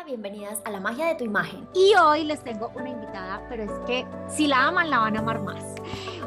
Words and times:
Hola, 0.00 0.06
bienvenidas 0.06 0.62
a 0.64 0.70
la 0.70 0.80
magia 0.80 1.06
de 1.06 1.14
tu 1.14 1.24
imagen. 1.24 1.68
Y 1.74 1.92
hoy 1.94 2.24
les 2.24 2.42
tengo 2.42 2.72
una 2.74 2.88
invitada, 2.88 3.46
pero 3.50 3.64
es 3.64 3.72
que 3.86 4.06
si 4.30 4.46
la 4.46 4.68
aman, 4.68 4.88
la 4.88 5.00
van 5.00 5.16
a 5.16 5.20
amar 5.20 5.42
más. 5.42 5.62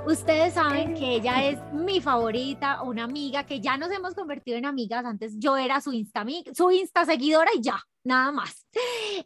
Ustedes 0.05 0.53
saben 0.53 0.93
que 0.93 1.15
ella 1.15 1.43
es 1.43 1.57
mi 1.73 1.99
favorita, 1.99 2.83
una 2.83 3.05
amiga 3.05 3.45
que 3.45 3.61
ya 3.61 3.75
nos 3.77 3.89
hemos 3.89 4.13
convertido 4.13 4.57
en 4.57 4.67
amigas. 4.67 5.05
Antes 5.05 5.39
yo 5.39 5.57
era 5.57 5.81
su 5.81 5.91
Insta, 5.91 6.23
su 6.53 6.69
Insta 6.69 7.05
seguidora 7.05 7.49
y 7.55 7.61
ya, 7.61 7.81
nada 8.03 8.31
más. 8.31 8.67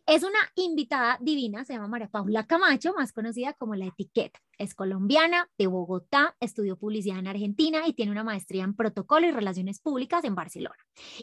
Es 0.05 0.23
una 0.23 0.39
invitada 0.55 1.17
divina, 1.19 1.65
se 1.65 1.73
llama 1.73 1.89
María 1.89 2.07
Paula 2.07 2.47
Camacho, 2.47 2.93
más 2.93 3.11
conocida 3.11 3.51
como 3.53 3.75
La 3.75 3.87
Etiqueta. 3.87 4.39
Es 4.57 4.73
colombiana, 4.73 5.49
de 5.57 5.67
Bogotá, 5.67 6.35
estudió 6.39 6.77
publicidad 6.77 7.19
en 7.19 7.27
Argentina 7.27 7.87
y 7.87 7.93
tiene 7.93 8.11
una 8.11 8.23
maestría 8.23 8.63
en 8.63 8.75
protocolo 8.75 9.27
y 9.27 9.31
relaciones 9.31 9.79
públicas 9.79 10.23
en 10.23 10.35
Barcelona. 10.35 10.77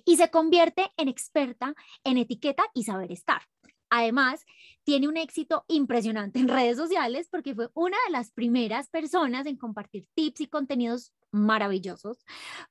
Y 0.04 0.16
se 0.16 0.30
convierte 0.30 0.90
en 0.96 1.08
experta 1.08 1.74
en 2.04 2.18
etiqueta 2.18 2.64
y 2.74 2.84
saber 2.84 3.12
estar. 3.12 3.42
Además, 3.90 4.44
tiene 4.82 5.08
un 5.08 5.16
éxito 5.16 5.64
impresionante 5.68 6.40
en 6.40 6.48
redes 6.48 6.76
sociales 6.76 7.28
porque 7.30 7.54
fue 7.54 7.68
una 7.74 7.96
de 8.06 8.12
las 8.12 8.32
primeras 8.32 8.88
personas 8.88 9.46
en 9.46 9.56
compartir 9.56 10.06
tips 10.14 10.40
y 10.40 10.46
contenidos 10.48 11.12
maravillosos 11.30 12.24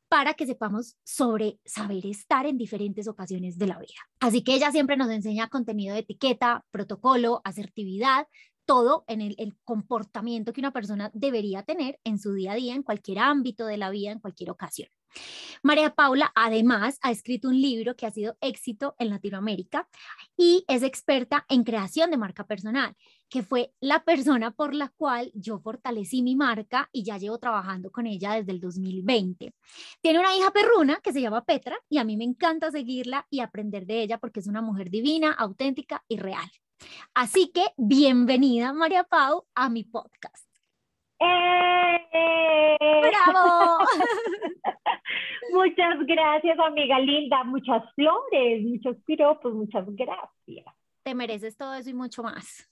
para 0.07 0.33
que 0.33 0.45
sepamos 0.45 0.95
sobre 1.03 1.59
saber 1.65 2.05
estar 2.05 2.45
en 2.45 2.57
diferentes 2.57 3.07
ocasiones 3.07 3.57
de 3.57 3.67
la 3.67 3.77
vida. 3.77 3.99
Así 4.19 4.43
que 4.43 4.55
ella 4.55 4.71
siempre 4.71 4.97
nos 4.97 5.09
enseña 5.09 5.49
contenido 5.49 5.93
de 5.93 6.01
etiqueta, 6.01 6.65
protocolo, 6.71 7.41
asertividad, 7.43 8.27
todo 8.65 9.03
en 9.07 9.21
el, 9.21 9.55
comportamiento 9.63 10.53
que 10.53 10.61
una 10.61 10.71
persona 10.71 11.11
debería 11.13 11.63
tener 11.63 11.99
en 12.03 12.19
su 12.19 12.33
día 12.33 12.53
a 12.53 12.55
día, 12.55 12.75
en 12.75 12.83
cualquier 12.83 13.19
ámbito 13.19 13.65
de 13.65 13.77
la 13.77 13.89
vida, 13.89 14.11
en 14.11 14.19
cualquier 14.19 14.49
ocasión. 14.51 14.89
María 15.61 15.93
Paula 15.93 16.31
además 16.35 16.97
ha 17.01 17.11
escrito 17.11 17.47
un 17.47 17.61
libro 17.61 17.95
que 17.95 18.05
ha 18.05 18.11
sido 18.11 18.35
éxito 18.41 18.95
en 18.97 19.09
Latinoamérica 19.09 19.87
y 20.35 20.65
es 20.67 20.83
experta 20.83 21.45
en 21.49 21.63
creación 21.63 22.09
de 22.11 22.17
marca 22.17 22.45
personal, 22.45 22.95
que 23.29 23.43
fue 23.43 23.73
la 23.79 24.03
persona 24.03 24.51
por 24.51 24.73
la 24.73 24.89
cual 24.89 25.31
yo 25.35 25.59
fortalecí 25.59 26.21
mi 26.21 26.35
marca 26.35 26.89
y 26.91 27.03
ya 27.03 27.17
llevo 27.17 27.37
trabajando 27.37 27.91
con 27.91 28.07
ella 28.07 28.33
desde 28.33 28.51
el 28.51 28.59
2020. 28.59 29.53
Tiene 30.01 30.19
una 30.19 30.35
hija 30.35 30.51
perruna 30.51 30.99
que 31.03 31.13
se 31.13 31.21
llama 31.21 31.45
Petra 31.45 31.77
y 31.89 31.97
a 31.99 32.03
mí 32.03 32.17
me 32.17 32.23
encanta 32.23 32.71
seguirla 32.71 33.27
y 33.29 33.39
aprender 33.39 33.85
de 33.85 34.01
ella 34.01 34.17
porque 34.17 34.39
es 34.39 34.47
una 34.47 34.61
mujer 34.61 34.89
divina, 34.89 35.31
auténtica 35.31 36.03
y 36.07 36.17
real. 36.17 36.51
Así 37.13 37.51
que 37.53 37.61
bienvenida 37.77 38.73
María 38.73 39.03
Pau 39.03 39.45
a 39.55 39.69
mi 39.69 39.83
podcast. 39.83 40.47
¡Eh! 41.19 42.77
¡Bravo! 42.79 43.77
muchas 45.53 46.05
gracias, 46.05 46.59
amiga 46.59 46.99
linda. 46.99 47.43
Muchas 47.43 47.83
flores, 47.95 48.63
muchos 48.63 48.97
piropos, 49.05 49.53
muchas 49.53 49.85
gracias. 49.87 50.65
Te 51.03 51.15
mereces 51.15 51.57
todo 51.57 51.75
eso 51.75 51.89
y 51.89 51.93
mucho 51.93 52.23
más. 52.23 52.69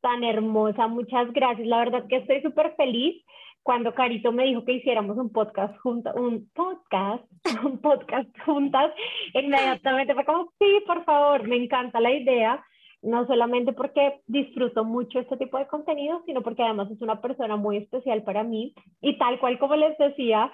Tan 0.00 0.24
hermosa, 0.24 0.88
muchas 0.88 1.32
gracias. 1.32 1.66
La 1.66 1.78
verdad 1.78 2.06
que 2.08 2.16
estoy 2.16 2.42
súper 2.42 2.74
feliz. 2.76 3.24
Cuando 3.62 3.94
Carito 3.94 4.32
me 4.32 4.44
dijo 4.44 4.64
que 4.64 4.72
hiciéramos 4.72 5.16
un 5.16 5.30
podcast 5.30 5.78
juntas, 5.78 6.14
un 6.16 6.50
podcast, 6.52 7.24
un 7.64 7.80
podcast 7.80 8.28
juntas, 8.44 8.92
inmediatamente 9.34 10.14
fue 10.14 10.24
como, 10.24 10.52
sí, 10.58 10.82
por 10.84 11.04
favor, 11.04 11.46
me 11.46 11.56
encanta 11.56 12.00
la 12.00 12.10
idea 12.10 12.64
no 13.02 13.26
solamente 13.26 13.72
porque 13.72 14.20
disfruto 14.26 14.84
mucho 14.84 15.18
este 15.18 15.36
tipo 15.36 15.58
de 15.58 15.66
contenido, 15.66 16.22
sino 16.24 16.42
porque 16.42 16.62
además 16.62 16.90
es 16.90 17.00
una 17.00 17.20
persona 17.20 17.56
muy 17.56 17.76
especial 17.76 18.22
para 18.22 18.44
mí 18.44 18.74
y 19.00 19.18
tal 19.18 19.38
cual 19.40 19.58
como 19.58 19.76
les 19.76 19.98
decía, 19.98 20.50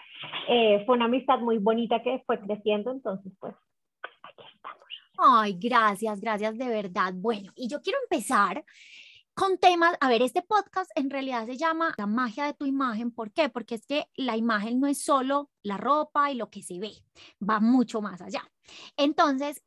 eh, 0.48 0.82
fue 0.86 0.96
una 0.96 1.04
amistad 1.04 1.38
muy 1.38 1.58
bonita 1.58 2.02
que 2.02 2.22
fue 2.26 2.40
creciendo, 2.40 2.90
entonces 2.90 3.32
pues 3.38 3.54
aquí 4.22 4.44
estamos. 4.54 4.84
Ay, 5.18 5.58
gracias, 5.60 6.20
gracias 6.20 6.56
de 6.56 6.68
verdad. 6.68 7.12
Bueno, 7.14 7.52
y 7.54 7.68
yo 7.68 7.82
quiero 7.82 7.98
empezar 8.04 8.64
con 9.34 9.56
temas, 9.58 9.96
a 10.00 10.08
ver, 10.08 10.22
este 10.22 10.42
podcast 10.42 10.90
en 10.96 11.10
realidad 11.10 11.46
se 11.46 11.56
llama 11.56 11.94
La 11.96 12.06
magia 12.06 12.46
de 12.46 12.54
tu 12.54 12.66
imagen, 12.66 13.12
¿por 13.12 13.30
qué? 13.30 13.48
Porque 13.48 13.76
es 13.76 13.86
que 13.86 14.06
la 14.16 14.36
imagen 14.36 14.80
no 14.80 14.88
es 14.88 15.04
solo 15.04 15.50
la 15.62 15.76
ropa 15.76 16.32
y 16.32 16.34
lo 16.34 16.50
que 16.50 16.62
se 16.62 16.80
ve, 16.80 16.90
va 17.48 17.60
mucho 17.60 18.00
más 18.00 18.20
allá. 18.20 18.42
Entonces, 18.96 19.62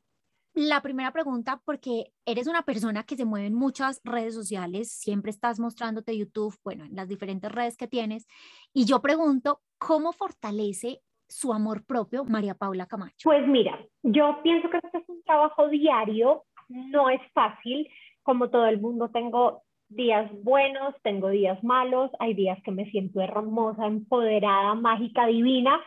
la 0.53 0.81
primera 0.81 1.11
pregunta, 1.11 1.61
porque 1.65 2.11
eres 2.25 2.47
una 2.47 2.63
persona 2.63 3.03
que 3.03 3.15
se 3.15 3.25
mueve 3.25 3.47
en 3.47 3.53
muchas 3.53 4.01
redes 4.03 4.35
sociales, 4.35 4.91
siempre 4.91 5.31
estás 5.31 5.59
mostrándote 5.59 6.17
YouTube, 6.17 6.55
bueno, 6.63 6.85
en 6.85 6.95
las 6.95 7.07
diferentes 7.07 7.51
redes 7.51 7.77
que 7.77 7.87
tienes, 7.87 8.27
y 8.73 8.85
yo 8.85 9.01
pregunto, 9.01 9.61
¿cómo 9.77 10.11
fortalece 10.11 11.01
su 11.27 11.53
amor 11.53 11.85
propio 11.85 12.25
María 12.25 12.55
Paula 12.55 12.85
Camacho? 12.85 13.23
Pues 13.23 13.47
mira, 13.47 13.79
yo 14.03 14.39
pienso 14.43 14.69
que 14.69 14.77
este 14.77 14.97
es 14.97 15.07
un 15.07 15.23
trabajo 15.23 15.69
diario, 15.69 16.43
no 16.67 17.09
es 17.09 17.21
fácil, 17.33 17.87
como 18.23 18.49
todo 18.49 18.65
el 18.65 18.79
mundo 18.79 19.09
tengo 19.09 19.63
días 19.87 20.31
buenos, 20.43 20.95
tengo 21.03 21.29
días 21.29 21.61
malos, 21.63 22.11
hay 22.19 22.33
días 22.33 22.57
que 22.63 22.71
me 22.71 22.89
siento 22.91 23.21
hermosa, 23.21 23.87
empoderada, 23.87 24.73
mágica, 24.75 25.27
divina, 25.27 25.79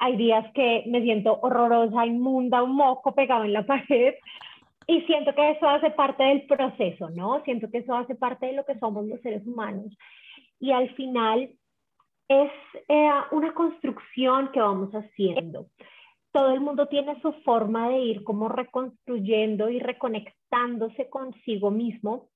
hay 0.00 0.16
días 0.16 0.50
que 0.54 0.82
me 0.86 1.02
siento 1.02 1.38
horrorosa, 1.42 2.06
inmunda, 2.06 2.62
un 2.62 2.74
moco 2.74 3.14
pegado 3.14 3.44
en 3.44 3.52
la 3.52 3.66
pared. 3.66 4.14
Y 4.86 5.02
siento 5.02 5.34
que 5.34 5.50
eso 5.50 5.68
hace 5.68 5.90
parte 5.90 6.24
del 6.24 6.46
proceso, 6.46 7.10
¿no? 7.10 7.42
Siento 7.44 7.70
que 7.70 7.78
eso 7.78 7.94
hace 7.94 8.14
parte 8.16 8.46
de 8.46 8.54
lo 8.54 8.64
que 8.64 8.78
somos 8.78 9.06
los 9.06 9.20
seres 9.20 9.46
humanos. 9.46 9.96
Y 10.58 10.72
al 10.72 10.92
final 10.94 11.50
es 12.28 12.50
eh, 12.88 13.10
una 13.30 13.52
construcción 13.52 14.50
que 14.52 14.60
vamos 14.60 14.90
haciendo. 14.92 15.66
Todo 16.32 16.54
el 16.54 16.60
mundo 16.60 16.86
tiene 16.86 17.20
su 17.20 17.32
forma 17.44 17.90
de 17.90 17.98
ir 17.98 18.24
como 18.24 18.48
reconstruyendo 18.48 19.68
y 19.68 19.80
reconectándose 19.80 21.10
consigo 21.10 21.70
mismo. 21.70 22.30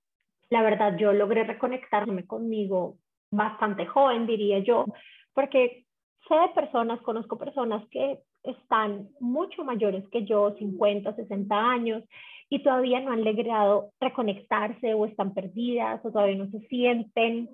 La 0.50 0.62
verdad, 0.62 0.96
yo 0.98 1.12
logré 1.12 1.44
reconectarme 1.44 2.26
conmigo 2.26 2.98
bastante 3.30 3.86
joven, 3.86 4.26
diría 4.26 4.58
yo, 4.58 4.84
porque 5.32 5.83
sé 6.28 6.34
de 6.34 6.48
personas, 6.54 7.00
conozco 7.02 7.38
personas 7.38 7.86
que 7.90 8.20
están 8.42 9.08
mucho 9.20 9.64
mayores 9.64 10.06
que 10.10 10.24
yo, 10.24 10.54
50, 10.56 11.14
60 11.14 11.56
años, 11.56 12.02
y 12.50 12.62
todavía 12.62 13.00
no 13.00 13.12
han 13.12 13.24
logrado 13.24 13.90
reconectarse 14.00 14.94
o 14.94 15.06
están 15.06 15.34
perdidas 15.34 16.04
o 16.04 16.10
todavía 16.10 16.36
no 16.36 16.50
se 16.50 16.60
sienten 16.68 17.48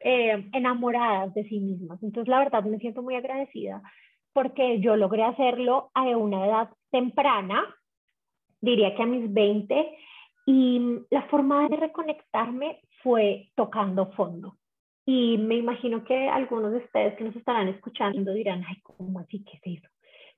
eh, 0.00 0.48
enamoradas 0.52 1.34
de 1.34 1.44
sí 1.44 1.58
mismas. 1.60 2.02
Entonces, 2.02 2.28
la 2.28 2.38
verdad, 2.38 2.64
me 2.64 2.78
siento 2.78 3.02
muy 3.02 3.16
agradecida 3.16 3.82
porque 4.32 4.80
yo 4.80 4.96
logré 4.96 5.24
hacerlo 5.24 5.90
a 5.94 6.02
una 6.16 6.46
edad 6.46 6.70
temprana, 6.90 7.64
diría 8.60 8.94
que 8.94 9.02
a 9.02 9.06
mis 9.06 9.32
20, 9.32 9.98
y 10.46 11.00
la 11.10 11.22
forma 11.24 11.68
de 11.68 11.76
reconectarme 11.76 12.80
fue 13.02 13.50
tocando 13.54 14.12
fondo. 14.12 14.56
Y 15.12 15.38
me 15.38 15.56
imagino 15.56 16.04
que 16.04 16.28
algunos 16.28 16.70
de 16.70 16.78
ustedes 16.78 17.16
que 17.16 17.24
nos 17.24 17.34
estarán 17.34 17.66
escuchando 17.66 18.32
dirán, 18.32 18.62
ay, 18.68 18.76
¿cómo 18.80 19.18
así? 19.18 19.42
¿Qué 19.42 19.56
es 19.56 19.78
eso? 19.80 19.88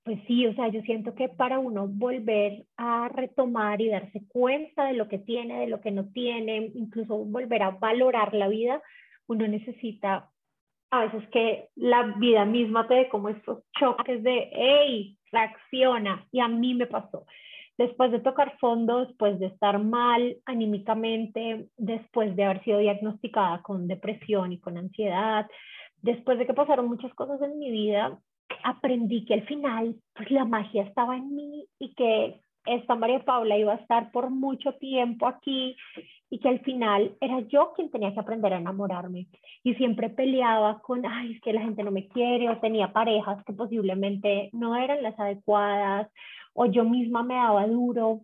Pues 0.03 0.19
sí, 0.27 0.47
o 0.47 0.55
sea, 0.55 0.69
yo 0.69 0.81
siento 0.81 1.15
que 1.15 1.28
para 1.28 1.59
uno 1.59 1.87
volver 1.87 2.65
a 2.78 3.10
retomar 3.10 3.83
y 3.83 3.91
darse 3.91 4.22
cuenta 4.28 4.87
de 4.87 4.94
lo 4.94 5.09
que 5.09 5.19
tiene, 5.19 5.60
de 5.60 5.66
lo 5.66 5.83
que 5.83 5.91
no 5.91 6.06
tiene, 6.12 6.72
incluso 6.75 7.19
volver 7.19 7.62
a 7.62 7.72
valorar 7.72 8.33
la 8.33 8.49
vida, 8.49 8.81
uno 9.27 9.47
necesita 9.47 10.31
a 10.91 11.04
veces 11.04 11.28
que 11.28 11.69
la 11.77 12.15
vida 12.16 12.47
misma 12.47 12.89
te 12.89 12.94
dé 12.94 13.09
como 13.10 13.28
estos 13.28 13.65
choques 13.78 14.22
de, 14.22 14.49
hey, 14.54 15.19
reacciona. 15.31 16.27
Y 16.33 16.41
a 16.41 16.49
mí 16.49 16.72
me 16.72 16.87
pasó 16.87 17.27
después 17.78 18.12
de 18.12 18.21
tocar 18.21 18.56
fondo, 18.59 19.05
después 19.05 19.38
de 19.38 19.47
estar 19.47 19.78
mal 19.78 20.37
anímicamente, 20.47 21.69
después 21.77 22.37
de 22.37 22.44
haber 22.44 22.62
sido 22.65 22.78
diagnosticada 22.78 23.62
con 23.62 23.88
depresión 23.88 24.53
y 24.53 24.60
con 24.60 24.78
ansiedad, 24.78 25.47
después 26.03 26.38
de 26.38 26.47
que 26.47 26.55
pasaron 26.55 26.88
muchas 26.88 27.12
cosas 27.15 27.41
en 27.43 27.59
mi 27.59 27.71
vida, 27.71 28.19
aprendí 28.65 29.25
que 29.25 29.34
al 29.34 29.47
final 29.47 29.97
pues 30.15 30.31
la 30.31 30.44
magia 30.44 30.83
estaba 30.83 31.16
en 31.16 31.34
mí 31.34 31.66
y 31.78 31.94
que 31.94 32.41
esta 32.65 32.94
María 32.94 33.25
Paula 33.25 33.56
iba 33.56 33.72
a 33.72 33.77
estar 33.77 34.12
por 34.12 34.31
mucho 34.31 34.75
tiempo 34.75 35.27
aquí 35.27 35.77
y 36.30 36.39
que 36.39 36.48
al 36.48 36.60
final 36.60 37.16
era 37.21 37.41
yo 37.41 37.72
quien 37.74 37.91
tenía 37.91 38.15
que 38.15 38.21
aprender 38.21 38.54
a 38.54 38.59
enamorarme. 38.59 39.27
Y 39.65 39.74
siempre 39.74 40.10
peleaba 40.10 40.80
con, 40.80 41.04
ay, 41.04 41.33
es 41.33 41.41
que 41.41 41.53
la 41.53 41.60
gente 41.60 41.83
no 41.83 41.91
me 41.91 42.09
quiere 42.09 42.48
o 42.48 42.59
tenía 42.59 42.92
parejas 42.92 43.45
que 43.45 43.53
posiblemente 43.53 44.48
no 44.53 44.77
eran 44.77 45.03
las 45.03 45.19
adecuadas 45.19 46.09
o 46.54 46.66
yo 46.66 46.84
misma 46.84 47.22
me 47.22 47.34
daba 47.34 47.66
duro, 47.66 48.21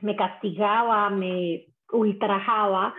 me 0.00 0.16
castigaba, 0.16 1.10
me 1.10 1.66
ultrajaba, 1.92 2.94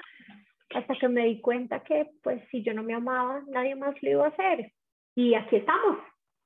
hasta 0.76 0.96
que 0.96 1.08
me 1.08 1.26
di 1.26 1.42
cuenta 1.42 1.84
que 1.84 2.10
pues 2.22 2.42
si 2.50 2.64
yo 2.64 2.74
no 2.74 2.84
me 2.84 2.94
amaba, 2.94 3.42
nadie 3.48 3.76
más 3.76 3.96
lo 4.02 4.10
iba 4.10 4.26
a 4.26 4.30
hacer. 4.30 4.72
Y 5.16 5.34
aquí 5.34 5.58
estamos, 5.58 5.98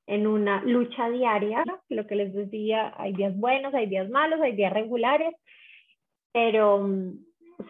en 0.08 0.28
una 0.28 0.62
lucha 0.64 1.10
diaria, 1.10 1.64
lo 1.90 2.08
que 2.08 2.16
les 2.16 2.34
decía, 2.34 2.94
hay 2.98 3.14
días 3.14 3.36
buenos, 3.38 3.74
hay 3.74 3.88
días 3.88 4.10
malos, 4.10 4.42
hay 4.42 4.56
días 4.56 4.74
regulares, 4.74 5.34
pero 6.32 6.80
mm, 6.80 7.14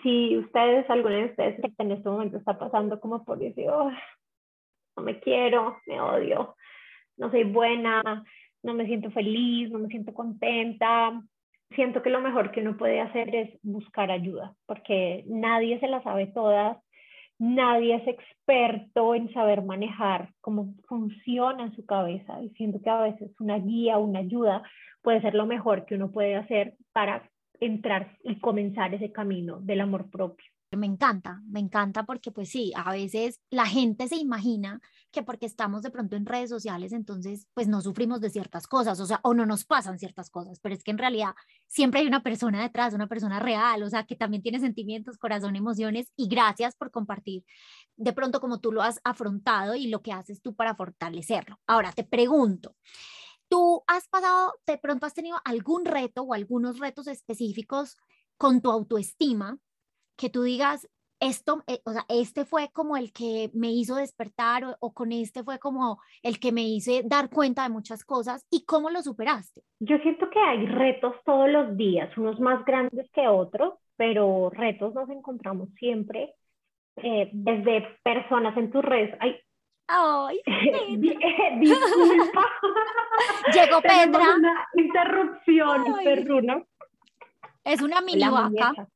si 0.02 0.38
ustedes, 0.38 0.90
alguno 0.90 1.16
de 1.16 1.26
ustedes 1.26 1.60
en 1.78 1.92
este 1.92 2.10
momento 2.10 2.38
está 2.38 2.58
pasando 2.58 3.00
como 3.00 3.24
por 3.24 3.38
decir, 3.38 3.70
oh, 3.70 3.92
no 4.96 5.04
me 5.04 5.20
quiero, 5.20 5.78
me 5.86 6.00
odio, 6.00 6.56
no 7.18 7.30
soy 7.30 7.44
buena, 7.44 8.24
no 8.64 8.74
me 8.74 8.86
siento 8.86 9.12
feliz, 9.12 9.70
no 9.70 9.80
me 9.80 9.90
siento 9.90 10.14
contenta, 10.14 11.22
siento 11.76 12.02
que 12.02 12.10
lo 12.10 12.22
mejor 12.22 12.52
que 12.52 12.62
uno 12.62 12.78
puede 12.78 13.02
hacer 13.02 13.34
es 13.36 13.60
buscar 13.62 14.12
ayuda, 14.12 14.56
porque 14.66 15.24
nadie 15.28 15.80
se 15.80 15.88
la 15.88 16.02
sabe 16.04 16.28
todas, 16.28 16.78
nadie 17.40 17.96
es 17.96 18.08
experto 18.08 19.16
en 19.16 19.32
saber 19.34 19.64
manejar 19.64 20.30
cómo 20.42 20.74
funciona 20.88 21.74
su 21.76 21.86
cabeza 21.86 22.42
y 22.42 22.50
siento 22.52 22.82
que 22.82 22.90
a 22.90 23.02
veces 23.02 23.32
una 23.40 23.60
guía, 23.60 23.98
una 23.98 24.20
ayuda 24.20 24.64
puede 25.02 25.22
ser 25.22 25.34
lo 25.36 25.46
mejor 25.46 25.86
que 25.86 25.96
uno 25.96 26.12
puede 26.12 26.36
hacer 26.36 26.76
para 26.94 27.30
entrar 27.60 28.18
y 28.24 28.40
comenzar 28.40 28.94
ese 28.94 29.12
camino 29.12 29.60
del 29.62 29.82
amor 29.82 30.10
propio. 30.10 30.53
Me 30.78 30.88
encanta, 30.88 31.42
me 31.46 31.60
encanta 31.60 32.04
porque 32.04 32.32
pues 32.32 32.50
sí, 32.50 32.72
a 32.76 32.92
veces 32.92 33.40
la 33.50 33.66
gente 33.66 34.08
se 34.08 34.16
imagina 34.16 34.82
que 35.12 35.24
porque 35.24 35.46
estamos 35.46 35.84
de 35.84 35.92
pronto 35.92 36.16
en 36.16 36.26
redes 36.26 36.50
sociales, 36.50 36.92
entonces 36.92 37.48
pues 37.54 37.68
no 37.68 37.82
sufrimos 37.82 38.20
de 38.20 38.30
ciertas 38.30 38.68
cosas, 38.68 39.00
o 39.00 39.06
sea, 39.06 39.20
o 39.24 39.34
no 39.34 39.46
nos 39.46 39.64
pasan 39.64 40.00
ciertas 40.00 40.30
cosas, 40.30 40.60
pero 40.60 40.74
es 40.74 40.84
que 40.84 40.92
en 40.92 40.98
realidad 40.98 41.36
siempre 41.68 42.02
hay 42.02 42.08
una 42.08 42.24
persona 42.24 42.62
detrás, 42.62 42.94
una 42.94 43.08
persona 43.08 43.40
real, 43.40 43.84
o 43.84 43.90
sea, 43.90 44.06
que 44.06 44.16
también 44.16 44.42
tiene 44.42 44.60
sentimientos, 44.60 45.18
corazón, 45.18 45.56
emociones 45.56 46.12
y 46.16 46.28
gracias 46.28 46.76
por 46.76 46.90
compartir 46.92 47.46
de 47.96 48.14
pronto 48.14 48.42
como 48.42 48.60
tú 48.60 48.72
lo 48.72 48.82
has 48.82 49.00
afrontado 49.04 49.76
y 49.76 49.88
lo 49.88 50.02
que 50.02 50.12
haces 50.12 50.42
tú 50.42 50.56
para 50.56 50.76
fortalecerlo. 50.76 51.60
Ahora 51.68 51.92
te 51.92 52.04
pregunto, 52.04 52.76
¿tú 53.50 53.84
has 53.88 54.08
pasado, 54.08 54.54
de 54.66 54.78
pronto 54.78 55.06
has 55.06 55.14
tenido 55.14 55.38
algún 55.46 55.86
reto 55.86 56.24
o 56.24 56.34
algunos 56.34 56.80
retos 56.80 57.08
específicos 57.08 57.98
con 58.38 58.62
tu 58.62 58.72
autoestima 58.72 59.60
que 60.16 60.30
tú 60.30 60.44
digas, 60.44 60.88
esto, 61.20 61.64
eh, 61.68 61.80
o 61.86 61.92
sea, 61.92 62.06
este 62.10 62.44
fue 62.44 62.70
como 62.74 62.98
el 62.98 63.14
que 63.14 63.50
me 63.54 63.72
hizo 63.72 63.96
despertar 63.96 64.78
o, 64.80 64.94
con 64.94 65.12
este 65.12 65.44
fue 65.44 65.58
como 65.58 66.00
el 66.22 66.40
que 66.40 66.52
me 66.52 66.64
hizo 66.64 66.92
dar 67.06 67.30
cuenta 67.30 67.64
de 67.64 67.70
muchas 67.70 68.04
cosas 68.04 68.46
y 68.50 68.66
cómo 68.66 68.90
lo 68.90 69.02
superaste? 69.02 69.62
Yo 69.80 69.98
siento 70.00 70.30
que 70.30 70.40
hay 70.40 70.66
retos 70.66 71.16
todos 71.26 71.50
los 71.50 71.78
días, 71.78 72.16
unos 72.18 72.40
más 72.40 72.66
grandes 72.66 73.10
que 73.12 73.28
otros, 73.28 73.76
pero 73.96 74.50
retos 74.50 74.94
nos 74.94 75.10
encontramos 75.10 75.70
siempre, 75.80 76.36
eh, 76.98 77.30
desde 77.32 78.00
personas 78.04 78.58
en 78.58 78.72
tus 78.72 78.84
redes. 78.84 79.16
Ay, 79.20 79.40
Ay, 79.88 80.40
disculpa. 81.60 82.46
Llegó 83.54 83.82
Pedra. 83.82 84.36
Una 84.36 84.68
interrupción, 84.76 85.84
Perruna. 86.04 86.64
Es 87.64 87.82
una 87.82 88.02
mini 88.02 88.28
vaca. 88.28 88.88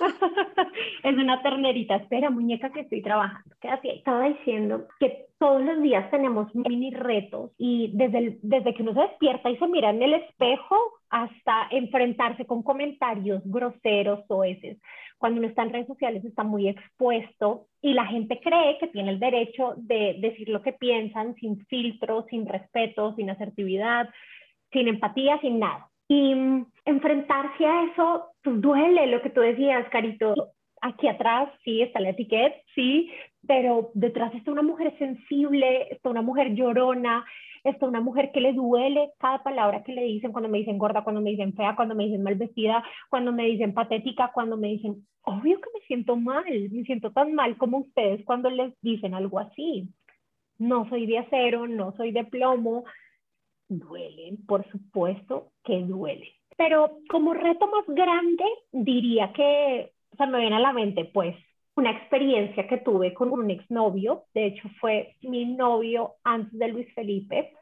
es 1.02 1.16
una 1.16 1.42
ternerita. 1.42 1.96
Espera, 1.96 2.30
muñeca, 2.30 2.70
que 2.70 2.80
estoy 2.80 3.02
trabajando. 3.02 3.54
Quédate 3.60 3.90
ahí. 3.90 3.98
Estaba 3.98 4.28
diciendo 4.28 4.86
que 4.98 5.26
todos 5.38 5.62
los 5.62 5.82
días 5.82 6.10
tenemos 6.10 6.54
mini 6.54 6.92
retos 6.92 7.50
y 7.58 7.90
desde, 7.94 8.38
desde 8.42 8.74
que 8.74 8.82
uno 8.82 8.94
se 8.94 9.00
despierta 9.00 9.50
y 9.50 9.56
se 9.56 9.66
mira 9.66 9.90
en 9.90 10.02
el 10.02 10.14
espejo 10.14 10.76
hasta 11.10 11.68
enfrentarse 11.70 12.46
con 12.46 12.62
comentarios 12.62 13.42
groseros 13.44 14.20
o 14.28 14.44
esos. 14.44 14.78
Cuando 15.18 15.40
uno 15.40 15.48
está 15.48 15.62
en 15.62 15.72
redes 15.72 15.86
sociales 15.86 16.24
está 16.24 16.42
muy 16.42 16.68
expuesto 16.68 17.66
y 17.80 17.92
la 17.92 18.06
gente 18.06 18.40
cree 18.40 18.78
que 18.78 18.88
tiene 18.88 19.10
el 19.10 19.20
derecho 19.20 19.74
de 19.76 20.16
decir 20.20 20.48
lo 20.48 20.62
que 20.62 20.72
piensan 20.72 21.34
sin 21.36 21.64
filtro, 21.66 22.24
sin 22.30 22.46
respeto, 22.46 23.14
sin 23.14 23.30
asertividad, 23.30 24.08
sin 24.72 24.88
empatía, 24.88 25.40
sin 25.40 25.58
nada. 25.58 25.88
Y 26.08 26.34
mm, 26.34 26.66
enfrentarse 26.84 27.64
a 27.64 27.84
eso 27.84 28.26
pues 28.42 28.60
duele, 28.60 29.06
lo 29.06 29.22
que 29.22 29.30
tú 29.30 29.40
decías, 29.40 29.88
Carito. 29.90 30.34
Aquí 30.84 31.06
atrás 31.06 31.48
sí 31.62 31.80
está 31.80 32.00
la 32.00 32.10
etiqueta, 32.10 32.56
sí, 32.74 33.08
pero 33.46 33.92
detrás 33.94 34.34
está 34.34 34.50
una 34.50 34.62
mujer 34.62 34.92
sensible, 34.98 35.86
está 35.92 36.10
una 36.10 36.22
mujer 36.22 36.54
llorona, 36.54 37.24
está 37.62 37.86
una 37.86 38.00
mujer 38.00 38.32
que 38.32 38.40
le 38.40 38.52
duele 38.52 39.12
cada 39.18 39.42
palabra 39.44 39.84
que 39.84 39.92
le 39.92 40.02
dicen 40.02 40.32
cuando 40.32 40.48
me 40.48 40.58
dicen 40.58 40.78
gorda, 40.78 41.04
cuando 41.04 41.20
me 41.20 41.30
dicen 41.30 41.54
fea, 41.54 41.76
cuando 41.76 41.94
me 41.94 42.06
dicen 42.06 42.24
mal 42.24 42.34
vestida, 42.34 42.84
cuando 43.08 43.32
me 43.32 43.44
dicen 43.44 43.74
patética, 43.74 44.32
cuando 44.34 44.56
me 44.56 44.68
dicen, 44.68 45.06
obvio 45.22 45.60
que 45.60 45.70
me 45.72 45.86
siento 45.86 46.16
mal, 46.16 46.44
me 46.48 46.82
siento 46.82 47.12
tan 47.12 47.32
mal 47.32 47.56
como 47.56 47.78
ustedes 47.78 48.24
cuando 48.24 48.50
les 48.50 48.74
dicen 48.80 49.14
algo 49.14 49.38
así. 49.38 49.88
No 50.58 50.88
soy 50.88 51.06
de 51.06 51.18
acero, 51.18 51.68
no 51.68 51.92
soy 51.96 52.10
de 52.10 52.24
plomo, 52.24 52.84
duelen, 53.68 54.44
por 54.46 54.68
supuesto 54.70 55.52
que 55.64 55.80
duele. 55.82 56.41
Pero 56.62 56.98
como 57.08 57.34
reto 57.34 57.66
más 57.66 57.84
grande, 57.88 58.44
diría 58.70 59.32
que, 59.32 59.90
o 60.12 60.16
sea, 60.16 60.26
me 60.26 60.38
viene 60.38 60.54
a 60.54 60.60
la 60.60 60.72
mente, 60.72 61.04
pues, 61.12 61.34
una 61.74 61.90
experiencia 61.90 62.68
que 62.68 62.78
tuve 62.78 63.12
con 63.14 63.32
un 63.32 63.50
exnovio, 63.50 64.26
de 64.32 64.46
hecho 64.46 64.68
fue 64.80 65.16
mi 65.22 65.44
novio 65.44 66.12
antes 66.22 66.56
de 66.56 66.68
Luis 66.68 66.86
Felipe, 66.94 67.52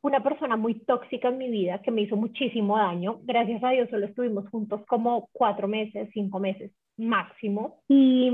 una 0.00 0.22
persona 0.22 0.56
muy 0.56 0.80
tóxica 0.86 1.28
en 1.28 1.36
mi 1.36 1.50
vida 1.50 1.82
que 1.82 1.90
me 1.90 2.00
hizo 2.00 2.16
muchísimo 2.16 2.78
daño. 2.78 3.18
Gracias 3.24 3.62
a 3.62 3.72
Dios 3.72 3.90
solo 3.90 4.06
estuvimos 4.06 4.48
juntos 4.48 4.80
como 4.86 5.28
cuatro 5.32 5.68
meses, 5.68 6.08
cinco 6.14 6.40
meses 6.40 6.72
máximo. 6.96 7.82
Y 7.88 8.30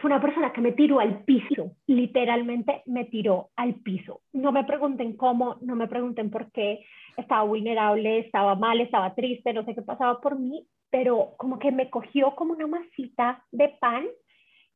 fue 0.00 0.10
una 0.10 0.20
persona 0.20 0.52
que 0.52 0.60
me 0.60 0.72
tiró 0.72 1.00
al 1.00 1.24
piso, 1.24 1.72
literalmente 1.86 2.82
me 2.86 3.04
tiró 3.04 3.50
al 3.56 3.74
piso. 3.76 4.20
No 4.32 4.52
me 4.52 4.64
pregunten 4.64 5.16
cómo, 5.16 5.58
no 5.60 5.76
me 5.76 5.88
pregunten 5.88 6.30
por 6.30 6.50
qué, 6.52 6.84
estaba 7.16 7.42
vulnerable, 7.42 8.18
estaba 8.18 8.54
mal, 8.54 8.80
estaba 8.80 9.14
triste, 9.14 9.52
no 9.52 9.64
sé 9.64 9.74
qué 9.74 9.82
pasaba 9.82 10.20
por 10.20 10.38
mí, 10.38 10.66
pero 10.90 11.34
como 11.36 11.58
que 11.58 11.72
me 11.72 11.90
cogió 11.90 12.34
como 12.34 12.54
una 12.54 12.66
masita 12.66 13.44
de 13.52 13.68
pan 13.80 14.06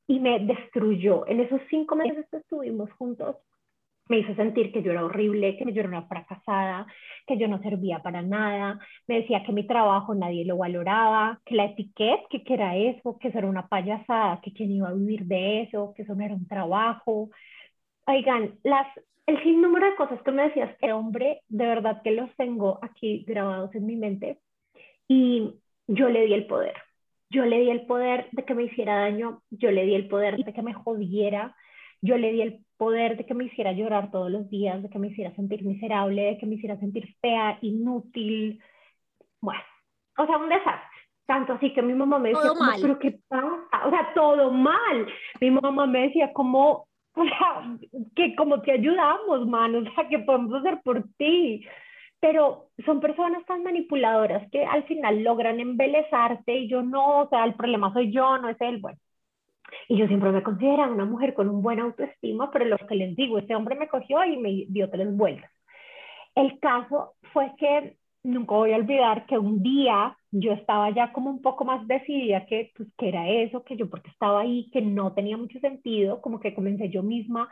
y 0.06 0.20
me 0.20 0.38
destruyó. 0.40 1.26
En 1.26 1.40
esos 1.40 1.60
cinco 1.70 1.96
meses 1.96 2.26
que 2.30 2.38
estuvimos 2.38 2.90
juntos, 2.92 3.36
me 4.08 4.19
hizo 4.19 4.34
sentir 4.34 4.72
que 4.72 4.82
yo 4.82 4.90
era 4.90 5.05
horrible, 5.05 5.56
que 5.56 5.72
yo 5.72 5.81
era 5.81 5.88
una 5.88 6.06
fracasada, 6.06 6.87
que 7.26 7.38
yo 7.38 7.46
no 7.46 7.60
servía 7.62 8.00
para 8.02 8.22
nada, 8.22 8.78
me 9.06 9.20
decía 9.20 9.43
que 9.44 9.52
mi 9.52 9.66
trabajo 9.66 10.14
nadie 10.14 10.44
lo 10.44 10.56
valoraba, 10.56 11.40
que 11.44 11.55
la 11.55 11.66
etiqueta, 11.66 12.22
que, 12.31 12.43
que 12.43 12.55
era 12.55 12.76
eso, 12.76 13.19
que 13.19 13.28
eso 13.28 13.38
era 13.38 13.49
una 13.49 13.69
payasada, 13.69 14.40
que 14.40 14.52
quién 14.52 14.72
iba 14.72 14.88
a 14.88 14.94
vivir 14.94 15.25
de 15.26 15.62
eso, 15.62 15.93
que 15.94 16.02
eso 16.02 16.14
no 16.14 16.25
era 16.25 16.34
un 16.34 16.46
trabajo. 16.49 17.31
Oigan, 18.06 18.58
las, 18.64 18.87
el 19.26 19.43
sinnúmero 19.43 19.90
de 19.90 19.96
cosas 19.96 20.22
que 20.22 20.32
me 20.32 20.44
decías, 20.44 20.75
hombre, 20.94 21.43
de 21.49 21.66
verdad 21.66 22.00
que 22.02 22.12
los 22.12 22.34
tengo 22.37 22.78
aquí 22.82 23.25
grabados 23.26 23.75
en 23.75 23.87
mi 23.87 23.96
mente 23.96 24.38
y 25.06 25.54
yo 25.87 26.08
le 26.08 26.25
di 26.25 26.34
el 26.34 26.46
poder. 26.46 26.75
Yo 27.31 27.44
le 27.44 27.61
di 27.61 27.69
el 27.69 27.84
poder 27.84 28.28
de 28.32 28.44
que 28.44 28.54
me 28.54 28.64
hiciera 28.64 29.00
daño, 29.00 29.43
yo 29.50 29.70
le 29.70 29.84
di 29.84 29.94
el 29.94 30.08
poder 30.08 30.37
de 30.38 30.52
que 30.54 30.62
me 30.62 30.72
jodiera, 30.72 31.54
yo 32.00 32.16
le 32.16 32.32
di 32.32 32.40
el 32.40 32.64
poder 32.78 33.16
de 33.16 33.26
que 33.26 33.34
me 33.34 33.44
hiciera 33.44 33.72
llorar 33.72 34.10
todos 34.10 34.30
los 34.30 34.48
días, 34.48 34.82
de 34.82 34.88
que 34.88 34.98
me 34.98 35.08
hiciera 35.08 35.34
sentir 35.34 35.64
miserable, 35.64 36.22
de 36.22 36.38
que 36.38 36.46
me 36.46 36.54
hiciera 36.54 36.78
sentir 36.78 37.14
fea, 37.20 37.58
inútil. 37.60 38.62
Bueno, 39.40 39.60
o 40.16 40.26
sea, 40.26 40.38
un 40.38 40.48
desastre. 40.48 40.98
Tanto 41.26 41.52
así 41.52 41.75
que 41.75 41.82
mi 41.82 41.92
mamá 41.92 42.19
me 42.19 42.30
decía, 42.30 42.52
pero 42.80 42.98
¿qué 42.98 43.19
pasa? 43.28 43.47
O 43.87 43.90
sea, 43.90 44.14
todo 44.14 44.50
mal. 44.50 45.06
Mi 45.40 45.50
mamá 45.50 45.87
me 45.87 46.02
decía, 46.02 46.32
como, 46.32 46.88
o 47.14 47.25
sea, 47.25 47.76
que 48.16 48.35
como 48.35 48.62
te 48.62 48.73
ayudamos, 48.73 49.47
man, 49.47 49.75
o 49.75 49.94
sea, 49.94 50.08
que 50.08 50.20
podemos 50.20 50.54
hacer 50.54 50.80
por 50.82 51.04
ti. 51.18 51.66
Pero 52.20 52.70
son 52.85 53.00
personas 53.00 53.44
tan 53.44 53.62
manipuladoras 53.62 54.50
que 54.50 54.64
al 54.64 54.85
final 54.85 55.23
logran 55.23 55.61
embelezarte 55.61 56.56
y 56.56 56.68
yo 56.68 56.82
no, 56.82 57.20
o 57.20 57.28
sea, 57.28 57.44
el 57.44 57.54
problema 57.54 57.92
soy 57.92 58.11
yo, 58.11 58.38
no 58.38 58.49
es 58.49 58.61
él. 58.61 58.78
Bueno, 58.78 58.99
y 59.88 59.96
yo 59.96 60.06
siempre 60.06 60.30
me 60.32 60.42
consideraba 60.42 60.92
una 60.92 61.04
mujer 61.04 61.34
con 61.34 61.48
un 61.48 61.62
buen 61.62 61.80
autoestima, 61.80 62.50
pero 62.50 62.64
lo 62.64 62.78
que 62.78 62.94
les 62.94 63.16
digo, 63.16 63.38
este 63.38 63.54
hombre 63.54 63.75
me 63.76 63.88
cogió 63.88 64.25
y 64.25 64.37
me 64.37 64.64
dio 64.68 64.90
tres 64.90 65.14
vueltas. 65.16 65.50
El 66.34 66.58
caso 66.60 67.14
fue 67.32 67.52
que 67.58 67.96
nunca 68.22 68.54
voy 68.54 68.72
a 68.72 68.76
olvidar 68.76 69.26
que 69.26 69.38
un 69.38 69.62
día 69.62 70.16
yo 70.30 70.52
estaba 70.52 70.90
ya 70.90 71.12
como 71.12 71.30
un 71.30 71.42
poco 71.42 71.64
más 71.64 71.87
decidida 71.87 72.46
que, 72.46 72.72
pues, 72.76 72.88
que 72.96 73.08
era 73.08 73.28
eso, 73.28 73.64
que 73.64 73.76
yo 73.76 73.88
porque 73.88 74.10
estaba 74.10 74.40
ahí, 74.40 74.70
que 74.72 74.82
no 74.82 75.12
tenía 75.14 75.37
mucho 75.37 75.58
sentido, 75.60 76.20
como 76.20 76.40
que 76.40 76.54
comencé 76.54 76.90
yo 76.90 77.02
misma 77.02 77.48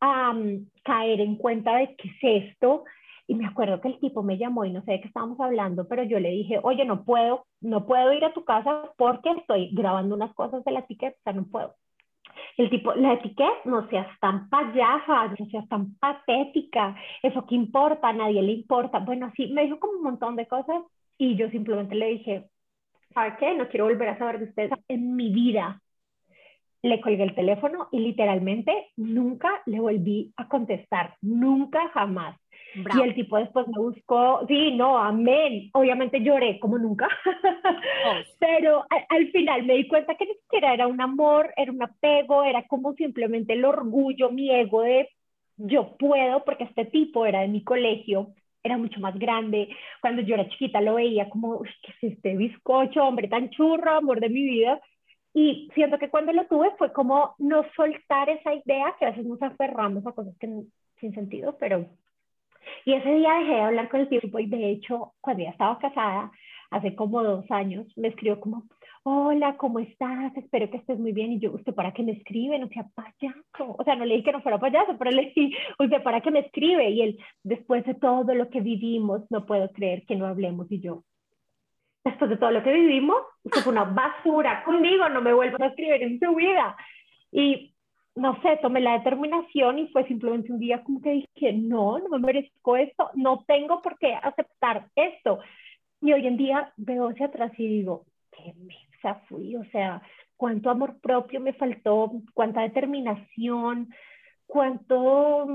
a 0.00 0.32
mm, 0.32 0.66
caer 0.84 1.20
en 1.20 1.36
cuenta 1.36 1.76
de 1.76 1.96
qué 1.96 2.08
es 2.08 2.52
esto, 2.52 2.84
y 3.28 3.34
me 3.34 3.46
acuerdo 3.46 3.80
que 3.80 3.88
el 3.88 4.00
tipo 4.00 4.22
me 4.22 4.38
llamó 4.38 4.64
y 4.64 4.72
no 4.72 4.82
sé 4.82 4.92
de 4.92 5.00
qué 5.02 5.08
estábamos 5.08 5.38
hablando, 5.38 5.86
pero 5.86 6.02
yo 6.02 6.18
le 6.18 6.30
dije, 6.30 6.58
oye, 6.62 6.86
no 6.86 7.04
puedo, 7.04 7.44
no 7.60 7.86
puedo 7.86 8.12
ir 8.14 8.24
a 8.24 8.32
tu 8.32 8.42
casa 8.44 8.90
porque 8.96 9.30
estoy 9.32 9.68
grabando 9.74 10.14
unas 10.14 10.34
cosas 10.34 10.64
de 10.64 10.72
la 10.72 10.80
etiqueta, 10.80 11.14
o 11.18 11.22
sea, 11.22 11.32
no 11.34 11.44
puedo. 11.44 11.74
El 12.56 12.70
tipo, 12.70 12.94
la 12.94 13.12
etiqueta, 13.12 13.50
no 13.66 13.86
seas 13.90 14.08
tan 14.20 14.48
payasa, 14.48 15.34
no 15.38 15.46
seas 15.50 15.68
tan 15.68 15.94
patética, 15.96 16.96
eso 17.22 17.44
que 17.46 17.54
importa, 17.54 18.08
a 18.08 18.12
nadie 18.14 18.40
le 18.40 18.52
importa. 18.52 18.98
Bueno, 19.00 19.26
así 19.26 19.48
me 19.48 19.64
dijo 19.64 19.78
como 19.78 19.98
un 19.98 20.04
montón 20.04 20.34
de 20.34 20.46
cosas 20.46 20.82
y 21.18 21.36
yo 21.36 21.50
simplemente 21.50 21.94
le 21.96 22.06
dije, 22.06 22.48
¿sabes 23.12 23.34
qué? 23.38 23.54
No 23.54 23.68
quiero 23.68 23.84
volver 23.84 24.08
a 24.08 24.18
saber 24.18 24.38
de 24.38 24.46
ustedes 24.46 24.70
en 24.88 25.14
mi 25.16 25.30
vida. 25.30 25.82
Le 26.80 27.00
colgué 27.02 27.24
el 27.24 27.34
teléfono 27.34 27.88
y 27.92 27.98
literalmente 27.98 28.72
nunca 28.96 29.50
le 29.66 29.80
volví 29.80 30.32
a 30.36 30.48
contestar, 30.48 31.14
nunca 31.20 31.90
jamás. 31.90 32.38
Y 32.74 33.00
el 33.00 33.14
tipo 33.14 33.38
después 33.38 33.66
me 33.68 33.80
buscó, 33.80 34.44
sí, 34.46 34.72
no, 34.72 34.98
amén. 34.98 35.70
Obviamente 35.72 36.20
lloré 36.20 36.58
como 36.60 36.78
nunca, 36.78 37.08
oh. 37.24 38.14
pero 38.38 38.84
al, 39.08 39.30
final 39.30 39.64
me 39.64 39.74
di 39.74 39.88
cuenta 39.88 40.14
que 40.14 40.26
ni 40.26 40.34
siquiera 40.34 40.74
era 40.74 40.86
un 40.86 41.00
amor, 41.00 41.52
era 41.56 41.72
un 41.72 41.82
apego, 41.82 42.44
era 42.44 42.66
como 42.66 42.94
simplemente 42.94 43.54
el 43.54 43.64
orgullo, 43.64 44.30
mi 44.30 44.50
ego 44.50 44.82
de 44.82 45.08
yo 45.56 45.96
puedo, 45.96 46.44
porque 46.44 46.64
este 46.64 46.84
tipo 46.84 47.26
era 47.26 47.40
de 47.40 47.48
mi 47.48 47.64
colegio 47.64 48.34
era 48.62 48.76
mucho 48.76 49.00
más 49.00 49.18
grande. 49.18 49.68
Cuando 50.00 50.22
yo 50.22 50.34
era 50.34 50.48
chiquita 50.48 50.80
lo 50.80 50.96
veía 50.96 51.28
como, 51.30 51.62
¿qué 51.62 51.92
es 52.00 52.12
este 52.12 52.36
bizcocho, 52.36 53.04
hombre 53.04 53.28
tan 53.28 53.50
churro, 53.50 53.92
amor 53.92 54.20
de 54.20 54.28
mi 54.28 54.44
vida? 54.44 54.80
Y 55.34 55.70
siento 55.74 55.98
que 55.98 56.10
cuando 56.10 56.32
lo 56.32 56.46
tuve 56.46 56.70
fue 56.78 56.92
como 56.92 57.34
no 57.38 57.64
soltar 57.76 58.28
esa 58.28 58.54
idea, 58.54 58.94
que 58.98 59.06
a 59.06 59.10
veces 59.10 59.26
nos 59.26 59.42
aferramos 59.42 60.06
a 60.06 60.12
cosas 60.12 60.36
que 60.38 60.48
sin 61.00 61.14
sentido, 61.14 61.56
pero... 61.58 61.86
Y 62.84 62.94
ese 62.94 63.14
día 63.14 63.34
dejé 63.34 63.52
de 63.52 63.60
hablar 63.60 63.88
con 63.88 64.00
el 64.00 64.08
tipo 64.08 64.38
y 64.38 64.46
de 64.46 64.70
hecho, 64.70 65.12
cuando 65.20 65.44
ya 65.44 65.50
estaba 65.50 65.78
casada, 65.78 66.30
hace 66.70 66.94
como 66.94 67.22
dos 67.22 67.50
años, 67.50 67.86
me 67.96 68.08
escribió 68.08 68.40
como, 68.40 68.64
hola, 69.02 69.56
¿cómo 69.56 69.78
estás? 69.78 70.36
Espero 70.36 70.70
que 70.70 70.78
estés 70.78 70.98
muy 70.98 71.12
bien. 71.12 71.32
Y 71.32 71.38
yo, 71.38 71.52
¿usted 71.52 71.74
para 71.74 71.92
qué 71.92 72.02
me 72.02 72.12
escribe? 72.12 72.58
No 72.58 72.68
sea 72.68 72.86
payaso. 72.94 73.76
O 73.78 73.84
sea, 73.84 73.96
no 73.96 74.04
le 74.04 74.16
dije 74.16 74.26
que 74.26 74.32
no 74.32 74.42
fuera 74.42 74.58
payaso, 74.58 74.96
pero 74.98 75.10
le 75.10 75.32
dije, 75.34 75.56
¿usted 75.78 76.02
para 76.02 76.20
qué 76.20 76.30
me 76.30 76.40
escribe? 76.40 76.90
Y 76.90 77.02
él, 77.02 77.18
después 77.42 77.84
de 77.86 77.94
todo 77.94 78.34
lo 78.34 78.50
que 78.50 78.60
vivimos, 78.60 79.22
no 79.30 79.46
puedo 79.46 79.70
creer 79.72 80.04
que 80.06 80.16
no 80.16 80.26
hablemos. 80.26 80.70
Y 80.70 80.80
yo, 80.80 81.04
después 82.04 82.30
de 82.30 82.36
todo 82.36 82.50
lo 82.50 82.62
que 82.62 82.72
vivimos, 82.72 83.16
usted 83.44 83.62
fue 83.62 83.72
una 83.72 83.84
basura 83.84 84.62
conmigo, 84.64 85.08
no 85.08 85.22
me 85.22 85.32
vuelvas 85.32 85.60
a 85.60 85.66
escribir 85.66 86.02
en 86.02 86.20
su 86.20 86.34
vida. 86.34 86.76
Y 87.32 87.74
no 88.18 88.40
sé, 88.42 88.58
tomé 88.60 88.80
la 88.80 88.98
determinación 88.98 89.78
y 89.78 89.88
fue 89.88 90.06
simplemente 90.06 90.52
un 90.52 90.58
día 90.58 90.82
como 90.82 91.00
que 91.00 91.26
dije, 91.34 91.52
no, 91.52 91.98
no 91.98 92.08
me 92.08 92.18
merezco 92.18 92.76
esto, 92.76 93.10
no 93.14 93.44
tengo 93.46 93.80
por 93.80 93.96
qué 93.98 94.14
aceptar 94.14 94.88
esto. 94.96 95.38
Y 96.00 96.12
hoy 96.12 96.26
en 96.26 96.36
día 96.36 96.72
veo 96.76 97.08
hacia 97.08 97.26
atrás 97.26 97.52
y 97.56 97.66
digo, 97.66 98.04
qué 98.32 98.54
mesa 98.54 99.22
fui, 99.28 99.54
o 99.56 99.64
sea, 99.66 100.02
cuánto 100.36 100.68
amor 100.70 101.00
propio 101.00 101.40
me 101.40 101.52
faltó, 101.52 102.10
cuánta 102.34 102.62
determinación, 102.62 103.88
cuánto 104.46 105.46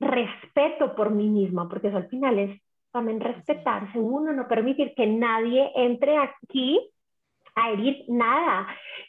respeto 0.00 0.94
por 0.94 1.10
mí 1.10 1.28
misma, 1.28 1.68
porque 1.68 1.88
eso 1.88 1.98
al 1.98 2.08
final 2.08 2.38
es 2.38 2.60
también 2.90 3.20
respetarse 3.20 3.98
uno, 3.98 4.32
no 4.32 4.48
permitir 4.48 4.94
que 4.94 5.06
nadie 5.06 5.70
entre 5.74 6.16
aquí 6.16 6.80
a 7.58 7.70
herir 7.72 8.04
nada. 8.08 8.66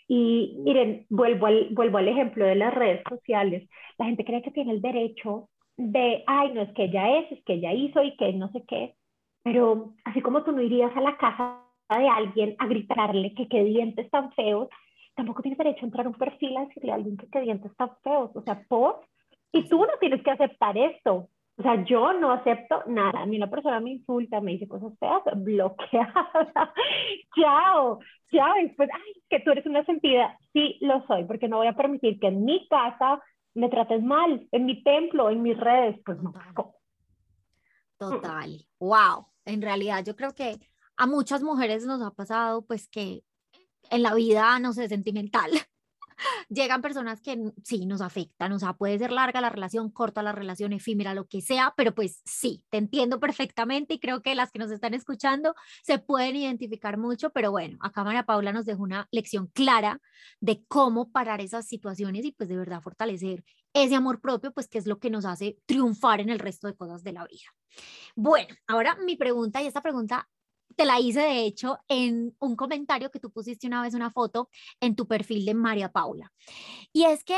Y 0.07 0.57
miren, 0.63 1.05
vuelvo 1.09 1.47
al, 1.47 1.69
vuelvo 1.71 1.97
al 1.97 2.07
ejemplo 2.07 2.45
de 2.45 2.55
las 2.55 2.73
redes 2.73 3.01
sociales. 3.07 3.69
La 3.97 4.05
gente 4.05 4.25
cree 4.25 4.41
que 4.41 4.51
tiene 4.51 4.73
el 4.73 4.81
derecho 4.81 5.49
de, 5.77 6.23
ay, 6.27 6.51
no 6.53 6.61
es 6.61 6.73
que 6.73 6.85
ella 6.85 7.19
es, 7.19 7.31
es 7.31 7.43
que 7.45 7.53
ella 7.53 7.73
hizo 7.73 8.03
y 8.03 8.15
que 8.17 8.33
no 8.33 8.51
sé 8.51 8.63
qué. 8.67 8.95
Pero 9.43 9.93
así 10.03 10.21
como 10.21 10.43
tú 10.43 10.51
no 10.51 10.61
irías 10.61 10.95
a 10.95 11.01
la 11.01 11.17
casa 11.17 11.63
de 11.89 12.07
alguien 12.07 12.55
a 12.59 12.67
gritarle 12.67 13.33
que 13.33 13.47
qué 13.47 13.63
dientes 13.63 14.09
tan 14.11 14.31
feos, 14.33 14.67
tampoco 15.15 15.41
tienes 15.41 15.57
derecho 15.57 15.81
a 15.81 15.85
entrar 15.85 16.05
a 16.05 16.09
un 16.09 16.15
perfil 16.15 16.57
a 16.57 16.65
decirle 16.65 16.91
a 16.91 16.95
alguien 16.95 17.17
que 17.17 17.27
qué 17.29 17.41
dientes 17.41 17.75
tan 17.77 17.91
feos. 18.03 18.31
O 18.35 18.41
sea, 18.41 18.61
por... 18.67 19.01
Y 19.51 19.67
tú 19.67 19.79
no 19.79 19.97
tienes 19.99 20.21
que 20.21 20.31
aceptar 20.31 20.77
esto. 20.77 21.29
O 21.59 21.61
sea, 21.61 21.83
yo 21.83 22.13
no 22.13 22.31
acepto 22.31 22.83
nada. 22.87 23.21
A 23.21 23.25
mí 23.25 23.35
una 23.35 23.49
persona 23.49 23.81
me 23.81 23.91
insulta, 23.91 24.39
me 24.39 24.53
dice 24.53 24.65
cosas 24.65 24.97
feas, 24.97 25.21
bloqueada. 25.35 26.31
chao, 27.35 27.99
chao. 28.31 28.59
Y 28.59 28.67
después, 28.67 28.89
ay, 28.93 29.21
que 29.29 29.41
tú 29.41 29.51
eres 29.51 29.65
una 29.65 29.83
sentida. 29.83 30.37
Sí, 30.53 30.77
lo 30.79 31.05
soy, 31.05 31.25
porque 31.25 31.49
no 31.49 31.57
voy 31.57 31.67
a 31.67 31.75
permitir 31.75 32.17
que 32.17 32.27
en 32.27 32.45
mi 32.45 32.65
casa 32.69 33.21
me 33.55 33.67
trates 33.67 34.01
mal, 34.01 34.47
en 34.53 34.65
mi 34.65 34.81
templo, 34.83 35.29
en 35.29 35.41
mis 35.41 35.57
redes. 35.57 35.99
Pues 36.05 36.17
no. 36.21 36.33
Total. 37.97 38.65
Wow. 38.79 39.27
En 39.43 39.61
realidad, 39.61 40.01
yo 40.05 40.15
creo 40.15 40.33
que 40.33 40.55
a 40.95 41.07
muchas 41.07 41.43
mujeres 41.43 41.85
nos 41.85 42.01
ha 42.01 42.11
pasado, 42.11 42.61
pues, 42.65 42.87
que 42.87 43.21
en 43.91 44.01
la 44.01 44.13
vida, 44.13 44.59
no 44.59 44.71
sé, 44.71 44.87
sentimental, 44.87 45.51
llegan 46.49 46.81
personas 46.81 47.21
que 47.21 47.37
sí 47.63 47.85
nos 47.85 48.01
afectan, 48.01 48.51
o 48.51 48.59
sea, 48.59 48.73
puede 48.73 48.97
ser 48.99 49.11
larga 49.11 49.41
la 49.41 49.49
relación, 49.49 49.89
corta 49.89 50.23
la 50.23 50.31
relación, 50.31 50.73
efímera, 50.73 51.13
lo 51.13 51.27
que 51.27 51.41
sea, 51.41 51.73
pero 51.75 51.93
pues 51.93 52.21
sí, 52.25 52.63
te 52.69 52.77
entiendo 52.77 53.19
perfectamente 53.19 53.95
y 53.95 53.99
creo 53.99 54.21
que 54.21 54.35
las 54.35 54.51
que 54.51 54.59
nos 54.59 54.71
están 54.71 54.93
escuchando 54.93 55.55
se 55.83 55.99
pueden 55.99 56.35
identificar 56.35 56.97
mucho, 56.97 57.29
pero 57.31 57.51
bueno, 57.51 57.77
acá 57.81 58.03
María 58.03 58.23
Paula 58.23 58.51
nos 58.51 58.65
dejó 58.65 58.83
una 58.83 59.07
lección 59.11 59.47
clara 59.47 60.01
de 60.39 60.63
cómo 60.67 61.11
parar 61.11 61.41
esas 61.41 61.67
situaciones 61.67 62.25
y 62.25 62.31
pues 62.31 62.49
de 62.49 62.57
verdad 62.57 62.81
fortalecer 62.81 63.43
ese 63.73 63.95
amor 63.95 64.19
propio, 64.19 64.51
pues 64.51 64.67
que 64.67 64.77
es 64.79 64.87
lo 64.87 64.99
que 64.99 65.09
nos 65.09 65.25
hace 65.25 65.57
triunfar 65.65 66.21
en 66.21 66.29
el 66.29 66.39
resto 66.39 66.67
de 66.67 66.75
cosas 66.75 67.03
de 67.03 67.13
la 67.13 67.25
vida. 67.25 67.49
Bueno, 68.15 68.55
ahora 68.67 68.95
mi 68.95 69.15
pregunta, 69.15 69.61
y 69.61 69.67
esta 69.67 69.81
pregunta 69.81 70.27
te 70.79 70.85
la 70.85 70.97
hice 70.97 71.19
de 71.19 71.45
hecho 71.45 71.77
en 71.89 72.33
un 72.39 72.55
comentario 72.55 73.11
que 73.11 73.19
tú 73.19 73.31
pusiste 73.31 73.67
una 73.67 73.81
vez 73.81 73.95
una 73.95 74.11
foto 74.11 74.49
en 74.79 74.95
tu 74.95 75.07
perfil 75.07 75.45
de 75.45 75.53
María 75.53 75.91
Paula. 75.91 76.31
Y 76.93 77.03
es 77.03 77.25
que 77.25 77.35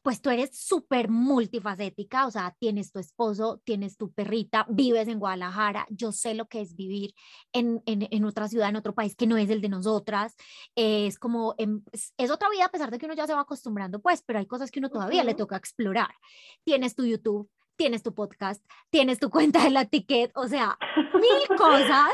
pues 0.00 0.22
tú 0.22 0.30
eres 0.30 0.56
súper 0.56 1.10
multifacética, 1.10 2.26
o 2.26 2.30
sea, 2.30 2.56
tienes 2.58 2.90
tu 2.90 2.98
esposo, 2.98 3.60
tienes 3.64 3.98
tu 3.98 4.10
perrita, 4.14 4.64
vives 4.70 5.08
en 5.08 5.18
Guadalajara, 5.18 5.86
yo 5.90 6.10
sé 6.10 6.32
lo 6.32 6.46
que 6.46 6.62
es 6.62 6.74
vivir 6.74 7.12
en, 7.52 7.82
en, 7.84 8.24
otra 8.24 8.48
ciudad, 8.48 8.70
en 8.70 8.76
otro 8.76 8.94
país 8.94 9.14
que 9.14 9.26
no 9.26 9.36
es 9.36 9.50
el 9.50 9.60
de 9.60 9.68
nosotras, 9.68 10.34
es 10.74 11.18
como, 11.18 11.54
es, 11.58 12.30
otra 12.30 12.48
vida 12.48 12.64
a 12.64 12.70
pesar 12.70 12.90
de 12.90 12.96
que 12.96 13.04
uno 13.04 13.14
ya 13.14 13.26
se 13.26 13.34
va 13.34 13.42
acostumbrando, 13.42 14.00
pues, 14.00 14.22
pero 14.22 14.38
hay 14.38 14.46
cosas 14.46 14.70
que 14.70 14.78
uno 14.78 14.88
todavía 14.88 15.22
le 15.22 15.34
toca 15.34 15.58
explorar. 15.58 16.14
Tienes 16.64 16.94
tu 16.94 17.04
YouTube, 17.04 17.50
tienes 17.80 18.02
tu 18.02 18.12
podcast, 18.14 18.62
tienes 18.90 19.18
tu 19.18 19.30
cuenta 19.30 19.64
de 19.64 19.70
la 19.70 19.86
ticket, 19.86 20.30
o 20.34 20.46
sea, 20.46 20.76
mil 21.14 21.48
cosas. 21.56 22.12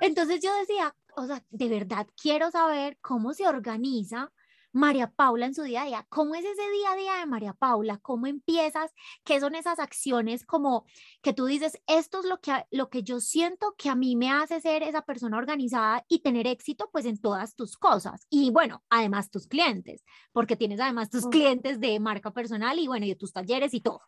Entonces 0.00 0.40
yo 0.40 0.54
decía, 0.54 0.94
o 1.16 1.26
sea, 1.26 1.44
de 1.50 1.68
verdad 1.68 2.06
quiero 2.14 2.52
saber 2.52 2.96
cómo 3.00 3.32
se 3.32 3.48
organiza 3.48 4.30
María 4.72 5.10
Paula 5.10 5.46
en 5.46 5.54
su 5.56 5.64
día 5.64 5.82
a 5.82 5.86
día. 5.86 6.06
¿Cómo 6.10 6.36
es 6.36 6.44
ese 6.44 6.70
día 6.70 6.92
a 6.92 6.94
día 6.94 7.14
de 7.16 7.26
María 7.26 7.54
Paula? 7.54 7.98
¿Cómo 7.98 8.28
empiezas? 8.28 8.92
¿Qué 9.24 9.40
son 9.40 9.56
esas 9.56 9.80
acciones 9.80 10.46
como 10.46 10.84
que 11.22 11.32
tú 11.32 11.46
dices, 11.46 11.76
esto 11.88 12.20
es 12.20 12.26
lo 12.26 12.40
que, 12.40 12.52
lo 12.70 12.88
que 12.88 13.02
yo 13.02 13.18
siento 13.18 13.74
que 13.76 13.88
a 13.88 13.96
mí 13.96 14.14
me 14.14 14.30
hace 14.30 14.60
ser 14.60 14.84
esa 14.84 15.02
persona 15.02 15.38
organizada 15.38 16.04
y 16.06 16.20
tener 16.20 16.46
éxito 16.46 16.88
pues 16.92 17.04
en 17.04 17.20
todas 17.20 17.56
tus 17.56 17.76
cosas? 17.76 18.28
Y 18.30 18.52
bueno, 18.52 18.84
además 18.88 19.28
tus 19.28 19.48
clientes, 19.48 20.04
porque 20.30 20.54
tienes 20.54 20.78
además 20.78 21.10
tus 21.10 21.26
clientes 21.26 21.80
de 21.80 21.98
marca 21.98 22.30
personal 22.30 22.78
y 22.78 22.86
bueno, 22.86 23.06
y 23.06 23.16
tus 23.16 23.32
talleres 23.32 23.74
y 23.74 23.80
todo. 23.80 24.02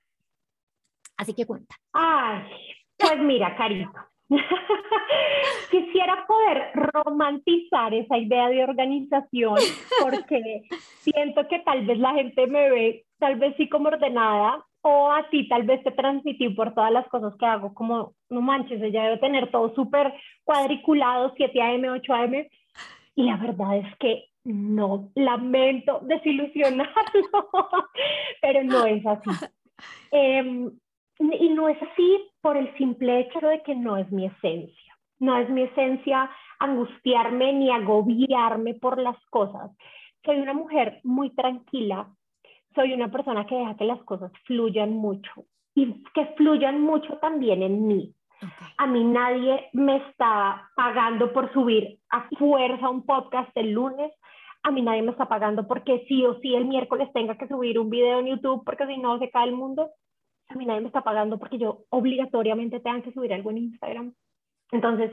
Así 1.16 1.35
que 1.35 1.47
cuenta. 1.47 1.75
Ay, 1.92 2.42
pues 2.99 3.19
mira, 3.21 3.54
Carito. 3.57 3.90
Quisiera 5.71 6.25
poder 6.26 6.71
romantizar 6.75 7.92
esa 7.92 8.16
idea 8.16 8.49
de 8.49 8.64
organización 8.64 9.57
porque 10.02 10.62
siento 11.00 11.47
que 11.49 11.59
tal 11.61 11.85
vez 11.87 11.99
la 11.99 12.14
gente 12.14 12.47
me 12.47 12.71
ve 12.71 13.04
tal 13.19 13.37
vez 13.37 13.54
sí 13.57 13.69
como 13.69 13.88
ordenada 13.88 14.64
o 14.83 15.12
a 15.12 15.28
ti 15.31 15.49
tal 15.49 15.64
vez 15.64 15.83
te 15.85 15.92
transmití 15.92 16.49
por 16.50 16.75
todas 16.75 16.92
las 16.92 17.07
cosas 17.09 17.35
que 17.37 17.47
hago 17.47 17.73
como, 17.75 18.14
no 18.31 18.40
manches, 18.40 18.83
ella 18.83 19.04
debe 19.04 19.19
tener 19.19 19.50
todo 19.50 19.75
súper 19.75 20.12
cuadriculado, 20.45 21.33
7 21.37 21.62
AM, 21.62 21.85
8 21.92 22.14
AM 22.14 22.35
y 23.14 23.23
la 23.25 23.37
verdad 23.37 23.76
es 23.76 23.97
que 23.99 24.25
no, 24.45 25.11
lamento 25.14 26.00
desilusionarlo, 26.02 27.50
pero 28.40 28.64
no 28.64 28.87
es 28.87 29.04
así. 29.07 29.31
Eh, 30.14 30.71
y 31.31 31.49
no 31.50 31.69
es 31.69 31.81
así 31.83 32.31
por 32.41 32.57
el 32.57 32.75
simple 32.76 33.21
hecho 33.21 33.41
de 33.41 33.62
que 33.62 33.75
no 33.75 33.97
es 33.97 34.11
mi 34.11 34.26
esencia. 34.26 34.97
No 35.21 35.37
es 35.37 35.49
mi 35.49 35.62
esencia 35.62 36.31
angustiarme 36.59 37.52
ni 37.52 37.71
agobiarme 37.71 38.75
por 38.75 38.99
las 38.99 39.17
cosas. 39.26 39.71
Soy 40.25 40.38
una 40.38 40.55
mujer 40.55 41.00
muy 41.05 41.31
tranquila. 41.31 42.09
Soy 42.75 42.93
una 42.93 43.11
persona 43.11 43.47
que 43.47 43.55
deja 43.55 43.76
que 43.76 43.85
las 43.85 44.02
cosas 44.02 44.33
fluyan 44.47 44.95
mucho 44.95 45.45
y 45.75 46.02
que 46.14 46.26
fluyan 46.37 46.81
mucho 46.81 47.19
también 47.19 47.62
en 47.62 47.87
mí. 47.87 48.14
A 48.79 48.87
mí 48.87 49.05
nadie 49.05 49.69
me 49.73 49.97
está 49.97 50.69
pagando 50.75 51.33
por 51.33 51.52
subir 51.52 51.99
a 52.11 52.29
fuerza 52.37 52.88
un 52.88 53.07
podcast 53.07 53.50
el 53.57 53.71
lunes. 53.71 54.12
A 54.64 54.71
mí 54.71 54.83
nadie 54.83 55.02
me 55.02 55.12
está 55.12 55.29
pagando 55.29 55.69
porque 55.69 56.05
sí 56.09 56.25
o 56.25 56.41
sí 56.41 56.55
el 56.55 56.64
miércoles 56.64 57.09
tenga 57.12 57.37
que 57.37 57.47
subir 57.47 57.79
un 57.79 57.91
video 57.91 58.19
en 58.19 58.26
YouTube 58.26 58.64
porque 58.64 58.87
si 58.87 58.99
no 58.99 59.19
se 59.19 59.31
cae 59.31 59.49
el 59.49 59.55
mundo 59.55 59.91
a 60.53 60.59
mí 60.59 60.67
nadie 60.67 60.81
me 60.81 60.87
está 60.89 61.03
pagando 61.03 61.39
porque 61.39 61.59
yo 61.59 61.85
obligatoriamente 61.91 62.81
tengo 62.81 63.03
que 63.03 63.13
subir 63.13 63.33
algo 63.33 63.51
en 63.51 63.59
Instagram. 63.59 64.15
Entonces, 64.71 65.13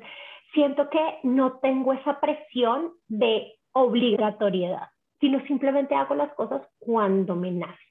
siento 0.53 0.89
que 0.89 1.19
no 1.23 1.59
tengo 1.59 1.93
esa 1.93 2.19
presión 2.19 2.93
de 3.07 3.55
obligatoriedad, 3.73 4.87
sino 5.19 5.41
simplemente 5.45 5.95
hago 5.95 6.15
las 6.15 6.33
cosas 6.33 6.61
cuando 6.79 7.35
me 7.35 7.51
nace. 7.51 7.83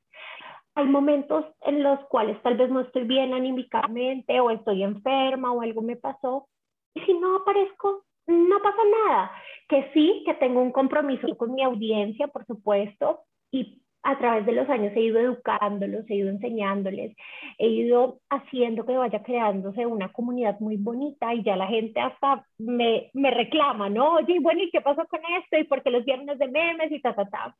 Hay 0.75 0.87
momentos 0.87 1.45
en 1.63 1.83
los 1.83 1.99
cuales 2.07 2.41
tal 2.43 2.57
vez 2.57 2.71
no 2.71 2.81
estoy 2.81 3.05
bien 3.05 3.35
anímicamente 3.35 4.39
o 4.41 4.51
estoy 4.51 4.85
enferma 4.85 5.53
o 5.53 5.61
algo 5.61 5.83
me 5.83 5.97
pasó. 5.97 6.49
Y 6.95 7.01
si 7.01 7.15
no 7.15 7.37
aparezco, 7.37 8.05
no 8.27 8.63
pasa 8.63 8.83
nada. 9.07 9.33
Que 9.69 9.91
sí, 9.93 10.23
que 10.25 10.35
tengo 10.35 10.63
un 10.63 10.73
compromiso 10.73 11.27
con 11.37 11.55
mi 11.55 11.63
audiencia, 11.63 12.29
por 12.29 12.47
supuesto, 12.47 13.23
y 13.51 13.83
a 14.03 14.19
través 14.19 14.47
de 14.47 14.53
los 14.53 14.69
años 14.69 14.93
he 14.95 15.03
ido 15.03 15.19
educándolos, 15.19 16.09
he 16.09 16.17
ido 16.17 16.31
enseñándoles, 16.31 17.17
he 17.59 17.69
ido 17.69 18.21
haciendo 18.31 18.87
que 18.87 18.97
vaya 18.97 19.23
creándose 19.23 19.87
una 19.87 20.11
comunidad 20.13 20.59
muy 20.61 20.77
bonita 20.77 21.35
y 21.35 21.43
ya 21.43 21.57
la 21.57 21.67
gente 21.67 22.01
hasta 22.01 22.45
me, 22.59 23.11
me 23.13 23.31
reclama, 23.31 23.89
¿no? 23.89 24.15
Oye, 24.15 24.39
bueno, 24.41 24.63
¿y 24.63 24.71
qué 24.71 24.81
pasó 24.81 25.07
con 25.07 25.21
esto? 25.43 25.59
¿Y 25.59 25.65
por 25.65 25.83
qué 25.83 25.91
los 25.91 26.05
viernes 26.05 26.39
de 26.39 26.49
memes 26.49 26.93
y 26.93 27.01
ta, 27.01 27.15
ta, 27.15 27.29
ta? 27.29 27.57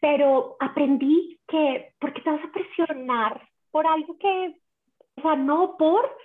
Pero 0.00 0.56
aprendí 0.60 1.38
que, 1.48 1.92
¿por 1.98 2.12
qué 2.12 2.22
te 2.22 2.30
vas 2.30 2.44
a 2.44 2.52
presionar 2.52 3.42
por 3.70 3.86
algo 3.86 4.16
que, 4.18 4.54
o 5.16 5.22
sea, 5.22 5.34
no 5.34 5.76
por, 5.76 6.16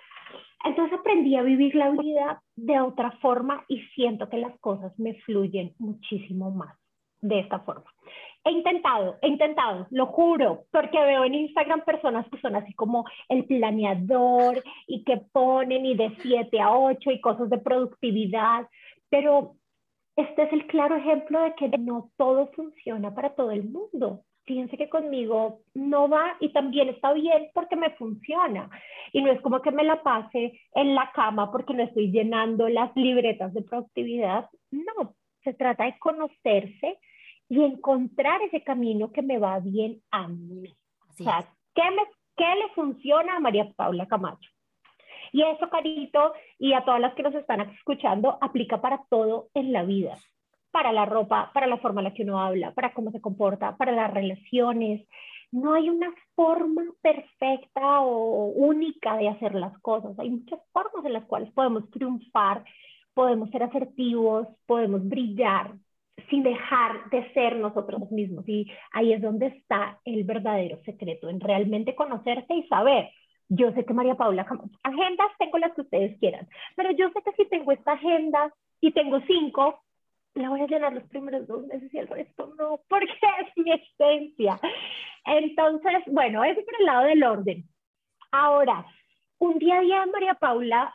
Entonces 0.63 0.99
aprendí 0.99 1.35
a 1.35 1.43
vivir 1.43 1.75
la 1.75 1.89
vida 1.91 2.41
de 2.55 2.79
otra 2.79 3.11
forma 3.19 3.63
y 3.67 3.79
siento 3.95 4.29
que 4.29 4.37
las 4.37 4.59
cosas 4.59 4.97
me 4.99 5.15
fluyen 5.21 5.73
muchísimo 5.79 6.51
más 6.51 6.77
de 7.21 7.39
esta 7.39 7.59
forma. 7.59 7.91
He 8.43 8.51
intentado, 8.51 9.17
he 9.21 9.27
intentado, 9.27 9.87
lo 9.89 10.05
juro, 10.07 10.65
porque 10.71 10.97
veo 10.97 11.25
en 11.25 11.33
Instagram 11.33 11.81
personas 11.81 12.25
que 12.29 12.39
son 12.39 12.55
así 12.55 12.73
como 12.73 13.05
el 13.29 13.45
planeador 13.45 14.63
y 14.87 15.03
que 15.03 15.17
ponen 15.17 15.85
y 15.85 15.95
de 15.95 16.15
7 16.21 16.59
a 16.61 16.77
8 16.77 17.11
y 17.11 17.21
cosas 17.21 17.49
de 17.49 17.57
productividad, 17.57 18.67
pero 19.09 19.55
este 20.15 20.43
es 20.43 20.53
el 20.53 20.65
claro 20.67 20.95
ejemplo 20.95 21.41
de 21.41 21.53
que 21.55 21.69
no 21.77 22.09
todo 22.17 22.47
funciona 22.47 23.13
para 23.13 23.35
todo 23.35 23.51
el 23.51 23.65
mundo. 23.69 24.21
Fíjense 24.45 24.77
que 24.77 24.87
conmigo 24.87 25.59
no 25.73 26.07
va 26.07 26.37
y 26.39 26.53
también 26.53 26.87
está 26.87 27.11
bien 27.11 27.49
porque 27.53 27.75
me 27.75 27.89
funciona. 27.91 28.69
Y 29.11 29.21
no 29.21 29.31
es 29.31 29.41
como 29.41 29.61
que 29.61 29.71
me 29.71 29.83
la 29.83 30.01
pase 30.01 30.59
en 30.73 30.95
la 30.95 31.11
cama 31.13 31.51
porque 31.51 31.73
no 31.73 31.83
estoy 31.83 32.11
llenando 32.11 32.69
las 32.69 32.95
libretas 32.95 33.53
de 33.53 33.61
productividad. 33.61 34.49
No, 34.71 35.13
se 35.43 35.53
trata 35.53 35.83
de 35.83 35.99
conocerse 35.99 36.97
y 37.49 37.63
encontrar 37.63 38.41
ese 38.41 38.63
camino 38.63 39.11
que 39.11 39.21
me 39.21 39.39
va 39.39 39.59
bien 39.59 40.01
a 40.11 40.27
mí. 40.27 40.75
o 41.09 41.13
sea, 41.13 41.47
¿qué, 41.73 41.83
me, 41.91 42.03
¿qué 42.35 42.45
le 42.55 42.69
funciona 42.75 43.35
a 43.35 43.39
María 43.39 43.71
Paula 43.75 44.07
Camacho? 44.07 44.49
Y 45.31 45.43
eso, 45.43 45.69
Carito, 45.69 46.33
y 46.57 46.73
a 46.73 46.83
todas 46.83 47.01
las 47.01 47.13
que 47.13 47.23
nos 47.23 47.35
están 47.35 47.61
escuchando, 47.61 48.37
aplica 48.41 48.81
para 48.81 49.03
todo 49.09 49.49
en 49.53 49.71
la 49.73 49.83
vida. 49.83 50.17
Para 50.71 50.91
la 50.91 51.05
ropa, 51.05 51.51
para 51.53 51.67
la 51.67 51.77
forma 51.77 52.01
en 52.01 52.05
la 52.05 52.13
que 52.13 52.23
uno 52.23 52.39
habla, 52.39 52.71
para 52.73 52.93
cómo 52.93 53.11
se 53.11 53.21
comporta, 53.21 53.75
para 53.77 53.91
las 53.91 54.13
relaciones. 54.13 55.07
No 55.51 55.73
hay 55.73 55.89
una 55.89 56.13
forma 56.35 56.83
perfecta 57.01 58.01
o 58.01 58.47
única 58.47 59.17
de 59.17 59.29
hacer 59.29 59.55
las 59.55 59.77
cosas. 59.79 60.17
Hay 60.19 60.29
muchas 60.29 60.59
formas 60.71 61.05
en 61.05 61.13
las 61.13 61.25
cuales 61.25 61.51
podemos 61.53 61.89
triunfar, 61.89 62.63
podemos 63.13 63.49
ser 63.49 63.63
asertivos, 63.63 64.47
podemos 64.65 65.07
brillar, 65.07 65.73
sin 66.29 66.43
dejar 66.43 67.09
de 67.09 67.31
ser 67.33 67.55
nosotros 67.57 68.09
mismos. 68.11 68.47
Y 68.47 68.69
ahí 68.91 69.13
es 69.13 69.21
donde 69.21 69.47
está 69.47 69.99
el 70.05 70.23
verdadero 70.23 70.81
secreto, 70.83 71.29
en 71.29 71.39
realmente 71.39 71.95
conocerse 71.95 72.53
y 72.53 72.67
saber. 72.67 73.09
Yo 73.49 73.71
sé 73.71 73.85
que 73.85 73.93
María 73.93 74.15
Paula, 74.15 74.45
agendas 74.83 75.27
tengo 75.39 75.57
las 75.57 75.73
que 75.73 75.81
ustedes 75.81 76.19
quieran, 76.19 76.47
pero 76.75 76.91
yo 76.91 77.09
sé 77.11 77.21
que 77.23 77.31
si 77.31 77.49
tengo 77.49 77.71
esta 77.71 77.93
agenda 77.93 78.53
y 78.81 78.91
tengo 78.91 79.21
cinco, 79.21 79.83
la 80.33 80.49
voy 80.49 80.61
a 80.61 80.67
llenar 80.67 80.93
los 80.93 81.03
primeros 81.05 81.47
dos 81.47 81.65
meses 81.65 81.93
y 81.93 81.97
el 81.97 82.07
resto 82.07 82.53
no, 82.57 82.81
porque 82.89 83.07
es 83.41 83.63
mi 83.63 83.71
esencia. 83.71 84.59
Entonces, 85.25 86.03
bueno, 86.07 86.43
eso 86.43 86.61
por 86.63 86.75
el 86.79 86.85
lado 86.85 87.05
del 87.05 87.23
orden. 87.23 87.63
Ahora, 88.31 88.85
un 89.39 89.57
día 89.59 89.77
a 89.77 89.81
día 89.81 90.05
María 90.05 90.33
Paula 90.35 90.93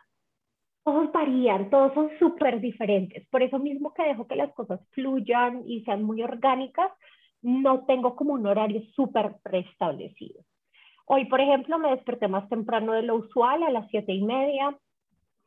todos 0.85 1.13
varían, 1.13 1.71
todos 1.71 1.95
son 1.95 2.11
súper 2.19 2.61
diferentes. 2.61 3.27
Por 3.29 3.43
eso 3.43 3.59
mismo 3.59 3.95
que 3.95 4.05
dejo 4.05 4.27
que 4.27 4.37
las 4.37 4.53
cosas 4.53 4.81
fluyan 4.91 5.63
y 5.67 5.83
sean 5.85 6.03
muy 6.03 6.23
orgánicas, 6.23 6.91
no 7.41 7.85
tengo 7.87 8.17
como 8.17 8.35
un 8.35 8.47
horario 8.47 8.83
súper 8.95 9.37
preestablecido. 9.43 10.43
Hoy, 11.07 11.27
por 11.27 11.41
ejemplo, 11.41 11.79
me 11.79 11.91
desperté 11.91 12.29
más 12.29 12.49
temprano 12.49 12.93
de 12.93 13.03
lo 13.03 13.17
usual, 13.17 13.63
a 13.63 13.71
las 13.71 13.89
siete 13.91 14.13
y 14.13 14.23
media, 14.23 14.77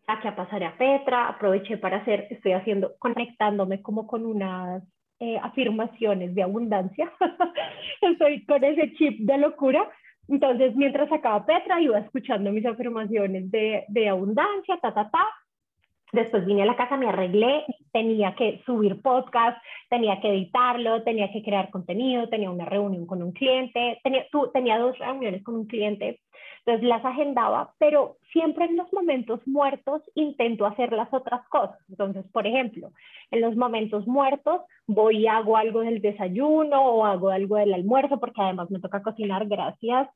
aquí 0.07 0.27
a 0.27 0.35
pasar 0.35 0.63
a 0.63 0.77
Petra, 0.77 1.27
aproveché 1.27 1.77
para 1.77 1.97
hacer, 1.97 2.27
estoy 2.29 2.53
haciendo, 2.53 2.93
conectándome 2.99 3.81
como 3.81 4.05
con 4.05 4.25
unas 4.25 4.83
eh, 5.19 5.37
afirmaciones 5.41 6.35
de 6.35 6.43
abundancia. 6.43 7.11
estoy 8.01 8.45
con 8.45 8.63
ese 8.63 8.93
chip 8.93 9.19
de 9.21 9.37
locura 9.37 9.89
entonces, 10.27 10.75
mientras 10.75 11.10
sacaba 11.10 11.46
Petra, 11.46 11.82
iba 11.82 12.00
escuchando 12.00 12.51
mis 12.51 12.65
afirmaciones 12.65 13.50
de, 13.51 13.86
de 13.88 14.10
abundancia, 14.10 14.77
ta, 14.82 14.94
ta, 14.94 15.10
ta. 15.10 15.25
Después 16.15 16.45
vine 16.45 16.63
a 16.63 16.65
la 16.65 16.75
casa, 16.75 16.98
me 16.98 17.10
arreglé, 17.10 17.65
tenía 17.91 18.36
que 18.36 18.62
subir 18.65 19.01
podcast, 19.01 19.57
tenía 19.89 20.19
que 20.22 20.29
editarlo, 20.29 21.03
tenía 21.03 21.31
que 21.31 21.43
crear 21.43 21.69
contenido, 21.69 22.29
tenía 22.29 22.50
una 22.50 22.65
reunión 22.65 23.05
con 23.05 23.22
un 23.22 23.31
cliente, 23.33 24.00
tenía, 24.03 24.25
tú, 24.31 24.50
tenía 24.53 24.79
dos 24.79 24.98
reuniones 24.98 25.44
con 25.44 25.55
un 25.55 25.68
cliente 25.68 26.22
entonces 26.66 26.89
las 26.89 27.05
agendaba, 27.05 27.74
pero 27.77 28.18
siempre 28.31 28.66
en 28.66 28.75
los 28.75 28.92
momentos 28.92 29.39
muertos 29.46 30.01
intento 30.16 30.66
hacer 30.66 30.92
las 30.94 31.13
otras 31.13 31.48
cosas. 31.48 31.77
Entonces, 31.89 32.25
por 32.31 32.48
ejemplo, 32.48 32.92
en 33.29 33.42
los 33.42 33.55
momentos 33.55 34.07
muertos 34.07 34.61
voy 34.87 35.18
y 35.20 35.27
hago 35.27 35.57
algo 35.57 35.81
del 35.81 36.01
desayuno 36.01 36.81
o 36.81 37.05
hago 37.05 37.29
algo 37.29 37.57
del 37.57 37.74
almuerzo, 37.74 38.20
porque 38.20 38.42
además 38.42 38.72
me 38.72 38.79
toca 38.79 39.03
cocinar, 39.03 39.48
gracias. 39.48 40.09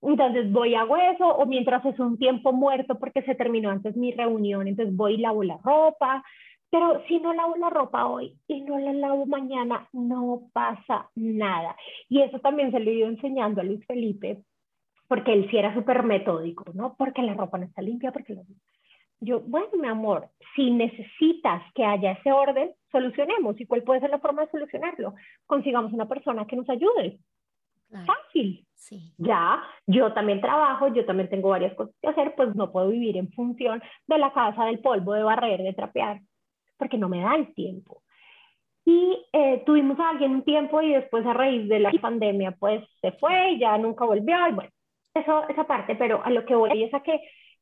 Entonces 0.00 0.50
voy 0.52 0.70
y 0.70 0.74
hago 0.74 0.96
eso, 0.96 1.26
o 1.26 1.46
mientras 1.46 1.84
es 1.84 1.98
un 1.98 2.18
tiempo 2.18 2.52
muerto 2.52 2.98
porque 2.98 3.22
se 3.22 3.34
terminó 3.34 3.70
antes 3.70 3.96
mi 3.96 4.12
reunión, 4.12 4.68
entonces 4.68 4.94
voy 4.94 5.14
y 5.14 5.18
lavo 5.18 5.42
la 5.42 5.58
ropa. 5.58 6.24
Pero 6.70 7.02
si 7.08 7.18
no 7.18 7.32
lavo 7.32 7.56
la 7.56 7.70
ropa 7.70 8.06
hoy 8.06 8.36
y 8.46 8.60
no 8.60 8.78
la 8.78 8.92
lavo 8.92 9.24
mañana, 9.26 9.88
no 9.92 10.42
pasa 10.52 11.10
nada. 11.14 11.74
Y 12.08 12.20
eso 12.20 12.38
también 12.40 12.70
se 12.70 12.80
lo 12.80 12.90
he 12.90 13.02
enseñando 13.04 13.60
a 13.60 13.64
Luis 13.64 13.84
Felipe, 13.86 14.42
porque 15.08 15.32
él 15.32 15.48
sí 15.50 15.56
era 15.56 15.74
súper 15.74 16.02
metódico, 16.02 16.64
¿no? 16.74 16.94
Porque 16.96 17.22
la 17.22 17.34
ropa 17.34 17.58
no 17.58 17.64
está 17.64 17.80
limpia, 17.80 18.12
porque 18.12 18.36
Yo, 19.20 19.40
bueno, 19.40 19.68
mi 19.80 19.88
amor, 19.88 20.28
si 20.54 20.70
necesitas 20.70 21.62
que 21.74 21.84
haya 21.84 22.12
ese 22.12 22.32
orden, 22.32 22.70
solucionemos. 22.92 23.58
¿Y 23.58 23.66
cuál 23.66 23.82
puede 23.82 24.00
ser 24.00 24.10
la 24.10 24.20
forma 24.20 24.44
de 24.44 24.50
solucionarlo? 24.50 25.14
Consigamos 25.46 25.92
una 25.94 26.06
persona 26.06 26.46
que 26.46 26.56
nos 26.56 26.68
ayude. 26.68 27.18
Fácil. 27.90 28.64
Sí. 28.74 29.12
Ya, 29.18 29.62
yo 29.86 30.12
también 30.14 30.40
trabajo, 30.40 30.88
yo 30.88 31.04
también 31.04 31.28
tengo 31.28 31.50
varias 31.50 31.74
cosas 31.74 31.94
que 32.00 32.08
hacer, 32.08 32.34
pues 32.36 32.54
no 32.54 32.72
puedo 32.72 32.88
vivir 32.88 33.16
en 33.16 33.30
función 33.32 33.82
de 34.06 34.18
la 34.18 34.32
casa, 34.32 34.64
del 34.64 34.78
polvo, 34.78 35.12
de 35.12 35.22
barrer, 35.22 35.62
de 35.62 35.74
trapear, 35.74 36.20
porque 36.78 36.96
no 36.96 37.08
me 37.08 37.20
da 37.20 37.34
el 37.34 37.54
tiempo. 37.54 38.02
Y 38.86 39.26
eh, 39.34 39.62
tuvimos 39.66 39.98
a 40.00 40.10
alguien 40.10 40.30
un 40.30 40.44
tiempo 40.44 40.80
y 40.80 40.94
después 40.94 41.26
a 41.26 41.34
raíz 41.34 41.68
de 41.68 41.80
la 41.80 41.90
pandemia, 42.00 42.52
pues 42.52 42.82
se 43.02 43.12
fue 43.12 43.52
y 43.52 43.58
ya 43.58 43.76
nunca 43.76 44.06
volvió. 44.06 44.48
Y 44.48 44.52
bueno, 44.52 44.70
eso, 45.12 45.46
esa 45.48 45.64
parte, 45.64 45.94
pero 45.94 46.24
a 46.24 46.30
lo 46.30 46.46
que 46.46 46.54
voy 46.54 46.84
es 46.84 46.94
a 46.94 47.02
que 47.02 47.20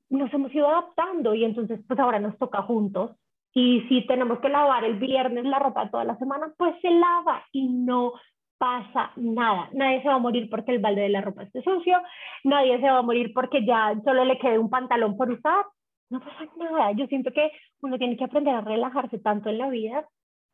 nos 0.08 0.32
hemos 0.32 0.54
ido 0.54 0.68
adaptando 0.68 1.34
y 1.34 1.44
entonces 1.44 1.80
pues 1.88 1.98
ahora 1.98 2.20
nos 2.20 2.38
toca 2.38 2.62
juntos. 2.62 3.16
Y 3.54 3.80
si 3.88 4.06
tenemos 4.06 4.38
que 4.38 4.50
lavar 4.50 4.84
el 4.84 4.98
viernes 4.98 5.44
la 5.44 5.58
ropa 5.58 5.90
toda 5.90 6.04
la 6.04 6.16
semana, 6.18 6.52
pues 6.56 6.74
se 6.80 6.90
lava 6.90 7.42
y 7.52 7.68
no 7.68 8.12
pasa 8.58 9.12
nada. 9.16 9.68
Nadie 9.72 10.02
se 10.02 10.08
va 10.08 10.14
a 10.14 10.18
morir 10.18 10.48
porque 10.50 10.72
el 10.72 10.80
balde 10.80 11.02
de 11.02 11.08
la 11.08 11.20
ropa 11.20 11.42
esté 11.42 11.62
sucio, 11.62 12.00
nadie 12.44 12.78
se 12.80 12.90
va 12.90 12.98
a 12.98 13.02
morir 13.02 13.32
porque 13.34 13.64
ya 13.64 13.94
solo 14.04 14.24
le 14.24 14.38
quede 14.38 14.58
un 14.58 14.70
pantalón 14.70 15.16
por 15.16 15.30
usar. 15.30 15.64
No 16.10 16.20
pasa 16.20 16.46
nada. 16.56 16.92
Yo 16.92 17.06
siento 17.06 17.32
que 17.32 17.50
uno 17.82 17.98
tiene 17.98 18.16
que 18.16 18.24
aprender 18.24 18.54
a 18.54 18.60
relajarse 18.60 19.18
tanto 19.18 19.50
en 19.50 19.58
la 19.58 19.68
vida 19.68 20.06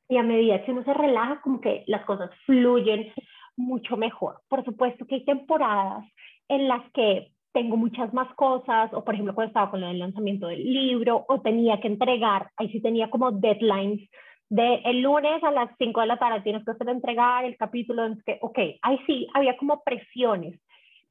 y 0.08 0.16
a 0.16 0.22
medida 0.22 0.64
que 0.64 0.72
uno 0.72 0.82
se 0.84 0.94
relaja, 0.94 1.40
como 1.42 1.60
que 1.60 1.84
las 1.86 2.04
cosas 2.04 2.30
fluyen 2.46 3.12
mucho 3.56 3.96
mejor. 3.96 4.40
Por 4.48 4.64
supuesto 4.64 5.06
que 5.06 5.16
hay 5.16 5.24
temporadas 5.24 6.04
en 6.48 6.68
las 6.68 6.82
que 6.92 7.32
tengo 7.52 7.76
muchas 7.76 8.12
más 8.14 8.32
cosas, 8.34 8.92
o 8.94 9.04
por 9.04 9.14
ejemplo 9.14 9.34
cuando 9.34 9.48
estaba 9.48 9.70
con 9.70 9.82
el 9.84 9.98
lanzamiento 9.98 10.46
del 10.46 10.64
libro, 10.64 11.24
o 11.28 11.40
tenía 11.40 11.80
que 11.80 11.88
entregar, 11.88 12.50
ahí 12.56 12.70
sí 12.70 12.80
tenía 12.80 13.10
como 13.10 13.30
deadlines 13.30 14.08
de 14.52 14.82
el 14.84 15.00
lunes 15.00 15.42
a 15.42 15.50
las 15.50 15.70
5 15.78 16.02
de 16.02 16.06
la 16.06 16.18
tarde 16.18 16.42
tienes 16.42 16.62
que 16.62 16.72
hacer 16.72 16.86
entregar 16.90 17.46
el 17.46 17.56
capítulo, 17.56 18.14
que, 18.26 18.38
ok, 18.42 18.58
ahí 18.82 18.98
sí 19.06 19.26
había 19.32 19.56
como 19.56 19.82
presiones, 19.82 20.60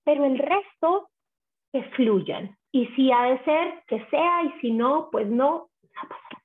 pero 0.04 0.26
el 0.26 0.38
resto 0.38 1.10
que 1.74 1.82
fluyan. 1.96 2.56
Y 2.72 2.86
si 2.96 3.12
ha 3.12 3.24
de 3.24 3.44
ser, 3.44 3.84
que 3.88 4.06
sea, 4.12 4.44
y 4.44 4.62
si 4.62 4.72
no, 4.72 5.10
pues 5.12 5.28
no, 5.28 5.72
no 5.82 6.02
pasa 6.08 6.22
nada. 6.30 6.44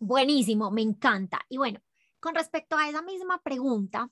Buenísimo, 0.00 0.72
me 0.72 0.82
encanta. 0.82 1.38
Y 1.48 1.58
bueno, 1.58 1.78
con 2.18 2.34
respecto 2.34 2.76
a 2.76 2.88
esa 2.88 3.02
misma 3.02 3.40
pregunta, 3.40 4.10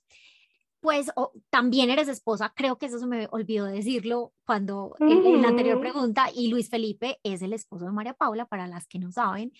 pues 0.79 1.11
también 1.51 1.91
eres 1.91 2.07
esposa, 2.07 2.53
creo 2.55 2.79
que 2.79 2.87
eso 2.87 3.01
se 3.01 3.07
me 3.09 3.27
olvidó 3.33 3.65
decirlo 3.65 4.33
cuando 4.47 4.95
en, 5.01 5.43
la 5.43 5.49
anterior 5.49 5.81
pregunta, 5.81 6.27
y 6.33 6.51
Luis 6.51 6.71
Felipe 6.71 7.19
es 7.25 7.43
el 7.43 7.53
esposo 7.53 7.87
de 7.87 7.91
María 7.91 8.15
Paula, 8.15 8.47
para 8.47 8.69
las 8.69 8.87
que 8.87 9.01
no 9.01 9.11
saben. 9.11 9.51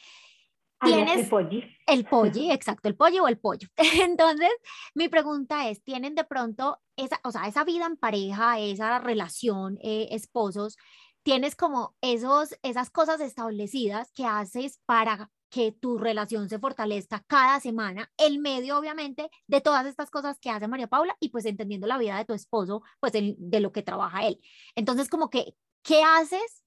Tienes 0.81 1.21
el 1.21 1.29
pollo. 1.31 1.61
El 1.87 2.05
pollo, 2.05 2.53
exacto, 2.53 2.89
el 2.89 2.97
pollo 2.97 3.25
o 3.25 3.29
el 3.29 3.39
pollo. 3.39 3.69
Entonces, 3.77 4.51
mi 4.95 5.09
pregunta 5.09 5.69
es, 5.69 5.83
¿tienen 5.83 6.15
de 6.15 6.25
pronto 6.25 6.81
esa, 6.97 7.21
o 7.25 7.31
sea, 7.31 7.47
esa 7.47 7.65
vida 7.65 7.87
en 7.87 7.97
pareja, 7.97 8.59
esa 8.59 8.99
relación, 8.99 9.79
eh, 9.83 10.09
esposos, 10.13 10.77
tienes 11.23 11.57
como 11.57 11.97
esos, 12.01 12.57
esas 12.63 12.91
cosas 12.91 13.21
establecidas 13.21 14.13
que 14.13 14.25
haces 14.25 14.81
para 14.87 15.31
que 15.51 15.73
tu 15.73 15.99
relación 15.99 16.49
se 16.49 16.59
fortalezca 16.59 17.25
cada 17.27 17.59
semana, 17.61 18.11
en 18.19 18.41
medio 18.43 18.79
obviamente 18.79 19.31
de 19.47 19.61
todas 19.61 19.87
estas 19.87 20.11
cosas 20.11 20.39
que 20.39 20.51
hace 20.51 20.69
María 20.69 20.89
Paula 20.89 21.17
y 21.21 21.31
pues 21.31 21.47
entendiendo 21.47 21.87
la 21.87 21.99
vida 21.99 22.19
de 22.19 22.25
tu 22.25 22.35
esposo, 22.35 22.83
pues 23.01 23.13
de 23.13 23.61
lo 23.61 23.73
que 23.73 23.83
trabaja 23.83 24.27
él. 24.27 24.41
Entonces, 24.75 25.09
como 25.09 25.31
que, 25.31 25.55
¿qué 25.83 26.03
haces 26.03 26.65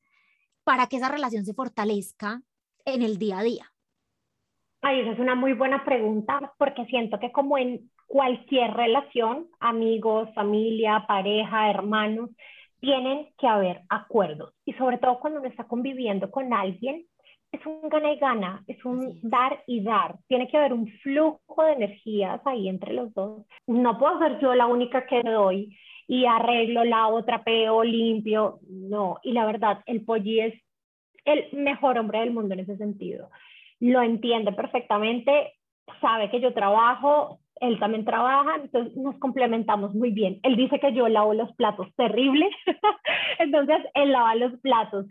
para 0.63 0.87
que 0.87 0.97
esa 0.97 1.09
relación 1.09 1.45
se 1.45 1.53
fortalezca 1.53 2.41
en 2.85 3.03
el 3.03 3.17
día 3.17 3.39
a 3.39 3.43
día? 3.43 3.73
Ay, 4.83 5.01
esa 5.01 5.11
es 5.11 5.19
una 5.19 5.35
muy 5.35 5.53
buena 5.53 5.83
pregunta 5.85 6.53
porque 6.57 6.85
siento 6.85 7.19
que 7.19 7.31
como 7.31 7.57
en 7.57 7.91
cualquier 8.07 8.73
relación, 8.73 9.47
amigos, 9.59 10.29
familia, 10.33 11.05
pareja, 11.07 11.69
hermanos, 11.69 12.31
tienen 12.79 13.29
que 13.37 13.47
haber 13.47 13.81
acuerdos 13.89 14.53
y 14.65 14.73
sobre 14.73 14.97
todo 14.97 15.19
cuando 15.19 15.39
uno 15.39 15.47
está 15.47 15.65
conviviendo 15.65 16.31
con 16.31 16.51
alguien, 16.51 17.05
es 17.51 17.63
un 17.65 17.89
gana 17.89 18.11
y 18.13 18.17
gana, 18.17 18.63
es 18.65 18.83
un 18.83 19.19
dar 19.21 19.61
y 19.67 19.83
dar. 19.83 20.15
Tiene 20.27 20.47
que 20.47 20.57
haber 20.57 20.73
un 20.73 20.87
flujo 21.03 21.63
de 21.63 21.73
energías 21.73 22.41
ahí 22.45 22.67
entre 22.67 22.93
los 22.93 23.13
dos. 23.13 23.45
No 23.67 23.99
puedo 23.99 24.17
ser 24.19 24.39
yo 24.39 24.55
la 24.55 24.65
única 24.65 25.05
que 25.05 25.21
doy 25.21 25.77
y 26.07 26.25
arreglo, 26.25 26.83
lavo, 26.85 27.23
trapeo, 27.23 27.83
limpio. 27.83 28.59
No, 28.67 29.19
y 29.21 29.33
la 29.33 29.45
verdad, 29.45 29.83
el 29.85 30.03
Polly 30.03 30.39
es 30.39 30.53
el 31.25 31.45
mejor 31.53 31.99
hombre 31.99 32.21
del 32.21 32.31
mundo 32.31 32.53
en 32.53 32.61
ese 32.61 32.77
sentido. 32.77 33.29
Lo 33.81 34.01
entiende 34.01 34.53
perfectamente, 34.53 35.55
sabe 35.99 36.29
que 36.29 36.39
yo 36.39 36.53
trabajo, 36.53 37.40
él 37.61 37.79
también 37.79 38.05
trabaja, 38.05 38.55
entonces 38.55 38.97
nos 38.97 39.17
complementamos 39.19 39.93
muy 39.93 40.11
bien. 40.11 40.39
Él 40.41 40.55
dice 40.55 40.79
que 40.79 40.93
yo 40.93 41.07
lavo 41.07 41.35
los 41.35 41.53
platos 41.53 41.87
terrible, 41.95 42.49
entonces 43.39 43.77
él 43.93 44.11
lava 44.11 44.35
los 44.35 44.59
platos. 44.61 45.05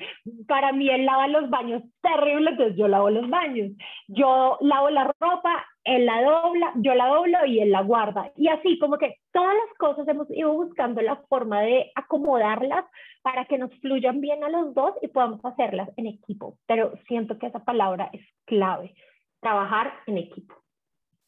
Para 0.48 0.72
mí 0.72 0.90
él 0.90 1.06
lava 1.06 1.28
los 1.28 1.48
baños 1.48 1.82
terrible, 2.02 2.50
entonces 2.50 2.76
yo 2.76 2.88
lavo 2.88 3.08
los 3.08 3.30
baños. 3.30 3.70
Yo 4.08 4.58
lavo 4.60 4.90
la 4.90 5.04
ropa, 5.20 5.64
él 5.84 6.06
la 6.06 6.22
dobla, 6.22 6.72
yo 6.76 6.94
la 6.94 7.06
doblo 7.06 7.46
y 7.46 7.60
él 7.60 7.70
la 7.70 7.82
guarda. 7.82 8.32
Y 8.36 8.48
así 8.48 8.80
como 8.80 8.98
que 8.98 9.16
todas 9.32 9.54
las 9.54 9.78
cosas 9.78 10.08
hemos 10.08 10.28
ido 10.30 10.52
buscando 10.52 11.00
la 11.02 11.16
forma 11.28 11.62
de 11.62 11.92
acomodarlas 11.94 12.84
para 13.22 13.44
que 13.44 13.58
nos 13.58 13.72
fluyan 13.80 14.20
bien 14.20 14.42
a 14.42 14.48
los 14.48 14.74
dos 14.74 14.94
y 15.02 15.08
podamos 15.08 15.44
hacerlas 15.44 15.88
en 15.96 16.08
equipo. 16.08 16.58
Pero 16.66 16.94
siento 17.06 17.38
que 17.38 17.46
esa 17.46 17.64
palabra 17.64 18.10
es 18.12 18.26
clave, 18.44 18.92
trabajar 19.40 19.92
en 20.08 20.18
equipo 20.18 20.59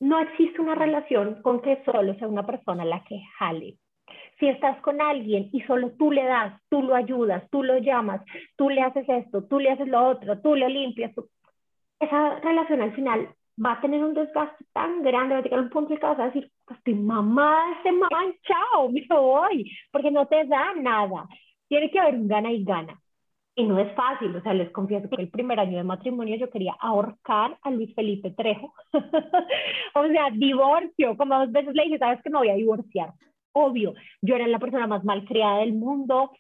no 0.03 0.19
existe 0.19 0.61
una 0.61 0.75
relación 0.75 1.41
con 1.43 1.62
que 1.62 1.81
solo 1.85 2.15
sea 2.15 2.27
una 2.27 2.45
persona 2.45 2.85
la 2.85 3.05
que 3.05 3.23
jale. 3.38 3.77
Si 4.41 4.49
estás 4.49 4.81
con 4.81 5.01
alguien 5.01 5.49
y 5.53 5.61
solo 5.61 5.93
tú 5.93 6.11
le 6.11 6.25
das, 6.25 6.61
tú 6.69 6.83
lo 6.83 6.97
ayudas, 6.97 7.49
tú 7.51 7.62
lo 7.62 7.79
llamas, 7.79 8.21
tú 8.57 8.69
le 8.69 8.81
haces 8.81 9.09
esto, 9.09 9.45
tú 9.45 9.61
le 9.61 9.71
haces 9.71 9.87
lo 9.87 10.09
otro, 10.09 10.41
tú 10.41 10.57
le 10.57 10.69
limpias, 10.69 11.12
esa 12.01 12.41
relación 12.41 12.83
al 12.83 12.93
final 12.95 13.29
va 13.65 13.75
a 13.75 13.81
tener 13.81 14.03
un 14.03 14.15
desgaste 14.15 14.65
tan 14.73 15.05
grande, 15.05 15.35
va 15.35 15.41
a 15.41 15.43
llegar 15.45 15.61
un 15.61 15.71
punto 15.71 15.93
en 15.93 16.01
que 16.01 16.07
vas 16.07 16.19
a 16.19 16.27
decir, 16.27 16.51
estoy 16.69 16.95
mamá, 16.95 17.62
este 17.77 17.93
mamá, 17.93 18.25
chao, 18.43 18.88
me 18.88 19.07
voy, 19.09 19.71
porque 19.93 20.11
no 20.11 20.27
te 20.27 20.45
da 20.47 20.75
nada. 20.75 21.29
Tiene 21.69 21.93
que 21.93 22.01
haber 22.01 22.15
un 22.17 22.27
gana 22.27 22.51
y 22.51 22.65
gana. 22.65 23.01
Y 23.55 23.65
no 23.65 23.79
es 23.79 23.95
fácil, 23.95 24.35
o 24.35 24.41
sea, 24.41 24.55
les 24.55 24.71
confieso 24.71 25.11
que 25.11 25.21
el 25.21 25.29
primer 25.29 25.61
año 25.61 25.77
de 25.77 25.85
matrimonio 25.85 26.37
yo 26.37 26.49
quería 26.49 26.75
ahorcar 26.81 27.59
a 27.62 27.71
Luis 27.71 27.95
Felipe 27.95 28.31
Trejo. 28.31 28.73
o 29.95 30.07
sea, 30.07 30.31
divorcio, 30.33 31.17
como 31.19 31.38
dos 31.38 31.53
veces 31.53 31.75
le 31.75 31.85
dije, 31.85 31.99
sabes 31.99 32.23
que 32.23 32.31
me 32.31 32.38
voy 32.38 32.49
a 32.49 32.55
divorciar. 32.55 33.12
Obvio, 33.53 33.93
yo 34.23 34.37
era 34.37 34.47
la 34.47 34.59
persona 34.59 34.87
más 34.87 35.05
malcriada 35.05 35.59
del 35.59 35.75
mundo. 35.75 36.31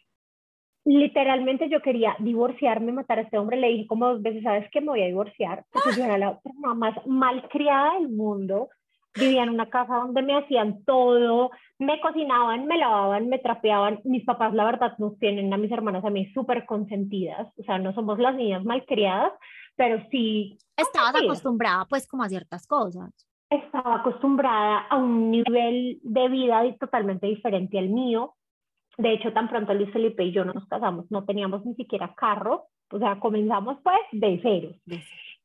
Literalmente 0.86 1.68
yo 1.68 1.82
quería 1.82 2.16
divorciarme, 2.18 2.92
matar 2.92 3.18
a 3.18 3.22
este 3.22 3.36
hombre. 3.36 3.58
Le 3.58 3.68
dije 3.68 3.86
como 3.86 4.08
dos 4.08 4.22
veces, 4.22 4.42
sabes 4.42 4.70
que 4.70 4.80
me 4.80 4.88
voy 4.88 5.02
a 5.02 5.06
divorciar. 5.06 5.66
Porque 5.70 5.90
yo 5.98 6.04
era 6.04 6.16
la 6.16 6.40
persona 6.40 6.72
más 6.72 7.06
malcriada 7.06 7.94
del 7.94 8.08
mundo 8.08 8.70
vivía 9.14 9.42
en 9.42 9.50
una 9.50 9.68
casa 9.68 9.96
donde 9.96 10.22
me 10.22 10.36
hacían 10.36 10.84
todo, 10.84 11.50
me 11.78 12.00
cocinaban, 12.00 12.66
me 12.66 12.78
lavaban, 12.78 13.28
me 13.28 13.38
trapeaban. 13.38 14.00
Mis 14.04 14.24
papás, 14.24 14.54
la 14.54 14.64
verdad, 14.64 14.96
nos 14.98 15.18
tienen 15.18 15.52
a 15.52 15.56
mis 15.56 15.70
hermanas 15.70 16.04
a 16.04 16.10
mí 16.10 16.32
súper 16.32 16.64
consentidas, 16.66 17.48
o 17.56 17.62
sea, 17.64 17.78
no 17.78 17.92
somos 17.94 18.18
las 18.18 18.34
niñas 18.34 18.64
malcriadas, 18.64 19.32
pero 19.76 20.02
sí. 20.10 20.58
Estabas 20.76 21.14
acostumbrada, 21.22 21.86
pues, 21.86 22.06
como 22.06 22.22
a 22.22 22.28
ciertas 22.28 22.66
cosas. 22.66 23.10
Estaba 23.50 23.96
acostumbrada 23.96 24.86
a 24.88 24.96
un 24.96 25.30
nivel 25.30 25.98
de 26.02 26.28
vida 26.28 26.62
totalmente 26.78 27.26
diferente 27.26 27.78
al 27.78 27.90
mío. 27.90 28.34
De 28.96 29.12
hecho, 29.12 29.32
tan 29.32 29.48
pronto 29.48 29.74
Luis 29.74 29.92
Felipe 29.92 30.24
y 30.24 30.32
yo 30.32 30.44
nos 30.44 30.66
casamos, 30.66 31.10
no 31.10 31.24
teníamos 31.24 31.64
ni 31.64 31.74
siquiera 31.74 32.14
carro, 32.14 32.66
o 32.90 32.98
sea, 32.98 33.18
comenzamos 33.18 33.78
pues 33.82 33.98
de 34.12 34.38
cero. 34.42 34.74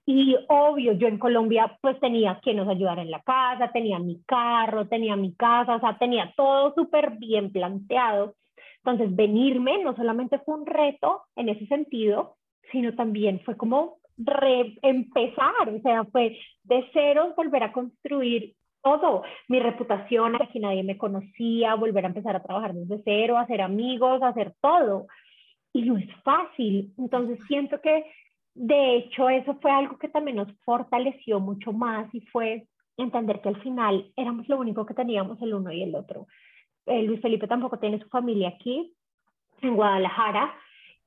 Y 0.10 0.38
obvio, 0.48 0.94
yo 0.94 1.10
en 1.10 1.20
Colombia 1.20 1.78
pues 1.82 2.00
tenía 2.00 2.40
que 2.42 2.54
nos 2.54 2.70
ayudar 2.70 2.98
en 3.00 3.12
la 3.12 3.22
casa, 3.24 3.74
tenía 3.74 4.00
mi 4.00 4.24
carro, 4.24 4.88
tenía 4.88 5.18
mi 5.18 5.36
casa, 5.36 5.76
o 5.76 5.80
sea, 5.82 5.98
tenía 5.98 6.34
todo 6.38 6.74
súper 6.76 7.18
bien 7.18 7.52
planteado. 7.52 8.36
Entonces, 8.78 9.14
venirme 9.14 9.84
no 9.84 9.94
solamente 9.98 10.40
fue 10.40 10.56
un 10.56 10.66
reto 10.66 11.24
en 11.36 11.50
ese 11.50 11.68
sentido, 11.68 12.38
sino 12.72 12.96
también 12.96 13.42
fue 13.42 13.58
como 13.58 13.98
reempezar, 14.18 15.68
o 15.68 15.82
sea, 15.82 16.06
fue 16.06 16.40
de 16.64 16.86
cero 16.94 17.34
volver 17.36 17.64
a 17.64 17.74
construir 17.74 18.56
todo, 18.82 19.24
mi 19.50 19.60
reputación, 19.60 20.42
aquí 20.42 20.60
nadie 20.60 20.84
me 20.84 20.98
conocía, 20.98 21.76
volver 21.76 22.06
a 22.06 22.08
empezar 22.08 22.34
a 22.34 22.44
trabajar 22.44 22.74
desde 22.74 23.04
cero, 23.04 23.38
hacer 23.38 23.62
amigos, 23.62 24.24
hacer 24.24 24.54
todo. 24.62 25.08
Y 25.74 25.82
no 25.82 25.98
es 25.98 26.08
fácil. 26.24 26.94
Entonces, 26.98 27.40
siento 27.50 27.82
que 27.82 28.06
de 28.60 28.96
hecho, 28.96 29.30
eso 29.30 29.56
fue 29.62 29.70
algo 29.70 30.00
que 30.00 30.10
también 30.10 30.38
nos 30.38 30.52
fortaleció 30.66 31.40
mucho 31.40 31.74
más 31.74 32.14
y 32.14 32.22
fue 32.22 32.68
entender 32.98 33.40
que 33.40 33.50
al 33.50 33.62
final 33.62 34.12
éramos 34.16 34.50
lo 34.50 34.58
único 34.58 34.84
que 34.84 34.96
teníamos 34.96 35.40
el 35.44 35.54
uno 35.54 35.72
y 35.72 35.84
el 35.84 35.94
otro. 35.94 36.26
Eh, 36.88 37.04
Luis 37.04 37.22
Felipe 37.22 37.48
tampoco 37.48 37.78
tiene 37.78 38.00
su 38.00 38.10
familia 38.10 38.50
aquí, 38.50 38.96
en 39.62 39.76
Guadalajara, 39.76 40.56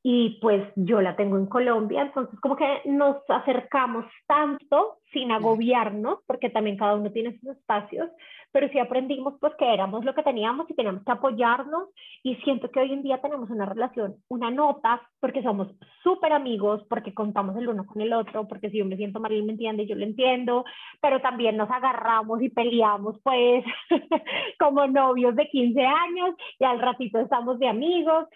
y 0.02 0.38
pues 0.40 0.66
yo 0.76 1.00
la 1.02 1.14
tengo 1.14 1.36
en 1.36 1.46
Colombia, 1.46 2.02
entonces 2.02 2.38
como 2.40 2.56
que 2.56 2.80
nos 2.86 3.18
acercamos 3.28 4.06
tanto 4.26 4.98
sin 5.12 5.30
agobiarnos, 5.30 6.20
porque 6.26 6.48
también 6.50 6.76
cada 6.76 6.94
uno 6.94 7.10
tiene 7.10 7.38
sus 7.38 7.50
espacios, 7.50 8.08
pero 8.52 8.68
sí 8.68 8.78
aprendimos 8.78 9.34
pues 9.40 9.52
que 9.58 9.72
éramos 9.72 10.04
lo 10.04 10.14
que 10.14 10.22
teníamos 10.22 10.70
y 10.70 10.74
teníamos 10.74 11.04
que 11.04 11.12
apoyarnos 11.12 11.88
y 12.22 12.36
siento 12.36 12.70
que 12.70 12.80
hoy 12.80 12.92
en 12.92 13.02
día 13.02 13.20
tenemos 13.20 13.50
una 13.50 13.66
relación, 13.66 14.16
una 14.28 14.50
nota, 14.50 15.02
porque 15.20 15.42
somos 15.42 15.68
súper 16.02 16.32
amigos, 16.32 16.82
porque 16.88 17.12
contamos 17.12 17.56
el 17.56 17.68
uno 17.68 17.84
con 17.84 18.00
el 18.00 18.12
otro, 18.12 18.48
porque 18.48 18.70
si 18.70 18.78
yo 18.78 18.86
me 18.86 18.96
siento 18.96 19.20
mal 19.20 19.32
él 19.32 19.44
me 19.44 19.52
entiende, 19.52 19.86
yo 19.86 19.96
lo 19.96 20.04
entiendo, 20.04 20.64
pero 21.02 21.20
también 21.20 21.56
nos 21.56 21.70
agarramos 21.70 22.40
y 22.40 22.48
peleamos 22.48 23.20
pues 23.22 23.64
como 24.58 24.86
novios 24.86 25.36
de 25.36 25.48
15 25.48 25.84
años 25.84 26.34
y 26.58 26.64
al 26.64 26.80
ratito 26.80 27.18
estamos 27.18 27.58
de 27.58 27.68
amigos 27.68 28.26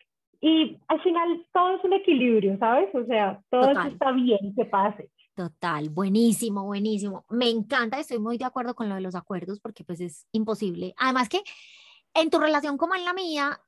y 0.46 0.78
al 0.88 1.00
final 1.00 1.46
todo 1.54 1.76
es 1.76 1.84
un 1.84 1.94
equilibrio, 1.94 2.58
¿sabes? 2.58 2.94
O 2.94 3.02
sea, 3.06 3.42
todo 3.48 3.70
está 3.70 4.12
bien 4.12 4.54
que 4.54 4.66
pase. 4.66 5.10
Total, 5.34 5.88
buenísimo, 5.88 6.64
buenísimo. 6.64 7.24
Me 7.30 7.48
encanta, 7.48 7.98
estoy 7.98 8.18
muy 8.18 8.36
de 8.36 8.44
acuerdo 8.44 8.74
con 8.74 8.90
lo 8.90 8.94
de 8.94 9.00
los 9.00 9.14
acuerdos 9.14 9.58
porque 9.58 9.84
pues 9.84 10.02
es 10.02 10.26
imposible. 10.32 10.92
Además 10.98 11.30
que 11.30 11.40
en 12.12 12.28
tu 12.28 12.38
relación 12.38 12.76
como 12.76 12.94
en 12.94 13.06
la 13.06 13.14
mía, 13.14 13.58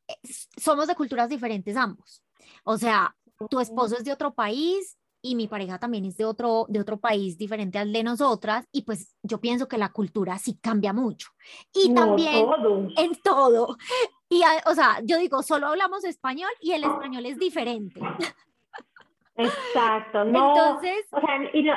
somos 0.58 0.86
de 0.86 0.94
culturas 0.94 1.30
diferentes 1.30 1.78
ambos. 1.78 2.22
O 2.62 2.76
sea, 2.76 3.16
tu 3.48 3.58
esposo 3.58 3.96
es 3.96 4.04
de 4.04 4.12
otro 4.12 4.34
país 4.34 4.98
y 5.22 5.34
mi 5.34 5.48
pareja 5.48 5.78
también 5.78 6.04
es 6.04 6.18
de 6.18 6.26
otro, 6.26 6.66
de 6.68 6.80
otro 6.80 7.00
país 7.00 7.38
diferente 7.38 7.78
al 7.78 7.90
de 7.90 8.04
nosotras 8.04 8.66
y 8.70 8.82
pues 8.82 9.16
yo 9.22 9.40
pienso 9.40 9.66
que 9.66 9.78
la 9.78 9.92
cultura 9.92 10.36
sí 10.36 10.58
cambia 10.60 10.92
mucho. 10.92 11.30
Y 11.72 11.94
también 11.94 12.46
en 12.98 13.14
todo. 13.22 13.78
Y, 14.28 14.42
o 14.66 14.74
sea, 14.74 15.00
yo 15.04 15.18
digo, 15.18 15.42
solo 15.42 15.68
hablamos 15.68 16.04
español 16.04 16.50
y 16.60 16.72
el 16.72 16.84
español 16.84 17.26
es 17.26 17.38
diferente. 17.38 18.00
Exacto, 19.36 20.24
no. 20.24 20.56
Entonces, 20.56 21.06
o 21.10 21.20
sea, 21.20 21.38
y, 21.52 21.68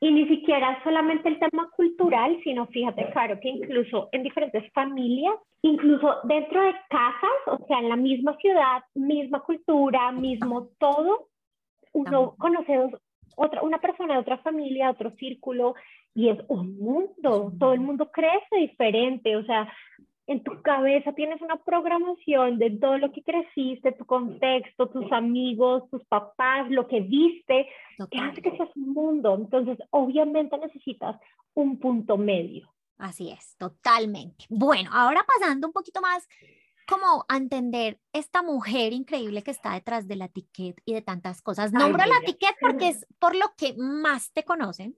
y 0.00 0.10
ni 0.12 0.28
siquiera 0.28 0.82
solamente 0.84 1.28
el 1.28 1.38
tema 1.38 1.70
cultural, 1.70 2.38
sino 2.44 2.66
fíjate, 2.66 3.10
claro, 3.10 3.40
que 3.40 3.48
incluso 3.48 4.08
en 4.12 4.22
diferentes 4.22 4.70
familias, 4.72 5.34
incluso 5.62 6.20
dentro 6.24 6.62
de 6.62 6.74
casas, 6.90 7.30
o 7.46 7.66
sea, 7.66 7.78
en 7.78 7.88
la 7.88 7.96
misma 7.96 8.36
ciudad, 8.36 8.84
misma 8.94 9.40
cultura, 9.40 10.12
mismo 10.12 10.68
todo, 10.78 11.28
uno 11.92 12.34
conoce 12.38 12.90
otra, 13.36 13.62
una 13.62 13.78
persona 13.78 14.14
de 14.14 14.20
otra 14.20 14.38
familia, 14.38 14.90
otro 14.90 15.10
círculo, 15.12 15.74
y 16.14 16.28
es 16.28 16.38
un 16.48 16.78
mundo, 16.78 17.52
todo 17.58 17.72
el 17.72 17.80
mundo 17.80 18.10
crece 18.12 18.56
diferente, 18.56 19.36
o 19.36 19.44
sea, 19.44 19.72
en 20.26 20.42
tu 20.42 20.62
cabeza 20.62 21.12
tienes 21.12 21.40
una 21.42 21.56
programación 21.56 22.58
de 22.58 22.70
todo 22.70 22.98
lo 22.98 23.12
que 23.12 23.22
creciste, 23.22 23.92
tu 23.92 24.06
contexto, 24.06 24.88
tus 24.88 25.10
amigos, 25.12 25.88
tus 25.90 26.04
papás, 26.06 26.70
lo 26.70 26.86
que 26.86 27.00
viste, 27.00 27.68
que 28.10 28.18
hace 28.18 28.40
que 28.40 28.56
seas 28.56 28.70
un 28.76 28.92
mundo. 28.92 29.34
Entonces, 29.34 29.78
obviamente 29.90 30.56
necesitas 30.58 31.16
un 31.54 31.78
punto 31.78 32.16
medio. 32.16 32.72
Así 32.96 33.30
es, 33.30 33.56
totalmente. 33.58 34.46
Bueno, 34.48 34.90
ahora 34.92 35.24
pasando 35.26 35.66
un 35.66 35.72
poquito 35.72 36.00
más 36.00 36.26
como 36.86 37.24
a 37.28 37.36
entender 37.36 37.98
esta 38.12 38.42
mujer 38.42 38.92
increíble 38.92 39.42
que 39.42 39.50
está 39.50 39.72
detrás 39.72 40.06
de 40.06 40.16
la 40.16 40.26
etiqueta 40.26 40.82
y 40.84 40.94
de 40.94 41.02
tantas 41.02 41.42
cosas. 41.42 41.72
Nombro 41.72 42.04
la 42.04 42.18
etiqueta 42.18 42.54
porque 42.60 42.88
es 42.88 43.06
por 43.18 43.34
lo 43.34 43.54
que 43.56 43.74
más 43.76 44.32
te 44.32 44.44
conocen. 44.44 44.96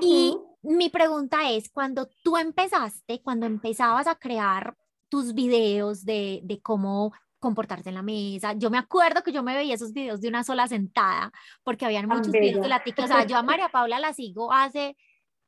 Y 0.00 0.36
mi 0.62 0.90
pregunta 0.90 1.50
es, 1.50 1.70
cuando 1.70 2.08
tú 2.22 2.36
empezaste, 2.36 3.22
cuando 3.22 3.46
empezabas 3.46 4.06
a 4.06 4.16
crear 4.16 4.76
tus 5.08 5.34
videos 5.34 6.04
de, 6.04 6.40
de 6.42 6.60
cómo 6.60 7.12
comportarte 7.38 7.90
en 7.90 7.94
la 7.94 8.02
mesa. 8.02 8.54
Yo 8.54 8.70
me 8.70 8.78
acuerdo 8.78 9.22
que 9.22 9.30
yo 9.30 9.42
me 9.42 9.54
veía 9.54 9.74
esos 9.74 9.92
videos 9.92 10.20
de 10.20 10.28
una 10.28 10.42
sola 10.42 10.66
sentada, 10.66 11.32
porque 11.62 11.84
habían 11.84 12.08
muchos 12.08 12.32
videos 12.32 12.62
de 12.62 12.68
la 12.68 12.82
tica. 12.82 13.04
O 13.04 13.06
sea, 13.06 13.24
yo 13.24 13.36
a 13.36 13.42
María 13.42 13.68
Paula 13.68 14.00
la 14.00 14.12
sigo 14.12 14.52
hace 14.52 14.96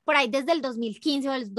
por 0.04 0.16
ahí 0.16 0.28
desde 0.28 0.52
el 0.52 0.62
2015 0.62 1.28
o, 1.28 1.34
el 1.34 1.52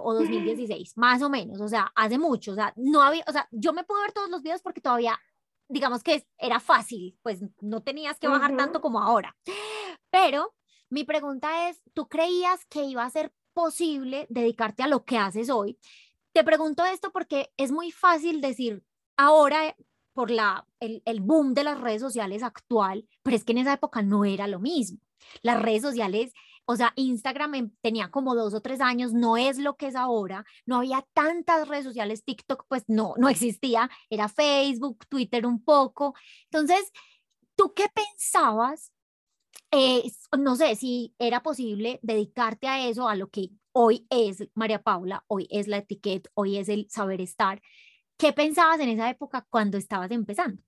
o 0.00 0.14
2016, 0.14 0.92
más 0.96 1.20
o 1.20 1.28
menos, 1.28 1.60
o 1.60 1.68
sea, 1.68 1.92
hace 1.94 2.16
mucho, 2.16 2.52
o 2.52 2.54
sea, 2.54 2.72
no 2.76 3.02
había, 3.02 3.22
o 3.28 3.32
sea, 3.32 3.46
yo 3.50 3.74
me 3.74 3.84
puedo 3.84 4.00
ver 4.00 4.12
todos 4.12 4.30
los 4.30 4.40
videos 4.42 4.62
porque 4.62 4.80
todavía 4.80 5.20
digamos 5.68 6.02
que 6.02 6.26
era 6.38 6.58
fácil, 6.58 7.18
pues 7.22 7.40
no 7.60 7.82
tenías 7.82 8.18
que 8.18 8.28
bajar 8.28 8.56
tanto 8.56 8.80
como 8.80 9.00
ahora. 9.00 9.36
Pero 10.10 10.54
mi 10.92 11.04
pregunta 11.04 11.68
es, 11.68 11.82
¿tú 11.94 12.06
creías 12.08 12.64
que 12.66 12.84
iba 12.84 13.04
a 13.04 13.10
ser 13.10 13.32
posible 13.54 14.26
dedicarte 14.28 14.82
a 14.82 14.88
lo 14.88 15.04
que 15.04 15.18
haces 15.18 15.50
hoy? 15.50 15.78
Te 16.32 16.44
pregunto 16.44 16.84
esto 16.84 17.10
porque 17.12 17.50
es 17.56 17.72
muy 17.72 17.90
fácil 17.90 18.40
decir 18.40 18.84
ahora 19.16 19.74
por 20.12 20.30
la, 20.30 20.66
el, 20.80 21.02
el 21.06 21.20
boom 21.20 21.54
de 21.54 21.64
las 21.64 21.80
redes 21.80 22.02
sociales 22.02 22.42
actual, 22.42 23.08
pero 23.22 23.36
es 23.36 23.44
que 23.44 23.52
en 23.52 23.58
esa 23.58 23.72
época 23.72 24.02
no 24.02 24.24
era 24.24 24.46
lo 24.46 24.60
mismo. 24.60 24.98
Las 25.42 25.62
redes 25.62 25.82
sociales 25.82 26.32
o 26.64 26.76
sea, 26.76 26.92
Instagram 26.96 27.72
tenía 27.80 28.10
como 28.10 28.34
dos 28.34 28.54
o 28.54 28.60
tres 28.60 28.80
años, 28.80 29.12
no 29.12 29.36
es 29.36 29.58
lo 29.58 29.76
que 29.76 29.88
es 29.88 29.96
ahora, 29.96 30.44
no 30.64 30.76
había 30.76 31.04
tantas 31.12 31.66
redes 31.66 31.84
sociales, 31.84 32.24
TikTok 32.24 32.66
pues 32.68 32.84
no, 32.86 33.14
no 33.16 33.28
existía, 33.28 33.90
era 34.10 34.28
Facebook, 34.28 35.06
Twitter 35.08 35.44
un 35.44 35.62
poco. 35.64 36.14
Entonces, 36.44 36.92
¿tú 37.56 37.74
qué 37.74 37.86
pensabas? 37.92 38.92
Eh, 39.74 40.02
no 40.38 40.54
sé 40.54 40.74
si 40.76 41.14
era 41.18 41.42
posible 41.42 41.98
dedicarte 42.02 42.68
a 42.68 42.86
eso, 42.86 43.08
a 43.08 43.16
lo 43.16 43.28
que 43.28 43.48
hoy 43.72 44.06
es 44.10 44.46
María 44.54 44.82
Paula, 44.82 45.24
hoy 45.28 45.48
es 45.50 45.66
la 45.66 45.78
etiqueta, 45.78 46.28
hoy 46.34 46.58
es 46.58 46.68
el 46.68 46.90
saber 46.90 47.22
estar. 47.22 47.62
¿Qué 48.18 48.34
pensabas 48.34 48.80
en 48.80 48.90
esa 48.90 49.08
época 49.08 49.46
cuando 49.48 49.78
estabas 49.78 50.10
empezando? 50.10 50.62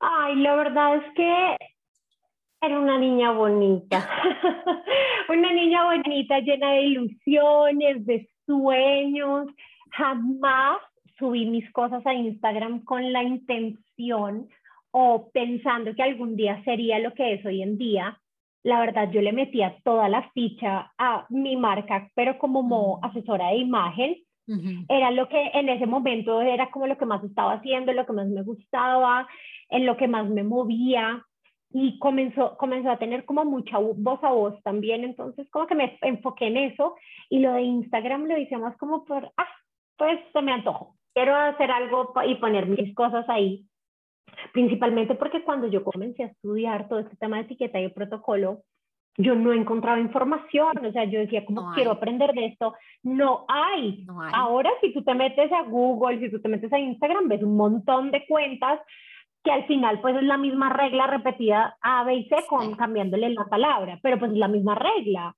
Ay, 0.00 0.36
la 0.36 0.56
verdad 0.56 0.96
es 0.96 1.14
que 1.14 1.56
era 2.62 2.80
una 2.80 2.98
niña 2.98 3.32
bonita, 3.32 4.08
una 5.28 5.52
niña 5.52 5.84
bonita 5.84 6.40
llena 6.40 6.72
de 6.72 6.82
ilusiones, 6.84 8.06
de 8.06 8.30
sueños. 8.46 9.48
Jamás 9.90 10.78
subí 11.18 11.44
mis 11.44 11.70
cosas 11.72 12.04
a 12.06 12.14
Instagram 12.14 12.82
con 12.84 13.12
la 13.12 13.22
intención 13.22 14.48
o 14.96 15.28
pensando 15.32 15.92
que 15.92 16.04
algún 16.04 16.36
día 16.36 16.62
sería 16.62 17.00
lo 17.00 17.14
que 17.14 17.34
es 17.34 17.44
hoy 17.44 17.62
en 17.62 17.76
día. 17.76 18.16
La 18.62 18.78
verdad, 18.78 19.10
yo 19.10 19.20
le 19.20 19.32
metía 19.32 19.76
toda 19.82 20.08
la 20.08 20.30
ficha 20.30 20.92
a 20.96 21.26
mi 21.30 21.56
marca, 21.56 22.08
pero 22.14 22.38
como 22.38 23.00
asesora 23.02 23.48
de 23.48 23.56
imagen, 23.56 24.16
era 24.88 25.10
lo 25.10 25.28
que 25.28 25.50
en 25.54 25.68
ese 25.68 25.86
momento 25.86 26.40
era 26.40 26.70
como 26.70 26.86
lo 26.86 26.96
que 26.96 27.06
más 27.06 27.24
estaba 27.24 27.54
haciendo, 27.54 27.92
lo 27.92 28.06
que 28.06 28.12
más 28.12 28.28
me 28.28 28.42
gustaba, 28.42 29.26
en 29.68 29.84
lo 29.84 29.96
que 29.96 30.06
más 30.06 30.28
me 30.28 30.44
movía 30.44 31.24
y 31.70 31.98
comenzó, 31.98 32.56
comenzó 32.56 32.90
a 32.90 32.98
tener 32.98 33.24
como 33.24 33.44
mucha 33.44 33.78
voz 33.78 34.22
a 34.22 34.30
voz 34.30 34.62
también, 34.62 35.02
entonces 35.02 35.50
como 35.50 35.66
que 35.66 35.74
me 35.74 35.98
enfoqué 36.02 36.46
en 36.46 36.56
eso 36.58 36.94
y 37.28 37.40
lo 37.40 37.54
de 37.54 37.62
Instagram 37.62 38.26
lo 38.26 38.38
hice 38.38 38.56
más 38.58 38.76
como 38.76 39.04
por, 39.04 39.32
ah, 39.36 39.48
pues 39.96 40.20
se 40.32 40.40
me 40.40 40.52
antojó, 40.52 40.94
quiero 41.14 41.34
hacer 41.34 41.72
algo 41.72 42.12
y 42.28 42.36
poner 42.36 42.66
mis 42.66 42.94
cosas 42.94 43.28
ahí, 43.28 43.66
principalmente 44.52 45.14
porque 45.14 45.42
cuando 45.42 45.66
yo 45.66 45.84
comencé 45.84 46.24
a 46.24 46.26
estudiar 46.26 46.88
todo 46.88 47.00
este 47.00 47.16
tema 47.16 47.36
de 47.36 47.42
etiqueta 47.42 47.80
y 47.80 47.88
protocolo, 47.88 48.62
yo 49.16 49.34
no 49.34 49.52
encontraba 49.52 50.00
información, 50.00 50.84
o 50.84 50.92
sea, 50.92 51.04
yo 51.04 51.20
decía, 51.20 51.44
como 51.44 51.72
quiero 51.72 51.92
aprender 51.92 52.32
de 52.32 52.46
esto? 52.46 52.74
No 53.02 53.44
hay. 53.48 54.04
no 54.04 54.20
hay. 54.20 54.32
Ahora, 54.34 54.70
si 54.80 54.92
tú 54.92 55.04
te 55.04 55.14
metes 55.14 55.52
a 55.52 55.62
Google, 55.62 56.18
si 56.18 56.30
tú 56.30 56.40
te 56.40 56.48
metes 56.48 56.72
a 56.72 56.78
Instagram, 56.78 57.28
ves 57.28 57.42
un 57.42 57.56
montón 57.56 58.10
de 58.10 58.26
cuentas 58.26 58.80
que 59.44 59.52
al 59.52 59.66
final 59.66 60.00
pues 60.00 60.16
es 60.16 60.22
la 60.22 60.38
misma 60.38 60.70
regla 60.70 61.06
repetida 61.06 61.76
A, 61.80 62.02
B 62.04 62.14
y 62.14 62.28
C 62.28 62.36
con 62.48 62.74
cambiándole 62.74 63.28
la 63.28 63.44
palabra, 63.44 64.00
pero 64.02 64.18
pues 64.18 64.32
es 64.32 64.38
la 64.38 64.48
misma 64.48 64.74
regla. 64.74 65.36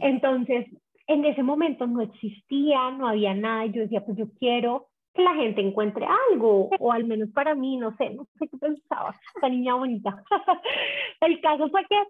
Entonces, 0.00 0.66
en 1.06 1.24
ese 1.24 1.42
momento 1.42 1.86
no 1.86 2.02
existía, 2.02 2.90
no 2.90 3.08
había 3.08 3.34
nada, 3.34 3.66
y 3.66 3.72
yo 3.72 3.82
decía, 3.82 4.04
pues 4.04 4.18
yo 4.18 4.26
quiero 4.38 4.89
que 5.14 5.22
la 5.22 5.34
gente 5.34 5.60
encuentre 5.60 6.06
algo, 6.30 6.70
o 6.78 6.92
al 6.92 7.04
menos 7.04 7.30
para 7.30 7.54
mí, 7.54 7.76
no 7.76 7.96
sé, 7.96 8.10
no 8.10 8.26
sé 8.38 8.48
qué 8.48 8.56
pensaba, 8.58 9.14
esta 9.34 9.48
niña 9.48 9.74
bonita. 9.74 10.22
el 11.20 11.40
caso 11.40 11.68
fue 11.68 11.84
que 11.86 12.02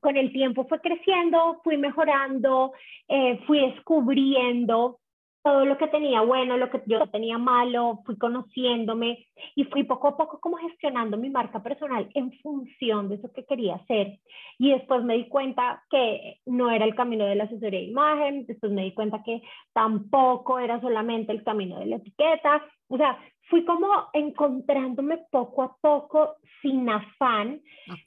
con 0.00 0.16
el 0.16 0.32
tiempo 0.32 0.64
fue 0.66 0.80
creciendo, 0.80 1.60
fui 1.62 1.76
mejorando, 1.76 2.72
eh, 3.08 3.38
fui 3.46 3.60
descubriendo 3.60 4.98
todo 5.42 5.64
lo 5.64 5.78
que 5.78 5.88
tenía 5.88 6.20
bueno, 6.20 6.56
lo 6.56 6.70
que 6.70 6.82
yo 6.86 7.06
tenía 7.08 7.38
malo, 7.38 8.00
fui 8.04 8.18
conociéndome 8.18 9.26
y 9.54 9.64
fui 9.64 9.84
poco 9.84 10.08
a 10.08 10.16
poco 10.16 10.38
como 10.38 10.58
gestionando 10.58 11.16
mi 11.16 11.30
marca 11.30 11.62
personal 11.62 12.08
en 12.14 12.32
función 12.40 13.08
de 13.08 13.14
eso 13.16 13.32
que 13.32 13.46
quería 13.46 13.76
hacer. 13.76 14.18
Y 14.58 14.72
después 14.72 15.02
me 15.02 15.14
di 15.14 15.28
cuenta 15.28 15.82
que 15.90 16.40
no 16.44 16.70
era 16.70 16.84
el 16.84 16.94
camino 16.94 17.24
de 17.24 17.36
la 17.36 17.44
asesoría 17.44 17.80
de 17.80 17.86
imagen, 17.86 18.46
después 18.46 18.70
me 18.72 18.84
di 18.84 18.92
cuenta 18.92 19.22
que 19.24 19.42
tampoco 19.72 20.58
era 20.58 20.80
solamente 20.80 21.32
el 21.32 21.42
camino 21.42 21.78
de 21.78 21.86
la 21.86 21.96
etiqueta. 21.96 22.62
O 22.88 22.98
sea, 22.98 23.18
fui 23.48 23.64
como 23.64 23.88
encontrándome 24.12 25.24
poco 25.30 25.62
a 25.62 25.76
poco 25.80 26.36
sin 26.60 26.88
afán, 26.88 27.60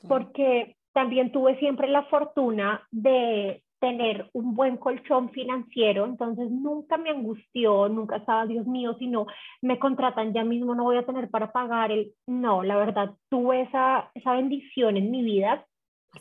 porque 0.07 0.75
también 0.93 1.31
tuve 1.31 1.57
siempre 1.57 1.87
la 1.87 2.03
fortuna 2.03 2.87
de 2.91 3.63
tener 3.83 4.29
un 4.31 4.55
buen 4.55 4.77
colchón 4.77 5.29
financiero, 5.31 6.05
entonces 6.05 6.49
nunca 6.49 6.95
me 6.95 7.09
angustió, 7.09 7.89
nunca 7.89 8.15
estaba, 8.15 8.45
Dios 8.45 8.65
mío, 8.65 8.95
si 8.97 9.07
no 9.07 9.27
me 9.61 9.77
contratan 9.77 10.31
ya 10.31 10.45
mismo, 10.45 10.73
no 10.73 10.85
voy 10.85 10.95
a 10.95 11.05
tener 11.05 11.29
para 11.29 11.51
pagar 11.51 11.91
el... 11.91 12.13
No, 12.25 12.63
la 12.63 12.77
verdad, 12.77 13.11
tuve 13.29 13.63
esa, 13.63 14.09
esa 14.13 14.31
bendición 14.31 14.95
en 14.95 15.11
mi 15.11 15.21
vida 15.21 15.65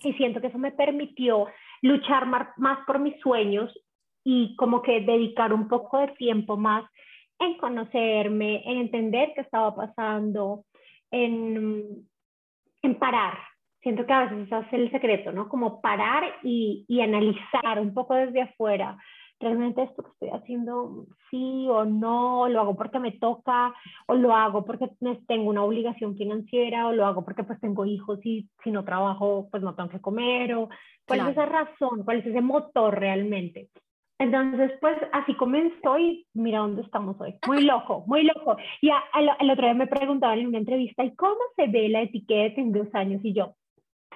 y 0.02 0.12
siento 0.14 0.40
que 0.40 0.48
eso 0.48 0.58
me 0.58 0.72
permitió 0.72 1.46
luchar 1.82 2.26
más, 2.26 2.78
por 2.84 2.98
mis 2.98 3.20
sueños 3.20 3.72
y 4.24 4.56
como 4.56 4.82
que 4.82 5.00
dedicar 5.02 5.52
un 5.52 5.68
poco 5.68 5.98
de 5.98 6.08
tiempo 6.08 6.56
más 6.56 6.84
en 7.38 7.58
conocerme, 7.58 8.68
en 8.68 8.78
entender 8.78 9.34
qué 9.36 9.42
estaba 9.42 9.72
pasando, 9.72 10.64
en, 11.12 12.08
en 12.82 12.98
parar, 12.98 13.38
siento 13.82 14.06
que 14.06 14.12
a 14.12 14.24
veces 14.24 14.46
eso 14.46 14.58
es 14.60 14.72
el 14.72 14.90
secreto, 14.90 15.32
¿no? 15.32 15.48
Como 15.48 15.80
parar 15.80 16.24
y, 16.42 16.84
y, 16.88 17.00
analizar 17.00 17.80
un 17.80 17.92
poco 17.92 18.14
desde 18.14 18.42
afuera. 18.42 18.96
¿Realmente 19.40 19.82
esto 19.82 20.04
que 20.04 20.10
estoy 20.10 20.28
haciendo 20.28 21.06
sí 21.28 21.66
o 21.68 21.84
no? 21.84 22.48
¿Lo 22.48 22.60
hago 22.60 22.76
porque 22.76 23.00
me 23.00 23.10
toca? 23.10 23.74
¿O 24.06 24.14
lo 24.14 24.34
hago 24.34 24.64
porque 24.64 24.88
tengo 25.26 25.50
una 25.50 25.64
obligación 25.64 26.16
financiera? 26.16 26.86
¿O 26.86 26.92
lo 26.92 27.04
hago 27.04 27.24
porque 27.24 27.42
pues 27.42 27.60
tengo 27.60 27.84
hijos 27.84 28.24
y 28.24 28.48
si 28.62 28.70
no 28.70 28.84
trabajo 28.84 29.48
pues 29.50 29.62
no 29.62 29.74
tengo 29.74 29.88
que 29.88 30.00
comer? 30.00 30.54
¿O 30.54 30.68
cuál 31.06 31.20
es 31.20 31.28
esa 31.30 31.46
razón? 31.46 32.04
¿Cuál 32.04 32.18
es 32.18 32.26
ese 32.26 32.40
motor 32.40 33.00
realmente? 33.00 33.68
Entonces, 34.20 34.70
pues 34.80 34.96
así 35.12 35.34
comenzó 35.34 35.98
y 35.98 36.24
mira 36.34 36.60
dónde 36.60 36.82
estamos 36.82 37.20
hoy. 37.20 37.34
Muy 37.48 37.64
loco, 37.64 38.04
muy 38.06 38.22
loco. 38.22 38.56
Y 38.80 38.90
el 39.40 39.50
otro 39.50 39.64
día 39.64 39.74
me 39.74 39.88
preguntaban 39.88 40.38
en 40.38 40.46
una 40.46 40.58
entrevista, 40.58 41.02
¿y 41.02 41.16
cómo 41.16 41.40
se 41.56 41.66
ve 41.66 41.88
la 41.88 42.02
etiqueta 42.02 42.60
en 42.60 42.70
dos 42.70 42.86
años? 42.94 43.20
Y 43.24 43.32
yo, 43.32 43.56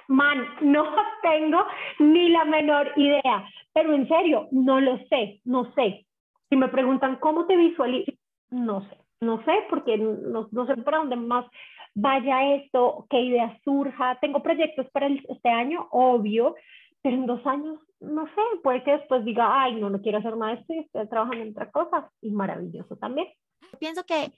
man, 0.08 0.46
no 0.60 0.84
tengo 1.22 1.64
ni 1.98 2.28
la 2.28 2.44
menor 2.44 2.92
idea, 2.96 3.48
pero 3.72 3.94
en 3.94 4.08
serio, 4.08 4.48
no 4.50 4.80
lo 4.80 4.98
sé, 5.08 5.40
no 5.44 5.72
sé. 5.74 6.06
Si 6.48 6.56
me 6.56 6.68
preguntan 6.68 7.16
cómo 7.16 7.46
te 7.46 7.56
visualizas, 7.56 8.14
no 8.50 8.82
sé, 8.88 8.96
no 9.20 9.44
sé, 9.44 9.52
porque 9.68 9.98
no, 9.98 10.48
no, 10.50 10.66
sé 10.66 10.76
para 10.76 10.98
dónde 10.98 11.16
más 11.16 11.44
vaya 11.94 12.54
esto, 12.54 13.06
qué 13.10 13.20
idea 13.20 13.58
surja. 13.64 14.18
Tengo 14.20 14.42
proyectos 14.42 14.86
para 14.92 15.08
este 15.08 15.48
año, 15.48 15.88
obvio, 15.90 16.54
pero 17.02 17.16
en 17.16 17.26
dos 17.26 17.44
años, 17.46 17.80
no 18.00 18.26
sé, 18.26 18.40
puede 18.62 18.84
que 18.84 18.92
después 18.92 19.24
diga, 19.24 19.62
ay, 19.62 19.74
no, 19.76 19.90
no 19.90 20.00
quiero 20.00 20.18
hacer 20.18 20.36
nada 20.36 20.62
y 20.68 20.78
estoy 20.78 21.08
trabajando 21.08 21.42
en 21.42 21.50
otra 21.50 21.70
cosa, 21.70 22.10
y 22.20 22.30
maravilloso 22.30 22.96
también. 22.96 23.28
Pienso 23.78 24.04
que 24.04 24.32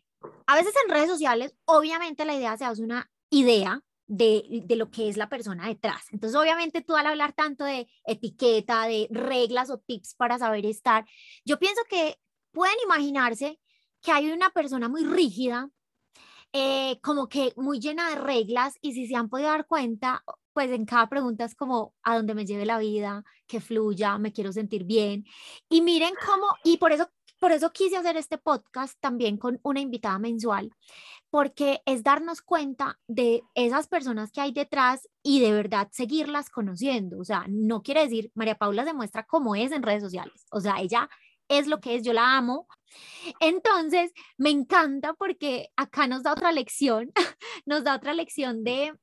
a 0.46 0.54
veces 0.54 0.74
en 0.84 0.92
redes 0.92 1.08
sociales, 1.08 1.56
obviamente 1.64 2.24
la 2.24 2.34
idea 2.34 2.56
se 2.56 2.64
hace 2.64 2.82
una 2.82 3.08
idea, 3.30 3.80
de, 4.08 4.62
de, 4.64 4.76
lo 4.76 4.90
que 4.90 5.08
es 5.08 5.16
la 5.16 5.28
persona 5.28 5.68
detrás. 5.68 6.06
Entonces, 6.10 6.38
obviamente 6.38 6.80
tú 6.80 6.96
al 6.96 7.06
hablar 7.06 7.34
tanto 7.34 7.64
de 7.64 7.86
etiqueta, 8.04 8.86
de 8.86 9.06
reglas 9.10 9.70
o 9.70 9.78
tips 9.78 10.14
para 10.16 10.38
saber 10.38 10.66
estar, 10.66 11.06
yo 11.44 11.58
pienso 11.58 11.82
que 11.88 12.18
pueden 12.50 12.76
imaginarse 12.84 13.60
que 14.00 14.10
hay 14.10 14.30
una 14.30 14.50
persona 14.50 14.88
muy 14.88 15.04
rígida, 15.04 15.70
eh, 16.52 16.98
como 17.02 17.28
que 17.28 17.52
muy 17.56 17.78
llena 17.78 18.08
de 18.08 18.16
reglas 18.16 18.74
y 18.80 18.94
si 18.94 19.06
se 19.06 19.14
han 19.14 19.28
podido 19.28 19.50
dar 19.50 19.66
cuenta, 19.66 20.24
pues 20.54 20.70
en 20.70 20.86
cada 20.86 21.08
pregunta 21.08 21.44
es 21.44 21.54
como 21.54 21.94
a 22.02 22.16
dónde 22.16 22.34
me 22.34 22.46
lleve 22.46 22.64
la 22.64 22.78
vida, 22.78 23.22
que 23.46 23.60
fluya, 23.60 24.16
me 24.18 24.32
quiero 24.32 24.52
sentir 24.52 24.84
bien. 24.84 25.26
Y 25.68 25.82
miren 25.82 26.14
cómo, 26.26 26.46
y 26.64 26.78
por 26.78 26.92
eso 26.92 27.10
por 27.38 27.52
eso 27.52 27.72
quise 27.72 27.96
hacer 27.96 28.16
este 28.16 28.38
podcast 28.38 28.98
también 29.00 29.36
con 29.36 29.60
una 29.62 29.80
invitada 29.80 30.18
mensual, 30.18 30.72
porque 31.30 31.82
es 31.84 32.02
darnos 32.02 32.42
cuenta 32.42 32.98
de 33.06 33.42
esas 33.54 33.88
personas 33.88 34.30
que 34.30 34.40
hay 34.40 34.52
detrás 34.52 35.08
y 35.22 35.40
de 35.40 35.52
verdad 35.52 35.88
seguirlas 35.92 36.50
conociendo. 36.50 37.18
O 37.18 37.24
sea, 37.24 37.44
no 37.48 37.82
quiere 37.82 38.02
decir, 38.02 38.30
María 38.34 38.56
Paula 38.56 38.84
se 38.84 38.94
muestra 38.94 39.24
cómo 39.24 39.54
es 39.54 39.72
en 39.72 39.82
redes 39.82 40.02
sociales. 40.02 40.46
O 40.50 40.60
sea, 40.60 40.80
ella 40.80 41.08
es 41.48 41.66
lo 41.66 41.80
que 41.80 41.96
es, 41.96 42.02
yo 42.02 42.12
la 42.12 42.36
amo. 42.36 42.66
Entonces, 43.40 44.12
me 44.38 44.50
encanta 44.50 45.14
porque 45.14 45.68
acá 45.76 46.06
nos 46.06 46.22
da 46.22 46.32
otra 46.32 46.52
lección, 46.52 47.12
nos 47.66 47.84
da 47.84 47.96
otra 47.96 48.14
lección 48.14 48.64
de 48.64 48.94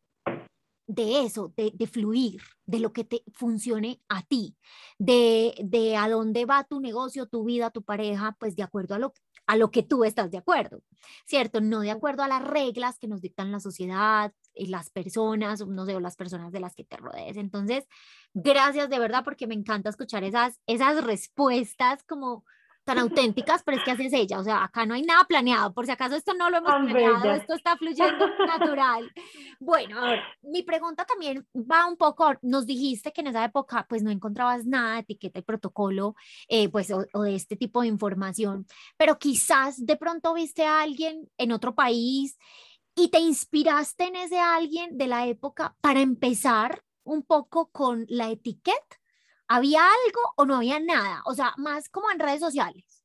de 0.87 1.23
eso, 1.23 1.51
de, 1.57 1.71
de, 1.73 1.87
fluir, 1.87 2.41
de 2.65 2.79
lo 2.79 2.93
que 2.93 3.03
te 3.03 3.23
funcione 3.33 4.01
a 4.07 4.21
ti, 4.21 4.55
de, 4.99 5.55
de 5.63 5.97
a 5.97 6.07
dónde 6.09 6.45
va 6.45 6.63
tu 6.63 6.79
negocio, 6.79 7.25
tu 7.25 7.43
vida, 7.43 7.71
tu 7.71 7.81
pareja, 7.81 8.35
pues 8.39 8.55
de 8.55 8.63
acuerdo 8.63 8.95
a 8.95 8.99
lo, 8.99 9.13
a 9.47 9.55
lo 9.55 9.71
que 9.71 9.83
tú 9.83 10.03
estás 10.03 10.31
de 10.31 10.37
acuerdo, 10.37 10.81
¿cierto? 11.25 11.61
No 11.61 11.81
de 11.81 11.91
acuerdo 11.91 12.23
a 12.23 12.27
las 12.27 12.43
reglas 12.43 12.97
que 12.99 13.07
nos 13.07 13.21
dictan 13.21 13.51
la 13.51 13.59
sociedad, 13.59 14.31
y 14.55 14.67
las 14.67 14.89
personas, 14.89 15.65
no 15.67 15.85
sé, 15.85 15.95
o 15.95 15.99
las 15.99 16.15
personas 16.15 16.51
de 16.51 16.59
las 16.59 16.75
que 16.75 16.85
te 16.85 16.97
rodees. 16.97 17.37
Entonces, 17.37 17.85
gracias 18.33 18.89
de 18.89 18.99
verdad 18.99 19.23
porque 19.23 19.47
me 19.47 19.53
encanta 19.53 19.89
escuchar 19.89 20.23
esas, 20.23 20.59
esas 20.65 21.03
respuestas 21.03 22.03
como 22.03 22.45
tan 22.85 22.99
auténticas, 22.99 23.63
pero 23.63 23.77
es 23.77 23.83
que 23.83 23.91
haces 23.91 24.13
ella, 24.13 24.39
o 24.39 24.43
sea, 24.43 24.63
acá 24.63 24.85
no 24.85 24.93
hay 24.93 25.01
nada 25.01 25.23
planeado, 25.25 25.73
por 25.73 25.87
si 25.87 25.91
acaso 25.91 26.15
esto 26.15 26.35
no 26.35 26.51
lo 26.51 26.57
hemos 26.57 26.91
planeado, 26.91 27.31
esto 27.31 27.55
está 27.55 27.75
fluyendo 27.77 28.27
natural. 28.47 29.11
Bueno, 29.59 29.99
ahora, 29.99 30.23
mi 30.43 30.61
pregunta 30.61 31.03
también 31.03 31.45
va 31.55 31.87
un 31.87 31.97
poco, 31.97 32.35
nos 32.43 32.67
dijiste 32.67 33.11
que 33.11 33.21
en 33.21 33.27
esa 33.27 33.43
época 33.43 33.87
pues 33.89 34.03
no 34.03 34.11
encontrabas 34.11 34.65
nada 34.65 34.93
de 34.93 34.99
etiqueta 34.99 35.39
y 35.39 35.41
protocolo, 35.41 36.15
eh, 36.47 36.69
pues, 36.69 36.91
o, 36.91 37.05
o, 37.13 37.23
de 37.23 37.35
este 37.35 37.55
tipo 37.55 37.81
de 37.81 37.87
información, 37.87 38.67
pero 38.97 39.17
quizás 39.17 39.83
de 39.83 39.97
pronto 39.97 40.35
viste 40.35 40.63
a 40.63 40.81
alguien 40.81 41.27
en 41.37 41.51
otro 41.51 41.73
país 41.73 42.37
y 42.95 43.07
te 43.09 43.19
inspiraste 43.19 44.05
en 44.05 44.15
ese 44.15 44.39
alguien 44.39 44.95
de 44.95 45.07
la 45.07 45.25
época 45.25 45.75
para 45.81 46.01
empezar 46.01 46.83
un 47.03 47.23
poco 47.23 47.71
con 47.71 48.05
la 48.09 48.29
etiqueta 48.29 48.99
¿Había 49.47 49.79
algo 49.79 50.21
o 50.37 50.45
no 50.45 50.55
había 50.55 50.79
nada? 50.79 51.21
O 51.25 51.33
sea, 51.33 51.53
más 51.57 51.89
como 51.89 52.09
en 52.11 52.19
redes 52.19 52.39
sociales. 52.39 53.03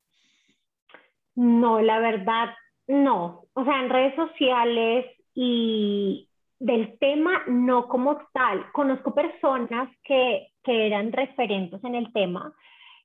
No, 1.35 1.81
la 1.81 1.99
verdad, 1.99 2.53
no. 2.87 3.45
O 3.53 3.63
sea, 3.63 3.81
en 3.81 3.89
redes 3.89 4.15
sociales 4.15 5.05
y 5.33 6.27
del 6.59 6.97
tema, 6.99 7.43
no 7.47 7.87
como 7.87 8.17
tal. 8.33 8.71
Conozco 8.71 9.13
personas 9.13 9.89
que, 10.03 10.49
que 10.63 10.87
eran 10.87 11.11
referentes 11.11 11.83
en 11.83 11.95
el 11.95 12.13
tema, 12.13 12.53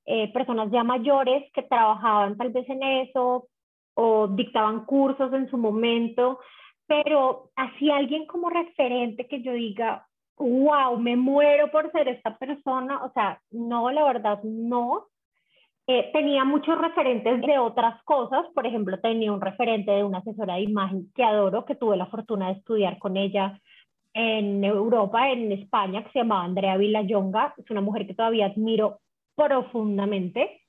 eh, 0.04 0.32
personas 0.32 0.70
ya 0.70 0.84
mayores 0.84 1.50
que 1.52 1.62
trabajaban 1.62 2.36
tal 2.36 2.50
vez 2.50 2.68
en 2.68 2.82
eso 2.82 3.48
o 3.94 4.28
dictaban 4.28 4.84
cursos 4.84 5.32
en 5.32 5.48
su 5.48 5.56
momento, 5.56 6.38
pero 6.86 7.50
así 7.56 7.90
alguien 7.90 8.26
como 8.26 8.50
referente 8.50 9.26
que 9.26 9.42
yo 9.42 9.52
diga, 9.52 10.06
wow, 10.38 10.98
me 10.98 11.16
muero 11.16 11.70
por 11.70 11.90
ser 11.92 12.08
esta 12.08 12.36
persona, 12.36 13.04
o 13.04 13.12
sea, 13.12 13.40
no, 13.50 13.90
la 13.90 14.04
verdad, 14.04 14.42
no. 14.42 15.06
Eh, 15.88 16.10
tenía 16.12 16.44
muchos 16.44 16.76
referentes 16.78 17.40
de 17.42 17.58
otras 17.58 18.02
cosas, 18.04 18.44
por 18.54 18.66
ejemplo, 18.66 18.98
tenía 19.00 19.32
un 19.32 19.40
referente 19.40 19.92
de 19.92 20.02
una 20.04 20.18
asesora 20.18 20.54
de 20.54 20.62
imagen 20.62 21.12
que 21.14 21.22
adoro, 21.22 21.64
que 21.64 21.76
tuve 21.76 21.96
la 21.96 22.06
fortuna 22.06 22.48
de 22.48 22.54
estudiar 22.54 22.98
con 22.98 23.16
ella 23.16 23.60
en 24.12 24.64
Europa, 24.64 25.30
en 25.30 25.52
España, 25.52 26.02
que 26.02 26.10
se 26.10 26.18
llamaba 26.20 26.44
Andrea 26.44 26.76
Villayonga, 26.76 27.54
es 27.58 27.70
una 27.70 27.82
mujer 27.82 28.06
que 28.06 28.14
todavía 28.14 28.46
admiro 28.46 29.00
profundamente. 29.36 30.62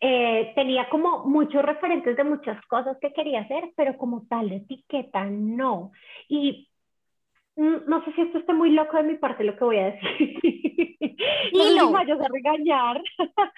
Eh, 0.00 0.52
tenía 0.54 0.88
como 0.88 1.24
muchos 1.24 1.62
referentes 1.62 2.16
de 2.16 2.24
muchas 2.24 2.64
cosas 2.66 2.96
que 3.00 3.12
quería 3.12 3.40
hacer, 3.40 3.72
pero 3.76 3.96
como 3.98 4.26
tal 4.28 4.50
etiqueta 4.52 5.24
no. 5.26 5.92
Y 6.28 6.68
no 7.58 8.04
sé 8.04 8.12
si 8.12 8.20
esto 8.22 8.38
esté 8.38 8.52
muy 8.52 8.70
loco 8.70 8.96
de 8.96 9.02
mi 9.02 9.16
parte 9.16 9.42
lo 9.42 9.56
que 9.56 9.64
voy 9.64 9.78
a 9.78 9.90
decir. 9.90 10.38
no 11.52 11.64
sé 11.64 11.80
si 11.80 11.92
vayas 11.92 12.20
a 12.20 12.28
regañar, 12.28 13.02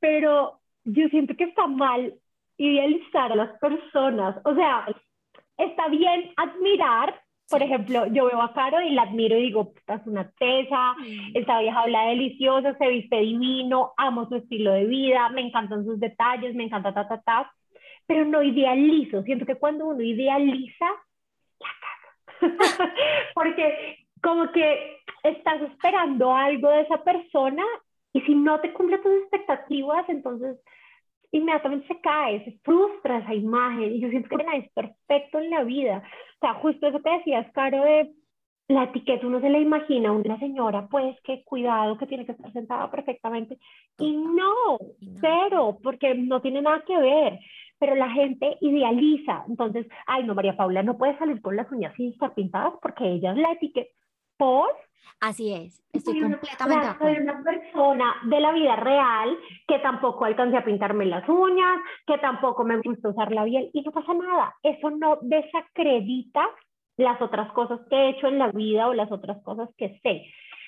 pero 0.00 0.60
yo 0.84 1.08
siento 1.08 1.36
que 1.36 1.44
está 1.44 1.66
mal 1.66 2.14
idealizar 2.56 3.30
a 3.32 3.36
las 3.36 3.58
personas. 3.60 4.36
O 4.44 4.54
sea, 4.54 4.86
está 5.56 5.88
bien 5.88 6.32
admirar, 6.36 7.20
por 7.48 7.62
ejemplo, 7.62 8.06
yo 8.06 8.26
veo 8.26 8.42
a 8.42 8.52
Caro 8.54 8.80
y 8.80 8.90
la 8.90 9.02
admiro 9.02 9.38
y 9.38 9.42
digo, 9.42 9.72
es 9.86 10.06
una 10.06 10.30
tesa, 10.32 10.94
mm. 10.94 11.36
esta 11.36 11.60
vieja 11.60 11.80
habla 11.80 12.06
delicioso, 12.06 12.74
se 12.76 12.88
viste 12.88 13.16
divino, 13.18 13.92
amo 13.96 14.28
su 14.28 14.36
estilo 14.36 14.72
de 14.72 14.86
vida, 14.86 15.28
me 15.28 15.42
encantan 15.42 15.84
sus 15.84 16.00
detalles, 16.00 16.54
me 16.56 16.64
encanta 16.64 16.92
ta, 16.92 17.06
ta, 17.06 17.20
ta, 17.20 17.52
pero 18.06 18.24
no 18.24 18.42
idealizo. 18.42 19.22
Siento 19.22 19.46
que 19.46 19.56
cuando 19.56 19.86
uno 19.86 20.02
idealiza, 20.02 20.86
porque 23.34 24.06
como 24.22 24.50
que 24.52 24.98
estás 25.22 25.60
esperando 25.62 26.32
algo 26.32 26.68
de 26.70 26.82
esa 26.82 27.02
persona 27.02 27.64
y 28.12 28.20
si 28.22 28.34
no 28.34 28.60
te 28.60 28.72
cumple 28.72 28.98
tus 28.98 29.12
expectativas, 29.12 30.08
entonces 30.08 30.58
inmediatamente 31.32 31.88
se 31.88 32.00
cae, 32.00 32.44
se 32.44 32.52
frustra 32.62 33.18
esa 33.18 33.34
imagen 33.34 33.94
y 33.94 34.00
yo 34.00 34.08
siento 34.08 34.28
que 34.28 34.44
nada 34.44 34.56
es 34.56 34.70
perfecto 34.72 35.40
en 35.40 35.50
la 35.50 35.64
vida. 35.64 36.02
O 36.36 36.38
sea, 36.40 36.54
justo 36.54 36.86
eso 36.86 37.02
que 37.02 37.10
decías, 37.10 37.50
Caro, 37.52 37.82
de 37.82 38.12
la 38.68 38.84
etiqueta, 38.84 39.26
uno 39.26 39.40
se 39.40 39.50
la 39.50 39.58
imagina 39.58 40.12
una 40.12 40.38
señora, 40.38 40.86
pues 40.88 41.20
que 41.22 41.44
cuidado, 41.44 41.98
que 41.98 42.06
tiene 42.06 42.24
que 42.24 42.32
estar 42.32 42.52
sentada 42.52 42.90
perfectamente. 42.90 43.58
Y 43.98 44.16
no, 44.16 44.78
cero, 45.20 45.78
porque 45.82 46.14
no 46.14 46.40
tiene 46.40 46.62
nada 46.62 46.82
que 46.86 46.96
ver 46.96 47.40
pero 47.84 47.96
la 47.96 48.08
gente 48.08 48.56
idealiza. 48.62 49.44
Entonces, 49.46 49.86
ay, 50.06 50.24
no, 50.24 50.34
María 50.34 50.56
Paula 50.56 50.82
no 50.82 50.96
puede 50.96 51.18
salir 51.18 51.42
con 51.42 51.54
las 51.54 51.70
uñas 51.70 51.92
sin 51.96 52.12
estar 52.12 52.32
pintadas 52.32 52.72
porque 52.80 53.06
ella 53.06 53.32
es 53.32 53.36
la 53.36 53.52
etiqueta. 53.52 53.90
¿Por? 54.38 54.74
Así 55.20 55.52
es, 55.52 55.82
estoy 55.92 56.18
completamente 56.20 56.98
Soy 56.98 57.16
una 57.18 57.42
persona 57.44 58.14
de 58.24 58.40
la 58.40 58.52
vida 58.52 58.76
real 58.76 59.36
que 59.68 59.78
tampoco 59.80 60.24
alcancé 60.24 60.56
a 60.56 60.64
pintarme 60.64 61.04
las 61.04 61.28
uñas, 61.28 61.78
que 62.06 62.16
tampoco 62.18 62.64
me 62.64 62.78
gusta 62.78 63.10
usar 63.10 63.30
la 63.32 63.44
piel 63.44 63.68
y 63.74 63.82
no 63.82 63.92
pasa 63.92 64.14
nada. 64.14 64.54
Eso 64.62 64.90
no 64.90 65.18
desacredita 65.20 66.48
las 66.96 67.20
otras 67.20 67.52
cosas 67.52 67.80
que 67.90 67.96
he 67.96 68.08
hecho 68.10 68.28
en 68.28 68.38
la 68.38 68.50
vida 68.50 68.88
o 68.88 68.94
las 68.94 69.12
otras 69.12 69.42
cosas 69.42 69.68
que 69.76 70.00
sé. 70.02 70.24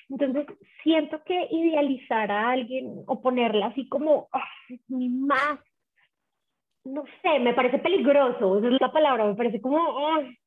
Entonces, 0.09 0.45
siento 0.83 1.23
que 1.23 1.47
idealizar 1.49 2.31
a 2.31 2.51
alguien 2.51 3.03
o 3.07 3.21
ponerla 3.21 3.67
así 3.67 3.89
como, 3.89 4.29
mi 4.87 5.09
más 5.09 5.59
no 6.87 7.03
sé, 7.21 7.39
me 7.39 7.53
parece 7.53 7.79
peligroso, 7.79 8.57
esa 8.57 8.67
es 8.67 8.81
la 8.81 8.91
palabra, 8.91 9.25
me 9.25 9.35
parece 9.35 9.61
como, 9.61 9.79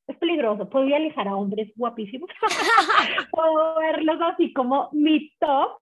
es 0.07 0.17
peligroso, 0.17 0.69
puedo 0.69 0.87
idealizar 0.87 1.29
a 1.29 1.37
hombres 1.37 1.73
guapísimos, 1.77 2.31
puedo 3.31 3.79
verlos 3.79 4.21
así 4.23 4.53
como 4.53 4.89
mi 4.93 5.31
top, 5.39 5.79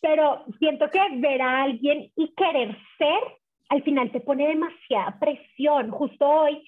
pero 0.00 0.44
siento 0.58 0.90
que 0.90 1.00
ver 1.16 1.42
a 1.42 1.62
alguien 1.62 2.10
y 2.16 2.34
querer 2.34 2.76
ser, 2.98 3.18
al 3.70 3.82
final 3.82 4.10
te 4.10 4.20
pone 4.20 4.46
demasiada 4.46 5.18
presión. 5.18 5.90
Justo 5.90 6.26
hoy 6.26 6.62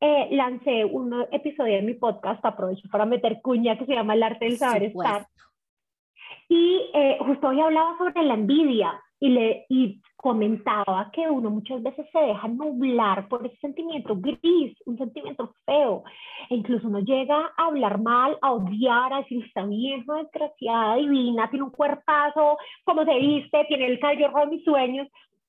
eh, 0.00 0.28
lancé 0.30 0.84
un 0.84 1.26
episodio 1.30 1.74
de 1.74 1.82
mi 1.82 1.94
podcast, 1.94 2.44
aprovecho 2.44 2.88
para 2.90 3.04
meter 3.04 3.40
cuña, 3.42 3.76
que 3.78 3.86
se 3.86 3.94
llama 3.94 4.14
El 4.14 4.22
arte 4.22 4.46
del 4.46 4.56
saber 4.56 4.84
estar. 4.84 5.26
Y 6.48 6.90
eh, 6.94 7.18
justo 7.20 7.48
hoy 7.48 7.60
hablaba 7.60 7.98
sobre 7.98 8.24
la 8.24 8.34
envidia 8.34 9.00
y, 9.20 9.28
le, 9.28 9.66
y 9.68 10.00
comentaba 10.16 11.10
que 11.12 11.28
uno 11.28 11.50
muchas 11.50 11.82
veces 11.82 12.06
se 12.10 12.18
deja 12.18 12.48
nublar 12.48 13.28
por 13.28 13.46
ese 13.46 13.56
sentimiento 13.58 14.16
gris, 14.16 14.76
un 14.86 14.96
sentimiento 14.96 15.54
feo, 15.66 16.04
e 16.48 16.56
incluso 16.56 16.88
uno 16.88 17.00
llega 17.00 17.52
a 17.56 17.66
hablar 17.66 18.00
mal, 18.00 18.38
a 18.40 18.52
odiar, 18.52 19.12
a 19.12 19.18
decir, 19.18 19.44
está 19.44 19.64
vieja, 19.66 20.14
desgraciada, 20.14 20.96
divina, 20.96 21.50
tiene 21.50 21.64
un 21.64 21.70
cuerpazo, 21.70 22.56
como 22.84 23.04
se 23.04 23.14
viste, 23.18 23.64
tiene 23.68 23.86
el 23.86 24.00
cabello 24.00 24.30
de 24.34 24.46
mis 24.46 24.64
sueños, 24.64 25.06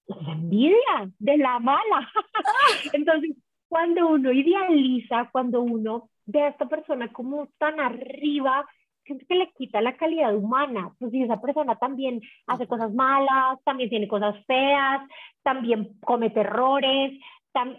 es 0.07 0.27
envidia 0.27 1.10
de 1.19 1.38
la 1.38 1.60
mala. 1.60 2.12
Entonces, 2.93 3.31
cuando 3.69 4.07
uno 4.10 4.34
idealiza, 4.34 5.29
cuando 5.31 5.62
uno 5.62 6.10
ve 6.25 6.41
a 6.41 6.49
esta 6.49 6.67
persona 6.67 7.12
como 7.12 7.47
tan 7.57 7.79
arriba, 7.79 8.65
siento 9.12 9.26
que 9.28 9.36
le 9.36 9.52
quita 9.52 9.82
la 9.82 9.95
calidad 9.95 10.36
humana. 10.36 10.93
Pues 11.00 11.12
si 11.12 11.24
esa 11.24 11.41
persona 11.41 11.76
también 11.76 12.21
hace 12.47 12.67
cosas 12.67 12.93
malas, 12.93 13.60
también 13.63 13.89
tiene 13.89 14.08
cosas 14.08 14.36
feas, 14.45 15.02
también 15.43 16.00
comete 16.04 16.41
errores, 16.41 17.19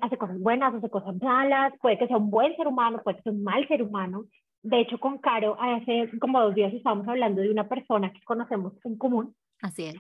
hace 0.01 0.19
cosas 0.19 0.39
buenas, 0.39 0.75
hace 0.75 0.91
cosas 0.91 1.17
malas, 1.23 1.73
puede 1.81 1.99
que 1.99 2.07
sea 2.07 2.17
un 2.17 2.31
buen 2.31 2.55
ser 2.57 2.67
humano, 2.67 3.01
puede 3.03 3.17
que 3.17 3.23
sea 3.23 3.33
un 3.33 3.43
mal 3.43 3.67
ser 3.69 3.83
humano. 3.83 4.25
De 4.63 4.81
hecho, 4.81 4.99
con 4.99 5.19
Caro, 5.19 5.57
hace 5.61 6.11
como 6.21 6.41
dos 6.41 6.55
días 6.55 6.73
estábamos 6.73 7.09
hablando 7.09 7.41
de 7.41 7.51
una 7.51 7.69
persona 7.69 8.13
que 8.13 8.23
conocemos 8.23 8.75
en 8.85 8.97
común. 8.97 9.35
Así 9.61 9.87
es. 9.87 9.97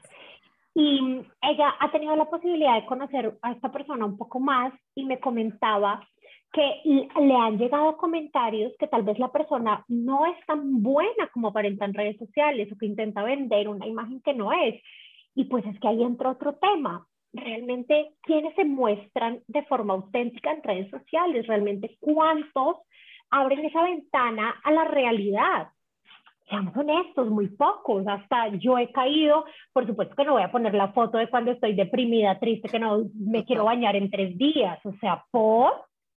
Y 0.75 1.23
ella 1.42 1.75
ha 1.81 1.90
tenido 1.90 2.16
la 2.16 2.31
posibilidad 2.31 2.75
de 2.81 2.87
conocer 2.87 3.37
a 3.42 3.53
esta 3.53 3.71
persona 3.71 4.07
un 4.07 4.16
poco 4.16 4.40
más 4.40 4.73
y 4.95 5.05
me 5.05 5.21
comentaba 5.21 6.07
que 6.53 6.83
le 6.85 7.35
han 7.35 7.59
llegado 7.59 7.97
comentarios 7.97 8.72
que 8.79 8.87
tal 8.87 9.03
vez 9.03 9.18
la 9.18 9.33
persona 9.33 9.85
no 9.89 10.26
es 10.26 10.37
tan 10.47 10.83
buena 10.83 11.29
como 11.33 11.49
aparenta 11.49 11.87
en 11.87 11.95
redes 11.95 12.18
sociales 12.18 12.70
o 12.70 12.76
que 12.76 12.87
intenta 12.87 13.22
vender 13.22 13.68
una 13.68 13.87
imagen 13.87 14.20
que 14.20 14.35
no 14.35 14.53
es. 14.53 14.81
Y 15.35 15.45
pues 15.45 15.64
es 15.64 15.81
que 15.81 15.89
ahí 15.89 16.03
entra 16.03 16.31
otro 16.31 16.55
tema. 16.57 17.07
Realmente, 17.33 18.12
¿quiénes 18.22 18.55
se 18.55 18.66
muestran 18.66 19.41
de 19.49 19.62
forma 19.62 19.95
auténtica 19.95 20.53
en 20.53 20.62
redes 20.62 20.91
sociales? 20.91 21.47
Realmente, 21.47 21.97
¿cuántos 21.99 22.76
abren 23.31 23.64
esa 23.64 23.83
ventana 23.85 24.55
a 24.62 24.70
la 24.72 24.85
realidad? 24.85 25.68
Seamos 26.51 26.76
honestos, 26.76 27.31
muy 27.31 27.49
pocos. 27.49 28.07
Hasta 28.07 28.49
yo 28.59 28.76
he 28.76 28.93
caído, 28.93 29.47
por 29.72 29.87
supuesto 29.87 30.14
que 30.14 30.24
no 30.24 30.33
voy 30.33 30.43
a 30.43 30.53
poner 30.53 30.74
la 30.74 30.93
foto 30.93 31.16
de 31.16 31.31
cuando 31.31 31.53
estoy 31.53 31.74
deprimida, 31.74 32.39
triste, 32.39 32.68
que 32.68 32.79
no 32.79 33.05
me 33.14 33.47
quiero 33.47 33.64
bañar 33.64 33.97
en 33.97 34.11
tres 34.11 34.37
días. 34.37 34.79
O 34.85 34.93
sea, 35.01 35.24
por 35.31 35.72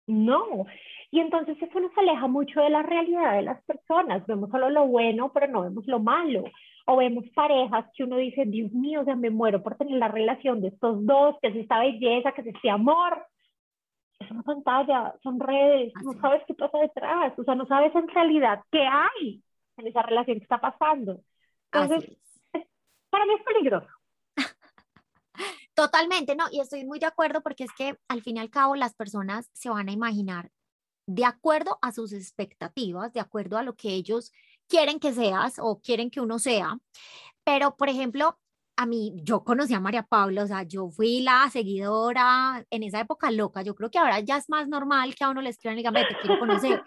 no. 0.07 0.67
Y 1.11 1.21
entonces 1.21 1.57
eso 1.61 1.81
nos 1.81 1.97
aleja 1.97 2.27
mucho 2.27 2.61
de 2.61 2.71
la 2.71 2.83
realidad 2.83 3.35
de 3.35 3.43
las 3.43 3.63
personas. 3.65 4.27
Vemos 4.27 4.51
solo 4.51 4.71
lo 4.71 4.87
bueno, 4.87 5.33
pero 5.33 5.47
no 5.49 5.63
vemos 5.63 5.87
lo 5.87 6.01
malo. 6.01 6.45
O 6.87 6.97
vemos 6.97 7.25
parejas 7.35 7.87
que 7.95 8.05
uno 8.05 8.17
dice, 8.17 8.45
Dios 8.47 8.73
mío, 8.73 9.03
o 9.03 9.05
sea, 9.05 9.17
me 9.17 9.31
muero 9.31 9.63
por 9.63 9.77
tener 9.77 9.97
la 9.99 10.09
relación 10.09 10.61
de 10.61 10.69
estos 10.69 11.05
dos, 11.07 11.37
que 11.41 11.49
es 11.49 11.57
esta 11.57 11.79
belleza, 11.79 12.33
que 12.33 12.43
es 12.43 12.49
este 12.49 12.71
amor. 12.71 13.25
es 14.19 14.31
una 14.31 14.43
pantalla, 14.43 15.15
son 15.23 15.41
redes, 15.41 15.93
no 16.03 16.13
sabes 16.21 16.43
qué 16.47 16.55
pasa 16.55 16.79
detrás, 16.79 17.39
o 17.39 17.45
sea, 17.45 17.55
no 17.55 17.67
sabes 17.67 17.95
en 17.95 18.09
realidad 18.09 18.61
qué 18.71 18.87
hay 18.87 19.43
en 19.77 19.87
esa 19.87 20.03
relación 20.03 20.39
que 20.39 20.45
está 20.45 20.59
pasando. 20.59 21.21
Entonces, 21.73 22.17
para 23.11 23.27
mí 23.27 23.35
es 23.39 23.45
peligroso. 23.45 23.89
Totalmente, 25.75 26.37
no, 26.37 26.45
y 26.53 26.61
estoy 26.61 26.85
muy 26.85 26.99
de 27.01 27.07
acuerdo 27.07 27.43
porque 27.43 27.64
es 27.64 27.72
que 27.77 27.99
al 28.09 28.22
fin 28.22 28.37
y 28.37 28.41
al 28.41 28.51
cabo 28.51 28.77
las 28.77 28.95
personas 28.95 29.51
se 29.53 29.70
van 29.70 29.89
a 29.89 29.93
imaginar 29.93 30.51
de 31.07 31.25
acuerdo 31.25 31.79
a 31.83 31.93
sus 31.93 32.12
expectativas, 32.12 33.12
de 33.12 33.20
acuerdo 33.20 33.59
a 33.59 33.62
lo 33.62 33.75
que 33.75 33.91
ellos 33.91 34.33
quieren 34.68 35.01
que 35.01 35.12
seas 35.12 35.55
o 35.59 35.81
quieren 35.81 36.11
que 36.11 36.20
uno 36.20 36.39
sea. 36.39 36.79
Pero, 37.45 37.77
por 37.77 37.89
ejemplo, 37.89 38.39
a 38.77 38.87
mí, 38.87 39.12
yo 39.22 39.45
conocí 39.45 39.75
a 39.75 39.81
María 39.81 40.03
Paula, 40.03 40.45
o 40.45 40.47
sea, 40.47 40.62
yo 40.62 40.89
fui 40.91 41.20
la 41.20 41.49
seguidora 41.51 42.64
en 42.70 42.83
esa 42.83 43.01
época 43.01 43.31
loca. 43.31 43.62
Yo 43.62 43.75
creo 43.75 43.91
que 43.91 43.99
ahora 43.99 44.20
ya 44.20 44.37
es 44.37 44.49
más 44.49 44.68
normal 44.68 45.14
que 45.14 45.25
a 45.25 45.31
uno 45.31 45.43
le 45.43 45.51
escriban 45.51 45.77
y 45.79 45.83
digan, 45.83 45.95
te 45.95 46.16
quiero 46.20 46.39
conocer. 46.39 46.83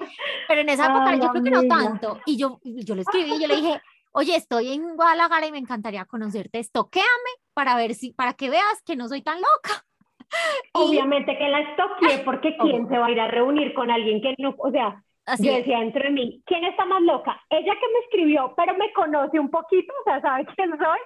Pero 0.48 0.62
en 0.62 0.70
esa 0.70 0.86
época 0.92 1.16
yo 1.16 1.30
creo 1.30 1.44
que 1.44 1.52
no 1.52 1.64
tanto. 1.68 2.20
Y 2.26 2.38
yo, 2.38 2.60
yo 2.64 2.96
le 2.96 3.02
escribí 3.02 3.36
y 3.36 3.42
yo 3.42 3.48
le 3.48 3.56
dije, 3.58 3.82
oye, 4.12 4.36
estoy 4.36 4.74
en 4.74 4.96
Guadalajara 4.96 5.48
y 5.48 5.52
me 5.52 5.58
encantaría 5.58 6.06
conocerte, 6.06 6.60
estoquéame 6.60 7.32
para 7.54 7.76
ver 7.76 7.94
si, 7.94 8.12
para 8.14 8.34
que 8.34 8.50
veas 8.50 8.82
que 8.86 8.96
no 8.96 9.08
soy 9.08 9.22
tan 9.22 9.38
loca. 9.38 9.86
Obviamente 10.74 11.38
que 11.38 11.48
la 11.48 11.60
estoqueé 11.62 12.20
porque 12.26 12.56
¿quién 12.58 12.88
se 12.88 12.98
va 12.98 13.08
a 13.08 13.12
ir 13.12 13.20
a 13.20 13.28
reunir 13.28 13.74
con 13.74 13.90
alguien 13.90 14.22
que 14.22 14.36
no, 14.38 14.56
o 14.58 14.72
sea, 14.72 15.04
yo 15.40 15.54
decía 15.54 15.80
dentro 15.80 16.04
de 16.04 16.12
mí, 16.12 16.42
¿quién 16.46 16.64
está 16.64 16.86
más 16.86 17.02
loca? 17.02 17.42
Ella 17.50 17.74
que 17.74 17.94
me 17.94 18.00
escribió, 18.06 18.54
pero 18.56 18.78
me 18.78 18.94
conoce 18.94 19.40
un 19.40 19.50
poquito, 19.50 19.94
o 20.00 20.04
sea, 20.06 20.22
¿sabe 20.22 20.46
quién 20.56 20.70
soy? 20.70 21.00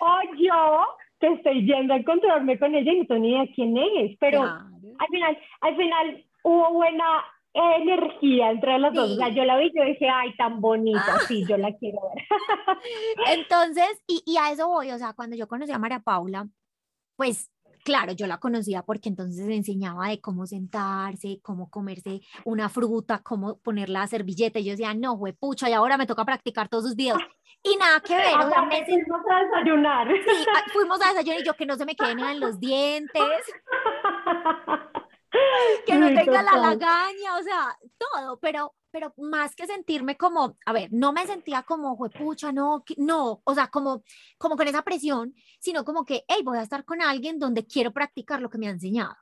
O 0.00 0.36
yo 0.36 0.86
que 1.20 1.28
estoy 1.34 1.66
yendo 1.66 1.94
a 1.94 1.98
encontrarme 1.98 2.58
con 2.58 2.74
ella 2.74 2.92
y 2.92 3.00
no 3.00 3.06
tengo 3.06 3.20
ni 3.20 3.30
idea 3.30 3.46
quién 3.54 3.76
es, 3.76 4.16
pero 4.18 4.42
al 4.42 5.08
final, 5.10 5.38
al 5.60 5.76
final 5.76 6.24
hubo 6.42 6.72
buena 6.72 7.24
energía 7.54 8.50
entre 8.50 8.78
las 8.78 8.94
dos. 8.94 9.10
O 9.10 9.16
sea, 9.16 9.28
yo 9.28 9.44
la 9.44 9.56
vi 9.58 9.66
y 9.66 9.78
yo 9.78 9.84
dije, 9.84 10.08
ay, 10.08 10.34
tan 10.36 10.60
bonita, 10.60 11.02
ah. 11.06 11.20
sí, 11.26 11.44
yo 11.46 11.56
la 11.56 11.72
quiero 11.76 11.98
ver. 12.14 12.24
Entonces, 13.38 14.02
y, 14.06 14.22
y 14.24 14.36
a 14.36 14.52
eso 14.52 14.68
voy, 14.68 14.90
o 14.90 14.98
sea, 14.98 15.12
cuando 15.14 15.36
yo 15.36 15.48
conocí 15.48 15.72
a 15.72 15.78
María 15.78 16.00
Paula, 16.00 16.48
pues 17.16 17.50
claro, 17.84 18.12
yo 18.12 18.26
la 18.26 18.38
conocía 18.38 18.82
porque 18.82 19.08
entonces 19.08 19.48
enseñaba 19.48 20.08
de 20.08 20.20
cómo 20.20 20.46
sentarse, 20.46 21.40
cómo 21.42 21.70
comerse 21.70 22.20
una 22.44 22.68
fruta, 22.68 23.20
cómo 23.22 23.58
poner 23.58 23.88
la 23.88 24.06
servilleta. 24.06 24.58
Y 24.58 24.64
yo 24.64 24.72
decía, 24.72 24.94
no, 24.94 25.18
pucha, 25.38 25.68
y 25.68 25.72
ahora 25.72 25.96
me 25.96 26.06
toca 26.06 26.24
practicar 26.24 26.68
todos 26.68 26.84
sus 26.84 26.96
videos. 26.96 27.20
Y 27.62 27.76
nada 27.76 28.00
que 28.00 28.16
ver. 28.16 28.34
O 28.36 28.48
sea, 28.48 28.68
fuimos 28.86 29.20
a 29.30 29.44
desayunar. 29.44 30.08
Sí, 30.08 30.46
fuimos 30.72 31.02
a 31.02 31.08
desayunar 31.08 31.40
y 31.40 31.44
yo 31.44 31.54
que 31.54 31.66
no 31.66 31.76
se 31.76 31.84
me 31.84 31.94
queden 31.94 32.20
en 32.20 32.40
los 32.40 32.58
dientes. 32.60 33.22
que 35.86 35.94
no 35.96 36.08
tenga 36.08 36.42
la 36.42 36.56
lagaña, 36.56 37.36
o 37.38 37.42
sea, 37.42 37.78
todo, 37.98 38.38
pero, 38.40 38.74
pero 38.90 39.12
más 39.18 39.54
que 39.54 39.66
sentirme 39.66 40.16
como, 40.16 40.56
a 40.66 40.72
ver, 40.72 40.88
no 40.92 41.12
me 41.12 41.26
sentía 41.26 41.62
como, 41.62 41.96
pucha, 41.96 42.52
no, 42.52 42.84
no, 42.96 43.40
o 43.44 43.54
sea, 43.54 43.68
como, 43.68 44.02
como 44.38 44.56
con 44.56 44.68
esa 44.68 44.82
presión, 44.82 45.34
sino 45.60 45.84
como 45.84 46.04
que, 46.04 46.24
hey, 46.28 46.42
voy 46.44 46.58
a 46.58 46.62
estar 46.62 46.84
con 46.84 47.02
alguien 47.02 47.38
donde 47.38 47.66
quiero 47.66 47.92
practicar 47.92 48.40
lo 48.40 48.50
que 48.50 48.58
me 48.58 48.68
ha 48.68 48.70
enseñado. 48.70 49.16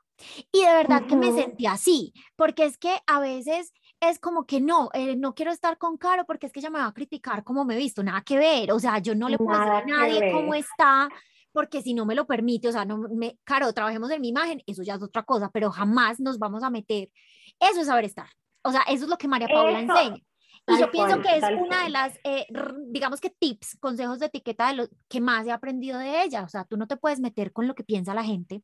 Y 0.51 0.65
de 0.65 0.73
verdad 0.73 1.07
que 1.07 1.17
me 1.17 1.33
sentía 1.33 1.73
así, 1.73 2.13
porque 2.35 2.65
es 2.65 2.77
que 2.77 2.99
a 3.07 3.21
veces 3.21 3.73
es 4.01 4.19
como 4.19 4.47
que 4.47 4.61
no, 4.61 4.91
eh, 4.93 5.17
no 5.17 5.35
quiero 5.35 5.53
estar 5.53 5.79
con 5.79 5.97
Caro 5.97 6.25
porque 6.25 6.47
es 6.47 6.53
que 6.53 6.61
ella 6.61 6.71
me 6.71 6.79
va 6.79 6.87
a 6.87 6.95
criticar 6.95 7.45
como 7.45 7.65
me 7.65 7.75
he 7.75 7.79
visto, 7.79 8.03
nada 8.03 8.23
que 8.23 8.37
ver, 8.37 8.73
o 8.73 8.79
sea, 8.79 8.99
yo 8.99 9.15
no 9.15 9.29
le 9.29 9.39
puedo 9.39 9.59
decir 9.59 9.73
a 9.73 9.85
nadie 9.85 10.33
cómo 10.33 10.55
está, 10.55 11.09
porque 11.53 11.83
si 11.83 11.95
no 11.95 12.07
me 12.07 12.15
lo 12.15 12.27
permite, 12.27 12.69
o 12.69 12.73
sea, 12.73 12.85
no 12.85 12.99
me, 12.99 13.39
Caro, 13.45 13.73
trabajemos 13.73 14.11
en 14.11 14.21
mi 14.21 14.29
imagen, 14.29 14.63
eso 14.67 14.83
ya 14.83 14.95
es 14.95 15.03
otra 15.03 15.23
cosa, 15.25 15.51
pero 15.53 15.71
jamás 15.71 16.21
nos 16.21 16.39
vamos 16.39 16.63
a 16.63 16.71
meter. 16.71 17.11
Eso 17.59 17.81
es 17.81 17.87
saber 17.87 18.05
estar. 18.05 18.29
O 18.63 18.73
sea, 18.73 18.83
eso 18.83 19.05
es 19.05 19.11
lo 19.11 19.17
que 19.17 19.29
María 19.29 19.49
Paula 19.49 19.81
enseña. 19.81 20.23
Y 20.69 20.79
yo 20.79 20.91
pienso 20.91 21.23
que 21.23 21.37
es 21.37 21.45
una 21.59 21.85
de 21.85 21.91
las, 21.91 22.19
eh, 22.25 22.47
digamos 22.89 23.21
que 23.21 23.31
tips, 23.31 23.79
consejos 23.81 24.19
de 24.19 24.27
etiqueta 24.27 24.69
de 24.69 24.75
lo 24.75 24.89
que 25.09 25.21
más 25.21 25.47
he 25.47 25.51
aprendido 25.51 25.99
de 25.99 26.23
ella. 26.23 26.43
O 26.43 26.49
sea, 26.49 26.65
tú 26.65 26.77
no 26.77 26.87
te 26.87 26.99
puedes 26.99 27.21
meter 27.21 27.53
con 27.53 27.67
lo 27.67 27.75
que 27.75 27.85
piensa 27.85 28.13
la 28.13 28.25
gente 28.25 28.63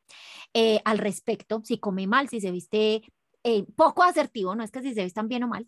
eh, 0.52 0.80
al 0.84 0.98
respecto, 0.98 1.62
si 1.64 1.78
come 1.78 2.06
mal, 2.06 2.28
si 2.28 2.40
se 2.40 2.50
viste 2.50 3.02
eh, 3.42 3.64
poco 3.74 4.02
asertivo, 4.02 4.54
no 4.54 4.62
es 4.62 4.70
que 4.70 4.82
si 4.82 4.92
se 4.92 5.04
vistan 5.04 5.28
bien 5.28 5.44
o 5.44 5.48
mal, 5.48 5.66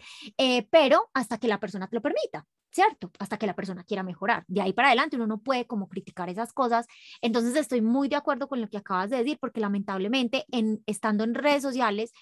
pero 0.70 1.10
hasta 1.14 1.38
que 1.38 1.48
la 1.48 1.58
persona 1.58 1.88
te 1.88 1.96
lo 1.96 2.02
permita. 2.02 2.46
¿Cierto? 2.70 3.10
Hasta 3.18 3.38
que 3.38 3.46
la 3.46 3.54
persona 3.54 3.84
quiera 3.84 4.02
mejorar. 4.02 4.44
De 4.48 4.60
ahí 4.60 4.72
para 4.72 4.88
adelante 4.88 5.16
uno 5.16 5.26
no 5.26 5.38
puede 5.38 5.66
como 5.66 5.88
criticar 5.88 6.28
esas 6.28 6.52
cosas. 6.52 6.86
Entonces 7.20 7.56
estoy 7.56 7.80
muy 7.80 8.08
de 8.08 8.16
acuerdo 8.16 8.48
con 8.48 8.60
lo 8.60 8.68
que 8.68 8.78
acabas 8.78 9.10
de 9.10 9.18
decir, 9.18 9.38
porque 9.40 9.60
lamentablemente 9.60 10.44
en, 10.50 10.82
estando 10.86 11.24
en 11.24 11.34
redes 11.34 11.62
sociales, 11.62 12.12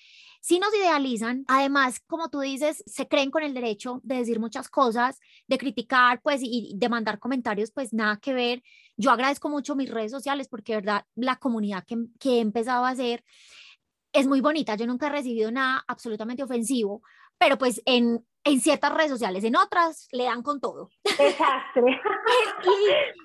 si 0.40 0.58
nos 0.58 0.74
idealizan, 0.74 1.44
además, 1.48 2.00
como 2.06 2.28
tú 2.28 2.40
dices, 2.40 2.84
se 2.86 3.08
creen 3.08 3.30
con 3.30 3.42
el 3.42 3.54
derecho 3.54 4.00
de 4.04 4.16
decir 4.16 4.40
muchas 4.40 4.68
cosas, 4.68 5.18
de 5.48 5.56
criticar, 5.56 6.20
pues, 6.20 6.42
y 6.42 6.74
de 6.76 6.88
mandar 6.90 7.18
comentarios, 7.18 7.70
pues 7.72 7.94
nada 7.94 8.18
que 8.18 8.34
ver. 8.34 8.62
Yo 8.98 9.10
agradezco 9.10 9.48
mucho 9.48 9.74
mis 9.74 9.90
redes 9.90 10.12
sociales 10.12 10.48
porque, 10.48 10.74
verdad, 10.74 11.06
la 11.14 11.36
comunidad 11.36 11.84
que, 11.86 11.96
que 12.20 12.36
he 12.36 12.40
empezado 12.40 12.84
a 12.84 12.90
hacer 12.90 13.24
es 14.12 14.26
muy 14.26 14.42
bonita. 14.42 14.76
Yo 14.76 14.86
nunca 14.86 15.06
he 15.06 15.10
recibido 15.10 15.50
nada 15.50 15.82
absolutamente 15.88 16.42
ofensivo, 16.42 17.02
pero 17.38 17.56
pues 17.56 17.80
en, 17.86 18.22
en 18.44 18.60
ciertas 18.60 18.92
redes 18.92 19.10
sociales, 19.10 19.42
en 19.44 19.56
otras 19.56 20.08
le 20.12 20.24
dan 20.24 20.42
con 20.42 20.60
todo. 20.60 20.90
Desastre. 21.02 22.00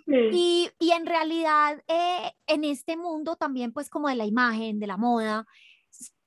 y, 0.31 0.69
y, 0.79 0.91
en 0.91 1.05
realidad, 1.05 1.81
eh, 1.87 2.31
en 2.47 2.63
este 2.63 2.95
mundo 2.95 3.35
también, 3.35 3.73
pues 3.73 3.89
como 3.89 4.07
de 4.07 4.15
la 4.15 4.25
imagen, 4.25 4.79
de 4.79 4.87
la 4.87 4.97
moda, 4.97 5.45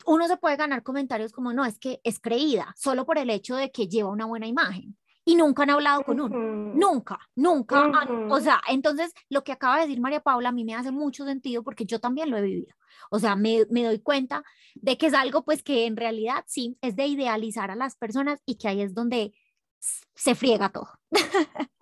uno 0.04 0.28
se 0.28 0.36
puede 0.36 0.56
ganar 0.56 0.82
comentarios 0.82 1.32
como, 1.32 1.52
no, 1.52 1.64
es 1.64 1.78
que 1.78 2.00
es 2.04 2.20
creída, 2.20 2.74
solo 2.76 3.06
por 3.06 3.18
el 3.18 3.30
hecho 3.30 3.56
de 3.56 3.70
que 3.70 3.88
lleva 3.88 4.10
una 4.10 4.26
buena 4.26 4.46
imagen. 4.46 4.96
Y 5.24 5.36
nunca 5.36 5.62
han 5.62 5.70
hablado 5.70 6.02
con 6.02 6.20
uno. 6.20 6.36
Nunca, 6.74 7.18
nunca. 7.36 7.90
o 8.28 8.40
sea, 8.40 8.60
entonces 8.68 9.14
lo 9.28 9.44
que 9.44 9.52
acaba 9.52 9.76
de 9.76 9.82
decir 9.82 10.00
María 10.00 10.20
Paula 10.20 10.48
a 10.48 10.52
mí 10.52 10.64
me 10.64 10.74
hace 10.74 10.90
mucho 10.90 11.24
sentido 11.24 11.62
porque 11.62 11.84
yo 11.84 12.00
también 12.00 12.30
lo 12.30 12.38
he 12.38 12.42
vivido. 12.42 12.74
O 13.10 13.18
sea, 13.18 13.36
me, 13.36 13.64
me, 13.70 13.84
doy 13.84 14.00
cuenta 14.00 14.42
de 14.74 14.96
que 14.98 15.06
es 15.06 15.14
algo 15.14 15.44
pues 15.44 15.62
que 15.62 15.86
en 15.86 15.96
realidad 15.96 16.44
sí, 16.46 16.76
es 16.80 16.96
de 16.96 17.06
idealizar 17.06 17.70
a 17.70 17.76
las 17.76 17.96
personas 17.96 18.40
y 18.46 18.56
que 18.56 18.68
ahí 18.68 18.80
es 18.80 18.94
donde 18.94 19.32
se 20.14 20.34
friega 20.34 20.68
todo. 20.68 20.88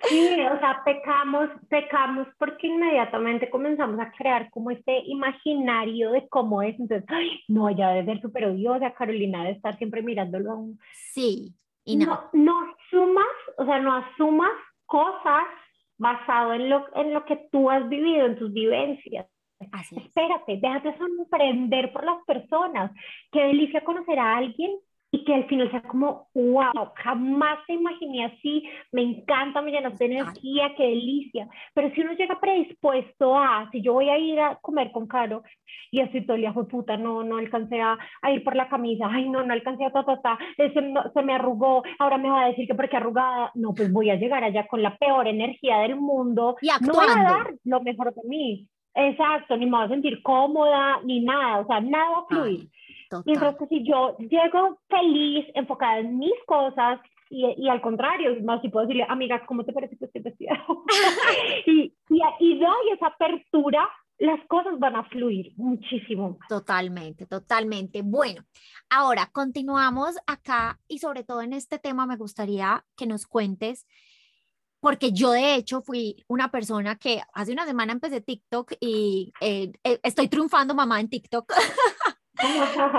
Sí, 0.09 0.29
o 0.41 0.59
sea, 0.59 0.83
pecamos, 0.85 1.51
pecamos 1.69 2.27
porque 2.39 2.67
inmediatamente 2.67 3.51
comenzamos 3.51 4.01
a 4.01 4.11
crear 4.13 4.51
como 4.51 4.71
este 4.71 5.03
imaginario 5.07 6.13
de 6.13 6.27
cómo 6.29 6.63
es. 6.63 6.79
Entonces, 6.81 7.07
no, 7.49 7.69
ella 7.69 7.91
debe 7.91 8.15
ser 8.15 8.23
súper 8.23 8.47
odiosa, 8.47 8.95
Carolina 8.95 9.41
debe 9.41 9.57
estar 9.57 9.77
siempre 9.77 10.03
mirándolo 10.03 10.53
a 10.53 10.57
un... 10.57 10.79
Sí, 11.13 11.55
no. 11.97 12.29
no. 12.33 12.71
Asumas, 12.91 13.27
o 13.59 13.65
sea, 13.65 13.79
no 13.79 13.95
asumas 13.95 14.51
cosas 14.87 15.45
basado 15.97 16.55
en 16.55 16.69
lo, 16.69 16.85
en 16.97 17.15
lo 17.15 17.25
que 17.25 17.49
tú 17.53 17.71
has 17.71 17.89
vivido, 17.89 18.27
en 18.27 18.37
tus 18.37 18.53
vivencias. 18.53 19.27
Espérate, 19.61 20.59
déjate 20.61 20.97
sorprender 20.97 21.93
por 21.93 22.05
las 22.05 22.25
personas. 22.25 22.91
Qué 23.31 23.43
delicia 23.43 23.85
conocer 23.85 24.19
a 24.19 24.39
alguien 24.39 24.79
y 25.13 25.25
que 25.25 25.35
al 25.35 25.47
final 25.47 25.71
sea 25.71 25.83
como, 25.83 26.29
wow, 26.35 26.93
jamás 26.95 27.59
te 27.67 27.73
imaginé 27.75 28.27
así, 28.27 28.65
me 28.93 29.03
encanta, 29.03 29.61
me 29.61 29.73
llenas 29.73 29.99
de 29.99 30.07
energía, 30.07 30.73
qué 30.77 30.85
delicia. 30.85 31.49
Pero 31.75 31.91
si 31.91 32.01
uno 32.03 32.13
llega 32.13 32.41
predispuesto 32.41 33.37
a, 33.37 33.69
si 33.73 33.83
yo 33.83 33.95
voy 33.95 34.09
a 34.09 34.19
ir 34.19 34.39
a 34.39 34.57
comer 34.57 34.93
con 34.93 35.09
Caro 35.09 35.43
y 35.91 36.01
estoy 36.01 36.25
todo 36.25 36.37
el 36.37 36.43
día, 36.43 36.53
puta, 36.53 36.97
no, 36.97 37.25
no 37.25 37.39
alcancé 37.39 37.81
a, 37.81 37.99
ir 38.33 38.45
por 38.45 38.55
la 38.55 38.69
camisa, 38.69 39.09
ay, 39.11 39.29
no, 39.29 39.43
no 39.43 39.53
alcancé 39.53 39.85
a 39.85 39.91
ta, 39.91 40.05
ta, 40.05 40.21
ta, 40.21 40.39
se, 40.57 40.73
se 40.73 41.23
me 41.23 41.35
arrugó, 41.35 41.83
ahora 41.99 42.17
me 42.17 42.31
va 42.31 42.45
a 42.45 42.49
decir 42.49 42.69
que 42.69 42.75
porque 42.75 42.97
arrugada, 42.97 43.51
no, 43.55 43.75
pues 43.75 43.93
voy 43.93 44.11
a 44.11 44.17
llegar 44.17 44.45
allá 44.45 44.69
con 44.69 44.83
la 44.83 44.97
peor 44.97 45.27
energía 45.27 45.79
del 45.79 45.97
mundo, 45.97 46.57
y 46.61 46.69
no 46.87 46.93
voy 46.93 47.07
a 47.09 47.23
dar 47.23 47.55
lo 47.65 47.81
mejor 47.81 48.15
de 48.15 48.23
mí. 48.29 48.69
Exacto, 48.95 49.57
ni 49.57 49.67
me 49.67 49.77
voy 49.77 49.87
a 49.87 49.89
sentir 49.89 50.23
cómoda, 50.23 51.01
ni 51.05 51.21
nada, 51.21 51.61
o 51.61 51.67
sea, 51.67 51.81
nada 51.81 52.11
va 52.11 52.19
a 52.19 52.27
fluir. 53.11 53.27
Mientras 53.27 53.57
que 53.57 53.67
si 53.67 53.85
yo 53.87 54.17
llego 54.19 54.79
feliz, 54.89 55.47
enfocada 55.55 55.99
en 55.99 56.19
mis 56.19 56.35
cosas, 56.47 57.01
y, 57.33 57.47
y, 57.57 57.69
al 57.69 57.81
contrario, 57.81 58.37
más 58.43 58.61
si 58.61 58.69
puedo 58.69 58.87
decirle, 58.87 59.07
amiga, 59.09 59.47
¿cómo 59.47 59.65
te 59.65 59.73
parece 59.73 59.97
que 59.97 60.07
estoy 60.07 60.21
vestida? 60.21 60.65
y, 61.67 61.95
y, 62.09 62.21
y 62.41 62.59
doy 62.59 62.91
esa 62.93 63.07
apertura, 63.07 63.89
las 64.19 64.45
cosas 64.49 64.79
van 64.79 64.97
a 64.97 65.05
fluir 65.05 65.53
muchísimo. 65.57 66.39
Totalmente, 66.49 67.27
totalmente. 67.27 68.03
Bueno, 68.03 68.45
ahora 68.91 69.31
continuamos 69.33 70.17
acá 70.27 70.79
y 70.89 70.99
sobre 70.99 71.23
todo 71.23 71.41
en 71.41 71.53
este 71.53 71.79
tema 71.79 72.05
me 72.05 72.17
gustaría 72.17 72.85
que 72.97 73.07
nos 73.07 73.27
cuentes 73.27 73.87
porque 74.81 75.13
yo 75.13 75.33
de 75.33 75.55
hecho 75.55 75.83
fui 75.83 76.25
una 76.27 76.51
persona 76.51 76.97
que 76.97 77.23
hace 77.35 77.53
una 77.53 77.67
semana 77.67 77.93
empecé 77.93 78.21
TikTok 78.23 78.73
y 78.81 79.33
eh, 79.41 79.73
eh, 79.85 80.01
estoy 80.03 80.29
triunfando 80.29 80.75
mamá 80.75 81.01
en 81.01 81.09
TikTok. 81.09 81.53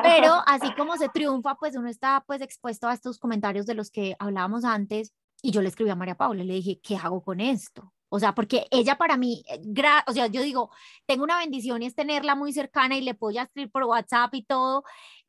Pero 0.04 0.36
así 0.46 0.74
como 0.78 0.98
se 0.98 1.10
triunfa, 1.10 1.56
pues 1.56 1.76
uno 1.76 1.90
está 1.90 2.24
pues 2.26 2.42
expuesto 2.42 2.88
a 2.88 2.94
estos 2.94 3.20
comentarios 3.20 3.66
de 3.66 3.76
los 3.76 3.92
que 3.92 4.16
hablábamos 4.20 4.64
antes 4.64 5.14
y 5.42 5.52
yo 5.52 5.62
le 5.62 5.70
escribí 5.70 5.90
a 5.90 5.96
María 5.96 6.16
Paula 6.16 6.44
y 6.44 6.48
le 6.48 6.54
dije, 6.56 6.80
¿qué 6.84 6.96
hago 6.96 7.24
con 7.24 7.40
esto? 7.40 7.94
O 8.10 8.20
sea, 8.20 8.36
porque 8.36 8.68
ella 8.72 8.98
para 8.98 9.18
mí, 9.18 9.44
eh, 9.50 9.62
o 10.06 10.12
sea, 10.12 10.28
yo 10.28 10.42
digo, 10.42 10.70
tengo 11.06 11.24
una 11.24 11.38
bendición 11.38 11.82
y 11.82 11.86
es 11.88 11.96
tenerla 11.96 12.36
muy 12.36 12.54
cercana 12.54 12.98
y 12.98 13.02
le 13.02 13.16
puedo 13.16 13.34
ya 13.34 13.44
escribir 13.44 13.72
por 13.72 13.86
WhatsApp 13.86 14.34
y 14.36 14.44
todo, 14.44 14.84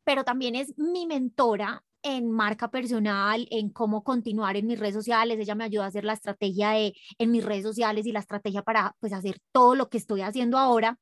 pero 0.05 0.25
también 0.25 0.57
es 0.57 0.77
mi 0.77 1.07
mentora 1.07 1.85
en 2.03 2.31
marca 2.33 2.71
personal, 2.71 3.47
en 3.51 3.71
cómo 3.71 4.03
continuar 4.03 4.57
en 4.57 4.67
mis 4.67 4.79
redes 4.79 4.95
sociales. 4.95 5.39
Ella 5.39 5.55
me 5.55 5.65
ayuda 5.65 5.85
a 5.85 5.89
hacer 5.89 6.05
la 6.05 6.15
estrategia 6.15 6.71
de, 6.71 6.95
en 7.19 7.31
mis 7.31 7.45
redes 7.45 7.63
sociales 7.63 8.07
y 8.07 8.13
la 8.13 8.21
estrategia 8.21 8.63
para 8.63 8.97
pues 8.99 9.13
hacer 9.13 9.39
todo 9.53 9.77
lo 9.77 9.89
que 9.89 9.99
estoy 9.99 10.23
haciendo 10.23 10.59
ahora. 10.59 10.99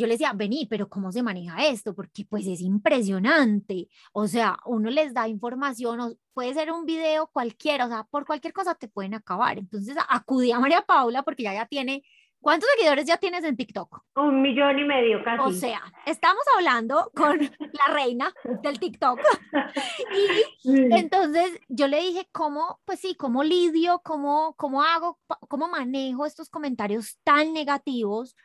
Yo 0.00 0.06
le 0.06 0.14
decía, 0.14 0.32
vení, 0.34 0.66
pero 0.66 0.88
¿cómo 0.88 1.10
se 1.12 1.22
maneja 1.22 1.66
esto? 1.66 1.94
Porque 1.94 2.24
pues 2.28 2.46
es 2.46 2.60
impresionante. 2.60 3.88
O 4.12 4.28
sea, 4.28 4.58
uno 4.66 4.90
les 4.90 5.14
da 5.14 5.28
información, 5.28 6.00
o 6.00 6.12
puede 6.34 6.54
ser 6.54 6.70
un 6.70 6.84
video 6.84 7.28
cualquiera, 7.28 7.86
o 7.86 7.88
sea, 7.88 8.04
por 8.04 8.26
cualquier 8.26 8.52
cosa 8.52 8.74
te 8.74 8.88
pueden 8.88 9.14
acabar. 9.14 9.58
Entonces 9.58 9.96
acudí 10.08 10.52
a 10.52 10.60
María 10.60 10.82
Paula 10.82 11.22
porque 11.22 11.44
ya 11.44 11.54
ya 11.54 11.66
tiene 11.66 12.02
¿Cuántos 12.46 12.68
seguidores 12.76 13.06
ya 13.06 13.16
tienes 13.16 13.42
en 13.42 13.56
TikTok? 13.56 14.04
Un 14.14 14.40
millón 14.40 14.78
y 14.78 14.84
medio 14.84 15.20
casi. 15.24 15.42
O 15.42 15.50
sea, 15.50 15.82
estamos 16.04 16.44
hablando 16.56 17.10
con 17.12 17.40
la 17.40 17.92
reina 17.92 18.32
del 18.62 18.78
TikTok. 18.78 19.18
y 20.62 20.94
entonces 20.94 21.58
yo 21.68 21.88
le 21.88 22.00
dije, 22.00 22.28
¿cómo, 22.30 22.78
pues 22.84 23.00
sí, 23.00 23.16
cómo 23.16 23.42
lidio, 23.42 24.00
cómo, 24.04 24.54
cómo 24.56 24.82
hago, 24.84 25.18
cómo 25.48 25.66
manejo 25.66 26.24
estos 26.24 26.48
comentarios 26.48 27.18
tan 27.24 27.52
negativos? 27.52 28.36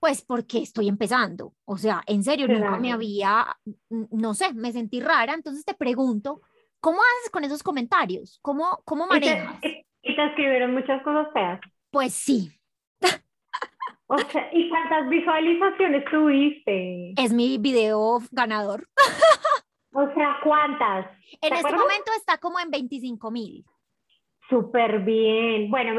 Pues 0.00 0.22
porque 0.22 0.58
estoy 0.58 0.88
empezando. 0.88 1.52
O 1.64 1.76
sea, 1.76 2.02
en 2.06 2.24
serio, 2.24 2.48
nunca 2.48 2.78
me 2.78 2.92
había, 2.92 3.56
no 3.88 4.34
sé, 4.34 4.52
me 4.54 4.72
sentí 4.72 5.00
rara. 5.00 5.34
Entonces 5.34 5.64
te 5.64 5.74
pregunto, 5.74 6.40
¿cómo 6.80 6.98
haces 6.98 7.30
con 7.30 7.44
esos 7.44 7.62
comentarios? 7.62 8.38
¿Cómo, 8.42 8.80
cómo 8.84 9.06
manejas? 9.06 9.56
¿Y 9.58 9.60
te, 9.60 9.86
y 10.02 10.16
te 10.16 10.26
escribieron 10.26 10.72
muchas 10.72 11.02
cosas 11.02 11.28
feas? 11.32 11.60
Pues 11.90 12.14
sí, 12.14 12.50
o 14.12 14.18
sea, 14.18 14.50
¿y 14.52 14.68
cuántas 14.68 15.08
visualizaciones 15.08 16.04
tuviste? 16.10 17.12
Es 17.16 17.32
mi 17.32 17.58
video 17.58 18.18
ganador. 18.32 18.88
O 19.92 20.06
sea, 20.14 20.36
¿cuántas? 20.42 21.06
En 21.40 21.52
este 21.52 21.72
momento 21.72 22.10
está 22.16 22.38
como 22.38 22.58
en 22.58 22.70
25 22.70 23.30
mil. 23.30 23.64
Súper 24.48 25.00
bien. 25.00 25.70
Bueno, 25.70 25.94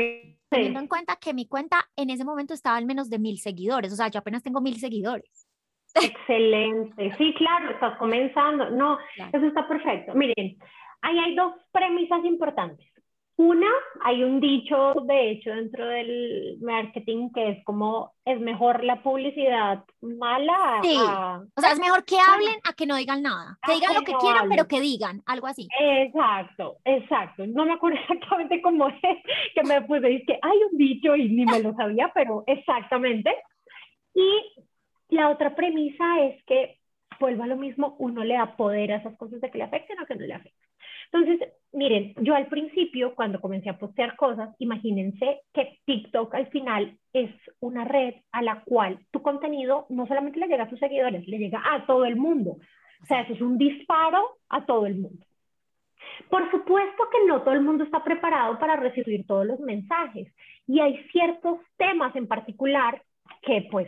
teniendo 0.52 0.80
en 0.80 0.88
cuenta 0.88 1.16
que 1.16 1.34
mi 1.34 1.48
cuenta 1.48 1.90
en 1.96 2.10
ese 2.10 2.26
momento 2.26 2.54
estaba 2.54 2.76
al 2.76 2.86
menos 2.86 3.10
de 3.10 3.20
mil 3.20 3.40
seguidores, 3.40 3.94
o 3.94 3.96
sea, 3.96 4.10
yo 4.10 4.20
apenas 4.20 4.44
tengo 4.44 4.62
mil 4.62 4.78
seguidores. 4.78 5.48
Excelente. 5.96 7.16
Sí, 7.18 7.34
claro, 7.38 7.72
estás 7.72 7.98
comenzando. 7.98 8.70
No, 8.70 8.98
eso 9.34 9.46
está 9.46 9.68
perfecto. 9.68 10.14
Miren, 10.14 10.58
ahí 11.02 11.18
hay 11.18 11.36
dos 11.36 11.54
premisas 11.72 12.24
importantes. 12.26 12.91
Una, 13.44 13.72
hay 14.02 14.24
un 14.24 14.40
dicho, 14.40 14.94
de 15.08 15.32
hecho, 15.32 15.50
dentro 15.50 15.88
del 15.88 16.60
marketing 16.62 17.32
que 17.34 17.50
es 17.50 17.64
como, 17.64 18.14
es 18.24 18.40
mejor 18.40 18.84
la 18.84 19.02
publicidad 19.02 19.84
mala. 20.00 20.80
Sí. 20.84 20.96
o 20.96 21.60
sea, 21.60 21.72
es 21.72 21.80
mejor 21.80 22.06
que 22.06 22.18
hablen 22.20 22.60
a 22.64 22.74
que 22.74 22.86
no 22.86 22.96
digan 22.98 23.24
nada. 23.24 23.58
Que 23.66 23.74
digan 23.74 23.96
lo 23.96 24.04
que 24.04 24.14
quieran, 24.14 24.48
pero 24.48 24.68
que 24.68 24.80
digan, 24.80 25.24
algo 25.26 25.48
así. 25.48 25.68
Exacto, 25.80 26.78
exacto. 26.86 27.48
No 27.48 27.66
me 27.66 27.74
acuerdo 27.74 27.98
exactamente 28.02 28.62
cómo 28.62 28.90
es 28.90 29.18
que 29.56 29.64
me 29.64 29.82
puse, 29.82 30.18
es 30.18 30.24
que 30.28 30.38
hay 30.40 30.58
un 30.72 30.78
dicho 30.78 31.16
y 31.16 31.30
ni 31.30 31.44
me 31.44 31.64
lo 31.64 31.74
sabía, 31.74 32.12
pero 32.14 32.44
exactamente. 32.46 33.36
Y 34.14 35.16
la 35.16 35.30
otra 35.30 35.56
premisa 35.56 36.20
es 36.20 36.44
que, 36.46 36.78
vuelva 37.20 37.46
a 37.46 37.48
lo 37.48 37.58
mismo, 37.58 37.96
uno 37.98 38.24
le 38.24 38.36
da 38.36 38.56
poder 38.56 38.92
a 38.92 38.98
esas 38.98 39.18
cosas 39.18 39.42
de 39.42 39.50
que 39.50 39.58
le 39.58 39.64
afecten 39.64 40.00
o 40.00 40.06
que 40.06 40.14
no 40.14 40.28
le 40.28 40.34
afecten. 40.36 40.71
Entonces, 41.12 41.50
miren, 41.74 42.14
yo 42.22 42.36
al 42.36 42.48
principio, 42.48 43.16
cuando 43.16 43.42
comencé 43.42 43.70
a 43.70 43.78
postear 43.78 44.16
cosas, 44.16 44.56
imagínense 44.60 45.42
que 45.54 45.80
TikTok 45.86 46.34
al 46.34 46.48
final 46.48 46.98
es 47.14 47.32
una 47.60 47.86
red 47.86 48.16
a 48.32 48.42
la 48.42 48.64
cual 48.64 49.00
tu 49.12 49.22
contenido 49.22 49.86
no 49.90 50.08
solamente 50.08 50.40
le 50.40 50.48
llega 50.48 50.64
a 50.64 50.70
tus 50.70 50.80
seguidores, 50.80 51.28
le 51.28 51.38
llega 51.38 51.62
a 51.64 51.86
todo 51.86 52.06
el 52.06 52.16
mundo. 52.16 52.58
O 53.02 53.06
sea, 53.06 53.22
eso 53.22 53.34
es 53.34 53.42
un 53.42 53.58
disparo 53.58 54.38
a 54.50 54.66
todo 54.66 54.86
el 54.86 54.96
mundo. 54.96 55.26
Por 56.30 56.50
supuesto 56.50 57.04
que 57.12 57.28
no 57.28 57.42
todo 57.42 57.54
el 57.54 57.62
mundo 57.62 57.84
está 57.84 58.04
preparado 58.04 58.58
para 58.58 58.76
recibir 58.76 59.26
todos 59.26 59.46
los 59.46 59.60
mensajes 59.60 60.34
y 60.68 60.80
hay 60.80 60.98
ciertos 61.12 61.60
temas 61.78 62.16
en 62.16 62.28
particular 62.28 63.02
que 63.42 63.68
pues 63.70 63.88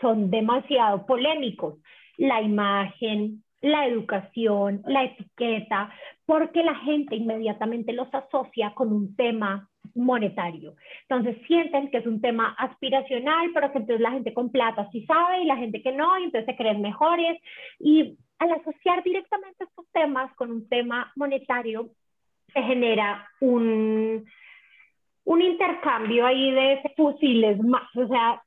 son 0.00 0.30
demasiado 0.30 1.06
polémicos. 1.06 1.78
La 2.16 2.40
imagen, 2.42 3.43
la 3.64 3.86
educación, 3.86 4.82
la 4.86 5.04
etiqueta, 5.04 5.90
porque 6.26 6.62
la 6.62 6.74
gente 6.76 7.16
inmediatamente 7.16 7.94
los 7.94 8.12
asocia 8.12 8.74
con 8.74 8.92
un 8.92 9.16
tema 9.16 9.68
monetario. 9.94 10.74
Entonces 11.08 11.42
sienten 11.46 11.90
que 11.90 11.98
es 11.98 12.06
un 12.06 12.20
tema 12.20 12.54
aspiracional, 12.58 13.50
pero 13.54 13.72
que 13.72 13.78
entonces 13.78 14.02
la 14.02 14.10
gente 14.10 14.34
con 14.34 14.50
plata 14.50 14.88
sí 14.92 15.06
sabe 15.06 15.40
y 15.40 15.46
la 15.46 15.56
gente 15.56 15.82
que 15.82 15.92
no, 15.92 16.18
y 16.18 16.24
entonces 16.24 16.44
se 16.44 16.56
creen 16.56 16.82
mejores. 16.82 17.40
Y 17.78 18.18
al 18.38 18.52
asociar 18.52 19.02
directamente 19.02 19.64
estos 19.64 19.86
temas 19.92 20.30
con 20.34 20.50
un 20.50 20.68
tema 20.68 21.10
monetario, 21.16 21.88
se 22.52 22.62
genera 22.62 23.26
un, 23.40 24.26
un 25.24 25.42
intercambio 25.42 26.26
ahí 26.26 26.50
de 26.50 26.82
fusiles 26.96 27.58
más, 27.60 27.96
o 27.96 28.06
sea, 28.08 28.42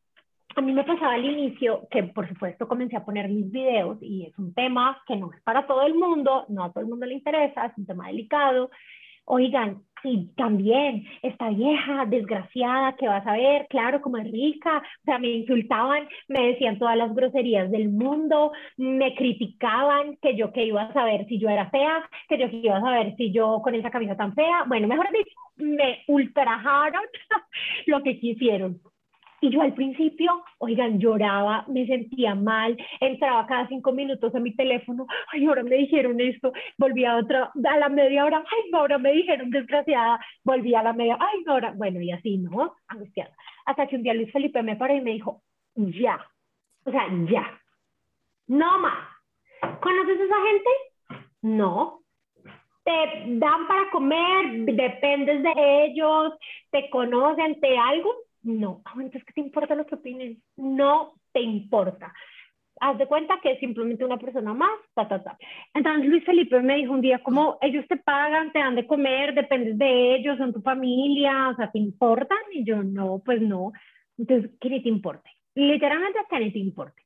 a 0.58 0.62
mí 0.62 0.74
me 0.74 0.84
pasaba 0.84 1.14
al 1.14 1.26
inicio 1.26 1.88
que, 1.91 2.03
por 2.03 2.28
supuesto, 2.28 2.68
comencé 2.68 2.97
a 2.97 3.05
poner 3.05 3.30
mis 3.30 3.51
videos 3.51 3.97
y 4.01 4.26
es 4.26 4.38
un 4.39 4.53
tema 4.55 5.01
que 5.05 5.16
no 5.16 5.32
es 5.32 5.39
para 5.43 5.68
todo 5.68 5.84
el 5.86 5.93
mundo, 5.93 6.45
no 6.49 6.64
a 6.64 6.72
todo 6.72 6.84
el 6.84 6.89
mundo 6.89 7.05
le 7.05 7.14
interesa, 7.14 7.68
es 7.68 7.78
un 7.78 7.86
tema 7.86 8.08
delicado. 8.08 8.72
Oigan, 9.26 9.84
y 10.03 10.28
también 10.36 11.05
esta 11.22 11.49
vieja 11.49 12.05
desgraciada 12.05 12.95
que 12.95 13.08
vas 13.08 13.26
a 13.28 13.34
ver, 13.34 13.68
claro, 13.70 14.01
como 14.01 14.18
es 14.18 14.32
rica, 14.32 14.78
o 14.78 15.05
sea, 15.05 15.20
me 15.20 15.28
insultaban, 15.30 16.08
me 16.28 16.47
decían 16.47 16.80
todas 16.80 16.97
las 16.97 17.14
groserías 17.14 17.70
del 17.70 17.89
mundo, 17.89 18.51
me 18.78 19.14
criticaban 19.14 20.18
que 20.22 20.36
yo 20.36 20.51
que 20.51 20.66
iba 20.66 20.84
a 20.84 20.93
saber 20.93 21.28
si 21.28 21.39
yo 21.39 21.49
era 21.49 21.70
fea, 21.70 22.10
que 22.30 22.39
yo 22.39 22.49
que 22.49 22.58
iba 22.58 22.78
a 22.78 22.82
saber 22.82 23.16
si 23.16 23.32
yo 23.32 23.62
con 23.64 23.76
esa 23.76 23.91
camisa 23.91 24.18
tan 24.18 24.34
fea, 24.34 24.64
bueno, 24.68 24.88
mejor 24.88 25.08
dicho, 25.12 25.36
me 25.58 26.03
ultrajaron 26.08 27.03
lo 27.86 28.01
que 28.01 28.20
quisieron. 28.20 28.80
Y 29.40 29.52
yo 29.52 29.62
al 29.62 29.74
principio, 29.74 30.44
oigan, 30.58 31.00
lloraba, 31.00 31.64
me 31.68 31.86
sentía 31.86 32.34
mal, 32.34 32.76
entraba 33.00 33.46
cada 33.46 33.68
cinco 33.68 33.92
minutos 33.92 34.34
a 34.34 34.40
mi 34.40 34.56
teléfono, 34.56 35.06
ay, 35.32 35.46
ahora 35.46 35.64
me 35.64 35.76
dijeron 35.76 36.20
esto, 36.20 36.52
volvía 36.78 37.12
a 37.12 37.18
otra, 37.18 37.52
a 37.70 37.78
la 37.78 37.90
media 37.90 38.26
hora, 38.26 38.40
ay, 38.40 38.72
ahora 38.74 38.98
me 38.98 39.12
dijeron 39.12 39.52
desgraciada, 39.52 40.20
volví 40.44 40.74
a 40.74 40.82
la 40.82 40.94
media, 40.94 41.18
ay, 41.20 41.44
ahora, 41.48 41.72
bueno, 41.76 42.02
y 42.02 42.12
así, 42.12 42.38
¿no? 42.38 42.76
Angustiada. 42.88 43.32
Hasta 43.66 43.86
que 43.88 43.96
un 43.96 44.04
día 44.04 44.16
Luis 44.16 44.32
Felipe 44.32 44.64
me 44.64 44.76
paró 44.76 44.96
y 44.96 45.02
me 45.02 45.12
dijo, 45.12 45.44
ya, 45.76 46.20
o 46.86 46.92
sea, 46.92 47.06
ya, 47.30 47.62
no 48.48 48.80
más. 48.80 49.08
¿Conoces 49.82 50.20
a 50.20 50.24
esa 50.24 50.36
gente? 50.48 50.70
No. 51.42 52.02
Te 52.84 52.94
dan 53.38 53.68
para 53.68 53.90
comer, 53.92 54.66
dependes 54.74 55.44
de 55.44 55.86
ellos, 55.86 56.34
te 56.72 56.90
conocen, 56.90 57.60
te 57.60 57.78
algo, 57.78 58.14
no, 58.44 58.82
ah, 58.86 58.94
entonces, 58.96 59.24
¿qué 59.26 59.34
te 59.34 59.42
importa 59.42 59.76
lo 59.76 59.86
que 59.86 59.96
opinen? 59.96 60.42
No 60.56 61.14
te 61.34 61.42
importa. 61.42 62.14
Haz 62.80 62.98
de 62.98 63.08
cuenta 63.08 63.40
que 63.42 63.54
es 63.54 63.60
simplemente 63.60 64.06
una 64.06 64.18
persona 64.18 64.54
más, 64.54 64.72
ta, 64.94 65.08
ta, 65.08 65.24
ta. 65.24 65.38
Entonces 65.74 66.06
Luis 66.06 66.24
Felipe 66.24 66.62
me 66.62 66.76
dijo 66.76 66.94
un 66.94 67.02
día, 67.02 67.20
como 67.24 67.58
ellos 67.62 67.86
te 67.88 67.98
pagan, 67.98 68.52
te 68.52 68.60
dan 68.60 68.76
de 68.76 68.86
comer, 68.86 69.34
dependes 69.34 69.78
de 69.78 70.16
ellos, 70.16 70.38
son 70.38 70.54
tu 70.54 70.62
familia, 70.62 71.50
o 71.50 71.56
sea, 71.56 71.72
¿te 71.72 71.80
importan? 71.80 72.38
Y 72.52 72.64
yo, 72.64 72.84
no, 72.84 73.22
pues 73.26 73.42
no. 73.42 73.72
Entonces, 74.18 74.52
¿qué 74.62 74.70
ni 74.70 74.84
te 74.84 74.90
importe? 74.90 75.30
Literalmente, 75.56 76.20
que 76.30 76.40
ni 76.40 76.52
te 76.52 76.60
importe. 76.60 77.04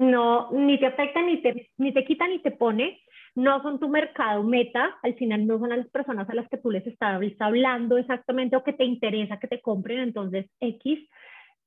No, 0.00 0.50
ni 0.50 0.78
te 0.80 0.86
afecta, 0.86 1.22
ni 1.22 1.40
te, 1.40 1.70
ni 1.76 1.92
te 1.92 2.04
quita, 2.04 2.26
ni 2.26 2.40
te 2.40 2.50
pone 2.50 3.01
no 3.34 3.62
son 3.62 3.78
tu 3.78 3.88
mercado 3.88 4.42
meta, 4.42 4.96
al 5.02 5.14
final 5.14 5.46
no 5.46 5.58
son 5.58 5.70
las 5.70 5.88
personas 5.88 6.28
a 6.28 6.34
las 6.34 6.48
que 6.48 6.58
tú 6.58 6.70
les 6.70 6.86
estás 6.86 7.20
hablando 7.38 7.96
exactamente 7.96 8.56
o 8.56 8.64
que 8.64 8.72
te 8.72 8.84
interesa 8.84 9.38
que 9.38 9.48
te 9.48 9.60
compren, 9.60 10.00
entonces 10.00 10.50
X, 10.60 11.08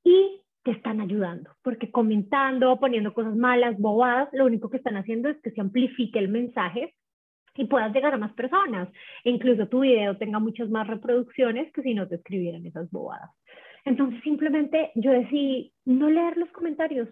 y 0.04 0.40
te 0.62 0.72
están 0.72 1.00
ayudando, 1.00 1.50
porque 1.62 1.90
comentando, 1.90 2.78
poniendo 2.78 3.14
cosas 3.14 3.36
malas, 3.36 3.78
bobadas, 3.78 4.28
lo 4.32 4.46
único 4.46 4.68
que 4.68 4.78
están 4.78 4.96
haciendo 4.96 5.28
es 5.28 5.40
que 5.42 5.50
se 5.50 5.60
amplifique 5.60 6.18
el 6.18 6.28
mensaje 6.28 6.94
y 7.56 7.64
puedas 7.66 7.92
llegar 7.92 8.14
a 8.14 8.18
más 8.18 8.32
personas. 8.34 8.88
E 9.24 9.30
incluso 9.30 9.68
tu 9.68 9.80
video 9.80 10.16
tenga 10.16 10.38
muchas 10.38 10.68
más 10.68 10.86
reproducciones 10.86 11.72
que 11.72 11.82
si 11.82 11.94
no 11.94 12.06
te 12.08 12.16
escribieran 12.16 12.66
esas 12.66 12.90
bobadas. 12.90 13.30
Entonces 13.84 14.20
simplemente 14.22 14.90
yo 14.96 15.12
decidí 15.12 15.72
no 15.84 16.10
leer 16.10 16.36
los 16.36 16.50
comentarios. 16.50 17.08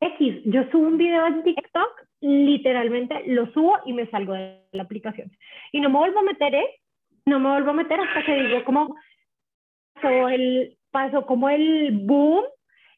X, 0.00 0.42
yo 0.44 0.64
subo 0.70 0.86
un 0.86 0.98
video 0.98 1.26
en 1.26 1.42
TikTok 1.42 2.06
literalmente 2.20 3.22
lo 3.26 3.46
subo 3.52 3.78
y 3.84 3.92
me 3.92 4.06
salgo 4.06 4.32
de 4.32 4.60
la 4.72 4.82
aplicación. 4.82 5.30
Y 5.72 5.80
no 5.80 5.90
me 5.90 5.98
vuelvo 5.98 6.20
a 6.20 6.24
meter, 6.24 6.54
¿eh? 6.54 6.80
No 7.26 7.38
me 7.38 7.50
vuelvo 7.50 7.70
a 7.70 7.74
meter 7.74 8.00
hasta 8.00 8.24
que 8.24 8.42
digo 8.42 8.64
como 8.64 8.96
pasó, 9.94 10.28
el, 10.28 10.76
pasó 10.90 11.26
como 11.26 11.48
el 11.48 11.92
boom 11.92 12.44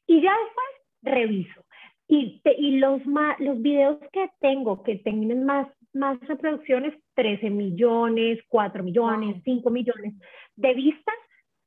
y 0.07 0.21
ya 0.23 0.33
después 0.33 1.15
reviso. 1.15 1.65
Y, 2.09 2.41
y 2.59 2.79
los, 2.79 3.03
los 3.39 3.61
videos 3.61 3.99
que 4.13 4.31
tengo 4.41 4.83
que 4.83 4.97
tienen 4.97 5.45
más, 5.45 5.69
más 5.93 6.19
reproducciones, 6.21 6.95
13 7.15 7.51
millones, 7.51 8.39
4 8.49 8.83
millones, 8.83 9.43
5 9.45 9.71
millones 9.71 10.15
de 10.57 10.75
vistas, 10.75 11.15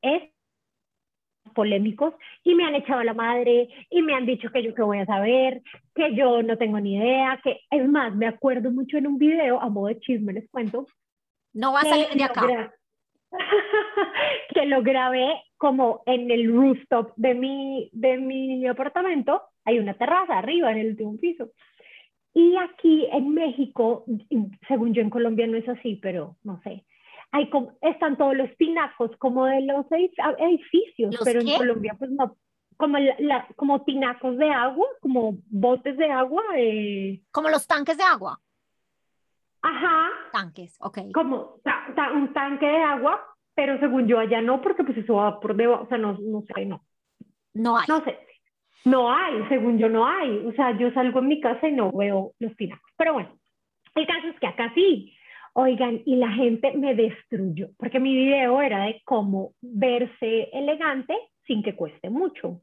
es 0.02 0.31
polémicos 1.52 2.14
y 2.42 2.54
me 2.54 2.64
han 2.64 2.74
echado 2.74 3.00
a 3.00 3.04
la 3.04 3.14
madre 3.14 3.68
y 3.90 4.02
me 4.02 4.14
han 4.14 4.26
dicho 4.26 4.50
que 4.50 4.62
yo 4.62 4.74
qué 4.74 4.82
voy 4.82 4.98
a 4.98 5.06
saber, 5.06 5.62
que 5.94 6.14
yo 6.14 6.42
no 6.42 6.56
tengo 6.58 6.80
ni 6.80 6.96
idea, 6.96 7.40
que 7.42 7.60
es 7.70 7.88
más, 7.88 8.14
me 8.14 8.26
acuerdo 8.26 8.70
mucho 8.70 8.96
en 8.98 9.06
un 9.06 9.18
video, 9.18 9.60
a 9.60 9.68
modo 9.68 9.88
de 9.88 10.00
chisme 10.00 10.32
les 10.32 10.48
cuento. 10.50 10.86
No 11.52 11.72
va 11.72 11.80
a 11.80 11.84
salir 11.84 12.08
de 12.14 12.24
acá. 12.24 12.72
que 14.54 14.66
lo 14.66 14.82
grabé 14.82 15.42
como 15.56 16.02
en 16.06 16.30
el 16.30 16.52
rooftop 16.52 17.12
de 17.16 17.34
mi, 17.34 17.88
de 17.92 18.18
mi 18.18 18.66
apartamento, 18.66 19.42
hay 19.64 19.78
una 19.78 19.94
terraza 19.94 20.38
arriba 20.38 20.70
en 20.72 20.78
el 20.78 20.88
último 20.88 21.16
piso. 21.18 21.50
Y 22.34 22.56
aquí 22.56 23.06
en 23.12 23.34
México, 23.34 24.04
según 24.66 24.94
yo 24.94 25.02
en 25.02 25.10
Colombia 25.10 25.46
no 25.46 25.56
es 25.56 25.68
así, 25.68 25.98
pero 26.00 26.36
no 26.44 26.60
sé, 26.62 26.84
hay 27.32 27.48
como, 27.48 27.76
están 27.80 28.16
todos 28.16 28.36
los 28.36 28.54
tinacos 28.56 29.10
como 29.18 29.46
de 29.46 29.62
los 29.62 29.86
edificios, 29.90 31.18
pero 31.24 31.40
en 31.40 31.56
Colombia 31.56 31.96
pues 31.98 32.10
no, 32.10 32.36
como, 32.76 32.98
la, 32.98 33.46
como 33.56 33.82
tinacos 33.84 34.36
de 34.36 34.50
agua, 34.50 34.86
como 35.00 35.38
botes 35.48 35.96
de 35.96 36.10
agua. 36.10 36.42
Eh. 36.56 37.22
Como 37.30 37.48
los 37.48 37.66
tanques 37.66 37.96
de 37.96 38.04
agua. 38.04 38.38
Ajá. 39.62 40.10
Tanques, 40.32 40.76
ok. 40.80 40.98
Como 41.14 41.60
un 42.14 42.32
tanque 42.32 42.66
de 42.66 42.82
agua, 42.82 43.24
pero 43.54 43.78
según 43.78 44.06
yo 44.06 44.18
allá 44.18 44.42
no, 44.42 44.60
porque 44.60 44.84
pues 44.84 44.98
eso 44.98 45.14
va 45.14 45.40
por 45.40 45.56
debajo, 45.56 45.84
o 45.84 45.88
sea, 45.88 45.98
no, 45.98 46.18
no 46.20 46.42
sé, 46.42 46.66
no. 46.66 46.84
No 47.54 47.78
hay. 47.78 47.86
No 47.88 48.04
sé. 48.04 48.18
No 48.84 49.14
hay, 49.14 49.46
según 49.48 49.78
yo 49.78 49.88
no 49.88 50.06
hay. 50.06 50.44
O 50.46 50.52
sea, 50.52 50.76
yo 50.76 50.90
salgo 50.92 51.20
en 51.20 51.28
mi 51.28 51.40
casa 51.40 51.68
y 51.68 51.72
no 51.72 51.92
veo 51.92 52.32
los 52.40 52.56
tinacos. 52.56 52.90
Pero 52.96 53.14
bueno, 53.14 53.38
el 53.94 54.06
caso 54.06 54.26
es 54.28 54.40
que 54.40 54.46
acá 54.46 54.72
sí. 54.74 55.16
Oigan, 55.54 56.00
y 56.06 56.16
la 56.16 56.30
gente 56.30 56.72
me 56.72 56.94
destruyó, 56.94 57.68
porque 57.76 58.00
mi 58.00 58.14
video 58.14 58.60
era 58.62 58.84
de 58.84 59.02
cómo 59.04 59.52
verse 59.60 60.48
elegante 60.52 61.14
sin 61.46 61.62
que 61.62 61.76
cueste 61.76 62.08
mucho 62.08 62.60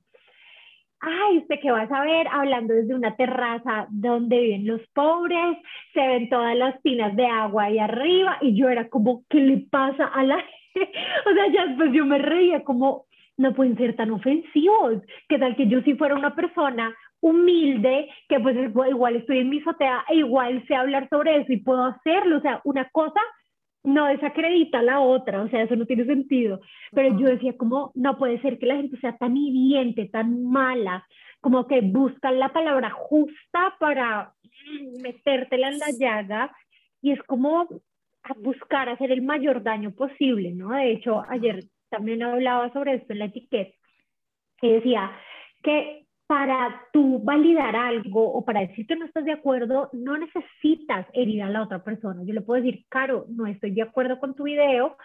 ay, 1.01 1.37
¿usted 1.39 1.59
qué 1.61 1.71
vas 1.71 1.91
a 1.91 2.03
ver? 2.03 2.27
Hablando 2.27 2.73
desde 2.73 2.95
una 2.95 3.15
terraza 3.15 3.87
donde 3.89 4.39
viven 4.39 4.67
los 4.67 4.81
pobres, 4.93 5.57
se 5.93 6.05
ven 6.05 6.29
todas 6.29 6.55
las 6.55 6.81
tinas 6.81 7.15
de 7.15 7.25
agua 7.25 7.65
ahí 7.65 7.79
arriba, 7.79 8.37
y 8.41 8.55
yo 8.55 8.69
era 8.69 8.89
como, 8.89 9.23
¿qué 9.29 9.39
le 9.39 9.57
pasa 9.69 10.05
a 10.05 10.23
la 10.23 10.37
gente? 10.37 10.59
O 11.25 11.33
sea, 11.33 11.47
ya 11.51 11.65
después 11.65 11.91
yo 11.93 12.05
me 12.05 12.19
reía 12.19 12.63
como, 12.63 13.05
no 13.37 13.53
pueden 13.53 13.75
ser 13.77 13.95
tan 13.95 14.11
ofensivos, 14.11 15.01
¿qué 15.27 15.39
tal 15.39 15.55
que 15.55 15.67
yo 15.67 15.81
si 15.81 15.95
fuera 15.95 16.15
una 16.15 16.35
persona 16.35 16.93
humilde, 17.21 18.09
que 18.27 18.39
pues 18.39 18.55
igual 18.55 19.15
estoy 19.15 19.39
en 19.39 19.49
mi 19.49 19.59
azotea, 19.59 20.05
e 20.09 20.17
igual 20.17 20.65
sé 20.67 20.75
hablar 20.75 21.07
sobre 21.09 21.37
eso 21.37 21.51
y 21.51 21.57
puedo 21.57 21.83
hacerlo, 21.83 22.37
o 22.37 22.41
sea, 22.41 22.61
una 22.63 22.89
cosa 22.89 23.19
no 23.83 24.05
desacredita 24.05 24.81
la 24.81 24.99
otra, 24.99 25.41
o 25.41 25.49
sea, 25.49 25.63
eso 25.63 25.75
no 25.75 25.85
tiene 25.85 26.05
sentido. 26.05 26.59
Pero 26.91 27.17
yo 27.17 27.27
decía, 27.27 27.55
como 27.57 27.91
no 27.95 28.17
puede 28.17 28.41
ser 28.41 28.59
que 28.59 28.65
la 28.65 28.75
gente 28.75 28.99
sea 28.99 29.17
tan 29.17 29.37
hiriente, 29.37 30.09
tan 30.09 30.43
mala, 30.43 31.05
como 31.41 31.67
que 31.67 31.81
buscan 31.81 32.39
la 32.39 32.49
palabra 32.49 32.89
justa 32.91 33.75
para 33.79 34.33
metértela 35.01 35.69
en 35.69 35.79
la 35.79 35.91
llaga 35.97 36.55
y 37.01 37.11
es 37.11 37.23
como 37.23 37.67
a 38.23 38.33
buscar 38.37 38.89
hacer 38.89 39.11
el 39.11 39.21
mayor 39.21 39.63
daño 39.63 39.91
posible, 39.91 40.51
¿no? 40.51 40.71
De 40.71 40.91
hecho, 40.91 41.23
ayer 41.29 41.63
también 41.89 42.21
hablaba 42.21 42.71
sobre 42.73 42.95
esto 42.95 43.13
en 43.13 43.19
la 43.19 43.25
etiqueta, 43.25 43.75
que 44.57 44.73
decía 44.73 45.11
que 45.63 46.05
para 46.29 46.79
tú 46.93 47.19
validar 47.23 47.75
algo 47.75 48.31
o 48.31 48.45
para 48.45 48.59
decir 48.59 48.85
que 48.85 48.95
no 48.95 49.05
estás 49.05 49.25
de 49.25 49.31
acuerdo, 49.31 49.89
no 49.93 50.15
necesitas 50.15 51.07
herir 51.13 51.41
a 51.41 51.49
la 51.49 51.63
otra 51.63 51.83
persona. 51.83 52.21
Yo 52.23 52.35
le 52.35 52.41
puedo 52.41 52.61
decir, 52.61 52.85
Caro, 52.87 53.25
no 53.29 53.47
estoy 53.47 53.71
de 53.71 53.81
acuerdo 53.81 54.19
con 54.19 54.35
tu 54.35 54.43
video, 54.43 54.95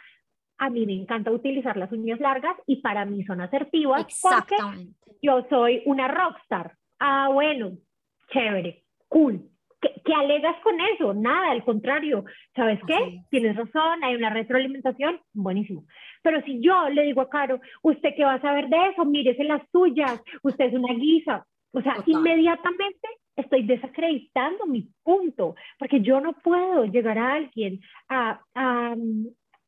a 0.59 0.69
mí 0.69 0.85
me 0.85 0.93
encanta 0.93 1.31
utilizar 1.31 1.79
las 1.79 1.91
uñas 1.93 2.21
largas 2.21 2.55
y 2.67 2.83
para 2.83 3.07
mí 3.07 3.25
son 3.25 3.41
asertivas 3.41 4.05
porque 4.21 4.57
yo 5.23 5.47
soy 5.49 5.83
una 5.87 6.09
rockstar. 6.09 6.77
Ah, 6.99 7.31
bueno, 7.33 7.79
chévere, 8.31 8.85
cool. 9.09 9.49
¿Qué, 10.05 10.15
alegas 10.15 10.57
con 10.63 10.75
eso? 10.81 11.15
Nada, 11.15 11.51
al 11.51 11.65
contrario. 11.65 12.25
¿Sabes 12.55 12.81
qué? 12.87 13.21
Tienes 13.31 13.57
razón, 13.57 14.03
hay 14.03 14.15
una 14.15 14.31
retroalimentación, 14.31 15.21
buenísimo. 15.33 15.85
Pero 16.23 16.43
si 16.43 16.61
yo 16.61 16.89
le 16.89 17.03
digo 17.03 17.21
a 17.21 17.29
Caro, 17.29 17.61
¿usted 17.83 18.11
qué 18.17 18.25
va 18.25 18.35
a 18.35 18.41
saber 18.41 18.69
de 18.69 18.89
eso? 18.89 19.05
Mírese 19.05 19.45
las 19.45 19.63
suyas, 19.71 20.23
usted 20.43 20.67
es 20.67 20.75
una 20.75 20.95
guisa. 20.95 21.47
O 21.73 21.83
sea, 21.83 21.97
inmediatamente 22.07 23.09
estoy 23.37 23.65
desacreditando 23.65 24.67
mi 24.67 24.89
punto, 25.03 25.57
porque 25.79 26.01
yo 26.01 26.21
no 26.21 26.33
puedo 26.35 26.85
llegar 26.85 27.19
a 27.19 27.35
alguien 27.35 27.81
a, 28.09 28.41
a, 28.55 28.95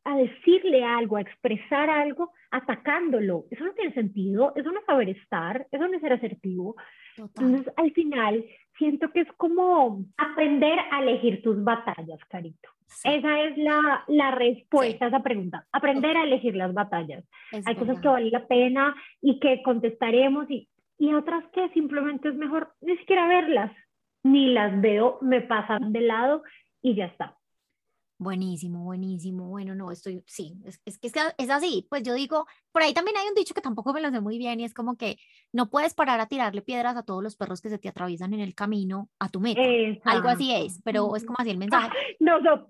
a 0.05 0.17
decirle 0.17 0.85
algo, 0.85 1.17
a 1.17 1.23
expresar 1.23 1.91
algo, 1.91 2.33
atacándolo. 2.51 3.47
Eso 3.51 3.65
no 3.65 3.73
tiene 3.73 3.93
sentido, 3.93 4.53
eso 4.55 4.71
no 4.71 4.79
es 4.79 4.87
saber 4.87 5.09
estar, 5.09 5.67
eso 5.71 5.89
no 5.89 5.95
es 5.95 6.01
ser 6.01 6.13
asertivo. 6.13 6.77
Entonces, 7.17 7.73
al 7.77 7.91
final, 7.93 8.45
siento 8.79 9.11
que 9.11 9.21
es 9.21 9.33
como 9.37 10.05
aprender 10.17 10.79
a 10.91 11.03
elegir 11.03 11.43
tus 11.43 11.63
batallas, 11.63 12.21
Carito. 12.29 12.69
Esa 13.05 13.43
es 13.43 13.59
la, 13.59 14.05
la 14.07 14.31
respuesta 14.31 15.07
a 15.07 15.09
esa 15.09 15.23
pregunta. 15.23 15.67
Aprender 15.73 16.17
a 16.17 16.25
elegir 16.25 16.55
las 16.55 16.73
batallas. 16.73 17.25
Hay 17.65 17.75
cosas 17.75 18.01
que 18.01 18.09
valen 18.09 18.31
la 18.31 18.47
pena 18.47 18.95
y 19.21 19.41
que 19.41 19.63
contestaremos 19.63 20.51
y, 20.51 20.69
y 20.99 21.13
otras 21.15 21.45
que 21.53 21.69
simplemente 21.71 22.29
es 22.29 22.37
mejor 22.37 22.73
ni 22.81 22.97
siquiera 22.99 23.27
verlas. 23.27 23.73
Ni 24.23 24.53
las 24.53 24.81
veo, 24.81 25.19
me 25.21 25.41
pasan 25.41 25.93
de 25.93 26.01
lado 26.01 26.43
y 26.83 26.95
ya 26.95 27.07
está. 27.07 27.36
Buenísimo, 28.19 28.83
buenísimo. 28.83 29.49
Bueno, 29.49 29.75
no, 29.75 29.91
estoy, 29.91 30.23
sí, 30.27 30.55
es, 30.65 30.81
es 30.87 30.99
que 30.99 31.09
es, 31.09 31.51
así. 31.51 31.87
Pues 31.91 32.03
yo 32.03 32.15
digo, 32.15 32.47
por 32.73 32.83
ahí 32.83 32.95
también 32.95 33.17
hay 33.19 33.29
un 33.29 33.35
dicho 33.35 33.53
que 33.53 33.61
tampoco 33.61 33.93
me 33.93 34.01
lo 34.01 34.11
sé 34.11 34.21
muy 34.21 34.39
bien 34.39 34.59
y 34.61 34.65
es 34.65 34.73
como 34.73 34.97
que 34.97 35.19
no 35.53 35.69
puedes 35.69 35.93
parar 35.93 36.21
a 36.21 36.27
tirarle 36.27 36.63
piedras 36.63 36.97
a 36.97 37.03
todos 37.03 37.23
los 37.23 37.37
perros 37.37 37.61
que 37.61 37.69
se 37.69 37.79
te 37.79 37.89
atraviesan 37.91 38.33
en 38.33 38.41
el 38.41 38.55
camino 38.55 39.11
a 39.19 39.29
tu 39.29 39.41
meta. 39.41 39.61
Algo 40.05 40.29
así 40.29 40.55
es, 40.55 40.81
pero 40.83 41.15
es 41.15 41.25
como 41.25 41.37
así 41.39 41.51
el 41.51 41.59
mensaje. 41.59 41.91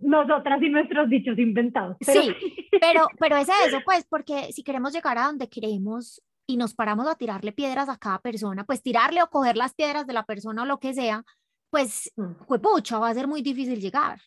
nosotras 0.00 0.60
y 0.62 0.68
nuestros 0.68 1.08
dichos 1.08 1.38
inventados. 1.38 1.96
Sí, 2.00 2.34
pero, 2.80 3.06
pero 3.18 3.36
es 3.36 3.48
eso, 3.66 3.78
pues, 3.84 4.04
porque 4.08 4.52
si 4.52 4.64
queremos 4.64 4.92
llegar 4.92 5.16
a 5.18 5.26
donde 5.26 5.48
queremos 5.48 6.22
y 6.48 6.56
nos 6.56 6.74
paramos 6.74 7.06
a 7.06 7.14
tirarle 7.14 7.52
piedras 7.52 7.88
a 7.88 7.98
cada 7.98 8.18
persona, 8.20 8.64
pues 8.64 8.82
tirarle 8.82 9.22
o 9.22 9.28
coger 9.28 9.56
las 9.56 9.74
piedras 9.74 10.06
de 10.06 10.12
la 10.12 10.24
persona 10.24 10.62
o 10.62 10.66
lo 10.66 10.78
que 10.78 10.92
sea, 10.92 11.24
pues, 11.70 12.12
pues 12.46 12.60
pucha, 12.60 12.98
va 12.98 13.10
a 13.10 13.14
ser 13.14 13.28
muy 13.28 13.42
difícil 13.42 13.80
llegar. 13.80 14.20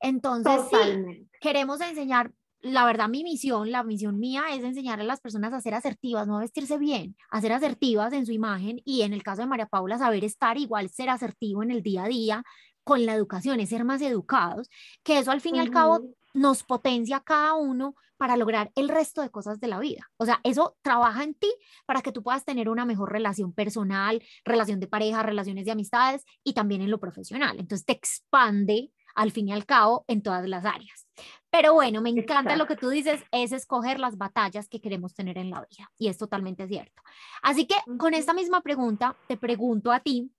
Entonces, 0.00 0.60
sí, 0.70 1.28
queremos 1.40 1.80
enseñar, 1.80 2.32
la 2.60 2.84
verdad, 2.84 3.08
mi 3.08 3.22
misión, 3.22 3.70
la 3.70 3.82
misión 3.82 4.18
mía 4.18 4.44
es 4.52 4.64
enseñar 4.64 5.00
a 5.00 5.04
las 5.04 5.20
personas 5.20 5.52
a 5.52 5.60
ser 5.60 5.74
asertivas, 5.74 6.26
no 6.26 6.38
a 6.38 6.40
vestirse 6.40 6.78
bien, 6.78 7.16
a 7.30 7.40
ser 7.40 7.52
asertivas 7.52 8.12
en 8.12 8.26
su 8.26 8.32
imagen 8.32 8.80
y 8.84 9.02
en 9.02 9.12
el 9.12 9.22
caso 9.22 9.42
de 9.42 9.48
María 9.48 9.66
Paula, 9.66 9.98
saber 9.98 10.24
estar 10.24 10.58
igual, 10.58 10.90
ser 10.90 11.10
asertivo 11.10 11.62
en 11.62 11.70
el 11.70 11.82
día 11.82 12.04
a 12.04 12.08
día 12.08 12.44
con 12.84 13.06
la 13.06 13.14
educación, 13.14 13.60
es 13.60 13.68
ser 13.68 13.84
más 13.84 14.02
educados, 14.02 14.68
que 15.02 15.18
eso 15.18 15.30
al 15.30 15.40
fin 15.40 15.56
y 15.56 15.58
al 15.60 15.70
cabo 15.70 16.00
nos 16.34 16.62
potencia 16.62 17.18
a 17.18 17.24
cada 17.24 17.54
uno 17.54 17.94
para 18.20 18.36
lograr 18.36 18.70
el 18.74 18.90
resto 18.90 19.22
de 19.22 19.30
cosas 19.30 19.60
de 19.60 19.66
la 19.66 19.78
vida. 19.78 20.10
O 20.18 20.26
sea, 20.26 20.40
eso 20.44 20.76
trabaja 20.82 21.24
en 21.24 21.32
ti 21.32 21.50
para 21.86 22.02
que 22.02 22.12
tú 22.12 22.22
puedas 22.22 22.44
tener 22.44 22.68
una 22.68 22.84
mejor 22.84 23.10
relación 23.10 23.54
personal, 23.54 24.22
relación 24.44 24.78
de 24.78 24.86
pareja, 24.86 25.22
relaciones 25.22 25.64
de 25.64 25.70
amistades 25.70 26.24
y 26.44 26.52
también 26.52 26.82
en 26.82 26.90
lo 26.90 27.00
profesional. 27.00 27.58
Entonces 27.58 27.86
te 27.86 27.94
expande 27.94 28.90
al 29.14 29.30
fin 29.30 29.48
y 29.48 29.52
al 29.52 29.66
cabo 29.66 30.04
en 30.08 30.22
todas 30.22 30.48
las 30.48 30.64
áreas. 30.64 31.08
Pero 31.50 31.74
bueno, 31.74 32.00
me 32.00 32.10
encanta 32.10 32.56
lo 32.56 32.66
que 32.66 32.76
tú 32.76 32.88
dices, 32.90 33.24
es 33.32 33.52
escoger 33.52 33.98
las 33.98 34.16
batallas 34.16 34.68
que 34.68 34.80
queremos 34.80 35.14
tener 35.14 35.36
en 35.36 35.50
la 35.50 35.60
vida 35.60 35.90
y 35.98 36.08
es 36.08 36.16
totalmente 36.16 36.68
cierto. 36.68 37.02
Así 37.42 37.66
que 37.66 37.74
con 37.98 38.14
esta 38.14 38.32
misma 38.32 38.60
pregunta 38.60 39.16
te 39.26 39.36
pregunto 39.36 39.90
a 39.90 40.00
ti 40.00 40.30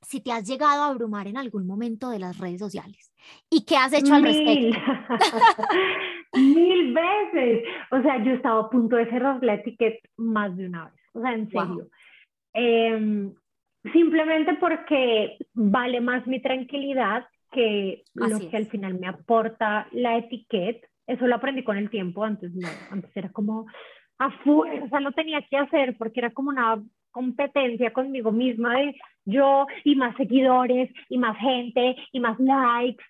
si 0.00 0.20
te 0.20 0.32
has 0.32 0.46
llegado 0.46 0.82
a 0.82 0.88
abrumar 0.88 1.26
en 1.26 1.36
algún 1.36 1.66
momento 1.66 2.10
de 2.10 2.18
las 2.18 2.38
redes 2.38 2.60
sociales 2.60 3.12
y 3.50 3.64
qué 3.64 3.76
has 3.76 3.92
hecho 3.92 4.14
al 4.14 4.22
respecto. 4.22 4.78
Mil 6.34 6.94
veces. 6.94 7.64
O 7.90 8.00
sea, 8.02 8.22
yo 8.22 8.32
estaba 8.32 8.60
a 8.60 8.70
punto 8.70 8.96
de 8.96 9.08
cerrar 9.10 9.42
la 9.42 9.54
etiqueta 9.54 10.08
más 10.16 10.56
de 10.56 10.66
una 10.66 10.86
vez. 10.86 10.94
O 11.12 11.20
sea, 11.20 11.32
en 11.32 11.50
serio. 11.50 11.88
Em, 12.52 13.34
simplemente 13.92 14.54
porque 14.54 15.38
vale 15.54 16.00
más 16.00 16.26
mi 16.26 16.40
tranquilidad 16.40 17.26
que 17.56 18.04
lo 18.14 18.38
que 18.50 18.56
al 18.56 18.66
final 18.66 18.98
me 19.00 19.08
aporta 19.08 19.88
la 19.92 20.18
etiqueta, 20.18 20.86
eso 21.06 21.26
lo 21.26 21.36
aprendí 21.36 21.64
con 21.64 21.78
el 21.78 21.88
tiempo, 21.88 22.22
antes 22.22 22.54
no, 22.54 22.68
antes 22.90 23.10
era 23.16 23.30
como 23.30 23.66
a 24.18 24.30
fuerza 24.44 25.00
lo 25.00 25.12
tenía 25.12 25.42
que 25.42 25.56
hacer 25.56 25.96
porque 25.98 26.20
era 26.20 26.30
como 26.30 26.50
una 26.50 26.82
competencia 27.10 27.92
conmigo 27.92 28.30
misma 28.30 28.78
de 28.78 28.94
yo 29.24 29.66
y 29.84 29.96
más 29.96 30.16
seguidores 30.16 30.90
y 31.08 31.18
más 31.18 31.36
gente 31.38 31.96
y 32.12 32.20
más 32.20 32.38
likes, 32.38 33.04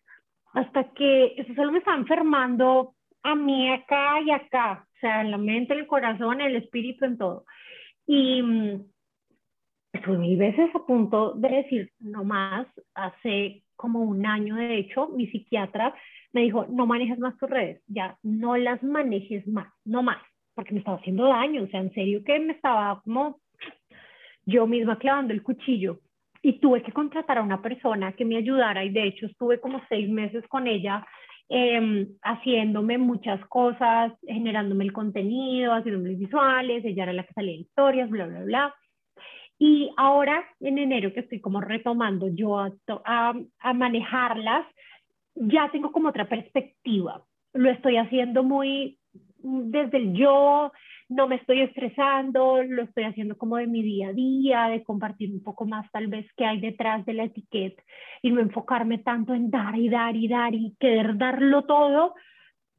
hasta 0.53 0.85
que 0.93 1.35
eso 1.37 1.53
solo 1.55 1.73
me 1.73 1.79
está 1.79 1.95
enfermando 1.95 2.95
a 3.23 3.35
mí 3.35 3.71
acá 3.73 4.21
y 4.25 4.31
acá, 4.31 4.87
o 4.89 4.99
sea, 5.01 5.23
en 5.23 5.33
la 5.33 5.39
mente, 5.39 5.75
en 5.75 5.81
el 5.81 5.87
corazón, 5.87 6.41
en 6.41 6.47
el 6.47 6.57
espíritu, 6.57 7.05
en 7.05 7.19
todo. 7.19 7.45
Y 8.07 8.41
mm, 8.41 8.85
estuve 9.93 10.19
mil 10.19 10.39
veces 10.39 10.71
a 10.75 10.87
punto 10.87 11.35
de 11.35 11.49
decir, 11.49 11.91
no 11.99 12.23
más, 12.25 12.67
hace 12.95 13.65
como 13.77 14.01
un 14.01 14.27
año, 14.27 14.57
de 14.57 14.79
hecho, 14.79 15.09
mi 15.09 15.27
psiquiatra 15.29 15.95
me 16.33 16.43
dijo, 16.43 16.67
no 16.69 16.87
manejes 16.87 17.19
más 17.19 17.37
tus 17.39 17.49
redes, 17.49 17.83
ya 17.87 18.19
no 18.23 18.57
las 18.57 18.83
manejes 18.83 19.47
más, 19.47 19.73
no 19.85 20.03
más. 20.03 20.23
porque 20.55 20.73
me 20.73 20.81
estaba 20.81 20.99
haciendo 20.99 21.29
daño, 21.29 21.65
o 21.65 21.67
sea, 21.69 21.81
en 21.81 21.93
serio 21.93 22.25
que 22.25 22.39
me 22.39 22.55
estaba 22.55 23.01
como 23.03 23.39
yo 24.47 24.67
misma 24.67 24.99
clavando 24.99 25.35
el 25.35 25.43
cuchillo 25.43 26.01
y 26.41 26.61
tuve 26.61 26.83
que 26.83 26.93
contratar 26.93 27.39
a 27.39 27.43
una 27.43 27.61
persona 27.61 28.13
que 28.13 28.25
me 28.25 28.37
ayudara 28.37 28.85
y 28.85 28.91
de 28.91 29.05
hecho 29.09 29.27
estuve 29.27 29.61
como 29.61 29.83
seis 29.89 30.09
meses 30.09 30.47
con 30.49 30.67
ella 30.67 31.05
eh, 31.49 32.09
haciéndome 32.23 32.99
muchas 32.99 33.45
cosas, 33.47 34.13
generándome 34.27 34.85
el 34.85 34.93
contenido, 34.93 35.75
haciéndome 35.75 36.11
los 36.11 36.19
visuales, 36.19 36.85
ella 36.85 37.05
era 37.05 37.13
la 37.13 37.25
que 37.25 37.35
salía 37.35 37.55
en 37.55 37.61
historias, 37.61 38.11
bla, 38.11 38.27
bla, 38.27 38.43
bla. 38.43 38.75
Y 39.59 39.91
ahora 39.97 40.45
en 40.61 40.79
enero 40.79 41.13
que 41.13 41.21
estoy 41.21 41.41
como 41.41 41.61
retomando 41.61 42.29
yo 42.29 42.59
a, 42.59 42.73
a, 43.05 43.73
manejarlas, 43.73 44.67
ya 45.35 45.71
tengo 45.71 45.93
como 45.93 46.09
otra 46.09 46.29
perspectiva. 46.29 47.23
Lo 47.55 47.71
estoy 47.71 47.97
haciendo 47.97 48.43
muy 48.43 48.99
desde 49.39 49.99
el 49.99 50.13
yo, 50.15 50.73
no 51.09 51.29
me 51.29 51.37
estoy 51.37 51.61
estresando, 51.61 52.63
lo 52.63 52.83
estoy 52.83 53.05
haciendo 53.05 53.39
como 53.39 53.57
de 53.57 53.67
mi 53.67 53.83
día 53.83 54.09
a 54.09 54.13
día, 54.13 54.69
de 54.69 54.83
compartir 54.83 55.33
un 55.33 55.43
poco 55.43 55.65
más 55.65 55.91
tal 55.93 56.09
vez 56.09 56.27
qué 56.37 56.45
hay 56.45 56.61
detrás 56.61 57.07
de 57.07 57.15
la 57.15 57.25
etiqueta 57.25 57.83
y 58.23 58.31
no 58.31 58.41
enfocarme 58.41 58.99
tanto 58.99 59.33
en 59.33 59.51
dar 59.51 59.77
y 59.77 59.89
dar 59.89 60.17
y 60.17 60.29
dar 60.29 60.55
y 60.55 60.75
querer 60.81 61.17
darlo 61.17 61.65
todo 61.65 62.15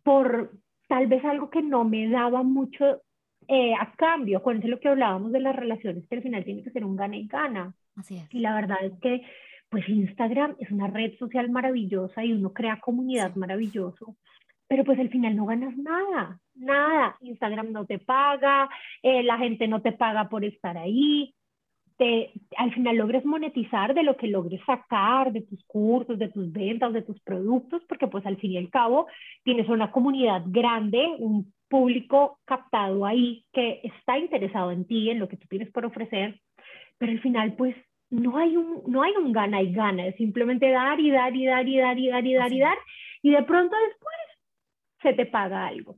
por 0.04 0.52
tal 0.88 1.08
vez 1.08 1.24
algo 1.26 1.50
que 1.50 1.62
no 1.62 1.84
me 1.84 2.10
daba 2.10 2.44
mucho 2.44 3.02
eh, 3.48 3.74
a 3.74 3.92
cambio. 3.94 4.40
Acuérdense 4.40 4.68
lo 4.68 4.80
que 4.80 4.90
hablábamos 4.90 5.32
de 5.32 5.40
las 5.40 5.56
relaciones, 5.56 6.08
que 6.08 6.16
al 6.16 6.24
final 6.24 6.44
tiene 6.44 6.64
que 6.64 6.72
ser 6.72 6.86
un 6.86 6.96
gana 6.96 7.18
y 7.18 7.28
gana. 7.28 7.74
Así 7.96 8.18
es. 8.18 8.34
Y 8.34 8.40
la 8.40 8.56
verdad 8.56 8.78
es 8.84 8.94
que 9.00 9.24
pues 9.70 9.88
Instagram 9.90 10.56
es 10.60 10.72
una 10.72 10.88
red 10.88 11.18
social 11.18 11.50
maravillosa 11.50 12.24
y 12.24 12.34
uno 12.34 12.54
crea 12.54 12.80
comunidad 12.80 13.36
maravilloso, 13.36 14.16
pero 14.68 14.84
pues 14.84 15.00
al 15.00 15.10
final 15.10 15.36
no 15.36 15.46
ganas 15.46 15.76
nada, 15.78 16.40
nada. 16.56 17.18
Instagram 17.22 17.72
no 17.72 17.86
te 17.86 18.00
paga, 18.00 18.70
eh, 19.02 19.24
la 19.24 19.38
gente 19.38 19.68
no 19.68 19.82
te 19.82 19.92
paga 19.92 20.30
por 20.30 20.46
estar 20.46 20.78
ahí. 20.78 21.34
Te, 21.98 22.32
al 22.58 22.72
final 22.74 22.96
logres 22.96 23.26
monetizar 23.26 23.96
de 23.96 24.04
lo 24.04 24.18
que 24.18 24.28
logres 24.28 24.62
sacar 24.66 25.32
de 25.32 25.42
tus 25.42 25.64
cursos, 25.66 26.20
de 26.20 26.30
tus 26.30 26.52
ventas, 26.52 26.94
de 26.94 27.02
tus 27.02 27.20
productos, 27.22 27.82
porque 27.90 28.08
pues 28.08 28.26
al 28.26 28.38
fin 28.38 28.52
y 28.52 28.58
al 28.58 28.70
cabo 28.70 29.08
tienes 29.44 29.68
una 29.68 29.92
comunidad 29.92 30.44
grande, 30.46 31.08
un 31.18 31.52
público 31.70 32.40
captado 32.46 33.06
ahí 33.06 33.46
que 33.52 33.82
está 33.84 34.18
interesado 34.18 34.72
en 34.72 34.86
ti, 34.86 35.10
en 35.10 35.20
lo 35.20 35.28
que 35.28 35.38
tú 35.38 35.48
tienes 35.48 35.72
por 35.72 35.86
ofrecer, 35.86 36.40
pero 36.98 37.12
al 37.12 37.22
final 37.22 37.54
pues 37.56 37.76
no 38.10 38.38
hay 38.38 38.56
un, 38.56 38.84
no 38.88 39.04
hay 39.04 39.14
un 39.14 39.32
gana 39.32 39.62
y 39.62 39.74
gana, 39.74 40.08
es 40.08 40.16
simplemente 40.16 40.70
dar 40.70 41.00
y 41.00 41.12
dar 41.12 41.36
y 41.36 41.46
dar 41.46 41.68
y 41.68 41.78
dar 41.78 42.00
y 42.00 42.10
dar 42.10 42.26
y 42.26 42.34
dar 42.34 42.54
y 42.54 42.60
dar, 42.60 42.78
y 43.22 43.32
de 43.32 43.44
pronto 43.44 43.76
después 43.88 44.16
se 45.02 45.14
te 45.14 45.26
paga 45.26 45.68
algo. 45.68 45.96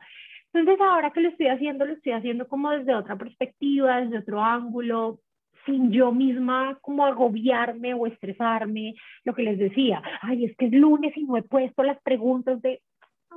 Entonces 0.52 0.82
ahora 0.82 1.12
que 1.12 1.22
lo 1.22 1.30
estoy 1.30 1.48
haciendo, 1.48 1.86
lo 1.86 1.94
estoy 1.94 2.14
haciendo 2.14 2.48
como 2.48 2.72
desde 2.72 2.96
otra 2.96 3.16
perspectiva, 3.16 4.02
desde 4.02 4.20
otro 4.20 4.44
ángulo, 4.44 5.20
sin 5.66 5.92
yo 5.92 6.12
misma 6.12 6.78
como 6.82 7.06
agobiarme 7.06 7.94
o 7.94 8.08
estresarme, 8.08 8.96
lo 9.24 9.34
que 9.36 9.44
les 9.44 9.60
decía, 9.60 10.02
ay, 10.22 10.46
es 10.46 10.56
que 10.58 10.66
es 10.66 10.72
lunes 10.72 11.16
y 11.16 11.24
no 11.24 11.38
he 11.38 11.44
puesto 11.44 11.84
las 11.84 12.02
preguntas 12.02 12.62
de, 12.62 12.82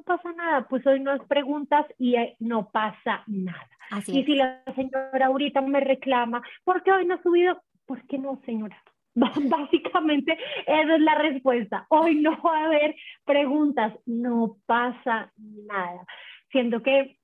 no 0.03 0.17
pasa 0.17 0.33
nada, 0.33 0.67
pues 0.69 0.87
hoy 0.87 1.01
no 1.01 1.13
es 1.13 1.23
preguntas 1.29 1.87
y 1.99 2.17
no 2.41 2.71
pasa 2.71 3.23
nada. 3.27 3.69
Así 3.91 4.19
y 4.19 4.25
si 4.25 4.35
la 4.35 4.63
señora 4.75 5.27
ahorita 5.27 5.61
me 5.61 5.81
reclama, 5.81 6.43
¿por 6.65 6.83
qué 6.83 6.93
hoy 6.93 7.07
no 7.07 7.15
ha 7.15 7.23
subido? 7.23 7.61
¿Por 7.87 8.05
qué 8.07 8.19
no, 8.19 8.41
señora? 8.45 8.77
Básicamente, 9.15 10.39
esa 10.67 10.95
es 10.95 11.01
la 11.01 11.15
respuesta. 11.17 11.87
Hoy 11.89 12.17
no 12.17 12.41
va 12.43 12.63
a 12.63 12.67
haber 12.67 12.97
preguntas, 13.25 13.95
no 14.07 14.57
pasa 14.67 15.33
nada. 15.37 16.05
Siento 16.51 16.83
que 16.83 17.19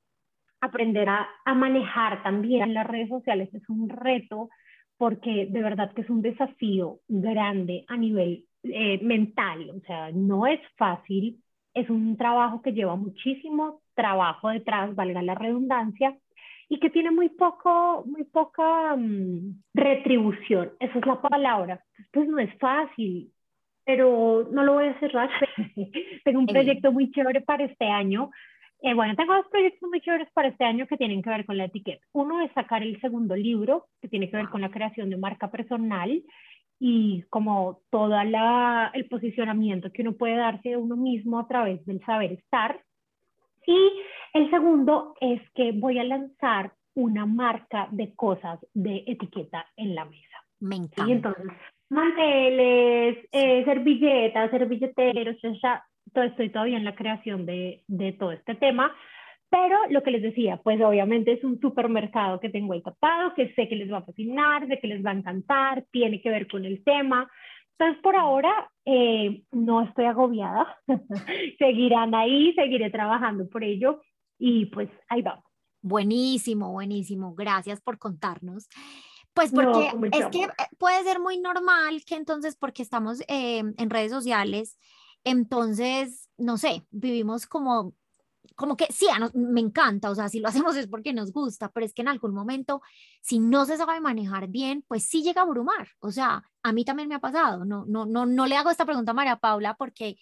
aprender 0.61 1.09
a, 1.09 1.29
a, 1.45 1.55
manejar 1.55 2.23
también 2.23 2.75
las 2.75 2.87
redes 2.87 3.09
sociales 3.09 3.49
es 3.55 3.69
un 3.69 3.89
reto 3.89 4.49
porque 4.97 5.47
de 5.49 5.63
verdad 5.63 5.93
que 5.95 6.03
es 6.03 6.11
un 6.11 6.21
desafío 6.21 6.99
grande 7.07 7.85
a 7.87 7.97
nivel 7.97 8.45
eh, 8.65 8.99
mental. 9.03 9.71
O 9.71 9.81
sea, 9.87 10.11
no 10.13 10.47
es 10.47 10.61
fácil, 10.77 11.41
es 11.75 11.89
un 11.91 12.17
trabajo 12.17 12.63
que 12.63 12.73
lleva 12.73 12.97
muchísimo 12.97 13.81
trabajo 13.95 14.49
detrás, 14.49 14.95
valga 14.95 15.23
la 15.23 15.35
redundancia, 15.35 16.17
y 16.69 16.79
que 16.79 16.91
tiene 16.91 17.11
muy 17.11 17.31
poco, 17.31 18.05
muy 18.07 18.25
poca 18.25 18.95
um, 18.95 19.61
retribución. 19.75 20.73
Esa 20.81 20.99
es 20.99 21.07
la 21.07 21.21
palabra. 21.21 21.83
Pues 22.13 22.29
no 22.29 22.39
es 22.39 22.55
fácil, 22.59 23.33
pero 23.85 24.47
no 24.53 24.63
lo 24.63 24.75
voy 24.75 24.87
a 24.89 25.01
cerrar. 25.01 25.31
tengo 26.25 26.41
un 26.41 26.47
proyecto 26.47 26.93
muy 26.93 27.11
chévere 27.11 27.41
para 27.41 27.65
este 27.65 27.87
año. 27.87 28.31
Eh, 28.83 28.95
bueno, 28.95 29.17
tengo 29.17 29.35
dos 29.35 29.47
proyectos 29.51 29.89
muy 29.89 30.01
chéveres 30.01 30.29
para 30.33 30.49
este 30.49 30.65
año 30.65 30.87
que 30.87 30.97
tienen 30.97 31.23
que 31.23 31.31
ver 31.31 31.47
con 31.47 31.57
la 31.57 31.65
etiqueta. 31.65 32.05
Uno 32.13 32.43
es 32.43 32.53
sacar 32.53 32.83
el 32.83 33.01
segundo 33.01 33.35
libro, 33.35 33.87
que 34.01 34.09
tiene 34.09 34.31
que 34.31 34.37
ver 34.37 34.49
con 34.49 34.61
la 34.61 34.71
creación 34.71 35.11
de 35.11 35.17
marca 35.17 35.51
personal 35.51 36.23
y 36.81 37.23
como 37.31 37.81
todo 37.91 38.15
el 38.21 39.09
posicionamiento 39.09 39.91
que 39.93 40.03
uno 40.03 40.13
puede 40.13 40.37
darse 40.37 40.71
de 40.71 40.77
uno 40.77 40.97
mismo 40.97 41.39
a 41.41 41.49
través 41.49 41.85
del 41.87 42.05
saber 42.05 42.33
estar. 42.33 42.81
Y 43.67 43.93
el 44.33 44.51
segundo 44.51 45.15
es 45.21 45.41
que 45.55 45.73
voy 45.73 45.99
a 45.99 46.05
lanzar 46.05 46.73
una 46.95 47.27
marca 47.27 47.89
de 47.91 48.15
cosas 48.15 48.59
de 48.75 49.05
etiqueta 49.07 49.67
en 49.77 49.95
la 49.95 50.05
mesa. 50.05 50.45
Me 50.61 50.77
encanta. 50.77 51.09
Y 51.09 51.13
entonces, 51.13 51.53
manteles, 51.91 53.29
eh, 53.33 53.65
servilletas, 53.65 54.51
servilleteros, 54.51 55.37
ya, 55.63 55.85
todo 56.13 56.25
estoy 56.25 56.51
todavía 56.51 56.79
en 56.79 56.85
la 56.85 56.95
creación 56.95 57.47
de, 57.47 57.83
de 57.87 58.13
todo 58.13 58.33
este 58.33 58.55
tema. 58.55 58.93
Pero 59.51 59.79
lo 59.89 60.03
que 60.03 60.11
les 60.11 60.23
decía, 60.23 60.61
pues 60.63 60.81
obviamente 60.83 61.33
es 61.33 61.43
un 61.43 61.59
supermercado 61.61 62.39
que 62.39 62.51
tengo 62.51 62.75
ahí 62.75 62.83
captado, 62.83 63.33
que 63.35 63.55
sé 63.55 63.67
que 63.69 63.77
les 63.77 63.91
va 63.91 63.99
a 63.99 64.05
fascinar, 64.05 64.67
sé 64.69 64.79
que 64.79 64.89
les 64.89 65.05
va 65.05 65.11
a 65.11 65.15
encantar, 65.15 65.87
tiene 65.91 66.21
que 66.21 66.31
ver 66.31 66.47
con 66.49 66.65
el 66.67 66.85
tema. 66.85 67.31
Entonces, 67.79 68.03
por 68.03 68.17
ahora 68.17 68.71
eh, 68.85 69.45
no 69.53 69.83
estoy 69.83 70.05
agobiada. 70.05 70.77
Seguirán 71.59 72.15
ahí, 72.15 72.53
seguiré 72.55 72.91
trabajando 72.91 73.49
por 73.49 73.65
ello 73.65 74.03
y 74.39 74.67
pues 74.67 74.91
ahí 75.09 75.23
vamos. 75.23 75.45
Buenísimo, 75.81 76.73
buenísimo. 76.73 77.35
Gracias 77.35 77.81
por 77.81 77.99
contarnos. 77.99 78.69
Pues 79.33 79.53
porque 79.53 79.93
no, 79.95 80.07
es 80.07 80.27
que 80.27 80.49
puede 80.79 81.03
ser 81.05 81.21
muy 81.21 81.39
normal 81.39 82.03
que 82.05 82.17
entonces, 82.17 82.57
porque 82.57 82.83
estamos 82.83 83.21
eh, 83.29 83.59
en 83.59 83.91
redes 83.91 84.11
sociales, 84.11 84.77
entonces, 85.23 86.29
no 86.37 86.57
sé, 86.57 86.85
vivimos 86.91 87.47
como 87.47 87.95
como 88.57 88.77
que 88.77 88.87
sí, 88.91 89.07
nos, 89.19 89.35
me 89.35 89.61
encanta, 89.61 90.11
o 90.11 90.15
sea, 90.15 90.29
si 90.29 90.41
lo 90.41 90.49
hacemos 90.49 90.77
es 90.77 90.87
porque 90.87 91.13
nos 91.13 91.33
gusta, 91.33 91.71
pero 91.71 91.87
es 91.87 91.95
que 91.95 92.03
en 92.03 92.09
algún 92.09 92.35
momento, 92.35 92.83
si 93.21 93.39
no 93.39 93.65
se 93.65 93.77
sabe 93.77 94.01
manejar 94.01 94.49
bien, 94.49 94.85
pues 94.89 95.05
sí 95.05 95.23
llega 95.23 95.43
a 95.43 95.45
abrumar. 95.45 95.89
O 96.01 96.11
sea, 96.11 96.43
a 96.63 96.73
mí 96.73 96.85
también 96.85 97.09
me 97.09 97.15
ha 97.15 97.21
pasado. 97.21 97.65
No, 97.65 97.85
no, 97.87 98.07
no, 98.07 98.27
no 98.27 98.47
le 98.47 98.57
hago 98.57 98.71
esta 98.71 98.85
pregunta 98.85 99.13
a 99.13 99.15
María 99.15 99.37
Paula 99.37 99.75
porque 99.75 100.19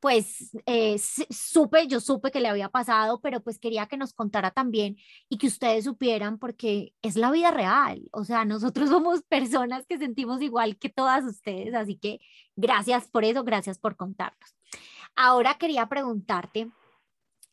pues 0.00 0.56
eh, 0.64 0.96
supe, 0.98 1.86
yo 1.86 2.00
supe 2.00 2.30
que 2.30 2.40
le 2.40 2.48
había 2.48 2.70
pasado, 2.70 3.20
pero 3.20 3.42
pues 3.42 3.58
quería 3.58 3.86
que 3.86 3.98
nos 3.98 4.14
contara 4.14 4.50
también 4.50 4.96
y 5.28 5.36
que 5.36 5.46
ustedes 5.46 5.84
supieran 5.84 6.38
porque 6.38 6.94
es 7.02 7.16
la 7.16 7.30
vida 7.30 7.50
real, 7.50 8.08
o 8.12 8.24
sea, 8.24 8.44
nosotros 8.46 8.88
somos 8.90 9.22
personas 9.22 9.86
que 9.86 9.98
sentimos 9.98 10.40
igual 10.42 10.78
que 10.78 10.88
todas 10.88 11.24
ustedes, 11.24 11.74
así 11.74 11.96
que 11.96 12.18
gracias 12.56 13.08
por 13.08 13.24
eso, 13.24 13.44
gracias 13.44 13.78
por 13.78 13.96
contarnos. 13.96 14.56
Ahora 15.16 15.58
quería 15.58 15.86
preguntarte, 15.86 16.70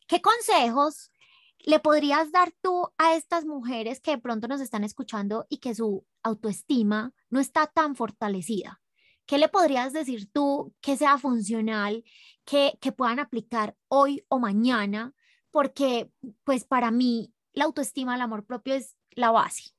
¿qué 0.08 0.22
consejos 0.22 1.12
le 1.60 1.80
podrías 1.80 2.32
dar 2.32 2.54
tú 2.62 2.90
a 2.98 3.16
estas 3.16 3.46
mujeres 3.46 4.00
que 4.00 4.12
de 4.12 4.18
pronto 4.18 4.48
nos 4.48 4.62
están 4.62 4.84
escuchando 4.84 5.46
y 5.50 5.58
que 5.58 5.76
su 5.76 6.06
autoestima 6.24 7.14
no 7.30 7.40
está 7.40 7.68
tan 7.68 7.96
fortalecida? 7.96 8.82
¿Qué 9.26 9.38
le 9.38 9.50
podrías 9.50 9.92
decir 9.92 10.32
tú 10.32 10.74
que 10.80 10.96
sea 10.96 11.18
funcional, 11.18 12.04
que, 12.46 12.78
que 12.80 12.94
puedan 12.94 13.20
aplicar 13.20 13.76
hoy 13.90 14.24
o 14.30 14.40
mañana? 14.40 15.14
Porque, 15.52 16.10
pues 16.46 16.64
para 16.64 16.92
mí, 16.92 17.34
la 17.52 17.66
autoestima, 17.66 18.16
el 18.16 18.22
amor 18.22 18.46
propio 18.46 18.76
es 18.76 18.96
la 19.12 19.32
base. 19.32 19.72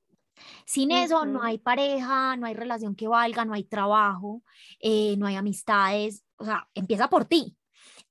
Sin 0.65 0.91
uh 0.91 0.95
-huh. 0.95 1.03
eso 1.03 1.25
no 1.25 1.41
hay 1.41 1.57
pareja, 1.57 2.37
no 2.37 2.45
hay 2.45 2.53
relación 2.53 2.95
que 2.95 3.07
valga, 3.07 3.43
no 3.45 3.53
hay 3.53 3.63
trabajo, 3.63 4.43
eh, 4.79 5.15
no 5.17 5.25
hay 5.25 5.35
amistades, 5.35 6.23
o 6.37 6.45
sea, 6.45 6.69
empieza 6.75 7.09
por 7.09 7.25
ti. 7.25 7.57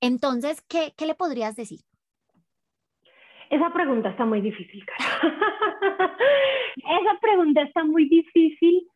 Entonces, 0.01 0.61
¿qué, 0.67 0.93
qué 0.97 1.05
le 1.05 1.15
podrías 1.15 1.55
decir? 1.55 1.81
Esa 3.49 3.71
pregunta 3.73 4.09
está 4.09 4.25
muy 4.25 4.41
difícil. 4.41 4.85
Esa 6.77 7.19
pregunta 7.21 7.61
está 7.63 7.83
muy 7.83 8.07
difícil 8.07 8.87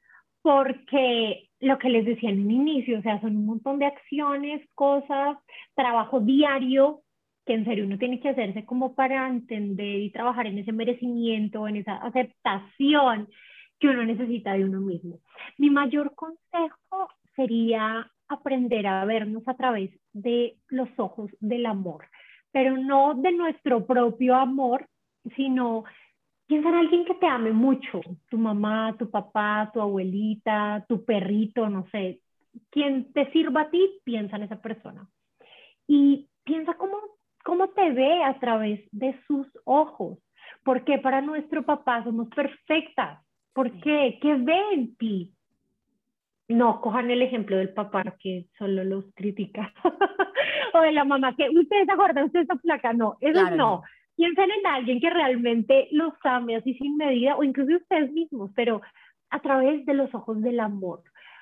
porque 0.41 1.49
lo 1.59 1.77
que 1.79 1.89
les 1.89 2.05
decía 2.05 2.29
en 2.29 2.41
un 2.41 2.51
inicio, 2.51 2.99
o 2.99 3.01
sea, 3.01 3.19
son 3.21 3.37
un 3.37 3.45
montón 3.45 3.79
de 3.79 3.85
acciones, 3.85 4.61
cosas, 4.75 5.37
trabajo 5.75 6.19
diario 6.19 7.01
que 7.45 7.53
en 7.53 7.65
serio 7.65 7.85
uno 7.85 7.97
tiene 7.97 8.19
que 8.19 8.29
hacerse 8.29 8.65
como 8.65 8.95
para 8.95 9.27
entender 9.27 9.99
y 9.99 10.11
trabajar 10.11 10.47
en 10.47 10.59
ese 10.59 10.71
merecimiento, 10.71 11.67
en 11.67 11.77
esa 11.77 11.95
aceptación 11.97 13.27
que 13.79 13.87
uno 13.89 14.03
necesita 14.05 14.53
de 14.53 14.63
uno 14.65 14.79
mismo. 14.79 15.19
Mi 15.57 15.69
mayor 15.69 16.15
consejo 16.15 17.09
sería 17.35 18.09
aprender 18.29 18.87
a 18.87 19.03
vernos 19.05 19.43
a 19.47 19.55
través 19.55 19.91
de 20.13 20.57
los 20.69 20.87
ojos 20.97 21.31
del 21.39 21.65
amor, 21.65 22.05
pero 22.53 22.77
no 22.77 23.15
de 23.15 23.33
nuestro 23.33 23.85
propio 23.85 24.35
amor, 24.35 24.87
sino 25.35 25.83
piensa 26.47 26.69
en 26.69 26.75
alguien 26.75 27.03
que 27.03 27.15
te 27.15 27.25
ame 27.25 27.51
mucho, 27.51 27.99
tu 28.29 28.37
mamá, 28.37 28.95
tu 28.97 29.09
papá, 29.09 29.71
tu 29.73 29.81
abuelita, 29.81 30.85
tu 30.87 31.03
perrito, 31.03 31.67
no 31.67 31.85
sé, 31.91 32.21
quien 32.69 33.11
te 33.11 33.31
sirva 33.31 33.61
a 33.61 33.69
ti, 33.71 33.99
piensa 34.03 34.35
en 34.35 34.43
esa 34.43 34.61
persona. 34.61 35.09
Y 35.87 36.29
piensa 36.43 36.75
cómo, 36.75 36.97
cómo 37.43 37.69
te 37.69 37.91
ve 37.91 38.23
a 38.23 38.39
través 38.39 38.81
de 38.91 39.19
sus 39.27 39.47
ojos. 39.65 40.19
Porque 40.63 40.99
para 40.99 41.21
nuestro 41.21 41.63
papá 41.63 42.03
somos 42.03 42.29
perfectas. 42.29 43.25
¿Por 43.53 43.71
qué? 43.81 44.19
¿Qué 44.21 44.35
ve 44.35 44.61
en 44.73 44.95
ti? 44.95 45.33
No, 46.47 46.81
cojan 46.81 47.09
el 47.09 47.21
ejemplo 47.21 47.57
del 47.57 47.73
papá 47.73 48.03
que 48.19 48.47
solo 48.57 48.83
los 48.83 49.05
critica. 49.15 49.73
o 50.73 50.81
de 50.81 50.91
la 50.91 51.05
mamá 51.05 51.35
que 51.35 51.49
usted 51.49 51.81
está 51.81 51.95
gorda, 51.95 52.25
usted 52.25 52.41
está 52.41 52.57
flaca. 52.57 52.93
No, 52.93 53.17
eso 53.21 53.49
no. 53.51 53.83
Piensen 54.15 54.51
en 54.51 54.67
alguien 54.67 54.99
que 54.99 55.09
realmente 55.09 55.87
los 55.91 56.13
ame 56.23 56.55
así 56.55 56.73
sin 56.75 56.97
medida 56.97 57.35
o 57.35 57.43
incluso 57.43 57.77
ustedes 57.77 58.11
mismos, 58.11 58.51
pero 58.55 58.81
a 59.29 59.39
través 59.39 59.85
de 59.85 59.93
los 59.93 60.13
ojos 60.13 60.41
del 60.41 60.59
amor. 60.59 61.01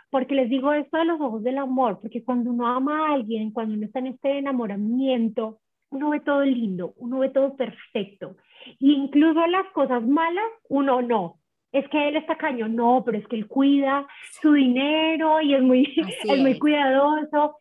Porque 0.09 0.35
les 0.35 0.49
digo 0.49 0.71
esto 0.73 0.97
de 0.97 1.05
los 1.05 1.19
ojos 1.19 1.43
del 1.43 1.57
amor, 1.57 1.99
porque 2.01 2.23
cuando 2.23 2.51
uno 2.51 2.67
ama 2.67 3.07
a 3.07 3.13
alguien, 3.13 3.51
cuando 3.51 3.75
uno 3.75 3.85
está 3.85 3.99
en 3.99 4.07
este 4.07 4.37
enamoramiento, 4.37 5.59
uno 5.89 6.09
ve 6.09 6.21
todo 6.21 6.43
lindo, 6.43 6.93
uno 6.97 7.19
ve 7.19 7.29
todo 7.29 7.55
perfecto. 7.55 8.35
Y 8.79 8.93
incluso 8.93 9.45
las 9.47 9.67
cosas 9.73 10.05
malas, 10.07 10.45
uno 10.69 11.01
no. 11.01 11.40
Es 11.71 11.87
que 11.89 12.09
él 12.09 12.17
está 12.17 12.35
caño, 12.37 12.67
no, 12.67 13.03
pero 13.05 13.17
es 13.17 13.27
que 13.27 13.35
él 13.37 13.47
cuida 13.47 14.05
su 14.41 14.53
dinero 14.53 15.41
y 15.41 15.55
es 15.55 15.61
muy, 15.61 15.83
es 16.23 16.39
muy 16.39 16.59
cuidadoso. 16.59 17.57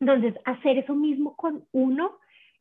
Entonces, 0.00 0.34
hacer 0.44 0.78
eso 0.78 0.94
mismo 0.94 1.36
con 1.36 1.64
uno 1.72 2.18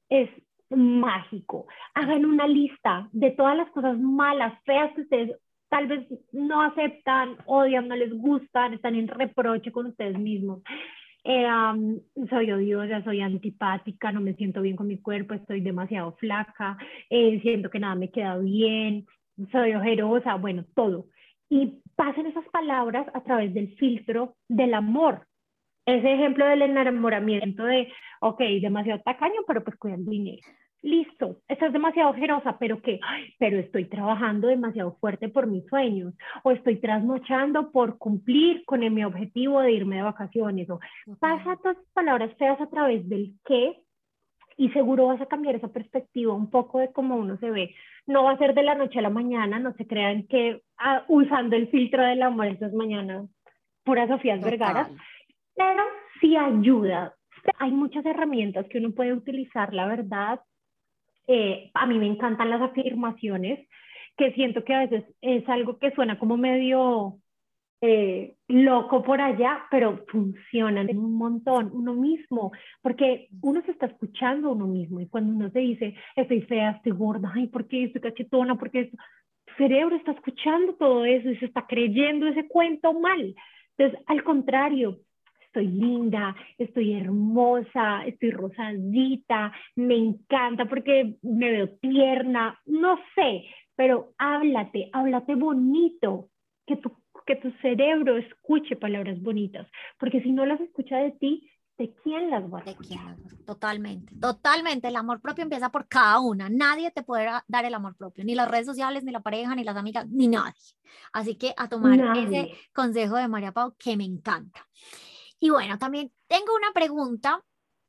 es 0.09 0.29
mágico. 0.69 1.67
Hagan 1.93 2.25
una 2.25 2.47
lista 2.47 3.09
de 3.11 3.31
todas 3.31 3.57
las 3.57 3.69
cosas 3.71 3.97
malas, 3.97 4.53
feas 4.63 4.93
que 4.93 5.01
ustedes 5.01 5.31
tal 5.69 5.87
vez 5.87 6.05
no 6.33 6.61
aceptan, 6.61 7.37
odian, 7.45 7.87
no 7.87 7.95
les 7.95 8.11
gustan, 8.13 8.73
están 8.73 8.93
en 8.95 9.07
reproche 9.07 9.71
con 9.71 9.85
ustedes 9.85 10.19
mismos. 10.19 10.61
Eh, 11.23 11.47
soy 12.29 12.51
odiosa, 12.51 13.03
soy 13.03 13.21
antipática, 13.21 14.11
no 14.11 14.19
me 14.19 14.33
siento 14.33 14.61
bien 14.61 14.75
con 14.75 14.87
mi 14.87 14.97
cuerpo, 14.97 15.33
estoy 15.33 15.61
demasiado 15.61 16.13
flaca, 16.13 16.77
eh, 17.09 17.39
siento 17.41 17.69
que 17.69 17.79
nada 17.79 17.95
me 17.95 18.09
queda 18.09 18.37
bien, 18.37 19.05
soy 19.51 19.73
ojerosa, 19.73 20.35
bueno, 20.35 20.65
todo. 20.75 21.07
Y 21.49 21.81
pasen 21.95 22.27
esas 22.27 22.47
palabras 22.49 23.07
a 23.13 23.23
través 23.23 23.53
del 23.53 23.75
filtro 23.75 24.35
del 24.47 24.73
amor. 24.73 25.27
Ese 25.85 26.13
ejemplo 26.13 26.45
del 26.45 26.61
enamoramiento 26.61 27.65
de, 27.65 27.91
ok, 28.21 28.39
demasiado 28.61 29.01
tacaño, 29.03 29.41
pero 29.47 29.63
pues 29.63 29.77
cuida 29.77 29.95
el 29.95 30.05
dinero 30.05 30.41
listo, 30.81 31.37
estás 31.47 31.71
demasiado 31.73 32.09
ojerosa, 32.09 32.57
pero 32.59 32.81
¿qué? 32.81 32.99
pero 33.37 33.59
estoy 33.59 33.85
trabajando 33.85 34.47
demasiado 34.47 34.97
fuerte 34.99 35.29
por 35.29 35.47
mis 35.47 35.65
sueños, 35.67 36.13
o 36.43 36.51
estoy 36.51 36.77
trasnochando 36.77 37.71
por 37.71 37.97
cumplir 37.97 38.63
con 38.65 38.79
mi 38.93 39.03
objetivo 39.03 39.61
de 39.61 39.71
irme 39.71 39.97
de 39.97 40.01
vacaciones, 40.03 40.69
o 40.69 40.79
pasa 41.19 41.57
todas 41.61 41.77
palabras 41.93 42.35
feas 42.37 42.59
a 42.59 42.67
través 42.67 43.07
del 43.07 43.33
qué, 43.45 43.77
y 44.61 44.69
seguro 44.69 45.07
vas 45.07 45.19
a 45.19 45.25
cambiar 45.25 45.55
esa 45.55 45.69
perspectiva 45.69 46.35
un 46.35 46.51
poco 46.51 46.77
de 46.77 46.91
cómo 46.91 47.15
uno 47.15 47.35
se 47.37 47.49
ve. 47.49 47.73
No 48.05 48.25
va 48.25 48.33
a 48.33 48.37
ser 48.37 48.53
de 48.53 48.61
la 48.61 48.75
noche 48.75 48.99
a 48.99 49.01
la 49.01 49.09
mañana, 49.09 49.57
no 49.57 49.73
se 49.73 49.87
crean 49.87 50.27
que 50.27 50.61
ah, 50.77 51.03
usando 51.07 51.55
el 51.55 51.67
filtro 51.69 52.03
del 52.03 52.21
amor, 52.21 52.45
es 52.45 52.71
mañana, 52.71 53.25
pura 53.83 54.07
Sofía 54.07 54.37
Vergara, 54.37 54.87
pero 55.55 55.83
sí 56.19 56.37
ayuda. 56.37 57.15
Hay 57.57 57.71
muchas 57.71 58.05
herramientas 58.05 58.67
que 58.67 58.77
uno 58.77 58.91
puede 58.91 59.13
utilizar, 59.13 59.73
la 59.73 59.87
verdad, 59.87 60.41
eh, 61.25 61.71
a 61.73 61.87
mí 61.87 61.97
me 61.97 62.05
encantan 62.05 62.51
las 62.51 62.61
afirmaciones, 62.61 63.67
que 64.15 64.31
siento 64.33 64.63
que 64.63 64.75
a 64.75 64.81
veces 64.81 65.05
es 65.21 65.49
algo 65.49 65.79
que 65.79 65.89
suena 65.89 66.19
como 66.19 66.37
medio 66.37 67.15
eh, 67.81 68.35
loco 68.47 69.01
por 69.01 69.19
allá, 69.19 69.65
pero 69.71 70.05
funcionan 70.07 70.95
un 70.95 71.13
montón 71.15 71.71
uno 71.73 71.95
mismo, 71.95 72.51
porque 72.81 73.27
uno 73.41 73.61
se 73.63 73.71
está 73.71 73.87
escuchando 73.87 74.49
a 74.49 74.51
uno 74.51 74.67
mismo 74.67 74.99
y 74.99 75.07
cuando 75.07 75.33
uno 75.33 75.49
se 75.49 75.59
dice, 75.59 75.95
estoy 76.15 76.41
fea, 76.41 76.71
estoy 76.71 76.91
gorda, 76.91 77.31
ay, 77.33 77.47
¿por 77.47 77.67
qué 77.67 77.85
estoy 77.85 78.01
cachetona? 78.01 78.55
¿Por 78.55 78.69
qué 78.69 78.81
esto? 78.81 78.97
Tu 79.45 79.53
cerebro 79.55 79.95
está 79.95 80.11
escuchando 80.11 80.75
todo 80.75 81.05
eso 81.05 81.29
y 81.29 81.37
se 81.37 81.45
está 81.45 81.65
creyendo 81.65 82.27
ese 82.27 82.47
cuento 82.47 82.93
mal. 82.93 83.33
Entonces, 83.77 84.05
al 84.05 84.23
contrario, 84.23 84.99
estoy 85.51 85.67
linda, 85.67 86.35
estoy 86.59 86.93
hermosa, 86.93 88.05
estoy 88.05 88.31
rosadita, 88.31 89.51
me 89.75 89.95
encanta 89.97 90.65
porque 90.65 91.15
me 91.23 91.51
veo 91.51 91.69
tierna, 91.81 92.59
no 92.65 92.97
sé, 93.15 93.45
pero 93.75 94.13
háblate, 94.17 94.89
háblate 94.93 95.35
bonito, 95.35 96.29
que 96.65 96.77
tu, 96.77 97.00
que 97.25 97.35
tu 97.35 97.51
cerebro 97.61 98.17
escuche 98.17 98.75
palabras 98.75 99.21
bonitas, 99.21 99.67
porque 99.99 100.21
si 100.21 100.31
no 100.31 100.45
las 100.45 100.59
escucha 100.61 100.97
de 100.97 101.11
ti, 101.11 101.49
¿de 101.77 101.93
quién 102.03 102.29
las 102.29 102.43
va 102.43 102.59
a 102.59 102.63
¿De 102.63 102.75
quién? 102.75 102.99
Totalmente, 103.45 104.15
totalmente. 104.19 104.87
El 104.87 104.95
amor 104.95 105.19
propio 105.21 105.43
empieza 105.43 105.71
por 105.71 105.87
cada 105.87 106.19
una. 106.19 106.49
Nadie 106.49 106.91
te 106.91 107.03
puede 107.03 107.27
dar 107.47 107.65
el 107.65 107.73
amor 107.73 107.95
propio, 107.95 108.23
ni 108.23 108.35
las 108.35 108.49
redes 108.49 108.67
sociales, 108.67 109.03
ni 109.03 109.11
la 109.11 109.21
pareja, 109.21 109.55
ni 109.55 109.63
las 109.63 109.75
amigas, 109.75 110.07
ni 110.09 110.27
nadie. 110.27 110.53
Así 111.11 111.35
que 111.35 111.53
a 111.57 111.67
tomar 111.67 112.17
ese 112.17 112.51
consejo 112.73 113.15
de 113.15 113.27
María 113.27 113.51
Pau 113.51 113.75
que 113.77 113.97
me 113.97 114.03
encanta. 114.03 114.67
Y 115.39 115.49
bueno, 115.49 115.77
también 115.79 116.11
tengo 116.27 116.55
una 116.55 116.71
pregunta 116.71 117.43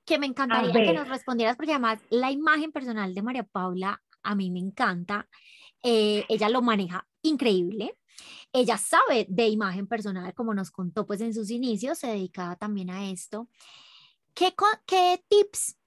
que 0.04 0.18
me 0.18 0.26
encantaría 0.26 0.72
que 0.72 0.92
nos 0.92 1.08
respondieras, 1.08 1.56
porque 1.56 1.72
además 1.72 2.00
la 2.10 2.30
imagen 2.30 2.72
personal 2.72 3.14
de 3.14 3.22
María 3.22 3.44
Paula 3.44 4.02
a 4.22 4.34
mí 4.34 4.50
me 4.50 4.60
encanta. 4.60 5.28
Eh, 5.82 6.24
ella 6.28 6.48
lo 6.48 6.62
maneja 6.62 7.06
increíble. 7.22 7.96
Ella 8.52 8.76
sabe 8.76 9.26
de 9.28 9.48
imagen 9.48 9.86
personal, 9.86 10.34
como 10.34 10.54
nos 10.54 10.70
contó 10.70 11.06
pues 11.06 11.20
en 11.20 11.34
sus 11.34 11.50
inicios, 11.50 11.98
se 11.98 12.08
dedicaba 12.08 12.56
también 12.56 12.90
a 12.90 13.10
esto. 13.10 13.48
¿Qué, 14.34 14.54
qué 14.86 15.22
tips 15.28 15.78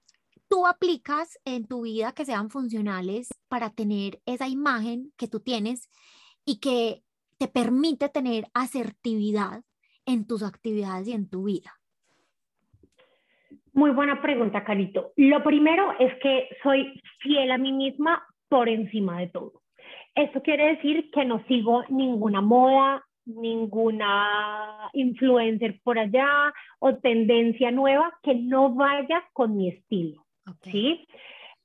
tú 0.48 0.66
aplicas 0.66 1.38
en 1.44 1.66
tu 1.66 1.82
vida 1.82 2.12
que 2.12 2.24
sean 2.24 2.50
funcionales 2.50 3.28
para 3.48 3.70
tener 3.70 4.20
esa 4.26 4.48
imagen 4.48 5.12
que 5.16 5.28
tú 5.28 5.40
tienes 5.40 5.90
y 6.44 6.60
que 6.60 7.02
te 7.38 7.48
permite 7.48 8.08
tener 8.08 8.46
asertividad 8.54 9.62
en 10.06 10.26
tus 10.26 10.42
actividades 10.42 11.08
y 11.08 11.12
en 11.12 11.28
tu 11.28 11.44
vida? 11.44 11.78
Muy 13.72 13.90
buena 13.90 14.22
pregunta, 14.22 14.64
Carito. 14.64 15.12
Lo 15.16 15.44
primero 15.44 15.92
es 15.98 16.14
que 16.22 16.48
soy 16.62 16.98
fiel 17.20 17.50
a 17.50 17.58
mí 17.58 17.72
misma 17.72 18.26
por 18.48 18.68
encima 18.68 19.20
de 19.20 19.26
todo. 19.28 19.62
Esto 20.16 20.42
quiere 20.42 20.76
decir 20.76 21.10
que 21.10 21.26
no 21.26 21.44
sigo 21.46 21.84
ninguna 21.90 22.40
moda, 22.40 23.04
ninguna 23.26 24.88
influencer 24.94 25.78
por 25.82 25.98
allá 25.98 26.54
o 26.78 26.96
tendencia 26.96 27.70
nueva 27.70 28.18
que 28.22 28.34
no 28.34 28.74
vaya 28.74 29.22
con 29.34 29.56
mi 29.58 29.68
estilo. 29.68 30.24
¿sí? 30.62 31.06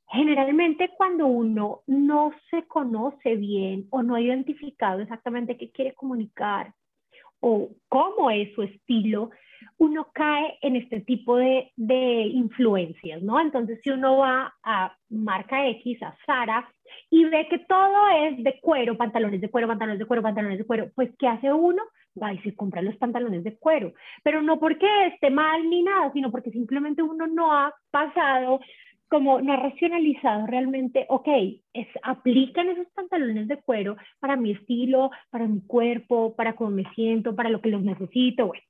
Generalmente 0.07 0.89
cuando 0.97 1.27
uno 1.27 1.79
no 1.87 2.33
se 2.49 2.67
conoce 2.67 3.37
bien 3.37 3.87
o 3.89 4.03
no 4.03 4.15
ha 4.15 4.21
identificado 4.21 4.99
exactamente 4.99 5.55
qué 5.55 5.71
quiere 5.71 5.93
comunicar, 5.93 6.73
o 7.39 7.69
cómo 7.87 8.29
es 8.31 8.53
su 8.53 8.63
estilo, 8.63 9.31
uno 9.77 10.07
cae 10.13 10.57
en 10.61 10.75
este 10.75 11.01
tipo 11.01 11.37
de, 11.37 11.71
de, 11.75 12.23
influencias, 12.27 13.21
¿no? 13.21 13.39
Entonces, 13.39 13.79
si 13.83 13.89
uno 13.89 14.17
va 14.17 14.53
a 14.63 14.95
marca 15.09 15.67
X, 15.67 16.01
a 16.03 16.15
Sara, 16.25 16.69
y 17.09 17.25
ve 17.25 17.47
que 17.49 17.59
todo 17.59 18.09
es 18.23 18.43
de 18.43 18.59
cuero, 18.61 18.97
pantalones 18.97 19.41
de 19.41 19.49
cuero, 19.49 19.67
pantalones 19.67 19.99
de 19.99 20.05
cuero, 20.05 20.21
pantalones 20.21 20.57
de 20.57 20.65
cuero, 20.65 20.89
pues, 20.95 21.09
¿qué 21.17 21.27
hace 21.27 21.51
uno? 21.51 21.83
Va 22.21 22.33
y 22.33 22.39
se 22.39 22.53
compra 22.55 22.81
los 22.81 22.97
pantalones 22.97 23.43
de 23.43 23.55
cuero, 23.57 23.93
pero 24.23 24.41
no 24.41 24.59
porque 24.59 24.87
esté 25.07 25.29
mal 25.29 25.69
ni 25.69 25.83
nada, 25.83 26.11
sino 26.11 26.29
porque 26.29 26.51
simplemente 26.51 27.01
uno 27.01 27.27
no 27.27 27.53
ha 27.53 27.73
pasado 27.89 28.59
como 29.11 29.41
no 29.41 29.51
ha 29.51 29.57
racionalizado 29.57 30.47
realmente, 30.47 31.05
ok, 31.09 31.27
es, 31.73 31.87
aplican 32.01 32.69
esos 32.69 32.87
pantalones 32.93 33.49
de 33.49 33.57
cuero 33.57 33.97
para 34.21 34.37
mi 34.37 34.51
estilo, 34.51 35.11
para 35.29 35.47
mi 35.47 35.59
cuerpo, 35.67 36.33
para 36.33 36.55
cómo 36.55 36.69
me 36.69 36.85
siento, 36.95 37.35
para 37.35 37.49
lo 37.49 37.59
que 37.59 37.69
los 37.69 37.81
necesito, 37.81 38.47
bueno, 38.47 38.63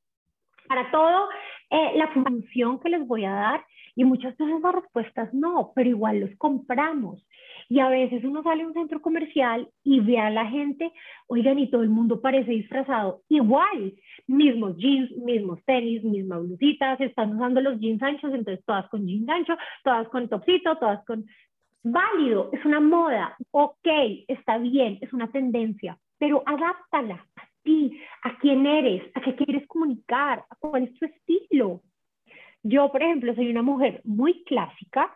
para 0.71 0.89
todo 0.89 1.27
eh, 1.69 1.91
la 1.97 2.07
función 2.13 2.79
que 2.79 2.87
les 2.87 3.05
voy 3.05 3.25
a 3.25 3.33
dar 3.33 3.65
y 3.93 4.05
muchas 4.05 4.37
veces 4.37 4.61
las 4.61 4.73
respuestas 4.73 5.33
no, 5.33 5.73
pero 5.75 5.89
igual 5.89 6.21
los 6.21 6.29
compramos. 6.37 7.21
Y 7.67 7.81
a 7.81 7.89
veces 7.89 8.23
uno 8.23 8.41
sale 8.41 8.63
a 8.63 8.67
un 8.67 8.73
centro 8.73 9.01
comercial 9.01 9.67
y 9.83 9.99
ve 9.99 10.17
a 10.17 10.29
la 10.29 10.45
gente, 10.45 10.89
oigan, 11.27 11.59
y 11.59 11.69
todo 11.69 11.83
el 11.83 11.89
mundo 11.89 12.21
parece 12.21 12.51
disfrazado. 12.51 13.19
Igual, 13.27 13.95
mismos 14.27 14.77
jeans, 14.77 15.11
mismos 15.17 15.59
tenis, 15.65 16.05
mismas 16.05 16.41
blusitas, 16.41 17.01
están 17.01 17.35
usando 17.35 17.59
los 17.59 17.77
jeans 17.77 18.01
anchos, 18.01 18.33
entonces 18.33 18.63
todas 18.65 18.87
con 18.87 19.05
jeans 19.05 19.27
anchos, 19.27 19.57
todas 19.83 20.07
con 20.07 20.29
topsito, 20.29 20.77
todas 20.77 21.03
con... 21.05 21.25
Válido, 21.83 22.49
es 22.53 22.63
una 22.63 22.79
moda, 22.79 23.35
ok, 23.49 23.87
está 24.29 24.57
bien, 24.57 24.99
es 25.01 25.11
una 25.11 25.29
tendencia, 25.31 25.97
pero 26.17 26.43
adáptala. 26.45 27.25
a 27.35 27.50
ti, 27.63 28.01
a 28.23 28.37
quién 28.39 28.65
eres, 28.65 29.03
a 29.15 29.21
qué 29.21 29.35
quieres 29.35 29.67
comunicar, 29.67 30.43
a 30.49 30.55
cuál 30.55 30.83
es 30.83 30.93
tu 30.99 31.05
estilo. 31.05 31.81
Yo, 32.63 32.91
por 32.91 33.01
ejemplo, 33.01 33.33
soy 33.35 33.49
una 33.49 33.63
mujer 33.63 34.01
muy 34.03 34.43
clásica, 34.43 35.15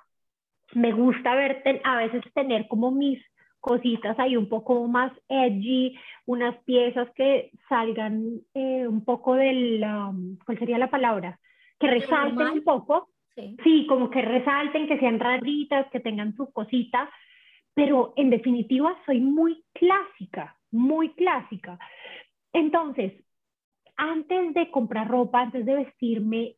me 0.74 0.92
gusta 0.92 1.36
ver, 1.36 1.62
a 1.84 1.98
veces 1.98 2.24
tener 2.34 2.68
como 2.68 2.92
mis 2.92 3.22
cositas 3.60 4.18
ahí 4.20 4.38
un 4.38 4.48
poco 4.48 4.88
más 4.88 5.12
edgy, 5.28 5.98
unas 6.26 6.56
piezas 6.66 7.10
que 7.16 7.52
salgan 7.68 8.42
eh, 8.54 8.88
un 8.88 9.04
poco 9.04 9.36
del, 9.36 9.84
um, 9.84 10.38
¿cuál 10.46 10.60
sería 10.60 10.78
la 10.78 10.90
palabra? 10.90 11.40
Que 11.80 11.88
resalten 11.88 12.48
un 12.48 12.64
poco. 12.64 13.10
Sí. 13.36 13.58
sí, 13.66 13.86
como 13.88 14.10
que 14.10 14.22
resalten, 14.22 14.88
que 14.88 14.98
sean 14.98 15.20
raritas, 15.20 15.88
que 15.92 16.00
tengan 16.00 16.34
su 16.38 16.54
cosita, 16.54 17.10
pero 17.74 18.14
en 18.16 18.30
definitiva 18.30 18.96
soy 19.06 19.20
muy 19.20 19.62
clásica, 19.74 20.56
muy 20.72 21.10
clásica. 21.10 21.78
Entonces, 22.56 23.12
antes 23.98 24.54
de 24.54 24.72
comprar 24.72 25.10
ropa, 25.10 25.42
antes 25.42 25.66
de 25.66 25.76
vestirme, 25.76 26.56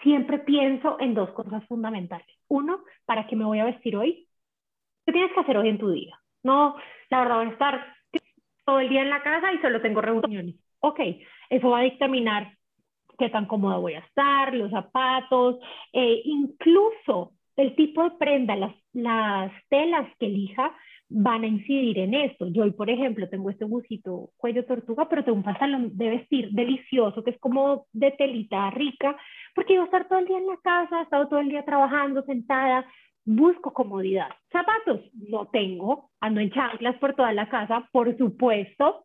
siempre 0.00 0.38
pienso 0.38 0.96
en 1.00 1.12
dos 1.12 1.30
cosas 1.30 1.66
fundamentales. 1.66 2.28
Uno, 2.46 2.84
¿para 3.04 3.26
qué 3.26 3.34
me 3.34 3.44
voy 3.44 3.58
a 3.58 3.64
vestir 3.64 3.96
hoy? 3.96 4.28
¿Qué 5.04 5.12
tienes 5.12 5.32
que 5.32 5.40
hacer 5.40 5.56
hoy 5.56 5.68
en 5.68 5.78
tu 5.78 5.90
día? 5.90 6.16
No, 6.44 6.76
la 7.10 7.20
verdad 7.20 7.36
voy 7.38 7.46
a 7.46 7.50
estar 7.50 7.96
todo 8.64 8.78
el 8.78 8.88
día 8.88 9.02
en 9.02 9.10
la 9.10 9.24
casa 9.24 9.52
y 9.52 9.58
solo 9.58 9.82
tengo 9.82 10.00
reuniones. 10.00 10.54
Ok, 10.78 11.00
eso 11.48 11.70
va 11.70 11.80
a 11.80 11.82
dictaminar 11.82 12.56
qué 13.18 13.28
tan 13.28 13.46
cómoda 13.46 13.78
voy 13.78 13.94
a 13.94 14.06
estar, 14.06 14.54
los 14.54 14.70
zapatos, 14.70 15.58
eh, 15.92 16.22
incluso 16.26 17.32
el 17.56 17.74
tipo 17.74 18.04
de 18.04 18.12
prenda, 18.12 18.54
las, 18.54 18.74
las 18.92 19.52
telas 19.68 20.08
que 20.20 20.26
elija 20.26 20.72
van 21.10 21.42
a 21.42 21.48
incidir 21.48 21.98
en 21.98 22.14
esto. 22.14 22.46
Yo 22.48 22.62
hoy, 22.62 22.70
por 22.70 22.88
ejemplo, 22.88 23.28
tengo 23.28 23.50
este 23.50 23.64
busito 23.64 24.30
cuello 24.36 24.64
tortuga, 24.64 25.08
pero 25.08 25.24
tengo 25.24 25.38
un 25.38 25.44
pantalón 25.44 25.96
de 25.96 26.10
vestir 26.10 26.50
delicioso, 26.52 27.24
que 27.24 27.30
es 27.30 27.38
como 27.40 27.86
de 27.92 28.12
telita 28.12 28.70
rica, 28.70 29.16
porque 29.54 29.74
iba 29.74 29.82
a 29.82 29.86
estar 29.86 30.08
todo 30.08 30.20
el 30.20 30.26
día 30.26 30.38
en 30.38 30.46
la 30.46 30.56
casa, 30.62 31.00
he 31.00 31.02
estado 31.02 31.28
todo 31.28 31.40
el 31.40 31.48
día 31.48 31.64
trabajando, 31.64 32.22
sentada, 32.22 32.86
busco 33.24 33.72
comodidad. 33.72 34.28
Zapatos 34.52 35.00
no 35.14 35.46
tengo, 35.46 36.10
ando 36.20 36.40
en 36.40 36.50
chanclas 36.52 36.96
por 36.98 37.14
toda 37.14 37.32
la 37.32 37.48
casa, 37.48 37.88
por 37.92 38.16
supuesto. 38.16 39.04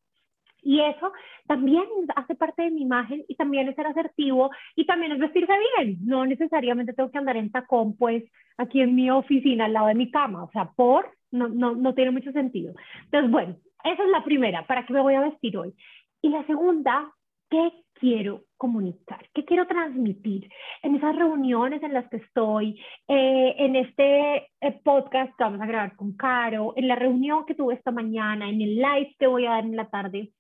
Y 0.62 0.82
eso 0.82 1.12
también 1.46 1.84
hace 2.16 2.34
parte 2.34 2.64
de 2.64 2.72
mi 2.72 2.82
imagen 2.82 3.24
y 3.28 3.36
también 3.36 3.68
es 3.68 3.76
ser 3.76 3.86
asertivo 3.86 4.50
y 4.76 4.88
también 4.88 5.12
es 5.12 5.20
vestirse 5.20 5.54
bien. 5.78 6.00
No 6.04 6.26
necesariamente 6.26 6.94
tengo 6.94 7.12
que 7.12 7.20
andar 7.20 7.38
en 7.38 7.52
tacón, 7.52 7.96
pues, 7.98 8.24
aquí 8.58 8.82
en 8.82 8.96
mi 8.96 9.12
oficina, 9.12 9.66
al 9.66 9.74
lado 9.74 9.88
de 9.88 9.96
mi 9.96 10.10
cama. 10.10 10.44
O 10.44 10.52
sea, 10.52 10.72
por, 10.76 11.08
no, 11.36 11.50
no, 11.50 11.76
no 11.76 11.94
tiene 11.94 12.12
mucho 12.12 12.32
sentido. 12.32 12.74
Entonces, 13.06 13.32
bueno, 13.32 13.56
esa 13.84 14.04
es 14.04 14.10
la 14.10 14.24
primera, 14.24 14.66
¿para 14.66 14.86
qué 14.86 14.94
me 14.94 15.02
voy 15.02 15.14
a 15.14 15.22
vestir 15.22 15.58
hoy? 15.58 15.74
Y 16.22 16.30
la 16.30 16.46
segunda, 16.48 17.14
¿qué 17.50 17.72
quiero 17.94 18.44
comunicar? 18.58 19.30
¿Qué 19.34 19.46
quiero 19.46 19.68
transmitir? 19.68 20.50
En 20.82 20.96
esas 20.96 21.16
reuniones 21.16 21.84
en 21.84 21.94
las 21.94 22.10
que 22.10 22.18
estoy, 22.18 22.82
eh, 23.08 23.56
en 23.58 23.76
este 23.76 24.50
eh, 24.62 24.82
podcast 24.84 25.36
que 25.38 25.44
vamos 25.44 25.62
a 25.62 25.68
grabar 25.68 25.96
con 25.96 26.16
Caro, 26.18 26.74
en 26.76 26.88
la 26.88 26.96
reunión 26.96 27.46
que 27.46 27.56
tuve 27.56 27.76
esta 27.76 27.92
mañana, 27.92 28.50
en 28.50 28.62
el 28.62 28.76
live 28.76 29.16
que 29.20 29.28
voy 29.28 29.46
a 29.46 29.52
dar 29.52 29.66
en 29.66 29.76
la 29.76 29.90
tarde, 29.90 30.32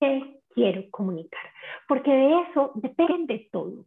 ¿qué 0.00 0.40
quiero 0.54 0.84
comunicar? 0.90 1.42
Porque 1.86 2.10
de 2.10 2.40
eso 2.42 2.72
depende 2.76 3.48
todo. 3.52 3.84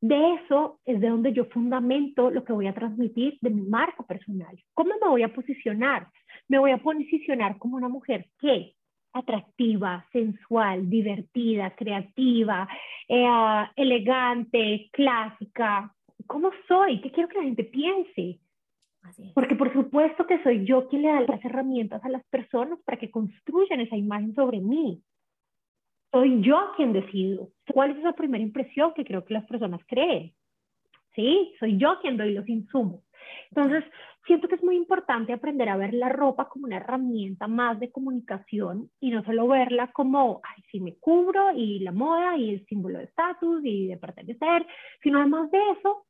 De 0.00 0.34
eso 0.34 0.78
es 0.84 1.00
de 1.00 1.08
donde 1.08 1.32
yo 1.32 1.46
fundamento 1.46 2.30
lo 2.30 2.44
que 2.44 2.52
voy 2.52 2.66
a 2.66 2.74
transmitir 2.74 3.38
de 3.40 3.50
mi 3.50 3.62
marca 3.62 4.02
personal. 4.04 4.56
¿Cómo 4.74 4.92
me 5.00 5.08
voy 5.08 5.22
a 5.22 5.32
posicionar? 5.32 6.08
Me 6.48 6.58
voy 6.58 6.70
a 6.70 6.78
posicionar 6.78 7.58
como 7.58 7.76
una 7.76 7.88
mujer 7.88 8.26
que 8.38 8.74
atractiva, 9.12 10.06
sensual, 10.12 10.90
divertida, 10.90 11.74
creativa, 11.74 12.68
eh, 13.08 13.64
elegante, 13.76 14.90
clásica. 14.92 15.94
¿Cómo 16.26 16.50
soy? 16.68 17.00
¿Qué 17.00 17.10
quiero 17.10 17.28
que 17.28 17.38
la 17.38 17.44
gente 17.44 17.64
piense? 17.64 18.38
Porque 19.34 19.54
por 19.54 19.72
supuesto 19.72 20.26
que 20.26 20.42
soy 20.42 20.66
yo 20.66 20.88
quien 20.88 21.02
le 21.02 21.08
da 21.08 21.20
las 21.20 21.44
herramientas 21.44 22.04
a 22.04 22.08
las 22.08 22.24
personas 22.26 22.78
para 22.84 22.98
que 22.98 23.10
construyan 23.10 23.80
esa 23.80 23.96
imagen 23.96 24.34
sobre 24.34 24.60
mí. 24.60 25.00
Soy 26.12 26.40
yo 26.42 26.72
quien 26.76 26.92
decido. 26.92 27.50
¿Cuál 27.72 27.92
es 27.92 27.98
esa 27.98 28.12
primera 28.12 28.42
impresión 28.42 28.92
que 28.94 29.04
creo 29.04 29.24
que 29.24 29.34
las 29.34 29.46
personas 29.46 29.80
creen? 29.86 30.32
Sí, 31.14 31.54
soy 31.58 31.78
yo 31.78 31.98
quien 32.00 32.16
doy 32.16 32.34
los 32.34 32.48
insumos. 32.48 33.02
Entonces, 33.50 33.84
siento 34.26 34.48
que 34.48 34.56
es 34.56 34.62
muy 34.62 34.76
importante 34.76 35.32
aprender 35.32 35.68
a 35.68 35.76
ver 35.76 35.94
la 35.94 36.08
ropa 36.08 36.48
como 36.48 36.66
una 36.66 36.76
herramienta 36.76 37.46
más 37.46 37.80
de 37.80 37.90
comunicación 37.90 38.90
y 39.00 39.10
no 39.10 39.24
solo 39.24 39.48
verla 39.48 39.90
como, 39.92 40.40
ay, 40.44 40.62
sí 40.70 40.80
me 40.80 40.96
cubro 40.96 41.52
y 41.52 41.80
la 41.80 41.92
moda 41.92 42.36
y 42.36 42.50
el 42.50 42.66
símbolo 42.66 42.98
de 42.98 43.04
estatus 43.04 43.64
y 43.64 43.86
de 43.88 43.96
pertenecer, 43.96 44.66
sino 45.02 45.18
además 45.18 45.50
de 45.50 45.58
eso, 45.78 46.06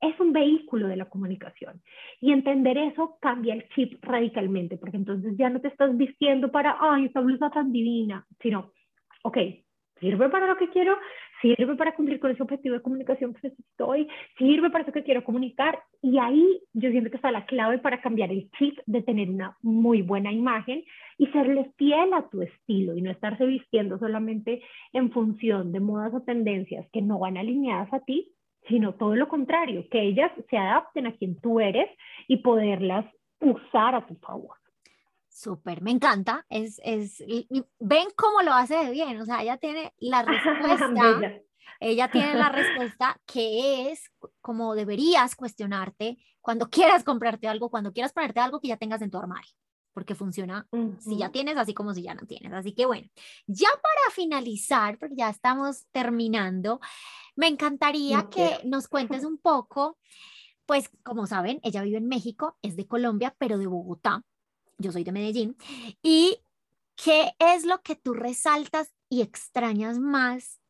es 0.00 0.18
un 0.20 0.32
vehículo 0.32 0.88
de 0.88 0.96
la 0.96 1.06
comunicación. 1.06 1.82
Y 2.20 2.32
entender 2.32 2.76
eso 2.78 3.18
cambia 3.20 3.54
el 3.54 3.68
chip 3.70 4.02
radicalmente, 4.02 4.76
porque 4.76 4.96
entonces 4.96 5.34
ya 5.36 5.48
no 5.48 5.60
te 5.60 5.68
estás 5.68 5.96
vistiendo 5.96 6.50
para, 6.50 6.76
ay, 6.80 7.06
esta 7.06 7.20
blusa 7.20 7.50
tan 7.50 7.72
divina, 7.72 8.26
sino, 8.40 8.72
ok, 9.26 9.38
sirve 9.98 10.28
para 10.28 10.46
lo 10.46 10.56
que 10.56 10.68
quiero, 10.68 10.96
sirve 11.42 11.74
para 11.74 11.94
cumplir 11.94 12.20
con 12.20 12.30
ese 12.30 12.42
objetivo 12.42 12.76
de 12.76 12.82
comunicación 12.82 13.34
que 13.34 13.48
estoy, 13.48 14.08
sirve 14.38 14.70
para 14.70 14.84
eso 14.84 14.92
que 14.92 15.02
quiero 15.02 15.24
comunicar. 15.24 15.82
Y 16.00 16.18
ahí 16.18 16.60
yo 16.74 16.90
siento 16.90 17.10
que 17.10 17.16
está 17.16 17.32
la 17.32 17.44
clave 17.44 17.78
para 17.78 18.00
cambiar 18.00 18.30
el 18.30 18.48
chip 18.52 18.78
de 18.86 19.02
tener 19.02 19.28
una 19.28 19.56
muy 19.62 20.02
buena 20.02 20.32
imagen 20.32 20.84
y 21.18 21.26
serle 21.28 21.72
fiel 21.76 22.12
a 22.12 22.28
tu 22.28 22.42
estilo 22.42 22.96
y 22.96 23.02
no 23.02 23.10
estarse 23.10 23.44
vistiendo 23.46 23.98
solamente 23.98 24.62
en 24.92 25.10
función 25.10 25.72
de 25.72 25.80
modas 25.80 26.14
o 26.14 26.22
tendencias 26.22 26.86
que 26.92 27.02
no 27.02 27.18
van 27.18 27.36
alineadas 27.36 27.92
a 27.92 28.00
ti, 28.00 28.32
sino 28.68 28.94
todo 28.94 29.16
lo 29.16 29.28
contrario, 29.28 29.88
que 29.90 30.02
ellas 30.02 30.30
se 30.48 30.56
adapten 30.56 31.06
a 31.08 31.16
quien 31.16 31.40
tú 31.40 31.58
eres 31.58 31.88
y 32.28 32.38
poderlas 32.38 33.06
usar 33.40 33.96
a 33.96 34.06
tu 34.06 34.14
favor. 34.16 34.56
Súper, 35.36 35.82
me 35.82 35.90
encanta. 35.90 36.46
Es, 36.48 36.80
es, 36.82 37.22
ven 37.78 38.08
cómo 38.16 38.40
lo 38.40 38.54
hace 38.54 38.74
de 38.76 38.90
bien. 38.90 39.20
O 39.20 39.26
sea, 39.26 39.42
ella 39.42 39.58
tiene 39.58 39.92
la 39.98 40.22
respuesta. 40.22 41.42
ella 41.78 42.10
tiene 42.10 42.34
la 42.36 42.48
respuesta 42.48 43.20
que 43.26 43.90
es 43.90 44.10
como 44.40 44.74
deberías 44.74 45.36
cuestionarte 45.36 46.16
cuando 46.40 46.70
quieras 46.70 47.04
comprarte 47.04 47.48
algo, 47.48 47.68
cuando 47.68 47.92
quieras 47.92 48.14
ponerte 48.14 48.40
algo 48.40 48.60
que 48.60 48.68
ya 48.68 48.78
tengas 48.78 49.02
en 49.02 49.10
tu 49.10 49.18
armario, 49.18 49.52
porque 49.92 50.14
funciona 50.14 50.66
si 51.00 51.18
ya 51.18 51.30
tienes, 51.30 51.58
así 51.58 51.74
como 51.74 51.92
si 51.92 52.00
ya 52.00 52.14
no 52.14 52.26
tienes. 52.26 52.54
Así 52.54 52.72
que 52.72 52.86
bueno, 52.86 53.06
ya 53.46 53.68
para 53.68 54.14
finalizar, 54.14 54.96
porque 54.96 55.16
ya 55.16 55.28
estamos 55.28 55.84
terminando, 55.90 56.80
me 57.34 57.48
encantaría 57.48 58.26
que 58.30 58.60
nos 58.64 58.88
cuentes 58.88 59.22
un 59.26 59.36
poco, 59.36 59.98
pues 60.64 60.88
como 61.02 61.26
saben, 61.26 61.60
ella 61.62 61.82
vive 61.82 61.98
en 61.98 62.08
México, 62.08 62.56
es 62.62 62.74
de 62.74 62.86
Colombia, 62.86 63.36
pero 63.38 63.58
de 63.58 63.66
Bogotá 63.66 64.24
yo 64.78 64.92
soy 64.92 65.04
de 65.04 65.12
Medellín, 65.12 65.56
y 66.02 66.38
qué 66.96 67.32
es 67.38 67.64
lo 67.64 67.80
que 67.82 67.96
tú 67.96 68.14
resaltas 68.14 68.92
y 69.08 69.22
extrañas 69.22 69.98
más 69.98 70.60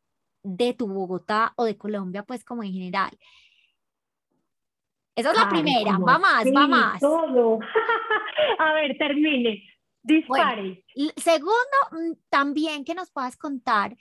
de 0.43 0.73
tu 0.73 0.87
Bogotá 0.87 1.53
o 1.55 1.65
de 1.65 1.77
Colombia, 1.77 2.23
pues 2.23 2.43
como 2.43 2.63
en 2.63 2.71
general. 2.71 3.17
Esa 5.15 5.31
es 5.31 5.37
la 5.37 5.49
primera, 5.49 5.97
va 5.97 6.19
más, 6.19 6.45
va 6.45 6.67
más. 6.67 6.99
Todo. 6.99 7.59
A 8.59 8.73
ver, 8.73 8.97
termine. 8.97 9.63
Dispare. 10.03 10.85
segundo, 11.17 11.77
mm, 11.91 12.13
también 12.29 12.85
que 12.85 12.95
nos 12.95 13.11
puedas 13.11 13.35
contar 13.35 13.97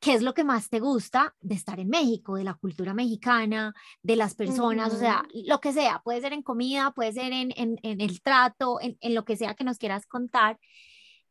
¿qué 0.00 0.14
es 0.14 0.22
lo 0.22 0.34
que 0.34 0.44
más 0.44 0.70
te 0.70 0.80
gusta 0.80 1.34
de 1.40 1.54
estar 1.54 1.78
en 1.78 1.88
México, 1.88 2.36
de 2.36 2.44
la 2.44 2.54
cultura 2.54 2.94
mexicana, 2.94 3.74
de 4.02 4.16
las 4.16 4.34
personas, 4.34 4.94
o 4.94 4.98
sea, 4.98 5.24
lo 5.32 5.60
que 5.60 5.72
sea, 5.72 6.00
puede 6.02 6.20
ser 6.20 6.32
en 6.32 6.42
comida, 6.42 6.92
puede 6.92 7.12
ser 7.12 7.32
en, 7.32 7.52
en, 7.56 7.78
en 7.82 8.00
el 8.00 8.22
trato, 8.22 8.80
en, 8.80 8.96
en, 9.00 9.14
lo 9.14 9.24
que 9.24 9.36
sea 9.36 9.54
que 9.54 9.64
nos 9.64 9.78
quieras 9.78 10.06
contar. 10.06 10.58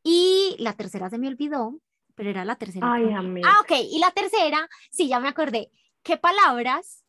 Y 0.04 0.56
la 0.60 0.74
tercera 0.74 1.10
se 1.10 1.18
me 1.18 1.28
olvidó, 1.28 1.80
pero 2.16 2.30
era 2.30 2.46
la 2.46 2.56
tercera. 2.56 2.94
Ay, 2.94 3.06
ah, 3.44 3.62
ok, 3.62 3.72
y 3.92 4.00
la 4.00 4.12
tercera, 4.12 4.70
sí, 4.92 5.08
ya 5.08 5.20
me 5.20 5.28
acordé. 5.28 5.72
¿Qué 6.04 6.18
palabras 6.18 7.04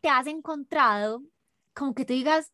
te 0.00 0.08
has 0.08 0.26
encontrado 0.26 1.22
como 1.74 1.94
que 1.94 2.04
tú 2.04 2.12
digas, 2.12 2.52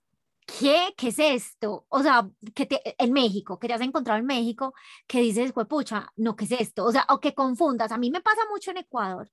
¿qué? 0.59 0.95
¿Qué 0.97 1.09
es 1.09 1.19
esto? 1.19 1.87
O 1.89 2.03
sea, 2.03 2.29
que 2.55 2.67
te, 2.67 2.81
en 3.03 3.13
México, 3.13 3.59
que 3.59 3.69
te 3.69 3.75
has 3.75 3.81
encontrado 3.81 4.19
en 4.19 4.27
México, 4.27 4.75
que 5.07 5.21
dices, 5.21 5.53
pucha, 5.69 6.09
no, 6.17 6.37
¿qué 6.37 6.45
es 6.45 6.53
esto? 6.53 6.85
O 6.85 6.93
sea, 6.93 7.07
o 7.09 7.21
que 7.21 7.35
confundas. 7.35 7.93
A 7.93 7.99
mí 7.99 8.11
me 8.11 8.21
pasa 8.21 8.41
mucho 8.51 8.71
en 8.71 8.79
Ecuador. 8.79 9.31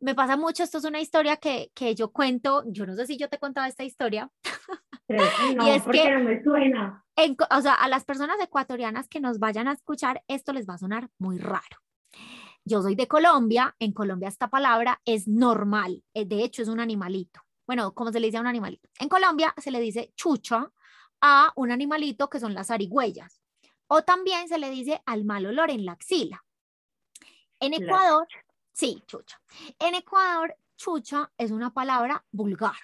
Me 0.00 0.14
pasa 0.14 0.36
mucho, 0.36 0.64
esto 0.64 0.78
es 0.78 0.84
una 0.84 1.00
historia 1.00 1.36
que, 1.36 1.70
que 1.74 1.94
yo 1.94 2.10
cuento, 2.10 2.64
yo 2.66 2.86
no 2.86 2.94
sé 2.96 3.06
si 3.06 3.16
yo 3.16 3.28
te 3.28 3.36
he 3.36 3.38
contado 3.38 3.66
esta 3.68 3.84
historia. 3.84 4.30
no, 5.56 5.66
y 5.66 5.70
es 5.70 5.82
porque 5.82 6.02
que, 6.02 6.10
no 6.10 6.24
me 6.24 6.42
suena. 6.42 7.04
o 7.50 7.60
sea, 7.60 7.74
a 7.74 7.88
las 7.88 8.04
personas 8.04 8.36
ecuatorianas 8.40 9.08
que 9.08 9.20
nos 9.20 9.38
vayan 9.38 9.68
a 9.68 9.72
escuchar, 9.72 10.22
esto 10.26 10.52
les 10.52 10.68
va 10.68 10.74
a 10.74 10.78
sonar 10.78 11.08
muy 11.18 11.38
raro. 11.38 11.78
Yo 12.64 12.82
soy 12.82 12.94
de 12.94 13.08
Colombia, 13.08 13.74
en 13.78 13.92
Colombia 13.92 14.28
esta 14.28 14.48
palabra 14.48 15.00
es 15.04 15.26
normal, 15.26 16.02
eh, 16.14 16.24
de 16.24 16.44
hecho 16.44 16.62
es 16.62 16.68
un 16.68 16.78
animalito 16.78 17.40
bueno, 17.72 17.94
¿cómo 17.94 18.12
se 18.12 18.20
le 18.20 18.26
dice 18.26 18.36
a 18.36 18.42
un 18.42 18.46
animalito? 18.46 18.86
En 19.00 19.08
Colombia 19.08 19.54
se 19.56 19.70
le 19.70 19.80
dice 19.80 20.12
chucha 20.14 20.70
a 21.22 21.52
un 21.56 21.70
animalito 21.72 22.28
que 22.28 22.38
son 22.38 22.52
las 22.52 22.70
arigüeyas. 22.70 23.40
O 23.86 24.02
también 24.02 24.46
se 24.46 24.58
le 24.58 24.68
dice 24.68 25.00
al 25.06 25.24
mal 25.24 25.46
olor 25.46 25.70
en 25.70 25.86
la 25.86 25.92
axila. 25.92 26.44
En 27.60 27.72
Ecuador, 27.72 28.26
sí, 28.72 29.02
chucha. 29.06 29.40
En 29.78 29.94
Ecuador, 29.94 30.54
chucha 30.76 31.32
es 31.38 31.50
una 31.50 31.72
palabra 31.72 32.22
vulgar. 32.30 32.76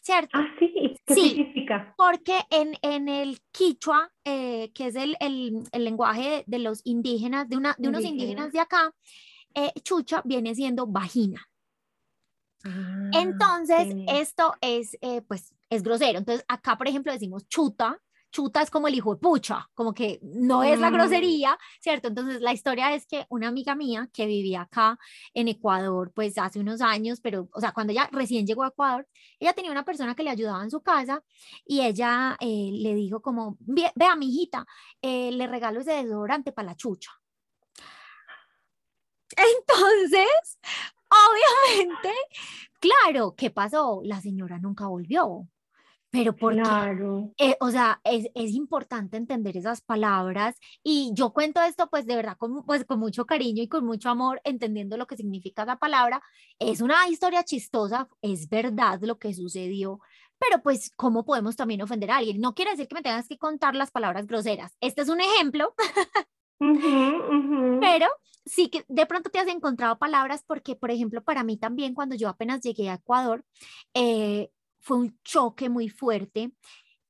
¿Cierto? 0.00 0.38
Ah, 0.38 0.46
sí. 0.60 0.94
¿Qué 1.04 1.14
Sí. 1.14 1.30
significa? 1.30 1.92
Porque 1.96 2.38
en, 2.50 2.78
en 2.82 3.08
el 3.08 3.40
quichua, 3.50 4.12
eh, 4.24 4.70
que 4.74 4.86
es 4.86 4.94
el, 4.94 5.16
el- 5.18 5.64
el 5.72 5.84
lenguaje 5.84 6.22
de, 6.30 6.44
de 6.46 6.58
los 6.60 6.82
indígenas, 6.84 7.48
de, 7.48 7.56
una, 7.56 7.74
de 7.78 7.88
unos 7.88 8.04
indígenas 8.04 8.46
Indígenas. 8.46 8.52
de 8.52 8.60
acá, 8.60 8.94
eh, 9.54 9.72
chucha 9.82 10.22
viene 10.24 10.54
siendo 10.54 10.86
vagina. 10.86 11.48
Ah, 12.64 13.22
Entonces, 13.22 13.88
esto 14.06 14.54
es, 14.60 14.96
eh, 15.00 15.22
pues, 15.22 15.54
es 15.70 15.82
grosero. 15.82 16.18
Entonces, 16.18 16.44
acá, 16.48 16.76
por 16.76 16.88
ejemplo, 16.88 17.12
decimos 17.12 17.46
chuta. 17.48 17.98
Chuta 18.30 18.60
es 18.60 18.70
como 18.70 18.88
el 18.88 18.94
hijo 18.94 19.14
de 19.14 19.20
pucha, 19.20 19.70
como 19.72 19.94
que 19.94 20.20
no 20.22 20.62
es 20.62 20.80
la 20.80 20.90
Mm. 20.90 20.92
grosería, 20.92 21.58
¿cierto? 21.80 22.08
Entonces, 22.08 22.42
la 22.42 22.52
historia 22.52 22.94
es 22.94 23.06
que 23.06 23.24
una 23.30 23.48
amiga 23.48 23.74
mía 23.74 24.10
que 24.12 24.26
vivía 24.26 24.62
acá 24.62 24.98
en 25.32 25.48
Ecuador, 25.48 26.12
pues 26.14 26.36
hace 26.36 26.60
unos 26.60 26.82
años, 26.82 27.20
pero, 27.22 27.48
o 27.54 27.60
sea, 27.60 27.72
cuando 27.72 27.92
ella 27.94 28.06
recién 28.12 28.46
llegó 28.46 28.64
a 28.64 28.68
Ecuador, 28.68 29.08
ella 29.40 29.54
tenía 29.54 29.70
una 29.72 29.84
persona 29.86 30.14
que 30.14 30.22
le 30.24 30.30
ayudaba 30.30 30.62
en 30.62 30.70
su 30.70 30.82
casa 30.82 31.24
y 31.64 31.80
ella 31.80 32.36
eh, 32.40 32.70
le 32.72 32.94
dijo 32.94 33.22
como, 33.22 33.56
"Ve- 33.60 33.92
vea, 33.94 34.14
mi 34.14 34.28
hijita, 34.28 34.66
eh, 35.00 35.30
le 35.32 35.46
regalo 35.46 35.80
ese 35.80 35.92
desodorante 35.94 36.52
para 36.52 36.66
la 36.66 36.76
chucha. 36.76 37.10
Entonces, 39.36 40.58
obviamente, 41.10 42.10
claro, 42.80 43.34
¿qué 43.36 43.50
pasó? 43.50 44.00
La 44.04 44.20
señora 44.20 44.58
nunca 44.58 44.86
volvió. 44.86 45.48
Pero 46.10 46.34
porque, 46.34 46.62
Claro. 46.62 47.32
eh, 47.36 47.54
o 47.60 47.70
sea, 47.70 48.00
es, 48.02 48.28
es 48.34 48.52
importante 48.54 49.18
entender 49.18 49.58
esas 49.58 49.82
palabras 49.82 50.56
y 50.82 51.10
yo 51.12 51.34
cuento 51.34 51.60
esto 51.60 51.90
pues 51.90 52.06
de 52.06 52.16
verdad 52.16 52.38
con, 52.38 52.64
pues, 52.64 52.86
con 52.86 52.98
mucho 52.98 53.26
cariño 53.26 53.62
y 53.62 53.68
con 53.68 53.84
mucho 53.84 54.08
amor, 54.08 54.40
entendiendo 54.44 54.96
lo 54.96 55.06
que 55.06 55.18
significa 55.18 55.66
la 55.66 55.78
palabra. 55.78 56.22
Es 56.58 56.80
una 56.80 57.06
historia 57.10 57.44
chistosa, 57.44 58.08
es 58.22 58.48
verdad 58.48 58.98
lo 59.02 59.18
que 59.18 59.34
sucedió, 59.34 60.00
pero 60.38 60.62
pues 60.62 60.90
cómo 60.96 61.26
podemos 61.26 61.56
también 61.56 61.82
ofender 61.82 62.10
a 62.10 62.16
alguien. 62.16 62.40
No 62.40 62.54
quiere 62.54 62.70
decir 62.70 62.88
que 62.88 62.94
me 62.94 63.02
tengas 63.02 63.28
que 63.28 63.36
contar 63.36 63.74
las 63.74 63.90
palabras 63.90 64.26
groseras. 64.26 64.78
Este 64.80 65.02
es 65.02 65.10
un 65.10 65.20
ejemplo, 65.20 65.74
Ujú. 66.60 67.78
pero 67.80 68.06
sí 68.44 68.68
que 68.68 68.84
de 68.88 69.06
pronto 69.06 69.30
te 69.30 69.38
has 69.38 69.48
encontrado 69.48 69.98
palabras 69.98 70.42
porque, 70.46 70.74
por 70.74 70.90
ejemplo, 70.90 71.22
para 71.22 71.44
mí 71.44 71.56
también 71.56 71.94
cuando 71.94 72.14
yo 72.16 72.28
apenas 72.28 72.60
llegué 72.62 72.88
a 72.90 72.94
Ecuador, 72.94 73.44
eh, 73.94 74.50
fue 74.80 74.96
un 74.98 75.18
choque 75.22 75.68
muy 75.68 75.88
fuerte, 75.88 76.52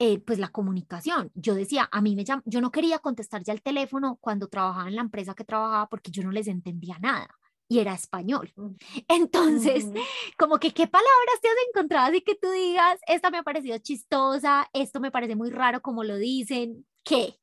eh, 0.00 0.18
pues 0.20 0.38
la 0.38 0.48
comunicación. 0.48 1.30
Yo 1.34 1.54
decía, 1.54 1.88
a 1.90 2.00
mí 2.00 2.14
me 2.16 2.24
llam- 2.24 2.42
yo 2.44 2.60
no 2.60 2.70
quería 2.70 2.98
contestar 2.98 3.42
ya 3.44 3.52
el 3.52 3.62
teléfono 3.62 4.18
cuando 4.20 4.48
trabajaba 4.48 4.88
en 4.88 4.96
la 4.96 5.02
empresa 5.02 5.34
que 5.34 5.44
trabajaba 5.44 5.88
porque 5.88 6.10
yo 6.10 6.22
no 6.22 6.30
les 6.32 6.46
entendía 6.48 6.98
nada 7.00 7.28
y 7.68 7.78
era 7.80 7.94
español. 7.94 8.52
Entonces, 9.08 9.86
como 10.38 10.58
que, 10.58 10.72
¿qué 10.72 10.86
palabras 10.86 11.40
te 11.42 11.48
has 11.48 11.54
encontrado 11.68 12.08
así 12.08 12.20
que 12.22 12.34
tú 12.34 12.50
digas, 12.50 12.98
esta 13.06 13.30
me 13.30 13.38
ha 13.38 13.42
parecido 13.42 13.78
chistosa, 13.78 14.68
esto 14.72 15.00
me 15.00 15.10
parece 15.10 15.36
muy 15.36 15.50
raro 15.50 15.80
como 15.82 16.04
lo 16.04 16.16
dicen? 16.16 16.86
¿Qué? 17.04 17.38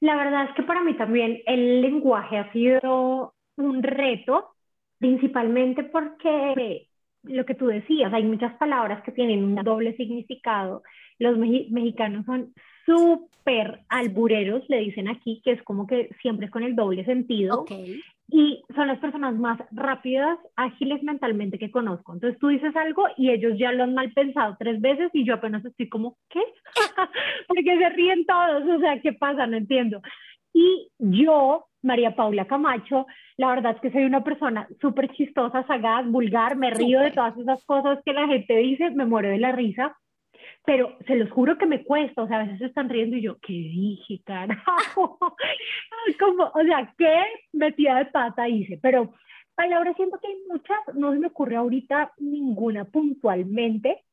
La 0.00 0.16
verdad 0.16 0.44
es 0.44 0.54
que 0.54 0.62
para 0.62 0.82
mí 0.82 0.94
también 0.94 1.40
el 1.46 1.82
lenguaje 1.82 2.38
ha 2.38 2.52
sido 2.52 3.34
un 3.56 3.82
reto, 3.82 4.50
principalmente 4.98 5.84
porque 5.84 6.88
lo 7.24 7.44
que 7.44 7.54
tú 7.54 7.66
decías, 7.66 8.12
hay 8.12 8.22
muchas 8.22 8.54
palabras 8.58 9.02
que 9.02 9.12
tienen 9.12 9.42
un 9.42 9.56
doble 9.56 9.96
significado. 9.96 10.82
Los 11.18 11.36
mexicanos 11.36 12.24
son 12.26 12.54
súper 12.86 13.80
albureros, 13.88 14.64
le 14.68 14.78
dicen 14.78 15.08
aquí, 15.08 15.42
que 15.44 15.52
es 15.52 15.62
como 15.62 15.86
que 15.86 16.10
siempre 16.22 16.46
es 16.46 16.52
con 16.52 16.62
el 16.62 16.76
doble 16.76 17.04
sentido. 17.04 17.62
Ok. 17.62 17.72
Y 18.30 18.62
son 18.74 18.88
las 18.88 18.98
personas 18.98 19.34
más 19.36 19.58
rápidas, 19.72 20.38
ágiles 20.54 21.02
mentalmente 21.02 21.58
que 21.58 21.70
conozco. 21.70 22.12
Entonces 22.12 22.38
tú 22.38 22.48
dices 22.48 22.76
algo 22.76 23.06
y 23.16 23.30
ellos 23.30 23.54
ya 23.58 23.72
lo 23.72 23.84
han 23.84 23.94
mal 23.94 24.12
pensado 24.12 24.56
tres 24.58 24.80
veces 24.80 25.10
y 25.14 25.24
yo 25.24 25.34
apenas 25.34 25.64
estoy 25.64 25.88
como, 25.88 26.18
¿qué? 26.28 26.42
Porque 27.48 27.78
se 27.78 27.88
ríen 27.90 28.26
todos, 28.26 28.64
o 28.68 28.80
sea, 28.80 29.00
¿qué 29.00 29.14
pasa? 29.14 29.46
No 29.46 29.56
entiendo. 29.56 30.02
Y 30.52 30.90
yo, 30.98 31.66
María 31.82 32.16
Paula 32.16 32.46
Camacho, 32.46 33.06
la 33.36 33.48
verdad 33.48 33.76
es 33.76 33.80
que 33.80 33.92
soy 33.92 34.04
una 34.04 34.24
persona 34.24 34.68
súper 34.80 35.10
chistosa, 35.12 35.66
sagaz, 35.66 36.06
vulgar, 36.06 36.56
me 36.56 36.70
río 36.70 37.00
de 37.00 37.12
todas 37.12 37.36
esas 37.38 37.64
cosas 37.64 37.98
que 38.04 38.12
la 38.12 38.26
gente 38.26 38.56
dice, 38.56 38.90
me 38.90 39.06
muero 39.06 39.28
de 39.28 39.38
la 39.38 39.52
risa, 39.52 39.96
pero 40.68 40.98
se 41.06 41.16
los 41.16 41.30
juro 41.30 41.56
que 41.56 41.64
me 41.64 41.82
cuesta, 41.82 42.20
o 42.20 42.28
sea, 42.28 42.40
a 42.40 42.42
veces 42.42 42.58
se 42.58 42.66
están 42.66 42.90
riendo 42.90 43.16
y 43.16 43.22
yo, 43.22 43.38
¿qué 43.40 43.54
dije, 43.54 44.20
carajo? 44.22 45.18
Como, 46.20 46.44
o 46.44 46.62
sea, 46.62 46.92
¿qué 46.98 47.22
metida 47.54 47.96
de 47.96 48.04
pata 48.04 48.46
hice? 48.46 48.78
Pero 48.82 49.14
palabras 49.54 49.96
siento 49.96 50.18
que 50.20 50.26
hay 50.26 50.36
muchas, 50.46 50.76
no 50.92 51.14
se 51.14 51.20
me 51.20 51.28
ocurre 51.28 51.56
ahorita 51.56 52.12
ninguna 52.18 52.84
puntualmente, 52.84 54.04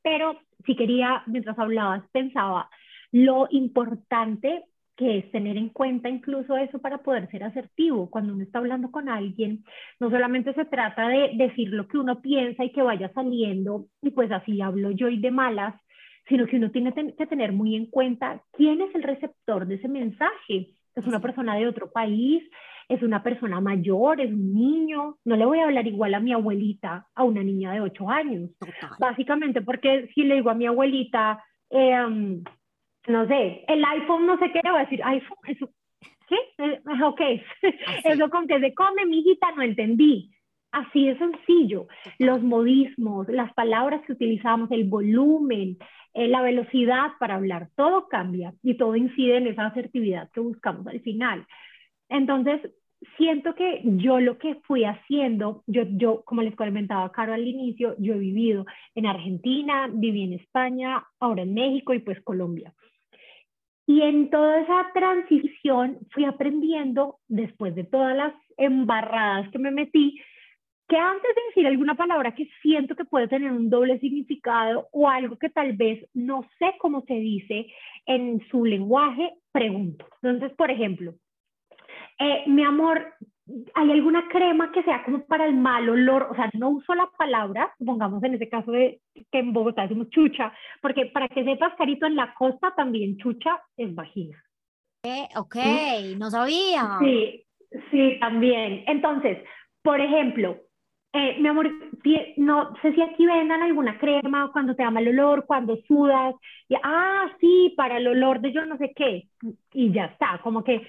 pero 0.00 0.40
sí 0.64 0.76
quería, 0.76 1.24
mientras 1.26 1.58
hablabas, 1.58 2.08
pensaba 2.10 2.70
lo 3.10 3.46
importante 3.50 4.64
que 4.96 5.18
es 5.18 5.30
tener 5.30 5.58
en 5.58 5.68
cuenta 5.68 6.08
incluso 6.08 6.56
eso 6.56 6.78
para 6.78 7.02
poder 7.02 7.30
ser 7.30 7.44
asertivo. 7.44 8.08
Cuando 8.08 8.32
uno 8.32 8.44
está 8.44 8.60
hablando 8.60 8.90
con 8.90 9.10
alguien, 9.10 9.62
no 10.00 10.08
solamente 10.08 10.54
se 10.54 10.64
trata 10.64 11.08
de 11.08 11.32
decir 11.34 11.68
lo 11.68 11.86
que 11.86 11.98
uno 11.98 12.22
piensa 12.22 12.64
y 12.64 12.72
que 12.72 12.80
vaya 12.80 13.12
saliendo, 13.12 13.88
y 14.00 14.10
pues 14.10 14.30
así 14.32 14.62
hablo 14.62 14.90
yo 14.90 15.08
y 15.08 15.20
de 15.20 15.30
malas, 15.30 15.74
sino 16.28 16.46
que 16.46 16.56
uno 16.56 16.70
tiene 16.70 16.92
que 16.92 17.26
tener 17.26 17.52
muy 17.52 17.76
en 17.76 17.86
cuenta 17.86 18.42
quién 18.52 18.80
es 18.80 18.94
el 18.94 19.02
receptor 19.02 19.66
de 19.66 19.76
ese 19.76 19.88
mensaje. 19.88 20.74
Es 20.94 21.06
una 21.06 21.20
persona 21.20 21.56
de 21.56 21.66
otro 21.66 21.90
país, 21.90 22.42
es 22.88 23.02
una 23.02 23.22
persona 23.22 23.60
mayor, 23.60 24.20
es 24.20 24.30
un 24.30 24.54
niño. 24.54 25.16
No 25.24 25.36
le 25.36 25.46
voy 25.46 25.58
a 25.58 25.64
hablar 25.64 25.86
igual 25.86 26.14
a 26.14 26.20
mi 26.20 26.32
abuelita 26.32 27.06
a 27.14 27.24
una 27.24 27.42
niña 27.42 27.72
de 27.72 27.80
8 27.80 28.10
años. 28.10 28.50
Total. 28.58 28.96
Básicamente 28.98 29.62
porque 29.62 30.08
si 30.14 30.24
le 30.24 30.36
digo 30.36 30.50
a 30.50 30.54
mi 30.54 30.66
abuelita, 30.66 31.42
eh, 31.70 32.04
um, 32.04 32.44
no 33.08 33.26
sé, 33.26 33.64
el 33.66 33.84
iPhone 33.84 34.26
no 34.26 34.38
sé 34.38 34.52
qué, 34.52 34.60
le 34.62 34.70
voy 34.70 34.80
a 34.80 34.84
decir, 34.84 35.00
iPhone, 35.04 35.38
eso, 35.48 35.70
¿qué? 36.28 36.36
Eh, 36.58 36.80
ok, 37.04 37.20
Así. 37.20 37.42
eso 38.04 38.30
con 38.30 38.46
que 38.46 38.60
se 38.60 38.74
come, 38.74 39.06
mi 39.06 39.20
hijita, 39.20 39.52
no 39.52 39.62
entendí. 39.62 40.30
Así 40.72 41.06
de 41.06 41.18
sencillo. 41.18 41.86
Los 42.18 42.42
modismos, 42.42 43.28
las 43.28 43.52
palabras 43.52 44.02
que 44.06 44.12
utilizamos, 44.12 44.70
el 44.70 44.84
volumen, 44.84 45.76
eh, 46.14 46.28
la 46.28 46.40
velocidad 46.40 47.12
para 47.20 47.36
hablar, 47.36 47.68
todo 47.76 48.08
cambia 48.08 48.54
y 48.62 48.76
todo 48.78 48.96
incide 48.96 49.36
en 49.36 49.48
esa 49.48 49.66
asertividad 49.66 50.30
que 50.32 50.40
buscamos 50.40 50.86
al 50.86 51.00
final. 51.00 51.46
Entonces, 52.08 52.60
siento 53.16 53.54
que 53.54 53.82
yo 53.84 54.20
lo 54.20 54.38
que 54.38 54.56
fui 54.66 54.84
haciendo, 54.84 55.62
yo, 55.66 55.82
yo 55.90 56.22
como 56.24 56.42
les 56.42 56.56
comentaba 56.56 57.12
Caro 57.12 57.34
al 57.34 57.46
inicio, 57.46 57.94
yo 57.98 58.14
he 58.14 58.18
vivido 58.18 58.64
en 58.94 59.06
Argentina, 59.06 59.90
viví 59.92 60.22
en 60.22 60.34
España, 60.34 61.04
ahora 61.20 61.42
en 61.42 61.52
México 61.52 61.92
y 61.92 61.98
pues 61.98 62.20
Colombia. 62.22 62.72
Y 63.86 64.00
en 64.02 64.30
toda 64.30 64.60
esa 64.60 64.86
transición 64.94 65.98
fui 66.12 66.24
aprendiendo, 66.24 67.18
después 67.28 67.74
de 67.74 67.84
todas 67.84 68.16
las 68.16 68.32
embarradas 68.56 69.50
que 69.50 69.58
me 69.58 69.70
metí, 69.70 70.18
que 70.92 70.98
antes 70.98 71.34
de 71.34 71.42
decir 71.48 71.66
alguna 71.66 71.94
palabra 71.94 72.34
que 72.34 72.50
siento 72.60 72.94
que 72.94 73.06
puede 73.06 73.26
tener 73.26 73.50
un 73.50 73.70
doble 73.70 73.98
significado 73.98 74.88
o 74.92 75.08
algo 75.08 75.38
que 75.38 75.48
tal 75.48 75.72
vez 75.72 76.06
no 76.12 76.42
sé 76.58 76.74
cómo 76.78 77.00
se 77.06 77.14
dice 77.14 77.66
en 78.04 78.46
su 78.50 78.66
lenguaje, 78.66 79.32
pregunto. 79.52 80.06
Entonces, 80.20 80.54
por 80.54 80.70
ejemplo, 80.70 81.14
eh, 82.18 82.42
mi 82.46 82.62
amor, 82.62 83.06
¿hay 83.72 83.90
alguna 83.90 84.28
crema 84.28 84.70
que 84.70 84.82
sea 84.82 85.02
como 85.02 85.24
para 85.24 85.46
el 85.46 85.56
mal 85.56 85.88
olor? 85.88 86.28
O 86.30 86.34
sea, 86.34 86.50
no 86.52 86.68
uso 86.68 86.94
la 86.94 87.08
palabra, 87.16 87.72
pongamos 87.82 88.22
en 88.22 88.34
ese 88.34 88.50
caso 88.50 88.70
de 88.70 89.00
que 89.30 89.38
en 89.38 89.54
Bogotá 89.54 89.82
decimos 89.84 90.10
chucha, 90.10 90.52
porque 90.82 91.06
para 91.06 91.26
que 91.28 91.42
sepas, 91.42 91.72
Carito, 91.78 92.04
en 92.04 92.16
la 92.16 92.34
costa 92.34 92.74
también 92.76 93.16
chucha 93.16 93.62
es 93.78 93.94
vagina. 93.94 94.36
Eh, 95.04 95.26
ok, 95.36 95.56
no 96.18 96.30
sabía. 96.30 96.98
Sí, 97.00 97.46
sí, 97.90 98.18
también. 98.20 98.84
Entonces, 98.86 99.38
por 99.82 99.98
ejemplo, 99.98 100.60
eh, 101.12 101.36
mi 101.40 101.48
amor, 101.48 101.70
no 102.38 102.74
sé 102.80 102.94
si 102.94 103.02
aquí 103.02 103.26
vendan 103.26 103.62
alguna 103.62 103.98
crema 103.98 104.50
cuando 104.52 104.74
te 104.74 104.82
da 104.82 104.90
mal 104.90 105.06
olor, 105.06 105.44
cuando 105.46 105.76
sudas, 105.88 106.34
y, 106.68 106.74
ah, 106.82 107.30
sí, 107.40 107.74
para 107.76 107.98
el 107.98 108.06
olor 108.06 108.40
de 108.40 108.52
yo 108.52 108.64
no 108.64 108.78
sé 108.78 108.92
qué, 108.96 109.28
y 109.74 109.92
ya 109.92 110.06
está, 110.06 110.40
como 110.42 110.64
que 110.64 110.86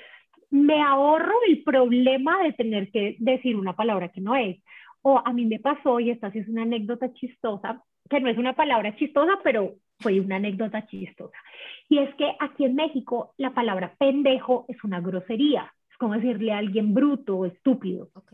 me 0.49 0.81
ahorro 0.81 1.33
el 1.47 1.63
problema 1.63 2.41
de 2.43 2.53
tener 2.53 2.91
que 2.91 3.15
decir 3.19 3.55
una 3.57 3.75
palabra 3.75 4.09
que 4.09 4.21
no 4.21 4.35
es. 4.35 4.61
O 5.01 5.21
a 5.23 5.33
mí 5.33 5.45
me 5.45 5.59
pasó, 5.59 5.99
y 5.99 6.11
esta 6.11 6.31
sí 6.31 6.39
es 6.39 6.47
una 6.47 6.61
anécdota 6.61 7.11
chistosa, 7.13 7.83
que 8.09 8.19
no 8.21 8.29
es 8.29 8.37
una 8.37 8.53
palabra 8.53 8.95
chistosa, 8.95 9.39
pero 9.43 9.73
fue 9.99 10.19
una 10.19 10.37
anécdota 10.37 10.85
chistosa. 10.85 11.37
Y 11.89 11.97
es 11.97 12.13
que 12.15 12.31
aquí 12.39 12.65
en 12.65 12.75
México 12.75 13.33
la 13.37 13.53
palabra 13.53 13.95
pendejo 13.97 14.65
es 14.69 14.81
una 14.83 15.01
grosería, 15.01 15.73
es 15.89 15.97
como 15.97 16.13
decirle 16.13 16.53
a 16.53 16.59
alguien 16.59 16.93
bruto 16.93 17.37
o 17.37 17.45
estúpido. 17.45 18.09
Ok. 18.13 18.33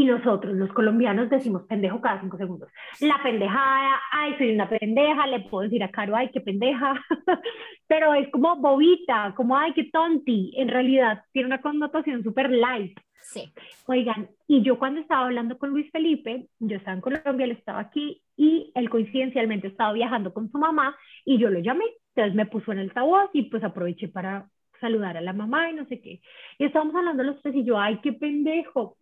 Y 0.00 0.06
nosotros, 0.06 0.54
los 0.54 0.72
colombianos, 0.72 1.28
decimos 1.28 1.64
pendejo 1.68 2.00
cada 2.00 2.22
cinco 2.22 2.38
segundos. 2.38 2.70
La 3.02 3.22
pendejada, 3.22 4.00
ay, 4.12 4.34
soy 4.38 4.54
una 4.54 4.66
pendeja, 4.66 5.26
le 5.26 5.40
puedo 5.40 5.64
decir 5.64 5.84
a 5.84 5.90
Caro, 5.90 6.16
ay, 6.16 6.30
qué 6.32 6.40
pendeja. 6.40 6.94
Pero 7.86 8.14
es 8.14 8.30
como 8.30 8.56
bobita, 8.56 9.34
como, 9.36 9.58
ay, 9.58 9.74
qué 9.74 9.90
tonti. 9.92 10.54
En 10.56 10.68
realidad 10.68 11.22
tiene 11.32 11.48
una 11.48 11.60
connotación 11.60 12.24
súper 12.24 12.50
light. 12.50 12.98
Sí. 13.20 13.52
Oigan, 13.88 14.30
y 14.48 14.62
yo 14.62 14.78
cuando 14.78 15.02
estaba 15.02 15.26
hablando 15.26 15.58
con 15.58 15.68
Luis 15.68 15.90
Felipe, 15.92 16.48
yo 16.60 16.78
estaba 16.78 16.94
en 16.94 17.02
Colombia, 17.02 17.44
él 17.44 17.50
estaba 17.50 17.80
aquí 17.80 18.22
y 18.38 18.72
él 18.74 18.88
coincidencialmente 18.88 19.68
estaba 19.68 19.92
viajando 19.92 20.32
con 20.32 20.50
su 20.50 20.56
mamá 20.56 20.96
y 21.26 21.36
yo 21.36 21.50
lo 21.50 21.58
llamé. 21.58 21.84
Entonces 22.14 22.34
me 22.34 22.46
puso 22.46 22.72
en 22.72 22.78
el 22.78 22.88
altavoz 22.88 23.28
y 23.34 23.50
pues 23.50 23.62
aproveché 23.64 24.08
para 24.08 24.48
saludar 24.80 25.18
a 25.18 25.20
la 25.20 25.34
mamá 25.34 25.68
y 25.68 25.74
no 25.74 25.84
sé 25.84 26.00
qué. 26.00 26.22
Y 26.58 26.64
estábamos 26.64 26.94
hablando 26.94 27.22
los 27.22 27.42
tres 27.42 27.54
y 27.54 27.64
yo, 27.64 27.78
ay, 27.78 28.00
qué 28.02 28.14
pendejo 28.14 28.96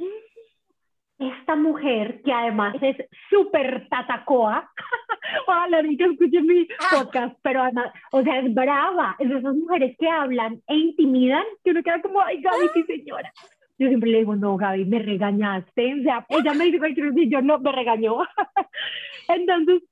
esta 1.19 1.57
mujer 1.57 2.23
que 2.23 2.33
además 2.33 2.77
es 2.81 2.97
súper 3.29 3.89
tatacoa, 3.89 4.71
ojalá 5.47 5.83
que 5.83 6.05
escuchen 6.05 6.47
mi 6.47 6.69
ah. 6.79 7.03
podcast, 7.03 7.37
pero 7.43 7.63
además, 7.63 7.93
o 8.13 8.23
sea, 8.23 8.39
es 8.39 8.55
brava, 8.55 9.17
es 9.19 9.29
de 9.29 9.39
esas 9.39 9.57
mujeres 9.57 9.97
que 9.99 10.09
hablan 10.09 10.63
e 10.69 10.77
intimidan, 10.77 11.45
que 11.65 11.73
uno 11.73 11.83
queda 11.83 12.01
como, 12.01 12.21
ay, 12.21 12.41
Gaby, 12.41 12.69
sí 12.75 12.83
señora. 12.87 13.33
Yo 13.79 13.89
siempre 13.89 14.11
le 14.11 14.19
digo, 14.19 14.35
no, 14.35 14.57
Gaby, 14.57 14.85
me 14.85 14.99
regañaste, 15.01 16.01
o 16.01 16.03
sea, 16.03 16.27
ella 16.29 16.55
me 16.55 16.65
dice 16.65 16.79
cualquier 16.79 17.09
cosa 17.09 17.21
y 17.21 17.31
yo 17.31 17.43
no, 17.43 17.59
me 17.59 17.73
regañó. 17.73 18.19
Entonces, 19.29 19.83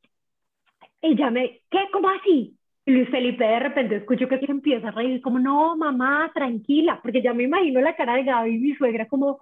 ella 1.03 1.31
me, 1.31 1.61
¿qué? 1.70 1.89
¿Cómo 1.93 2.09
así? 2.09 2.57
Y 2.85 2.93
Luis 2.93 3.09
Felipe 3.11 3.44
de 3.44 3.59
repente 3.59 3.97
escucho 3.97 4.28
que 4.28 4.39
se 4.39 4.51
empieza 4.51 4.89
a 4.89 4.93
reír, 4.93 5.20
como, 5.20 5.40
no, 5.40 5.77
mamá, 5.77 6.31
tranquila, 6.35 7.01
porque 7.03 7.20
ya 7.23 7.35
me 7.35 7.44
imagino 7.44 7.81
la 7.81 7.97
cara 7.97 8.15
de 8.15 8.24
Gaby 8.24 8.59
mi 8.59 8.74
suegra 8.74 9.07
como, 9.07 9.39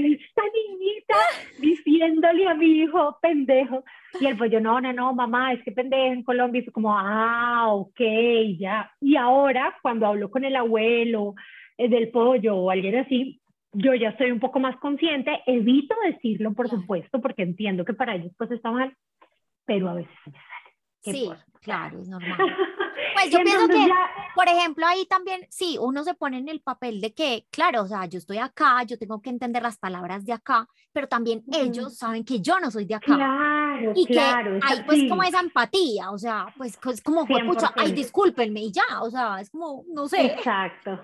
esta 0.00 0.42
niñita 0.42 1.16
diciéndole 1.58 2.48
a 2.48 2.54
mi 2.54 2.82
hijo 2.82 3.18
pendejo. 3.20 3.84
Y 4.20 4.26
el 4.26 4.36
pollo, 4.36 4.60
no, 4.60 4.80
no, 4.80 4.92
no, 4.92 5.14
mamá, 5.14 5.52
es 5.52 5.62
que 5.62 5.72
pendejo 5.72 6.12
en 6.12 6.22
Colombia. 6.22 6.60
Y 6.60 6.64
fue 6.64 6.72
como, 6.72 6.96
ah, 6.96 7.68
ok, 7.72 8.00
ya. 8.58 8.90
Y 9.00 9.16
ahora, 9.16 9.76
cuando 9.82 10.06
hablo 10.06 10.30
con 10.30 10.44
el 10.44 10.56
abuelo 10.56 11.34
eh, 11.76 11.88
del 11.88 12.10
pollo 12.10 12.56
o 12.56 12.70
alguien 12.70 12.96
así, 12.96 13.42
yo 13.72 13.94
ya 13.94 14.10
estoy 14.10 14.30
un 14.30 14.40
poco 14.40 14.60
más 14.60 14.76
consciente, 14.76 15.42
evito 15.46 15.94
decirlo, 16.04 16.52
por 16.52 16.68
supuesto, 16.68 17.20
porque 17.20 17.42
entiendo 17.42 17.84
que 17.84 17.94
para 17.94 18.14
ellos 18.14 18.32
pues 18.36 18.50
está 18.50 18.70
mal, 18.70 18.94
pero 19.64 19.88
a 19.88 19.94
veces 19.94 20.12
me 20.26 20.32
sale. 20.32 21.18
sí, 21.18 21.30
claro, 21.62 22.00
es 22.00 22.08
normal. 22.08 22.38
Pues 23.14 23.30
yo 23.30 23.40
pienso 23.42 23.68
que, 23.68 23.88
por 24.34 24.48
ejemplo, 24.48 24.86
ahí 24.86 25.06
también, 25.06 25.46
sí, 25.50 25.76
uno 25.80 26.04
se 26.04 26.14
pone 26.14 26.38
en 26.38 26.48
el 26.48 26.60
papel 26.60 27.00
de 27.00 27.12
que, 27.12 27.46
claro, 27.50 27.82
o 27.82 27.86
sea, 27.86 28.06
yo 28.06 28.18
estoy 28.18 28.38
acá, 28.38 28.82
yo 28.84 28.98
tengo 28.98 29.20
que 29.20 29.30
entender 29.30 29.62
las 29.62 29.78
palabras 29.78 30.24
de 30.24 30.32
acá, 30.32 30.68
pero 30.92 31.08
también 31.08 31.42
ellos 31.52 31.96
saben 31.96 32.24
que 32.24 32.40
yo 32.40 32.58
no 32.60 32.70
soy 32.70 32.84
de 32.84 32.94
acá. 32.94 33.14
Claro, 33.14 33.92
y 33.94 34.06
claro. 34.06 34.58
Que 34.60 34.66
hay 34.66 34.82
pues 34.84 35.08
como 35.08 35.22
esa 35.22 35.40
empatía, 35.40 36.10
o 36.10 36.18
sea, 36.18 36.46
pues 36.56 36.78
es 36.90 37.02
como, 37.02 37.26
pucha, 37.26 37.72
ay, 37.76 37.92
discúlpenme 37.92 38.60
y 38.60 38.72
ya, 38.72 39.02
o 39.02 39.10
sea, 39.10 39.40
es 39.40 39.50
como, 39.50 39.84
no 39.88 40.08
sé. 40.08 40.26
Exacto. 40.26 41.00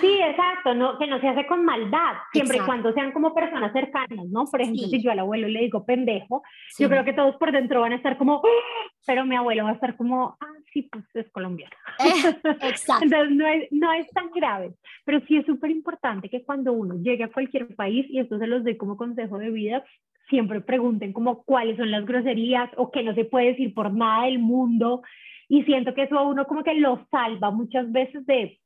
Sí, 0.00 0.20
exacto, 0.22 0.74
no, 0.74 0.98
que 0.98 1.06
no 1.06 1.20
se 1.20 1.28
hace 1.28 1.46
con 1.46 1.64
maldad, 1.64 2.14
siempre 2.32 2.58
y 2.58 2.60
cuando 2.60 2.92
sean 2.92 3.12
como 3.12 3.34
personas 3.34 3.72
cercanas, 3.72 4.26
¿no? 4.30 4.44
Por 4.44 4.60
ejemplo, 4.60 4.86
si 4.86 5.02
yo 5.02 5.10
al 5.10 5.18
abuelo 5.18 5.48
le 5.48 5.60
digo 5.60 5.84
pendejo, 5.84 6.42
yo 6.78 6.88
creo 6.88 7.04
que 7.04 7.12
todos 7.12 7.36
por 7.36 7.52
dentro 7.52 7.80
van 7.80 7.92
a 7.92 7.96
estar 7.96 8.16
como, 8.16 8.36
¡Ah!", 8.36 8.90
pero 9.06 9.24
mi 9.24 9.36
abuelo 9.36 9.64
va 9.64 9.70
a 9.70 9.74
estar 9.74 9.96
como, 9.96 10.36
ah, 10.40 10.54
sí, 10.72 10.82
pues 10.90 11.04
es 11.14 11.30
colombiano. 11.30 11.74
exacto. 12.62 13.04
Entonces 13.04 13.36
no 13.36 13.46
es, 13.46 13.68
no 13.70 13.92
es 13.92 14.08
tan 14.10 14.30
grave, 14.30 14.72
pero 15.04 15.20
sí 15.26 15.36
es 15.36 15.46
súper 15.46 15.70
importante 15.70 16.28
que 16.28 16.44
cuando 16.44 16.72
uno 16.72 16.96
llegue 16.96 17.24
a 17.24 17.32
cualquier 17.32 17.74
país, 17.74 18.06
y 18.08 18.18
esto 18.18 18.38
se 18.38 18.46
los 18.46 18.64
doy 18.64 18.76
como 18.76 18.96
consejo 18.96 19.38
de 19.38 19.50
vida, 19.50 19.84
siempre 20.30 20.60
pregunten 20.60 21.12
como 21.12 21.42
cuáles 21.42 21.76
son 21.76 21.90
las 21.90 22.06
groserías 22.06 22.70
o 22.76 22.90
que 22.90 23.02
no 23.02 23.14
se 23.14 23.24
puede 23.24 23.48
decir 23.48 23.74
por 23.74 23.92
nada 23.92 24.24
del 24.24 24.38
mundo. 24.38 25.02
Y 25.48 25.64
siento 25.64 25.94
que 25.94 26.04
eso 26.04 26.16
a 26.16 26.22
uno 26.22 26.46
como 26.46 26.62
que 26.62 26.74
lo 26.74 27.04
salva 27.10 27.50
muchas 27.50 27.90
veces 27.90 28.24
de 28.24 28.60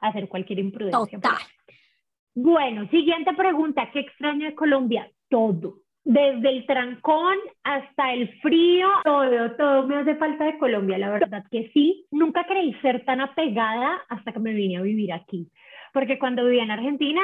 hacer 0.00 0.28
cualquier 0.28 0.58
imprudencia. 0.58 1.18
Total. 1.18 1.38
Bueno, 2.34 2.88
siguiente 2.88 3.32
pregunta, 3.34 3.90
¿qué 3.92 4.00
extraño 4.00 4.46
de 4.46 4.54
Colombia? 4.54 5.10
Todo. 5.28 5.78
Desde 6.02 6.48
el 6.48 6.64
trancón 6.64 7.36
hasta 7.62 8.14
el 8.14 8.28
frío, 8.40 8.88
todo, 9.04 9.52
todo 9.56 9.86
me 9.86 9.96
hace 9.96 10.14
falta 10.16 10.44
de 10.44 10.56
Colombia, 10.56 10.96
la 10.96 11.10
verdad 11.10 11.44
que 11.50 11.70
sí. 11.74 12.06
Nunca 12.10 12.44
creí 12.46 12.72
ser 12.80 13.04
tan 13.04 13.20
apegada 13.20 14.00
hasta 14.08 14.32
que 14.32 14.38
me 14.38 14.54
vine 14.54 14.78
a 14.78 14.82
vivir 14.82 15.12
aquí. 15.12 15.48
Porque 15.92 16.18
cuando 16.18 16.44
vivía 16.44 16.62
en 16.62 16.70
Argentina, 16.70 17.20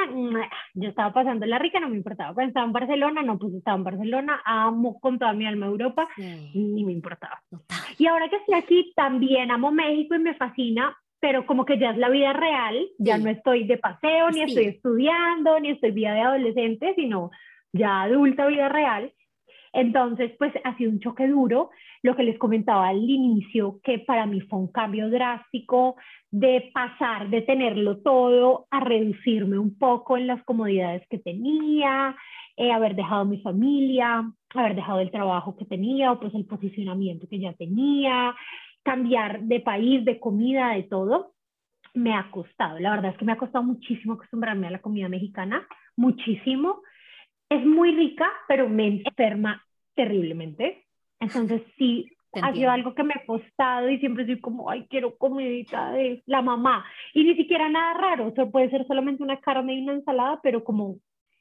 yo 0.73 0.89
estaba 0.89 1.13
pasando 1.13 1.45
la 1.45 1.57
rica, 1.57 1.79
no 1.79 1.89
me 1.89 1.95
importaba. 1.95 2.33
Cuando 2.33 2.49
estaba 2.49 2.65
en 2.65 2.73
Barcelona, 2.73 3.21
no, 3.23 3.39
pues 3.39 3.53
estaba 3.53 3.77
en 3.77 3.83
Barcelona, 3.85 4.41
amo 4.45 4.99
con 4.99 5.17
toda 5.17 5.33
mi 5.33 5.45
alma 5.45 5.67
Europa, 5.67 6.07
ni 6.17 6.83
me 6.83 6.91
importaba. 6.91 7.41
Y 7.97 8.07
ahora 8.07 8.27
que 8.29 8.35
estoy 8.35 8.55
aquí, 8.55 8.91
también 8.95 9.51
amo 9.51 9.71
México 9.71 10.15
y 10.15 10.19
me 10.19 10.35
fascina, 10.35 10.95
pero 11.19 11.45
como 11.45 11.65
que 11.65 11.79
ya 11.79 11.91
es 11.91 11.97
la 11.97 12.09
vida 12.09 12.33
real, 12.33 12.87
ya 12.99 13.17
no 13.17 13.29
estoy 13.29 13.65
de 13.65 13.77
paseo, 13.77 14.29
ni 14.29 14.41
estoy 14.43 14.65
estudiando, 14.65 15.59
ni 15.59 15.71
estoy 15.71 15.91
vida 15.91 16.13
de 16.13 16.21
adolescente, 16.21 16.93
sino 16.95 17.31
ya 17.73 18.03
adulta 18.03 18.47
vida 18.47 18.69
real. 18.69 19.11
Entonces, 19.73 20.31
pues 20.37 20.53
ha 20.63 20.75
sido 20.77 20.91
un 20.91 20.99
choque 20.99 21.27
duro. 21.27 21.69
Lo 22.01 22.15
que 22.15 22.23
les 22.23 22.37
comentaba 22.37 22.87
al 22.87 22.97
inicio, 22.97 23.79
que 23.83 23.99
para 23.99 24.25
mí 24.25 24.41
fue 24.41 24.59
un 24.59 24.71
cambio 24.71 25.09
drástico 25.09 25.95
de 26.31 26.69
pasar 26.73 27.29
de 27.29 27.41
tenerlo 27.41 27.97
todo 27.97 28.67
a 28.71 28.79
reducirme 28.79 29.57
un 29.57 29.77
poco 29.77 30.17
en 30.17 30.27
las 30.27 30.43
comodidades 30.43 31.03
que 31.09 31.19
tenía, 31.19 32.15
eh, 32.55 32.71
haber 32.71 32.95
dejado 32.95 33.25
mi 33.25 33.39
familia, 33.41 34.31
haber 34.55 34.75
dejado 34.75 34.99
el 34.99 35.11
trabajo 35.11 35.55
que 35.55 35.65
tenía 35.65 36.11
o 36.11 36.19
pues 36.19 36.33
el 36.33 36.45
posicionamiento 36.45 37.27
que 37.29 37.39
ya 37.39 37.53
tenía, 37.53 38.35
cambiar 38.87 39.41
de 39.41 39.59
país, 39.59 40.05
de 40.05 40.17
comida, 40.17 40.69
de 40.69 40.83
todo, 40.83 41.33
me 41.93 42.13
ha 42.13 42.31
costado. 42.31 42.79
La 42.79 42.91
verdad 42.91 43.11
es 43.11 43.17
que 43.17 43.25
me 43.25 43.33
ha 43.33 43.37
costado 43.37 43.65
muchísimo 43.65 44.13
acostumbrarme 44.13 44.65
a 44.65 44.71
la 44.71 44.79
comida 44.79 45.09
mexicana, 45.09 45.67
muchísimo. 45.97 46.81
Es 47.49 47.65
muy 47.65 47.91
rica, 47.91 48.31
pero 48.47 48.69
me 48.69 48.87
enferma 48.87 49.61
terriblemente. 49.93 50.85
Entonces 51.19 51.63
sí, 51.77 52.09
ha 52.41 52.53
sido 52.53 52.71
algo 52.71 52.95
que 52.95 53.03
me 53.03 53.13
ha 53.13 53.25
costado 53.25 53.89
y 53.89 53.99
siempre 53.99 54.25
soy 54.25 54.39
como, 54.39 54.69
ay, 54.69 54.87
quiero 54.89 55.17
comidita 55.17 55.91
de 55.91 56.23
la 56.25 56.41
mamá. 56.41 56.85
Y 57.13 57.25
ni 57.25 57.35
siquiera 57.35 57.67
nada 57.67 57.93
raro, 57.93 58.27
o 58.27 58.31
sea, 58.31 58.45
puede 58.45 58.69
ser 58.69 58.87
solamente 58.87 59.21
una 59.21 59.41
carne 59.41 59.73
y 59.75 59.81
una 59.83 59.95
ensalada, 59.95 60.39
pero 60.41 60.63
como 60.63 60.95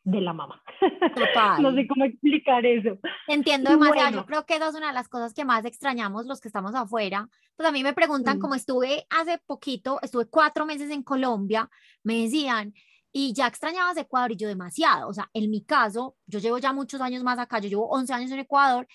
de 0.06 0.20
la 0.20 0.32
mamá. 0.32 0.62
Total. 1.16 1.60
no 1.60 1.74
sé 1.74 1.86
cómo 1.88 2.04
explicar 2.04 2.64
eso. 2.64 2.96
Entiendo 3.26 3.70
demasiado. 3.70 4.18
Yo 4.18 4.26
creo 4.26 4.46
que 4.46 4.54
esa 4.54 4.68
es 4.68 4.74
una 4.76 4.86
de 4.88 4.92
las 4.92 5.08
cosas 5.08 5.34
que 5.34 5.44
más 5.44 5.64
extrañamos 5.64 6.26
los 6.26 6.40
que 6.40 6.46
estamos 6.46 6.74
afuera. 6.76 7.28
Pues 7.56 7.68
a 7.68 7.72
mí 7.72 7.82
me 7.82 7.92
preguntan, 7.92 8.38
como 8.38 8.54
estuve 8.54 9.04
hace 9.10 9.38
poquito, 9.46 9.98
estuve 10.02 10.26
cuatro 10.26 10.64
meses 10.64 10.90
en 10.90 11.02
Colombia, 11.02 11.68
me 12.04 12.22
decían, 12.22 12.72
y 13.10 13.32
ya 13.34 13.48
extrañabas 13.48 13.96
Ecuador 13.96 14.30
y 14.30 14.36
yo 14.36 14.46
demasiado. 14.46 15.08
O 15.08 15.12
sea, 15.12 15.28
en 15.34 15.50
mi 15.50 15.64
caso, 15.64 16.14
yo 16.26 16.38
llevo 16.38 16.58
ya 16.58 16.72
muchos 16.72 17.00
años 17.00 17.24
más 17.24 17.40
acá, 17.40 17.58
yo 17.58 17.68
llevo 17.68 17.88
11 17.88 18.12
años 18.14 18.30
en 18.30 18.38
Ecuador 18.38 18.86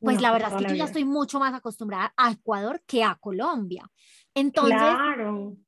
pues 0.00 0.20
la 0.20 0.32
verdad 0.32 0.52
es 0.52 0.62
que 0.62 0.70
yo 0.70 0.76
ya 0.76 0.84
estoy 0.84 1.04
mucho 1.04 1.40
más 1.40 1.54
acostumbrada 1.54 2.12
a 2.16 2.30
Ecuador 2.30 2.82
que 2.86 3.02
a 3.02 3.16
Colombia. 3.16 3.90
Entonces, 4.38 4.78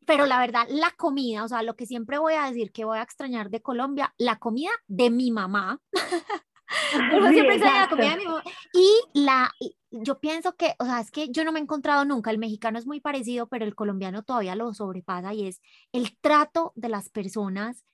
pero 0.06 0.26
la 0.26 0.38
verdad, 0.38 0.66
la 0.68 0.90
comida, 0.96 1.44
o 1.44 1.48
sea, 1.48 1.62
lo 1.62 1.76
que 1.76 1.86
siempre 1.86 2.18
voy 2.18 2.34
a 2.34 2.46
decir 2.46 2.72
que 2.72 2.84
voy 2.84 2.98
a 2.98 3.02
extrañar 3.02 3.50
de 3.50 3.62
Colombia, 3.62 4.14
la 4.18 4.38
comida 4.38 4.70
de 4.86 5.10
mi 5.10 5.30
mamá. 5.30 5.80
siempre 7.32 7.58
la 7.58 7.88
comida 7.88 8.10
de 8.10 8.16
mi 8.16 8.24
mamá. 8.24 8.44
Y 8.72 8.90
la, 9.14 9.50
yo 9.90 10.20
pienso 10.20 10.54
que, 10.56 10.74
o 10.78 10.84
sea, 10.84 11.00
es 11.00 11.10
que 11.10 11.30
yo 11.30 11.44
no 11.44 11.52
me 11.52 11.58
he 11.58 11.62
encontrado 11.62 12.04
nunca, 12.04 12.30
el 12.30 12.38
mexicano 12.38 12.78
es 12.78 12.86
muy 12.86 13.00
parecido, 13.00 13.48
pero 13.48 13.64
el 13.64 13.74
colombiano 13.74 14.22
todavía 14.22 14.54
lo 14.54 14.72
sobrepasa 14.72 15.34
y 15.34 15.48
es 15.48 15.60
el 15.92 16.16
trato 16.20 16.72
de 16.76 16.88
las 16.88 17.08
personas. 17.08 17.84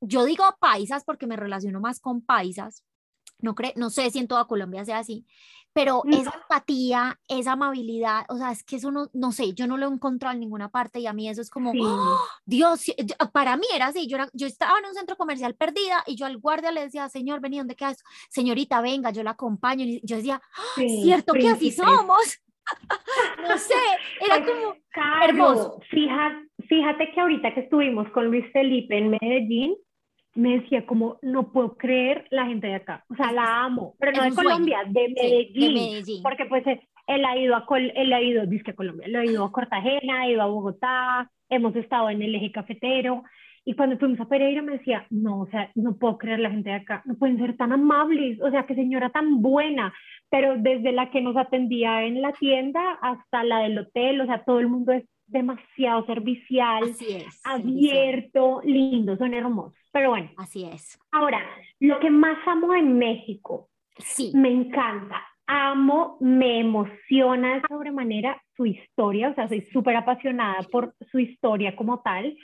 Yo 0.00 0.24
digo 0.24 0.44
paisas 0.60 1.04
porque 1.04 1.26
me 1.26 1.36
relaciono 1.36 1.80
más 1.80 1.98
con 1.98 2.20
paisas, 2.20 2.84
no, 3.40 3.54
creo, 3.54 3.72
no 3.76 3.90
sé 3.90 4.10
si 4.10 4.18
en 4.18 4.28
toda 4.28 4.46
Colombia 4.46 4.84
sea 4.84 4.98
así, 4.98 5.26
pero 5.74 6.02
esa 6.10 6.32
empatía, 6.34 7.18
esa 7.28 7.52
amabilidad, 7.52 8.24
o 8.28 8.36
sea, 8.36 8.52
es 8.52 8.62
que 8.62 8.76
eso 8.76 8.92
no, 8.92 9.10
no 9.12 9.32
sé, 9.32 9.54
yo 9.54 9.66
no 9.66 9.76
lo 9.76 9.86
he 9.88 9.92
encontrado 9.92 10.32
en 10.32 10.40
ninguna 10.40 10.68
parte 10.70 11.00
y 11.00 11.06
a 11.06 11.12
mí 11.12 11.28
eso 11.28 11.42
es 11.42 11.50
como, 11.50 11.72
¡Oh! 11.76 12.18
Dios, 12.46 12.84
para 13.32 13.56
mí 13.56 13.66
era 13.74 13.88
así, 13.88 14.06
yo, 14.06 14.18
yo 14.32 14.46
estaba 14.46 14.78
en 14.78 14.86
un 14.86 14.94
centro 14.94 15.16
comercial 15.16 15.56
perdida 15.56 16.04
y 16.06 16.14
yo 16.14 16.26
al 16.26 16.38
guardia 16.38 16.70
le 16.70 16.82
decía, 16.82 17.08
señor, 17.08 17.40
vení, 17.40 17.58
¿dónde 17.58 17.74
quedas? 17.74 18.04
Señorita, 18.30 18.80
venga, 18.80 19.10
yo 19.10 19.24
la 19.24 19.32
acompaño. 19.32 19.84
Y 19.84 20.00
yo 20.04 20.16
decía, 20.16 20.40
¡Ah! 20.56 20.80
cierto 20.80 21.32
que 21.32 21.48
así 21.48 21.72
somos. 21.72 22.40
no 23.48 23.58
sé, 23.58 23.74
era 24.24 24.42
pues, 24.42 24.50
como 24.50 24.76
hermoso. 25.22 25.80
Fíjate, 25.90 26.48
fíjate 26.68 27.12
que 27.12 27.20
ahorita 27.20 27.52
que 27.52 27.60
estuvimos 27.60 28.08
con 28.10 28.26
Luis 28.26 28.44
Felipe 28.52 28.96
en 28.96 29.10
Medellín, 29.10 29.76
me 30.34 30.60
decía 30.60 30.84
como, 30.86 31.18
no 31.22 31.52
puedo 31.52 31.76
creer 31.76 32.26
la 32.30 32.46
gente 32.46 32.66
de 32.66 32.74
acá, 32.74 33.04
o 33.08 33.14
sea, 33.14 33.32
la 33.32 33.64
amo, 33.64 33.94
pero 33.98 34.12
no 34.12 34.24
de 34.24 34.34
Colombia, 34.34 34.78
de 34.86 35.08
Medellín, 35.08 36.22
porque 36.22 36.46
pues 36.46 36.64
él 36.66 37.24
ha 37.24 37.36
ido 37.36 37.54
a, 37.54 37.66
él 37.78 38.12
ha 38.12 38.20
ido, 38.20 38.46
dice 38.46 38.72
a 38.72 38.74
Colombia, 38.74 39.06
él 39.06 39.16
ha 39.16 39.24
ido 39.24 39.44
a 39.44 39.52
Cartagena, 39.52 40.22
ha 40.22 40.30
ido 40.30 40.42
a 40.42 40.46
Bogotá, 40.46 41.30
hemos 41.48 41.76
estado 41.76 42.10
en 42.10 42.22
el 42.22 42.34
eje 42.34 42.50
cafetero, 42.52 43.22
Y 43.66 43.74
cuando 43.74 43.96
fuimos 43.96 44.20
a 44.20 44.28
Pereira 44.28 44.60
me 44.60 44.72
decía, 44.72 45.06
no, 45.10 45.40
o 45.40 45.46
sea, 45.46 45.70
no 45.74 45.96
puedo 45.96 46.18
creer 46.18 46.40
la 46.40 46.50
gente 46.50 46.68
de 46.70 46.76
acá, 46.76 47.02
no 47.06 47.14
pueden 47.14 47.38
ser 47.38 47.56
tan 47.56 47.72
amables, 47.72 48.40
o 48.42 48.50
sea, 48.50 48.66
qué 48.66 48.74
señora 48.74 49.10
tan 49.10 49.40
buena, 49.40 49.94
pero 50.30 50.56
desde 50.58 50.92
la 50.92 51.10
que 51.10 51.22
nos 51.22 51.36
atendía 51.36 52.02
en 52.04 52.20
la 52.20 52.32
tienda 52.32 52.98
hasta 53.00 53.44
la 53.44 53.60
del 53.60 53.78
hotel, 53.78 54.20
o 54.20 54.26
sea, 54.26 54.44
todo 54.44 54.60
el 54.60 54.68
mundo 54.68 54.92
es 54.92 55.04
demasiado 55.26 56.04
servicial, 56.06 56.82
abierto, 57.44 58.60
lindo, 58.64 59.16
son 59.16 59.34
hermosos. 59.34 59.78
Pero 59.92 60.10
bueno. 60.10 60.30
Así 60.36 60.64
es. 60.64 60.98
Ahora, 61.12 61.40
lo 61.80 61.98
que 62.00 62.10
más 62.10 62.38
amo 62.46 62.74
en 62.74 62.98
México, 62.98 63.68
sí. 63.98 64.32
me 64.34 64.50
encanta, 64.50 65.22
amo, 65.46 66.16
me 66.20 66.60
emociona 66.60 67.54
de 67.54 67.62
sobremanera 67.68 68.42
su 68.56 68.66
historia, 68.66 69.30
o 69.30 69.34
sea, 69.34 69.48
soy 69.48 69.60
súper 69.62 69.96
apasionada 69.96 70.62
por 70.70 70.94
su 71.10 71.18
historia 71.18 71.76
como 71.76 72.00
tal. 72.00 72.36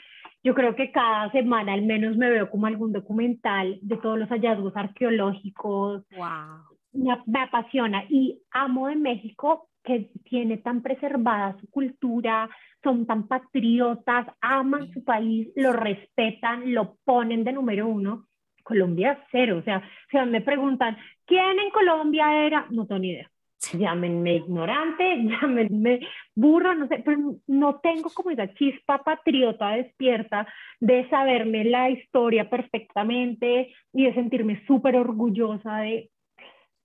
Yo 0.43 0.55
creo 0.55 0.75
que 0.75 0.91
cada 0.91 1.31
semana 1.31 1.73
al 1.73 1.83
menos 1.83 2.17
me 2.17 2.29
veo 2.29 2.49
como 2.49 2.65
algún 2.65 2.91
documental 2.91 3.77
de 3.81 3.97
todos 3.97 4.17
los 4.17 4.29
hallazgos 4.29 4.75
arqueológicos. 4.75 6.03
Wow. 6.15 6.77
Me, 6.93 7.15
me 7.27 7.41
apasiona 7.41 8.03
y 8.09 8.41
amo 8.51 8.87
de 8.87 8.95
México 8.95 9.69
que 9.83 10.11
tiene 10.23 10.57
tan 10.57 10.81
preservada 10.81 11.57
su 11.59 11.69
cultura, 11.69 12.49
son 12.83 13.05
tan 13.05 13.27
patriotas, 13.27 14.27
aman 14.41 14.91
su 14.93 15.03
país, 15.03 15.49
lo 15.55 15.73
respetan, 15.73 16.73
lo 16.73 16.97
ponen 17.03 17.43
de 17.43 17.53
número 17.53 17.87
uno. 17.87 18.25
Colombia 18.63 19.25
cero, 19.31 19.57
o 19.57 19.63
sea, 19.63 19.81
si 20.09 20.17
me 20.19 20.41
preguntan, 20.41 20.95
¿quién 21.25 21.59
en 21.59 21.71
Colombia 21.71 22.45
era? 22.45 22.67
No 22.69 22.85
tengo 22.85 22.99
ni 22.99 23.09
idea. 23.09 23.29
Llámenme 23.73 24.35
ignorante, 24.35 25.03
llámenme 25.23 25.99
burro, 26.35 26.73
no 26.73 26.87
sé, 26.87 27.01
pero 27.05 27.35
no 27.47 27.79
tengo 27.79 28.09
como 28.09 28.31
esa 28.31 28.53
chispa 28.53 29.03
patriota 29.03 29.69
despierta 29.71 30.47
de 30.79 31.07
saberme 31.09 31.63
la 31.65 31.89
historia 31.89 32.49
perfectamente 32.49 33.73
y 33.93 34.05
de 34.05 34.13
sentirme 34.13 34.63
súper 34.65 34.95
orgullosa 34.95 35.77
de, 35.77 36.09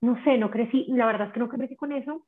no 0.01 0.21
sé, 0.23 0.37
no 0.37 0.51
crecí, 0.51 0.85
la 0.89 1.07
verdad 1.07 1.27
es 1.27 1.33
que 1.33 1.39
no 1.39 1.49
crecí 1.49 1.75
con 1.75 1.91
eso, 1.91 2.25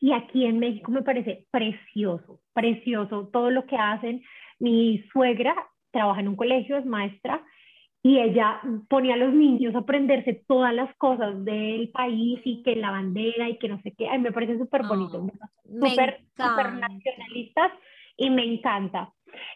y 0.00 0.12
aquí 0.12 0.44
en 0.44 0.58
México 0.58 0.90
me 0.90 1.02
parece 1.02 1.46
precioso, 1.50 2.40
precioso 2.52 3.28
todo 3.32 3.50
lo 3.50 3.66
que 3.66 3.76
hacen. 3.76 4.22
Mi 4.58 5.04
suegra 5.12 5.54
trabaja 5.90 6.20
en 6.20 6.28
un 6.28 6.36
colegio, 6.36 6.76
es 6.76 6.86
maestra, 6.86 7.42
y 8.02 8.20
ella 8.20 8.60
ponía 8.88 9.14
a 9.14 9.16
los 9.16 9.34
niños 9.34 9.74
a 9.74 9.78
aprenderse 9.78 10.44
todas 10.46 10.72
las 10.72 10.94
cosas 10.96 11.44
del 11.44 11.88
país 11.90 12.40
y 12.44 12.62
que 12.62 12.76
la 12.76 12.92
bandera 12.92 13.48
y 13.48 13.58
que 13.58 13.68
no 13.68 13.80
sé 13.82 13.94
qué. 13.96 14.08
Ay, 14.08 14.20
me 14.20 14.30
parece 14.30 14.58
súper 14.58 14.84
bonito, 14.84 15.26
súper 15.64 16.22
nacionalistas 16.36 17.72
y 18.16 18.30
me 18.30 18.44
encanta. 18.44 19.12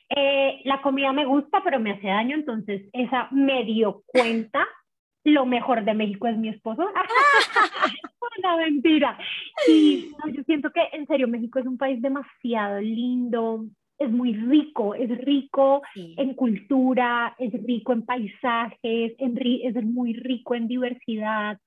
Eh, 0.08 0.62
la 0.64 0.82
comida 0.82 1.12
me 1.12 1.26
gusta, 1.26 1.62
pero 1.62 1.78
me 1.78 1.92
hace 1.92 2.08
daño, 2.08 2.34
entonces 2.34 2.88
esa 2.92 3.28
medio 3.30 4.02
cuenta. 4.06 4.66
Lo 5.24 5.44
mejor 5.46 5.84
de 5.84 5.94
México 5.94 6.26
es 6.26 6.36
mi 6.36 6.48
esposo. 6.48 6.88
una 8.38 8.56
mentira. 8.56 9.18
Y 9.68 10.12
yo 10.32 10.42
siento 10.44 10.70
que 10.70 10.80
en 10.92 11.06
serio 11.06 11.28
México 11.28 11.58
es 11.58 11.66
un 11.66 11.76
país 11.76 12.00
demasiado 12.00 12.80
lindo, 12.80 13.66
es 13.98 14.10
muy 14.10 14.32
rico, 14.32 14.94
es 14.94 15.10
rico 15.18 15.82
en 15.94 16.34
cultura, 16.34 17.34
es 17.38 17.52
rico 17.64 17.92
en 17.92 18.06
paisajes, 18.06 19.14
es 19.18 19.84
muy 19.84 20.14
rico 20.14 20.54
en 20.54 20.66
diversidad. 20.66 21.58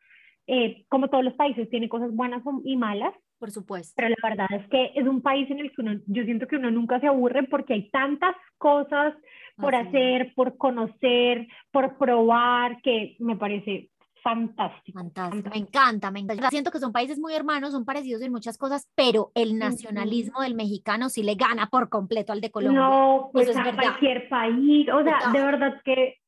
Eh, 0.47 0.83
como 0.89 1.09
todos 1.09 1.23
los 1.23 1.35
países, 1.35 1.69
tiene 1.69 1.87
cosas 1.87 2.11
buenas 2.11 2.41
y 2.65 2.75
malas. 2.75 3.13
Por 3.43 3.51
supuesto. 3.51 3.93
Pero 3.97 4.07
la 4.07 4.29
verdad 4.29 4.47
es 4.53 4.65
que 4.69 4.93
es 4.95 5.05
un 5.05 5.21
país 5.21 5.51
en 5.51 5.59
el 5.59 5.69
que 5.73 5.81
uno, 5.81 5.99
yo 6.07 6.23
siento 6.23 6.47
que 6.47 6.55
uno 6.55 6.71
nunca 6.71 7.01
se 7.01 7.07
aburre 7.07 7.43
porque 7.43 7.73
hay 7.73 7.89
tantas 7.89 8.37
cosas 8.57 9.15
por 9.57 9.75
hacer, 9.75 10.33
por 10.33 10.55
conocer, 10.55 11.45
por 11.69 11.97
probar, 11.97 12.81
que 12.81 13.17
me 13.19 13.35
parece 13.35 13.89
fantástico. 14.23 14.97
Fantástico, 14.97 15.49
me 15.49 15.57
encanta, 15.57 16.09
me 16.09 16.21
encanta. 16.21 16.51
Siento 16.51 16.71
que 16.71 16.79
son 16.79 16.93
países 16.93 17.19
muy 17.19 17.33
hermanos, 17.33 17.73
son 17.73 17.83
parecidos 17.83 18.21
en 18.21 18.31
muchas 18.31 18.57
cosas, 18.57 18.89
pero 18.95 19.33
el 19.35 19.57
nacionalismo 19.57 20.39
del 20.39 20.55
mexicano 20.55 21.09
sí 21.09 21.21
le 21.21 21.35
gana 21.35 21.67
por 21.67 21.89
completo 21.89 22.31
al 22.31 22.39
de 22.39 22.49
Colombia. 22.49 22.79
No, 22.79 23.29
pues 23.33 23.49
Eso 23.49 23.59
a 23.59 23.75
cualquier 23.75 24.29
país, 24.29 24.87
o 24.87 25.03
sea, 25.03 25.31
de 25.33 25.41
verdad 25.41 25.81
que 25.83 26.22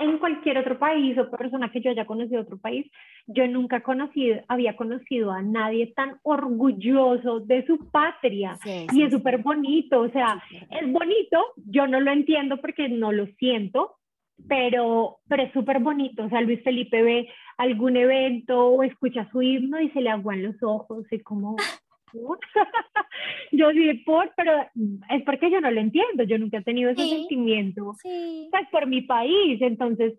en 0.00 0.18
cualquier 0.18 0.58
otro 0.58 0.78
país 0.78 1.16
o 1.18 1.30
persona 1.30 1.70
que 1.70 1.80
yo 1.80 1.90
haya 1.90 2.06
conocido 2.06 2.42
otro 2.42 2.58
país, 2.58 2.90
yo 3.26 3.46
nunca 3.46 3.82
conocido, 3.82 4.40
había 4.48 4.76
conocido 4.76 5.32
a 5.32 5.42
nadie 5.42 5.92
tan 5.94 6.18
orgulloso 6.22 7.40
de 7.40 7.66
su 7.66 7.90
patria. 7.90 8.58
Y 8.92 9.02
es 9.02 9.12
súper 9.12 9.38
bonito, 9.38 10.00
o 10.00 10.10
sea, 10.10 10.42
es 10.70 10.92
bonito, 10.92 11.44
yo 11.56 11.86
no 11.86 12.00
lo 12.00 12.10
entiendo 12.10 12.58
porque 12.60 12.88
no 12.88 13.12
lo 13.12 13.26
siento, 13.38 13.96
pero, 14.46 15.18
pero 15.28 15.42
es 15.42 15.52
súper 15.52 15.80
bonito. 15.80 16.24
O 16.24 16.28
sea, 16.28 16.40
Luis 16.40 16.62
Felipe 16.62 17.02
ve 17.02 17.28
algún 17.56 17.96
evento 17.96 18.68
o 18.68 18.82
escucha 18.82 19.28
su 19.32 19.42
himno 19.42 19.80
y 19.80 19.90
se 19.90 20.00
le 20.00 20.10
aguan 20.10 20.42
los 20.42 20.62
ojos 20.62 21.04
y 21.10 21.20
como... 21.20 21.56
yo 23.52 23.70
sí, 23.70 23.94
por, 24.04 24.32
pero 24.36 24.52
es 25.10 25.22
porque 25.24 25.50
yo 25.50 25.60
no 25.60 25.70
lo 25.70 25.80
entiendo, 25.80 26.24
yo 26.24 26.38
nunca 26.38 26.58
he 26.58 26.62
tenido 26.62 26.90
ese 26.90 27.06
sentimiento, 27.08 27.94
sí. 28.02 28.48
pues 28.50 28.68
por 28.70 28.86
mi 28.86 29.02
país, 29.02 29.60
entonces 29.60 30.14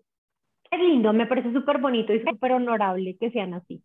es 0.70 0.80
lindo, 0.80 1.12
me 1.12 1.26
parece 1.26 1.52
súper 1.52 1.78
bonito 1.78 2.12
y 2.12 2.22
súper 2.22 2.52
honorable 2.52 3.16
que 3.18 3.30
sean 3.30 3.54
así. 3.54 3.82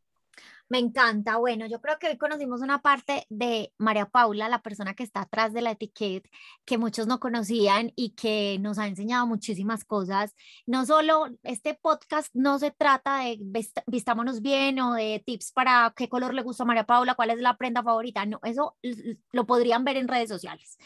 Me 0.68 0.80
encanta. 0.80 1.38
Bueno, 1.38 1.68
yo 1.68 1.80
creo 1.80 2.00
que 2.00 2.08
hoy 2.08 2.18
conocimos 2.18 2.62
una 2.62 2.82
parte 2.82 3.28
de 3.30 3.72
María 3.78 4.08
Paula, 4.08 4.50
la 4.50 4.64
persona 4.64 4.96
que 4.96 5.04
está 5.04 5.22
atrás 5.22 5.54
de 5.54 5.62
la 5.62 5.72
etiqueta, 5.72 6.28
que 6.66 6.80
muchos 6.80 7.06
no 7.06 7.20
conocían 7.20 7.94
y 7.96 8.16
que 8.16 8.58
nos 8.60 8.80
ha 8.80 8.88
enseñado 8.88 9.28
muchísimas 9.28 9.86
cosas. 9.86 10.34
No 10.66 10.86
solo 10.88 11.28
este 11.44 11.76
podcast 11.76 12.30
no 12.34 12.58
se 12.58 12.72
trata 12.72 13.20
de 13.20 13.40
vistámonos 13.86 14.42
bien 14.42 14.80
o 14.80 14.96
de 14.96 15.22
tips 15.24 15.52
para 15.52 15.94
qué 15.96 16.10
color 16.10 16.34
le 16.34 16.42
gusta 16.42 16.64
a 16.64 16.66
María 16.66 16.86
Paula, 16.86 17.14
cuál 17.14 17.30
es 17.30 17.40
la 17.40 17.58
prenda 17.58 17.84
favorita. 17.84 18.26
No, 18.26 18.40
eso 18.44 18.76
lo 19.32 19.46
podrían 19.46 19.84
ver 19.84 19.98
en 19.98 20.08
redes 20.08 20.30
sociales 20.30 20.78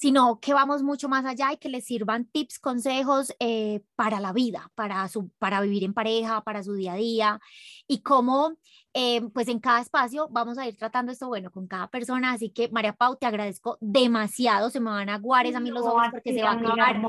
sino 0.00 0.40
que 0.40 0.54
vamos 0.54 0.82
mucho 0.82 1.10
más 1.10 1.26
allá 1.26 1.52
y 1.52 1.58
que 1.58 1.68
les 1.68 1.84
sirvan 1.84 2.24
tips, 2.24 2.58
consejos 2.58 3.34
eh, 3.38 3.82
para 3.96 4.18
la 4.18 4.32
vida, 4.32 4.72
para, 4.74 5.06
su, 5.08 5.28
para 5.38 5.60
vivir 5.60 5.84
en 5.84 5.92
pareja, 5.92 6.42
para 6.42 6.62
su 6.62 6.72
día 6.72 6.94
a 6.94 6.96
día 6.96 7.40
y 7.86 8.00
cómo 8.00 8.56
eh, 8.92 9.22
pues 9.32 9.46
en 9.46 9.60
cada 9.60 9.80
espacio 9.80 10.28
vamos 10.30 10.58
a 10.58 10.66
ir 10.66 10.76
tratando 10.76 11.12
esto, 11.12 11.28
bueno, 11.28 11.50
con 11.50 11.68
cada 11.68 11.88
persona. 11.88 12.32
Así 12.32 12.50
que 12.50 12.68
María 12.70 12.92
Pau, 12.92 13.16
te 13.16 13.26
agradezco 13.26 13.78
demasiado. 13.80 14.68
Se 14.70 14.80
me 14.80 14.90
van 14.90 15.08
a 15.08 15.18
guares 15.18 15.54
a 15.54 15.60
mí 15.60 15.70
los 15.70 15.86
ojos 15.86 16.08
porque 16.10 16.34
se 16.34 16.42
va 16.42 16.50
a 16.50 16.54
acabar 16.54 17.00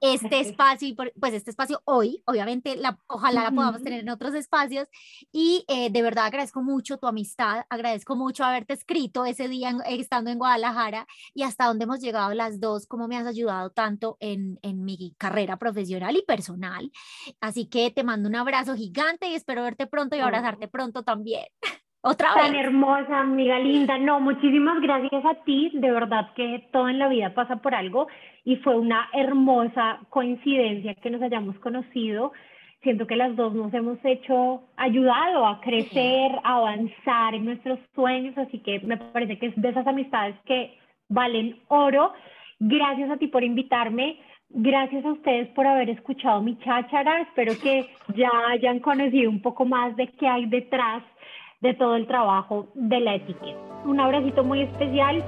este 0.00 0.40
espacio 0.40 0.88
y 0.88 0.94
pues 0.94 1.34
este 1.34 1.50
espacio 1.50 1.82
hoy, 1.84 2.22
obviamente, 2.26 2.76
la, 2.76 2.98
ojalá 3.08 3.44
la 3.44 3.50
podamos 3.50 3.82
tener 3.82 4.00
en 4.00 4.10
otros 4.10 4.34
espacios. 4.34 4.88
Y 5.32 5.64
eh, 5.66 5.90
de 5.90 6.02
verdad 6.02 6.26
agradezco 6.26 6.62
mucho 6.62 6.98
tu 6.98 7.08
amistad, 7.08 7.64
agradezco 7.68 8.14
mucho 8.14 8.44
haberte 8.44 8.74
escrito 8.74 9.24
ese 9.24 9.48
día 9.48 9.76
estando 9.88 10.30
en 10.30 10.38
Guadalajara 10.38 11.06
y 11.34 11.42
hasta 11.42 11.66
dónde 11.66 11.84
hemos 11.84 12.00
llegado 12.00 12.32
las 12.34 12.60
dos, 12.60 12.86
cómo 12.86 13.08
me 13.08 13.16
has 13.16 13.26
ayudado 13.26 13.70
tanto 13.70 14.16
en, 14.20 14.60
en 14.62 14.84
mi 14.84 15.14
carrera 15.18 15.56
profesional 15.56 16.16
y 16.16 16.22
personal. 16.22 16.92
Así 17.40 17.66
que 17.66 17.90
te 17.90 18.04
mando 18.04 18.28
un 18.28 18.36
abrazo 18.36 18.76
gigante 18.76 19.28
y 19.28 19.34
espero 19.34 19.64
verte 19.64 19.88
pronto 19.88 20.14
y 20.14 20.20
abrazarte 20.20 20.68
pronto 20.68 21.02
también 21.02 21.23
bien. 21.24 21.46
Otra 22.06 22.34
vez. 22.34 22.44
Tan 22.44 22.54
hermosa, 22.54 23.20
amiga 23.20 23.58
linda. 23.58 23.96
No, 23.96 24.20
muchísimas 24.20 24.78
gracias 24.82 25.24
a 25.24 25.42
ti. 25.44 25.70
De 25.72 25.90
verdad 25.90 26.34
que 26.36 26.68
todo 26.70 26.90
en 26.90 26.98
la 26.98 27.08
vida 27.08 27.32
pasa 27.32 27.56
por 27.56 27.74
algo 27.74 28.08
y 28.44 28.56
fue 28.56 28.78
una 28.78 29.08
hermosa 29.14 30.00
coincidencia 30.10 30.94
que 30.96 31.08
nos 31.08 31.22
hayamos 31.22 31.58
conocido. 31.60 32.32
Siento 32.82 33.06
que 33.06 33.16
las 33.16 33.34
dos 33.36 33.54
nos 33.54 33.72
hemos 33.72 33.98
hecho, 34.04 34.64
ayudado 34.76 35.46
a 35.46 35.62
crecer, 35.62 36.32
a 36.44 36.56
avanzar 36.56 37.34
en 37.34 37.46
nuestros 37.46 37.78
sueños, 37.94 38.36
así 38.36 38.58
que 38.58 38.80
me 38.80 38.98
parece 38.98 39.38
que 39.38 39.46
es 39.46 39.54
de 39.56 39.70
esas 39.70 39.86
amistades 39.86 40.36
que 40.44 40.76
valen 41.08 41.56
oro. 41.68 42.12
Gracias 42.60 43.10
a 43.10 43.16
ti 43.16 43.28
por 43.28 43.42
invitarme. 43.42 44.20
Gracias 44.56 45.04
a 45.04 45.12
ustedes 45.12 45.48
por 45.48 45.66
haber 45.66 45.90
escuchado 45.90 46.40
mi 46.40 46.56
cháchara. 46.60 47.22
Espero 47.22 47.54
que 47.60 47.90
ya 48.16 48.30
hayan 48.50 48.78
conocido 48.78 49.28
un 49.28 49.42
poco 49.42 49.64
más 49.64 49.96
de 49.96 50.06
qué 50.12 50.28
hay 50.28 50.46
detrás 50.46 51.02
de 51.60 51.74
todo 51.74 51.96
el 51.96 52.06
trabajo 52.06 52.68
de 52.74 53.00
la 53.00 53.16
etiqueta. 53.16 53.58
Un 53.84 53.98
abracito 53.98 54.44
muy 54.44 54.62
especial. 54.62 55.24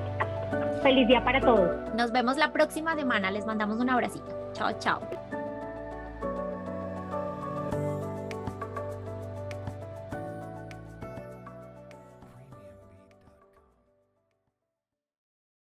Feliz 0.82 1.08
día 1.08 1.24
para 1.24 1.40
todos. 1.40 1.92
Nos 1.96 2.12
vemos 2.12 2.36
la 2.36 2.52
próxima 2.52 2.94
semana. 2.94 3.32
Les 3.32 3.44
mandamos 3.44 3.80
un 3.80 3.90
abracito. 3.90 4.28
Chao, 4.52 4.70
chao. 4.78 5.00